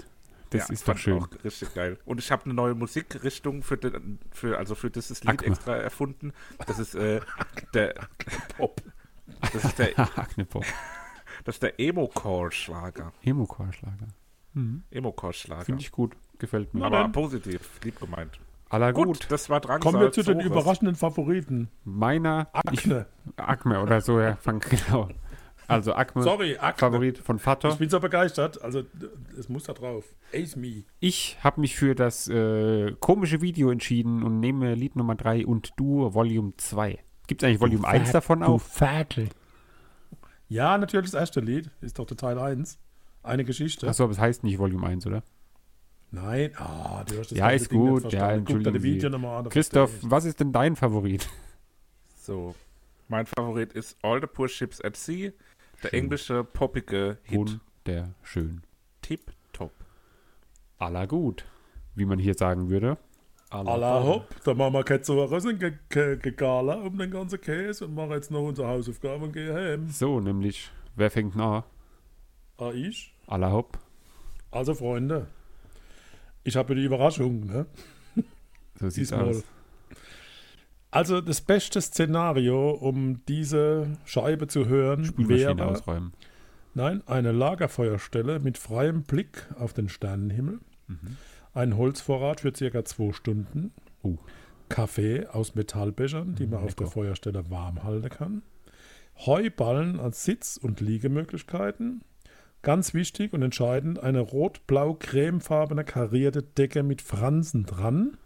Das 0.50 0.68
ja, 0.68 0.74
ist 0.74 0.88
doch 0.88 0.98
schön. 0.98 1.22
Auch 1.22 1.28
richtig 1.44 1.74
geil. 1.74 1.98
Und 2.06 2.20
ich 2.20 2.32
habe 2.32 2.46
eine 2.46 2.54
neue 2.54 2.76
Musikrichtung 2.76 3.62
für, 3.62 3.78
den, 3.78 4.20
für 4.32 4.58
also 4.58 4.76
für 4.76 4.90
dieses 4.90 5.24
Lied 5.24 5.30
Acme. 5.30 5.48
extra 5.48 5.76
erfunden. 5.76 6.34
Das 6.66 6.80
ist 6.80 6.96
äh, 6.96 7.22
der 7.74 7.96
Pop. 8.58 8.82
Das 9.54 9.64
ist 9.64 9.80
der, 9.80 10.00
Agnepop. 10.18 10.66
das 11.46 11.56
ist 11.56 11.64
der 11.64 11.80
Emo-Core-Schlager. 11.80 13.14
Emo-Chorschlager. 13.24 14.08
Emo-Core-Schlager. 14.92 15.66
Finde 15.66 15.82
ich 15.82 15.92
gut. 15.92 16.16
Gefällt 16.40 16.74
mir. 16.74 16.86
Aber 16.86 17.08
positiv, 17.10 17.80
lieb 17.84 18.00
gemeint. 18.00 18.40
Aller 18.70 18.94
Gut, 18.94 19.08
gut. 19.08 19.28
das 19.30 19.50
war 19.50 19.60
dran. 19.60 19.82
Kommen 19.82 20.00
wir 20.00 20.12
zu 20.12 20.22
den 20.22 20.40
überraschenden 20.40 20.96
Favoriten. 20.96 21.70
Meiner. 21.86 22.50
Ich, 22.72 22.82
Akne. 22.82 23.08
Acme 23.36 23.82
oder 23.82 24.00
so, 24.00 24.20
ja. 24.20 24.36
Fang, 24.36 24.60
genau. 24.70 25.10
Also 25.70 25.94
Acme. 25.94 26.24
Sorry, 26.24 26.58
Akne. 26.58 26.80
Favorit 26.80 27.18
von 27.20 27.40
Vater. 27.40 27.70
Ich 27.70 27.78
bin 27.78 27.90
so 27.90 28.00
begeistert. 28.00 28.62
Also, 28.62 28.84
es 29.38 29.50
muss 29.50 29.64
da 29.64 29.74
drauf. 29.74 30.04
Ace 30.34 30.56
Me. 30.56 30.84
Ich 31.00 31.38
habe 31.44 31.62
mich 31.62 31.76
für 31.76 31.96
das 31.96 32.28
äh, 32.28 32.94
komische 33.00 33.42
Video 33.42 33.70
entschieden 33.72 34.24
und 34.24 34.40
nehme 34.40 34.74
Lied 34.76 34.96
Nummer 34.96 35.16
3 35.16 35.46
und 35.46 35.72
Du 35.78 36.14
Volume 36.14 36.54
2. 36.58 37.00
Gibt 37.28 37.44
es 37.44 37.48
eigentlich 37.48 37.62
Volume 37.62 37.88
1 37.88 38.12
davon 38.12 38.42
auch? 38.44 38.60
Ferkel. 38.60 39.30
Ja, 40.48 40.78
natürlich 40.78 41.12
das 41.12 41.20
erste 41.20 41.40
Lied. 41.42 41.70
Ist 41.82 42.00
doch 42.00 42.06
der 42.06 42.18
Teil 42.18 42.40
1. 42.40 42.80
Eine 43.22 43.46
Geschichte. 43.46 43.88
Achso, 43.88 44.04
aber 44.04 44.14
es 44.14 44.20
heißt 44.20 44.44
nicht 44.44 44.58
Volume 44.58 44.88
1, 44.88 45.06
oder? 45.06 45.24
Nein. 46.12 46.52
Ah, 46.56 47.04
du 47.08 47.20
hast 47.20 47.32
das 47.32 47.38
Ja, 47.38 47.50
ist 47.52 47.72
Ding 47.72 47.80
gut. 47.80 48.02
verstanden. 48.02 48.26
Ja, 48.26 48.38
Guck 48.56 48.66
entschuldigen 48.66 49.12
nochmal 49.12 49.40
an. 49.44 49.50
Christoph, 49.50 49.92
was 50.02 50.26
ist 50.26 50.40
denn 50.40 50.52
dein 50.52 50.76
Favorit? 50.76 51.30
So, 52.20 52.56
mein 53.08 53.26
Favorit 53.28 53.74
ist 53.74 53.98
All 54.02 54.20
the 54.22 54.28
Poor 54.28 54.48
Ships 54.48 54.82
at 54.82 54.96
Sea. 54.98 55.32
Der 55.84 55.94
englische 55.94 56.44
poppige 56.44 57.18
Hit. 57.24 57.60
Wunderschön. 57.86 58.62
Tip 59.02 59.32
top. 59.54 59.72
Aller 60.78 61.08
gut, 61.08 61.46
wie 61.96 62.06
man 62.06 62.20
hier 62.20 62.34
sagen 62.34 62.70
würde. 62.70 62.98
Alla 63.52 64.04
hopp, 64.04 64.36
da 64.44 64.54
machen 64.54 64.74
wir 64.74 64.84
keine 64.84 65.02
Zora, 65.02 65.40
sind 65.40 65.60
ge 65.60 65.74
ge 65.90 66.18
gegala 66.18 66.76
um 66.76 66.98
den 66.98 67.10
ganzen 67.10 67.42
Käse 67.42 67.86
und 67.86 67.96
machen 67.96 68.12
jetzt 68.12 68.30
noch 68.30 68.44
unsere 68.44 68.68
Hausaufgaben 68.68 69.24
und 69.24 69.34
gehen 69.34 69.56
heim. 69.56 69.88
So, 69.90 70.20
nämlich, 70.20 70.70
wer 70.96 71.10
fängt 71.10 71.36
an? 71.36 71.64
Ah, 72.58 72.72
ich? 72.72 73.16
Aller 73.26 73.52
hopp. 73.52 73.80
Also, 74.52 74.76
Freunde, 74.76 75.28
ich 76.44 76.56
habe 76.56 76.76
die 76.76 76.84
Überraschung, 76.84 77.48
ne? 77.48 77.66
So 78.80 78.90
sieht's 78.90 79.10
Diesmal. 79.10 79.30
aus. 79.30 79.44
Also, 80.92 81.22
das 81.22 81.42
beste 81.42 81.82
Szenario, 81.82 82.72
um 82.72 83.24
diese 83.28 83.98
Scheibe 84.06 84.48
zu 84.48 84.68
hören, 84.68 85.06
Spülmaschine 85.06 85.58
wäre 85.58 85.66
ausräumen. 85.68 86.14
Nein, 86.74 87.04
eine 87.06 87.32
Lagerfeuerstelle 87.32 88.40
mit 88.40 88.58
freiem 88.58 89.04
Blick 89.04 89.48
auf 89.58 89.74
den 89.74 89.90
Sternenhimmel, 89.90 90.60
ein 91.54 91.78
Holzvorrat 91.78 92.42
für 92.42 92.56
circa 92.56 92.86
zwei 92.86 93.12
Stunden, 93.14 93.72
Uh. 94.04 94.18
Kaffee 94.70 95.26
aus 95.28 95.56
Metallbechern, 95.56 96.36
die 96.36 96.48
man 96.48 96.64
auf 96.64 96.76
der 96.76 96.86
lecker. 96.86 96.94
Feuerstelle 96.94 97.50
warm 97.50 97.84
halten 97.84 98.10
kann, 98.10 98.42
Heuballen 99.26 100.00
als 100.00 100.24
Sitz- 100.24 100.58
und 100.58 100.80
Liegemöglichkeiten, 100.80 102.02
ganz 102.62 102.94
wichtig 102.94 103.34
und 103.34 103.42
entscheidend, 103.42 104.00
eine 104.00 104.22
rot-blau-cremefarbene 104.22 105.84
karierte 105.84 106.42
Decke 106.44 106.82
mit 106.84 107.02
Fransen 107.02 107.66
dran, 107.66 108.18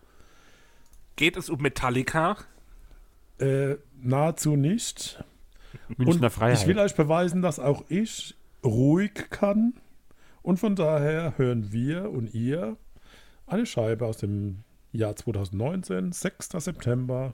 Geht 1.15 1.37
es 1.37 1.49
um 1.49 1.61
Metallica? 1.61 2.37
Äh, 3.43 3.77
nahezu 4.01 4.55
nicht. 4.55 5.23
Münchner 5.97 6.27
und 6.27 6.29
Freiheit. 6.31 6.59
Ich 6.59 6.67
will 6.67 6.79
euch 6.79 6.95
beweisen, 6.95 7.41
dass 7.41 7.59
auch 7.59 7.83
ich 7.89 8.35
ruhig 8.63 9.29
kann. 9.29 9.73
Und 10.41 10.57
von 10.57 10.75
daher 10.75 11.37
hören 11.37 11.71
wir 11.71 12.09
und 12.11 12.33
ihr 12.33 12.77
eine 13.47 13.65
Scheibe 13.65 14.05
aus 14.05 14.17
dem 14.17 14.63
Jahr 14.91 15.15
2019, 15.15 16.11
6. 16.11 16.49
September, 16.57 17.33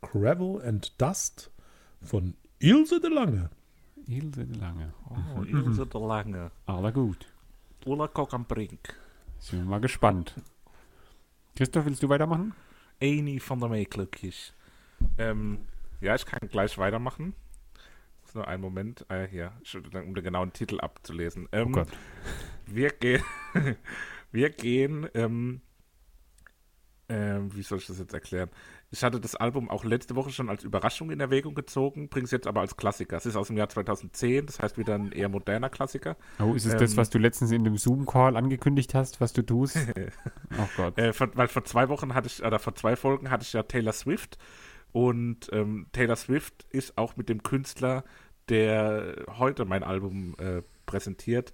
Gravel 0.00 0.62
and 0.62 0.92
Dust 1.00 1.50
von 2.02 2.34
Ilse 2.60 3.00
de 3.00 3.10
Lange. 3.10 3.50
Ilse 4.06 4.46
de 4.46 4.58
Lange. 4.58 4.94
Oh, 5.10 5.42
Ilse 5.42 5.86
der 5.86 6.00
Lange. 6.00 6.50
Aller 6.66 6.92
gut. 6.92 7.26
Ulla 7.84 8.08
Kock 8.08 8.32
am 8.32 8.44
Brink. 8.46 8.94
Sind 9.38 9.60
wir 9.60 9.66
mal 9.66 9.80
gespannt. 9.80 10.34
Christoph, 11.56 11.84
willst 11.84 12.02
du 12.02 12.08
weitermachen? 12.08 12.54
Eni 13.00 13.40
van 13.46 13.60
der 13.60 13.68
Meeklückjes. 13.68 14.53
Ähm, 15.18 15.58
ja, 16.00 16.14
ich 16.14 16.26
kann 16.26 16.40
gleich 16.48 16.76
weitermachen. 16.78 17.34
Muss 18.22 18.34
nur 18.34 18.48
einen 18.48 18.62
Moment, 18.62 19.06
äh, 19.08 19.26
hier, 19.26 19.52
um 19.74 20.14
den 20.14 20.24
genauen 20.24 20.52
Titel 20.52 20.80
abzulesen. 20.80 21.48
Ähm, 21.52 21.68
Oh 21.68 21.70
Gott. 21.72 21.88
Wir 22.66 22.90
gehen, 22.90 23.22
wir 24.32 24.50
gehen, 24.50 25.08
ähm, 25.14 25.60
ähm, 27.08 27.54
wie 27.54 27.62
soll 27.62 27.78
ich 27.78 27.86
das 27.86 27.98
jetzt 27.98 28.14
erklären? 28.14 28.48
Ich 28.90 29.02
hatte 29.02 29.20
das 29.20 29.34
Album 29.34 29.68
auch 29.68 29.84
letzte 29.84 30.16
Woche 30.16 30.30
schon 30.30 30.48
als 30.48 30.64
Überraschung 30.64 31.10
in 31.10 31.20
Erwägung 31.20 31.54
gezogen, 31.54 32.08
bringe 32.08 32.24
es 32.24 32.30
jetzt 32.30 32.46
aber 32.46 32.60
als 32.60 32.76
Klassiker. 32.76 33.16
Es 33.16 33.26
ist 33.26 33.36
aus 33.36 33.48
dem 33.48 33.56
Jahr 33.56 33.68
2010, 33.68 34.46
das 34.46 34.60
heißt 34.60 34.78
wieder 34.78 34.94
ein 34.94 35.12
eher 35.12 35.28
moderner 35.28 35.68
Klassiker. 35.68 36.16
Oh, 36.38 36.54
ist 36.54 36.64
es 36.64 36.72
Ähm, 36.72 36.78
das, 36.78 36.96
was 36.96 37.10
du 37.10 37.18
letztens 37.18 37.50
in 37.50 37.64
dem 37.64 37.76
Zoom-Call 37.76 38.36
angekündigt 38.36 38.94
hast, 38.94 39.20
was 39.20 39.32
du 39.34 39.42
tust? 39.42 39.76
oh 40.58 40.68
Gott. 40.76 40.96
Äh, 40.96 41.12
vor, 41.12 41.28
weil 41.34 41.48
vor 41.48 41.64
zwei 41.64 41.88
Wochen 41.90 42.14
hatte 42.14 42.28
ich, 42.28 42.42
oder 42.42 42.58
vor 42.58 42.74
zwei 42.74 42.96
Folgen 42.96 43.30
hatte 43.30 43.42
ich 43.42 43.52
ja 43.52 43.62
Taylor 43.64 43.92
Swift 43.92 44.38
und 44.94 45.50
ähm, 45.50 45.86
Taylor 45.90 46.14
Swift 46.14 46.66
ist 46.70 46.96
auch 46.96 47.16
mit 47.16 47.28
dem 47.28 47.42
Künstler, 47.42 48.04
der 48.48 49.24
heute 49.38 49.64
mein 49.64 49.82
Album 49.82 50.36
äh, 50.38 50.62
präsentiert, 50.86 51.52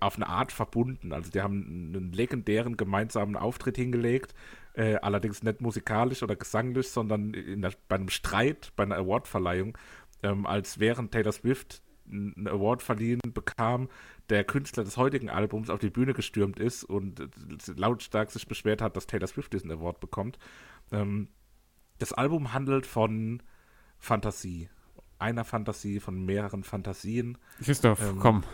auf 0.00 0.16
eine 0.16 0.26
Art 0.28 0.52
verbunden. 0.52 1.14
Also 1.14 1.30
die 1.30 1.40
haben 1.40 1.94
einen 1.94 2.12
legendären 2.12 2.76
gemeinsamen 2.76 3.34
Auftritt 3.34 3.76
hingelegt, 3.76 4.34
äh, 4.74 4.96
allerdings 4.96 5.42
nicht 5.42 5.62
musikalisch 5.62 6.22
oder 6.22 6.36
gesanglich, 6.36 6.90
sondern 6.90 7.32
der, 7.32 7.72
bei 7.88 7.94
einem 7.96 8.10
Streit, 8.10 8.74
bei 8.76 8.82
einer 8.82 8.96
Awardverleihung, 8.96 9.78
ähm, 10.22 10.44
als 10.44 10.78
während 10.78 11.12
Taylor 11.12 11.32
Swift 11.32 11.80
einen 12.06 12.46
Award 12.46 12.82
verliehen 12.82 13.22
bekam, 13.32 13.88
der 14.28 14.44
Künstler 14.44 14.84
des 14.84 14.98
heutigen 14.98 15.30
Albums 15.30 15.70
auf 15.70 15.78
die 15.78 15.88
Bühne 15.88 16.12
gestürmt 16.12 16.60
ist 16.60 16.84
und 16.84 17.20
äh, 17.20 17.28
lautstark 17.74 18.30
sich 18.30 18.46
beschwert 18.46 18.82
hat, 18.82 18.98
dass 18.98 19.06
Taylor 19.06 19.28
Swift 19.28 19.54
diesen 19.54 19.70
Award 19.70 19.98
bekommt. 19.98 20.38
Ähm, 20.92 21.28
das 21.98 22.12
Album 22.12 22.52
handelt 22.52 22.86
von 22.86 23.42
Fantasie. 23.98 24.68
Einer 25.18 25.44
Fantasie, 25.44 26.00
von 26.00 26.24
mehreren 26.24 26.62
Fantasien. 26.62 27.38
Christoph, 27.62 28.00
ähm, 28.02 28.18
komm. 28.20 28.44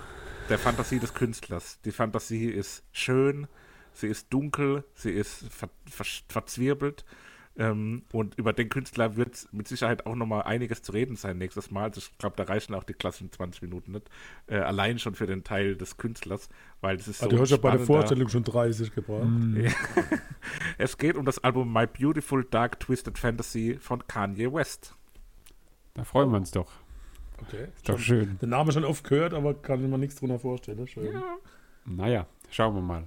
Der 0.48 0.58
Fantasie 0.58 0.98
des 0.98 1.14
Künstlers. 1.14 1.80
Die 1.84 1.92
Fantasie 1.92 2.46
ist 2.46 2.84
schön, 2.92 3.48
sie 3.92 4.08
ist 4.08 4.32
dunkel, 4.32 4.84
sie 4.94 5.10
ist 5.10 5.44
ver 5.50 5.68
ver 5.90 6.04
verzwirbelt. 6.28 7.04
Ähm, 7.58 8.02
und 8.12 8.38
über 8.38 8.54
den 8.54 8.70
Künstler 8.70 9.16
wird 9.16 9.46
mit 9.52 9.68
Sicherheit 9.68 10.06
auch 10.06 10.14
nochmal 10.14 10.44
einiges 10.44 10.82
zu 10.82 10.92
reden 10.92 11.16
sein 11.16 11.36
nächstes 11.36 11.70
Mal. 11.70 11.84
Also 11.84 11.98
ich 12.00 12.16
glaube, 12.16 12.34
da 12.36 12.44
reichen 12.44 12.74
auch 12.74 12.84
die 12.84 12.94
klassischen 12.94 13.30
20 13.30 13.60
Minuten 13.62 13.92
nicht. 13.92 14.08
Äh, 14.46 14.56
allein 14.56 14.98
schon 14.98 15.14
für 15.14 15.26
den 15.26 15.44
Teil 15.44 15.76
des 15.76 15.98
Künstlers, 15.98 16.48
weil 16.80 16.96
es 16.96 17.08
ist 17.08 17.18
so 17.20 17.26
Ah, 17.26 17.28
du 17.28 17.38
hast 17.38 17.50
ja 17.50 17.58
bei 17.58 17.72
der 17.72 17.80
Vorstellung 17.80 18.28
schon 18.28 18.44
30 18.44 18.94
gebracht. 18.94 19.26
Es 20.78 20.96
geht 20.98 21.16
um 21.16 21.24
das 21.24 21.38
Album 21.44 21.72
My 21.72 21.86
Beautiful 21.86 22.44
Dark 22.44 22.80
Twisted 22.80 23.18
Fantasy 23.18 23.76
von 23.78 24.06
Kanye 24.06 24.52
West. 24.52 24.94
Da 25.94 26.04
freuen 26.04 26.30
wir 26.30 26.38
uns 26.38 26.50
doch. 26.50 26.72
Okay. 27.42 27.68
Ist 27.76 27.88
doch 27.88 27.98
schön. 27.98 28.38
Den 28.40 28.50
Namen 28.50 28.72
schon 28.72 28.84
oft 28.84 29.04
gehört, 29.04 29.34
aber 29.34 29.54
kann 29.54 29.88
mir 29.88 29.98
nichts 29.98 30.16
drunter 30.16 30.38
vorstellen. 30.38 30.86
Schön. 30.86 31.22
Naja, 31.84 32.26
schauen 32.50 32.74
wir 32.74 32.82
mal. 32.82 33.06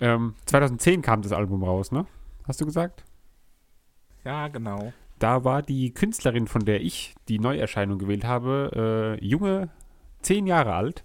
Ähm, 0.00 0.34
2010 0.46 1.02
kam 1.02 1.22
das 1.22 1.32
Album 1.32 1.62
raus, 1.62 1.92
ne? 1.92 2.06
Hast 2.46 2.60
du 2.60 2.64
gesagt? 2.66 3.04
Ja, 4.24 4.48
genau. 4.48 4.92
Da 5.18 5.44
war 5.44 5.62
die 5.62 5.92
Künstlerin, 5.94 6.46
von 6.48 6.64
der 6.64 6.80
ich 6.82 7.14
die 7.28 7.38
Neuerscheinung 7.38 7.98
gewählt 7.98 8.24
habe, 8.24 9.16
äh, 9.20 9.24
junge, 9.24 9.68
zehn 10.22 10.46
Jahre 10.46 10.74
alt, 10.74 11.04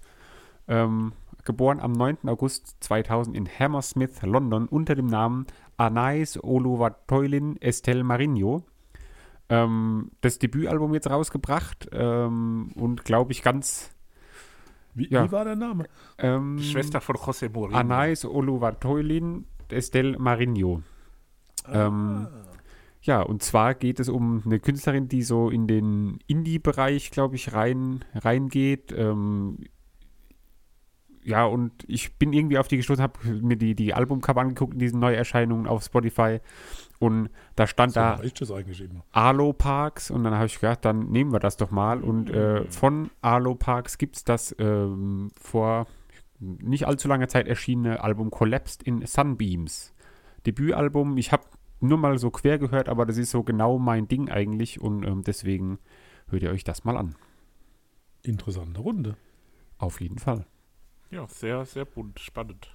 ähm, 0.67 1.13
geboren 1.45 1.79
am 1.79 1.91
9. 1.91 2.27
August 2.27 2.77
2000 2.81 3.35
in 3.35 3.47
Hammersmith, 3.47 4.21
London, 4.23 4.67
unter 4.67 4.95
dem 4.95 5.07
Namen 5.07 5.45
Anais 5.77 6.37
Oluwatoilin 6.41 7.57
Estelle 7.61 8.03
Marinho. 8.03 8.63
Ähm, 9.49 10.11
das 10.21 10.37
Debütalbum 10.39 10.93
jetzt 10.93 11.09
rausgebracht 11.09 11.89
ähm, 11.91 12.71
und 12.75 13.03
glaube 13.05 13.31
ich 13.31 13.41
ganz. 13.41 13.91
Wie, 14.93 15.07
Ja. 15.09 15.23
wie 15.25 15.31
war 15.31 15.45
der 15.45 15.55
Name? 15.55 15.85
Ähm, 16.17 16.59
Schwester 16.59 16.99
von 17.01 17.15
José 17.15 17.51
Mourinho. 17.51 17.77
Anais 17.77 18.25
Oluwatoilin 18.25 19.45
Estelle 19.69 20.17
Marinho. 20.19 20.81
Ähm, 21.71 22.27
ja, 23.01 23.21
und 23.21 23.43
zwar 23.43 23.75
geht 23.75 23.99
es 23.99 24.09
um 24.09 24.43
eine 24.45 24.59
Künstlerin, 24.59 25.07
die 25.07 25.23
so 25.23 25.49
in 25.49 25.67
den 25.67 26.19
Indie-Bereich, 26.27 27.11
glaube 27.11 27.35
ich, 27.35 27.53
rein 27.53 28.03
reingeht. 28.13 28.91
Ähm, 28.91 29.59
ja, 31.23 31.45
und 31.45 31.71
ich 31.87 32.17
bin 32.17 32.33
irgendwie 32.33 32.57
auf 32.57 32.67
die 32.67 32.77
gestoßen, 32.77 33.01
habe 33.01 33.19
mir 33.27 33.55
die, 33.55 33.75
die 33.75 33.93
Albumcover 33.93 34.41
angeguckt 34.41 34.73
in 34.73 34.79
diesen 34.79 34.99
Neuerscheinungen 34.99 35.67
auf 35.67 35.83
Spotify. 35.83 36.39
Und 36.99 37.29
da 37.55 37.67
stand 37.67 37.93
So 37.93 37.99
da 38.01 38.19
ich 38.21 38.33
das 38.33 38.51
eigentlich 38.51 38.81
immer. 38.81 39.05
Alo 39.11 39.53
Parks 39.53 40.11
und 40.11 40.23
dann 40.25 40.33
habe 40.33 40.47
ich 40.47 40.59
gedacht, 40.59 40.83
dann 40.83 41.09
nehmen 41.09 41.31
wir 41.31 41.39
das 41.39 41.55
doch 41.55 41.71
mal. 41.71 42.01
Und 42.03 42.29
äh, 42.29 42.65
von 42.65 43.11
Alo 43.21 43.55
Parks 43.55 43.97
gibt 43.97 44.17
es 44.17 44.23
das 44.25 44.53
ähm, 44.59 45.29
vor 45.39 45.87
nicht 46.39 46.87
allzu 46.87 47.07
langer 47.07 47.27
Zeit 47.27 47.47
erschienene 47.47 48.03
Album 48.03 48.31
Collapsed 48.31 48.83
in 48.83 49.05
Sunbeams. 49.05 49.93
Debütalbum, 50.45 51.17
ich 51.17 51.31
habe 51.31 51.43
nur 51.79 51.97
mal 51.97 52.17
so 52.17 52.29
quer 52.31 52.57
gehört, 52.57 52.89
aber 52.89 53.05
das 53.05 53.17
ist 53.17 53.31
so 53.31 53.43
genau 53.43 53.77
mein 53.79 54.07
Ding 54.07 54.29
eigentlich 54.29 54.81
und 54.81 55.03
ähm, 55.05 55.23
deswegen 55.23 55.79
hört 56.29 56.43
ihr 56.43 56.51
euch 56.51 56.63
das 56.63 56.83
mal 56.83 56.97
an. 56.97 57.15
Interessante 58.23 58.81
Runde. 58.81 59.15
Auf 59.77 60.01
jeden 60.01 60.19
Fall. 60.19 60.45
Ja, 61.09 61.25
sehr, 61.27 61.65
sehr 61.65 61.85
bunt, 61.85 62.19
spannend. 62.19 62.67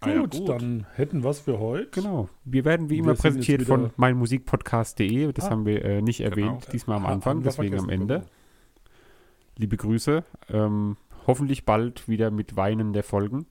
Gut, 0.00 0.10
Ah 0.12 0.14
ja, 0.14 0.20
gut. 0.26 0.48
dann 0.48 0.86
hätten 0.94 1.22
wir 1.22 1.30
es 1.30 1.40
für 1.40 1.58
heute. 1.58 1.88
Genau. 2.00 2.28
Wir 2.44 2.64
werden 2.64 2.88
wie 2.90 2.96
Wir 2.96 3.04
immer 3.04 3.14
präsentiert 3.14 3.62
von 3.62 3.90
meinmusikpodcast.de. 3.96 5.32
Das 5.32 5.46
Ah. 5.46 5.50
haben 5.50 5.64
wir 5.66 5.84
äh, 5.84 6.02
nicht 6.02 6.20
erwähnt, 6.20 6.60
Genau. 6.62 6.72
diesmal 6.72 6.96
am 6.98 7.06
Anfang, 7.06 7.42
deswegen 7.42 7.78
am 7.78 7.88
Ende. 7.88 8.18
genau. 8.20 8.30
liebe 9.58 9.76
Grüße. 9.76 10.22
Ähm, 10.50 10.96
hoffentlich 11.26 11.64
bald 11.64 12.08
wieder 12.08 12.30
mit 12.30 12.56
Weinen 12.56 12.92
der 12.92 13.04
Folgen. 13.04 13.46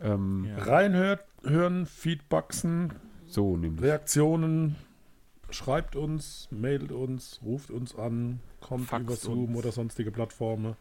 Ähm, 0.00 0.44
Ja. 0.44 0.58
Reinhört, 0.64 1.24
hören, 1.42 1.86
Feedbacksen, 1.86 2.92
So 3.34 3.56
nämlich. 3.56 3.82
Reaktionen. 3.82 4.76
Schreibt 5.50 5.96
uns, 5.96 6.46
mailt 6.52 6.92
uns, 6.92 7.40
ruft 7.44 7.70
uns 7.70 7.96
an, 7.96 8.38
kommt 8.60 8.86
Faxt 8.86 9.04
über 9.04 9.16
Zoom 9.16 9.48
uns. 9.50 9.58
oder 9.58 9.72
sonstige 9.72 10.12
Plattformen. 10.12 10.76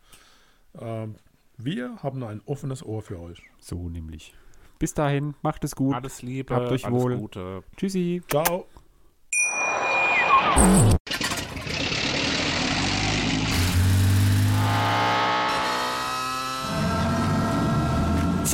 Ähm, 0.80 1.16
wir 1.58 1.98
haben 2.04 2.24
ein 2.24 2.42
offenes 2.46 2.86
Ohr 2.86 3.02
für 3.02 3.20
euch. 3.20 3.42
So 3.60 3.90
nämlich. 3.90 4.36
Bis 4.78 4.94
dahin, 4.94 5.34
macht 5.42 5.64
es 5.64 5.76
gut. 5.76 5.96
Alles 5.96 6.22
Liebe, 6.22 6.56
Habt 6.56 6.72
euch 6.72 6.86
alles 6.86 7.02
wohl. 7.02 7.18
Gute. 7.18 7.64
Tschüssi. 7.76 8.22
Ciao. 8.30 8.68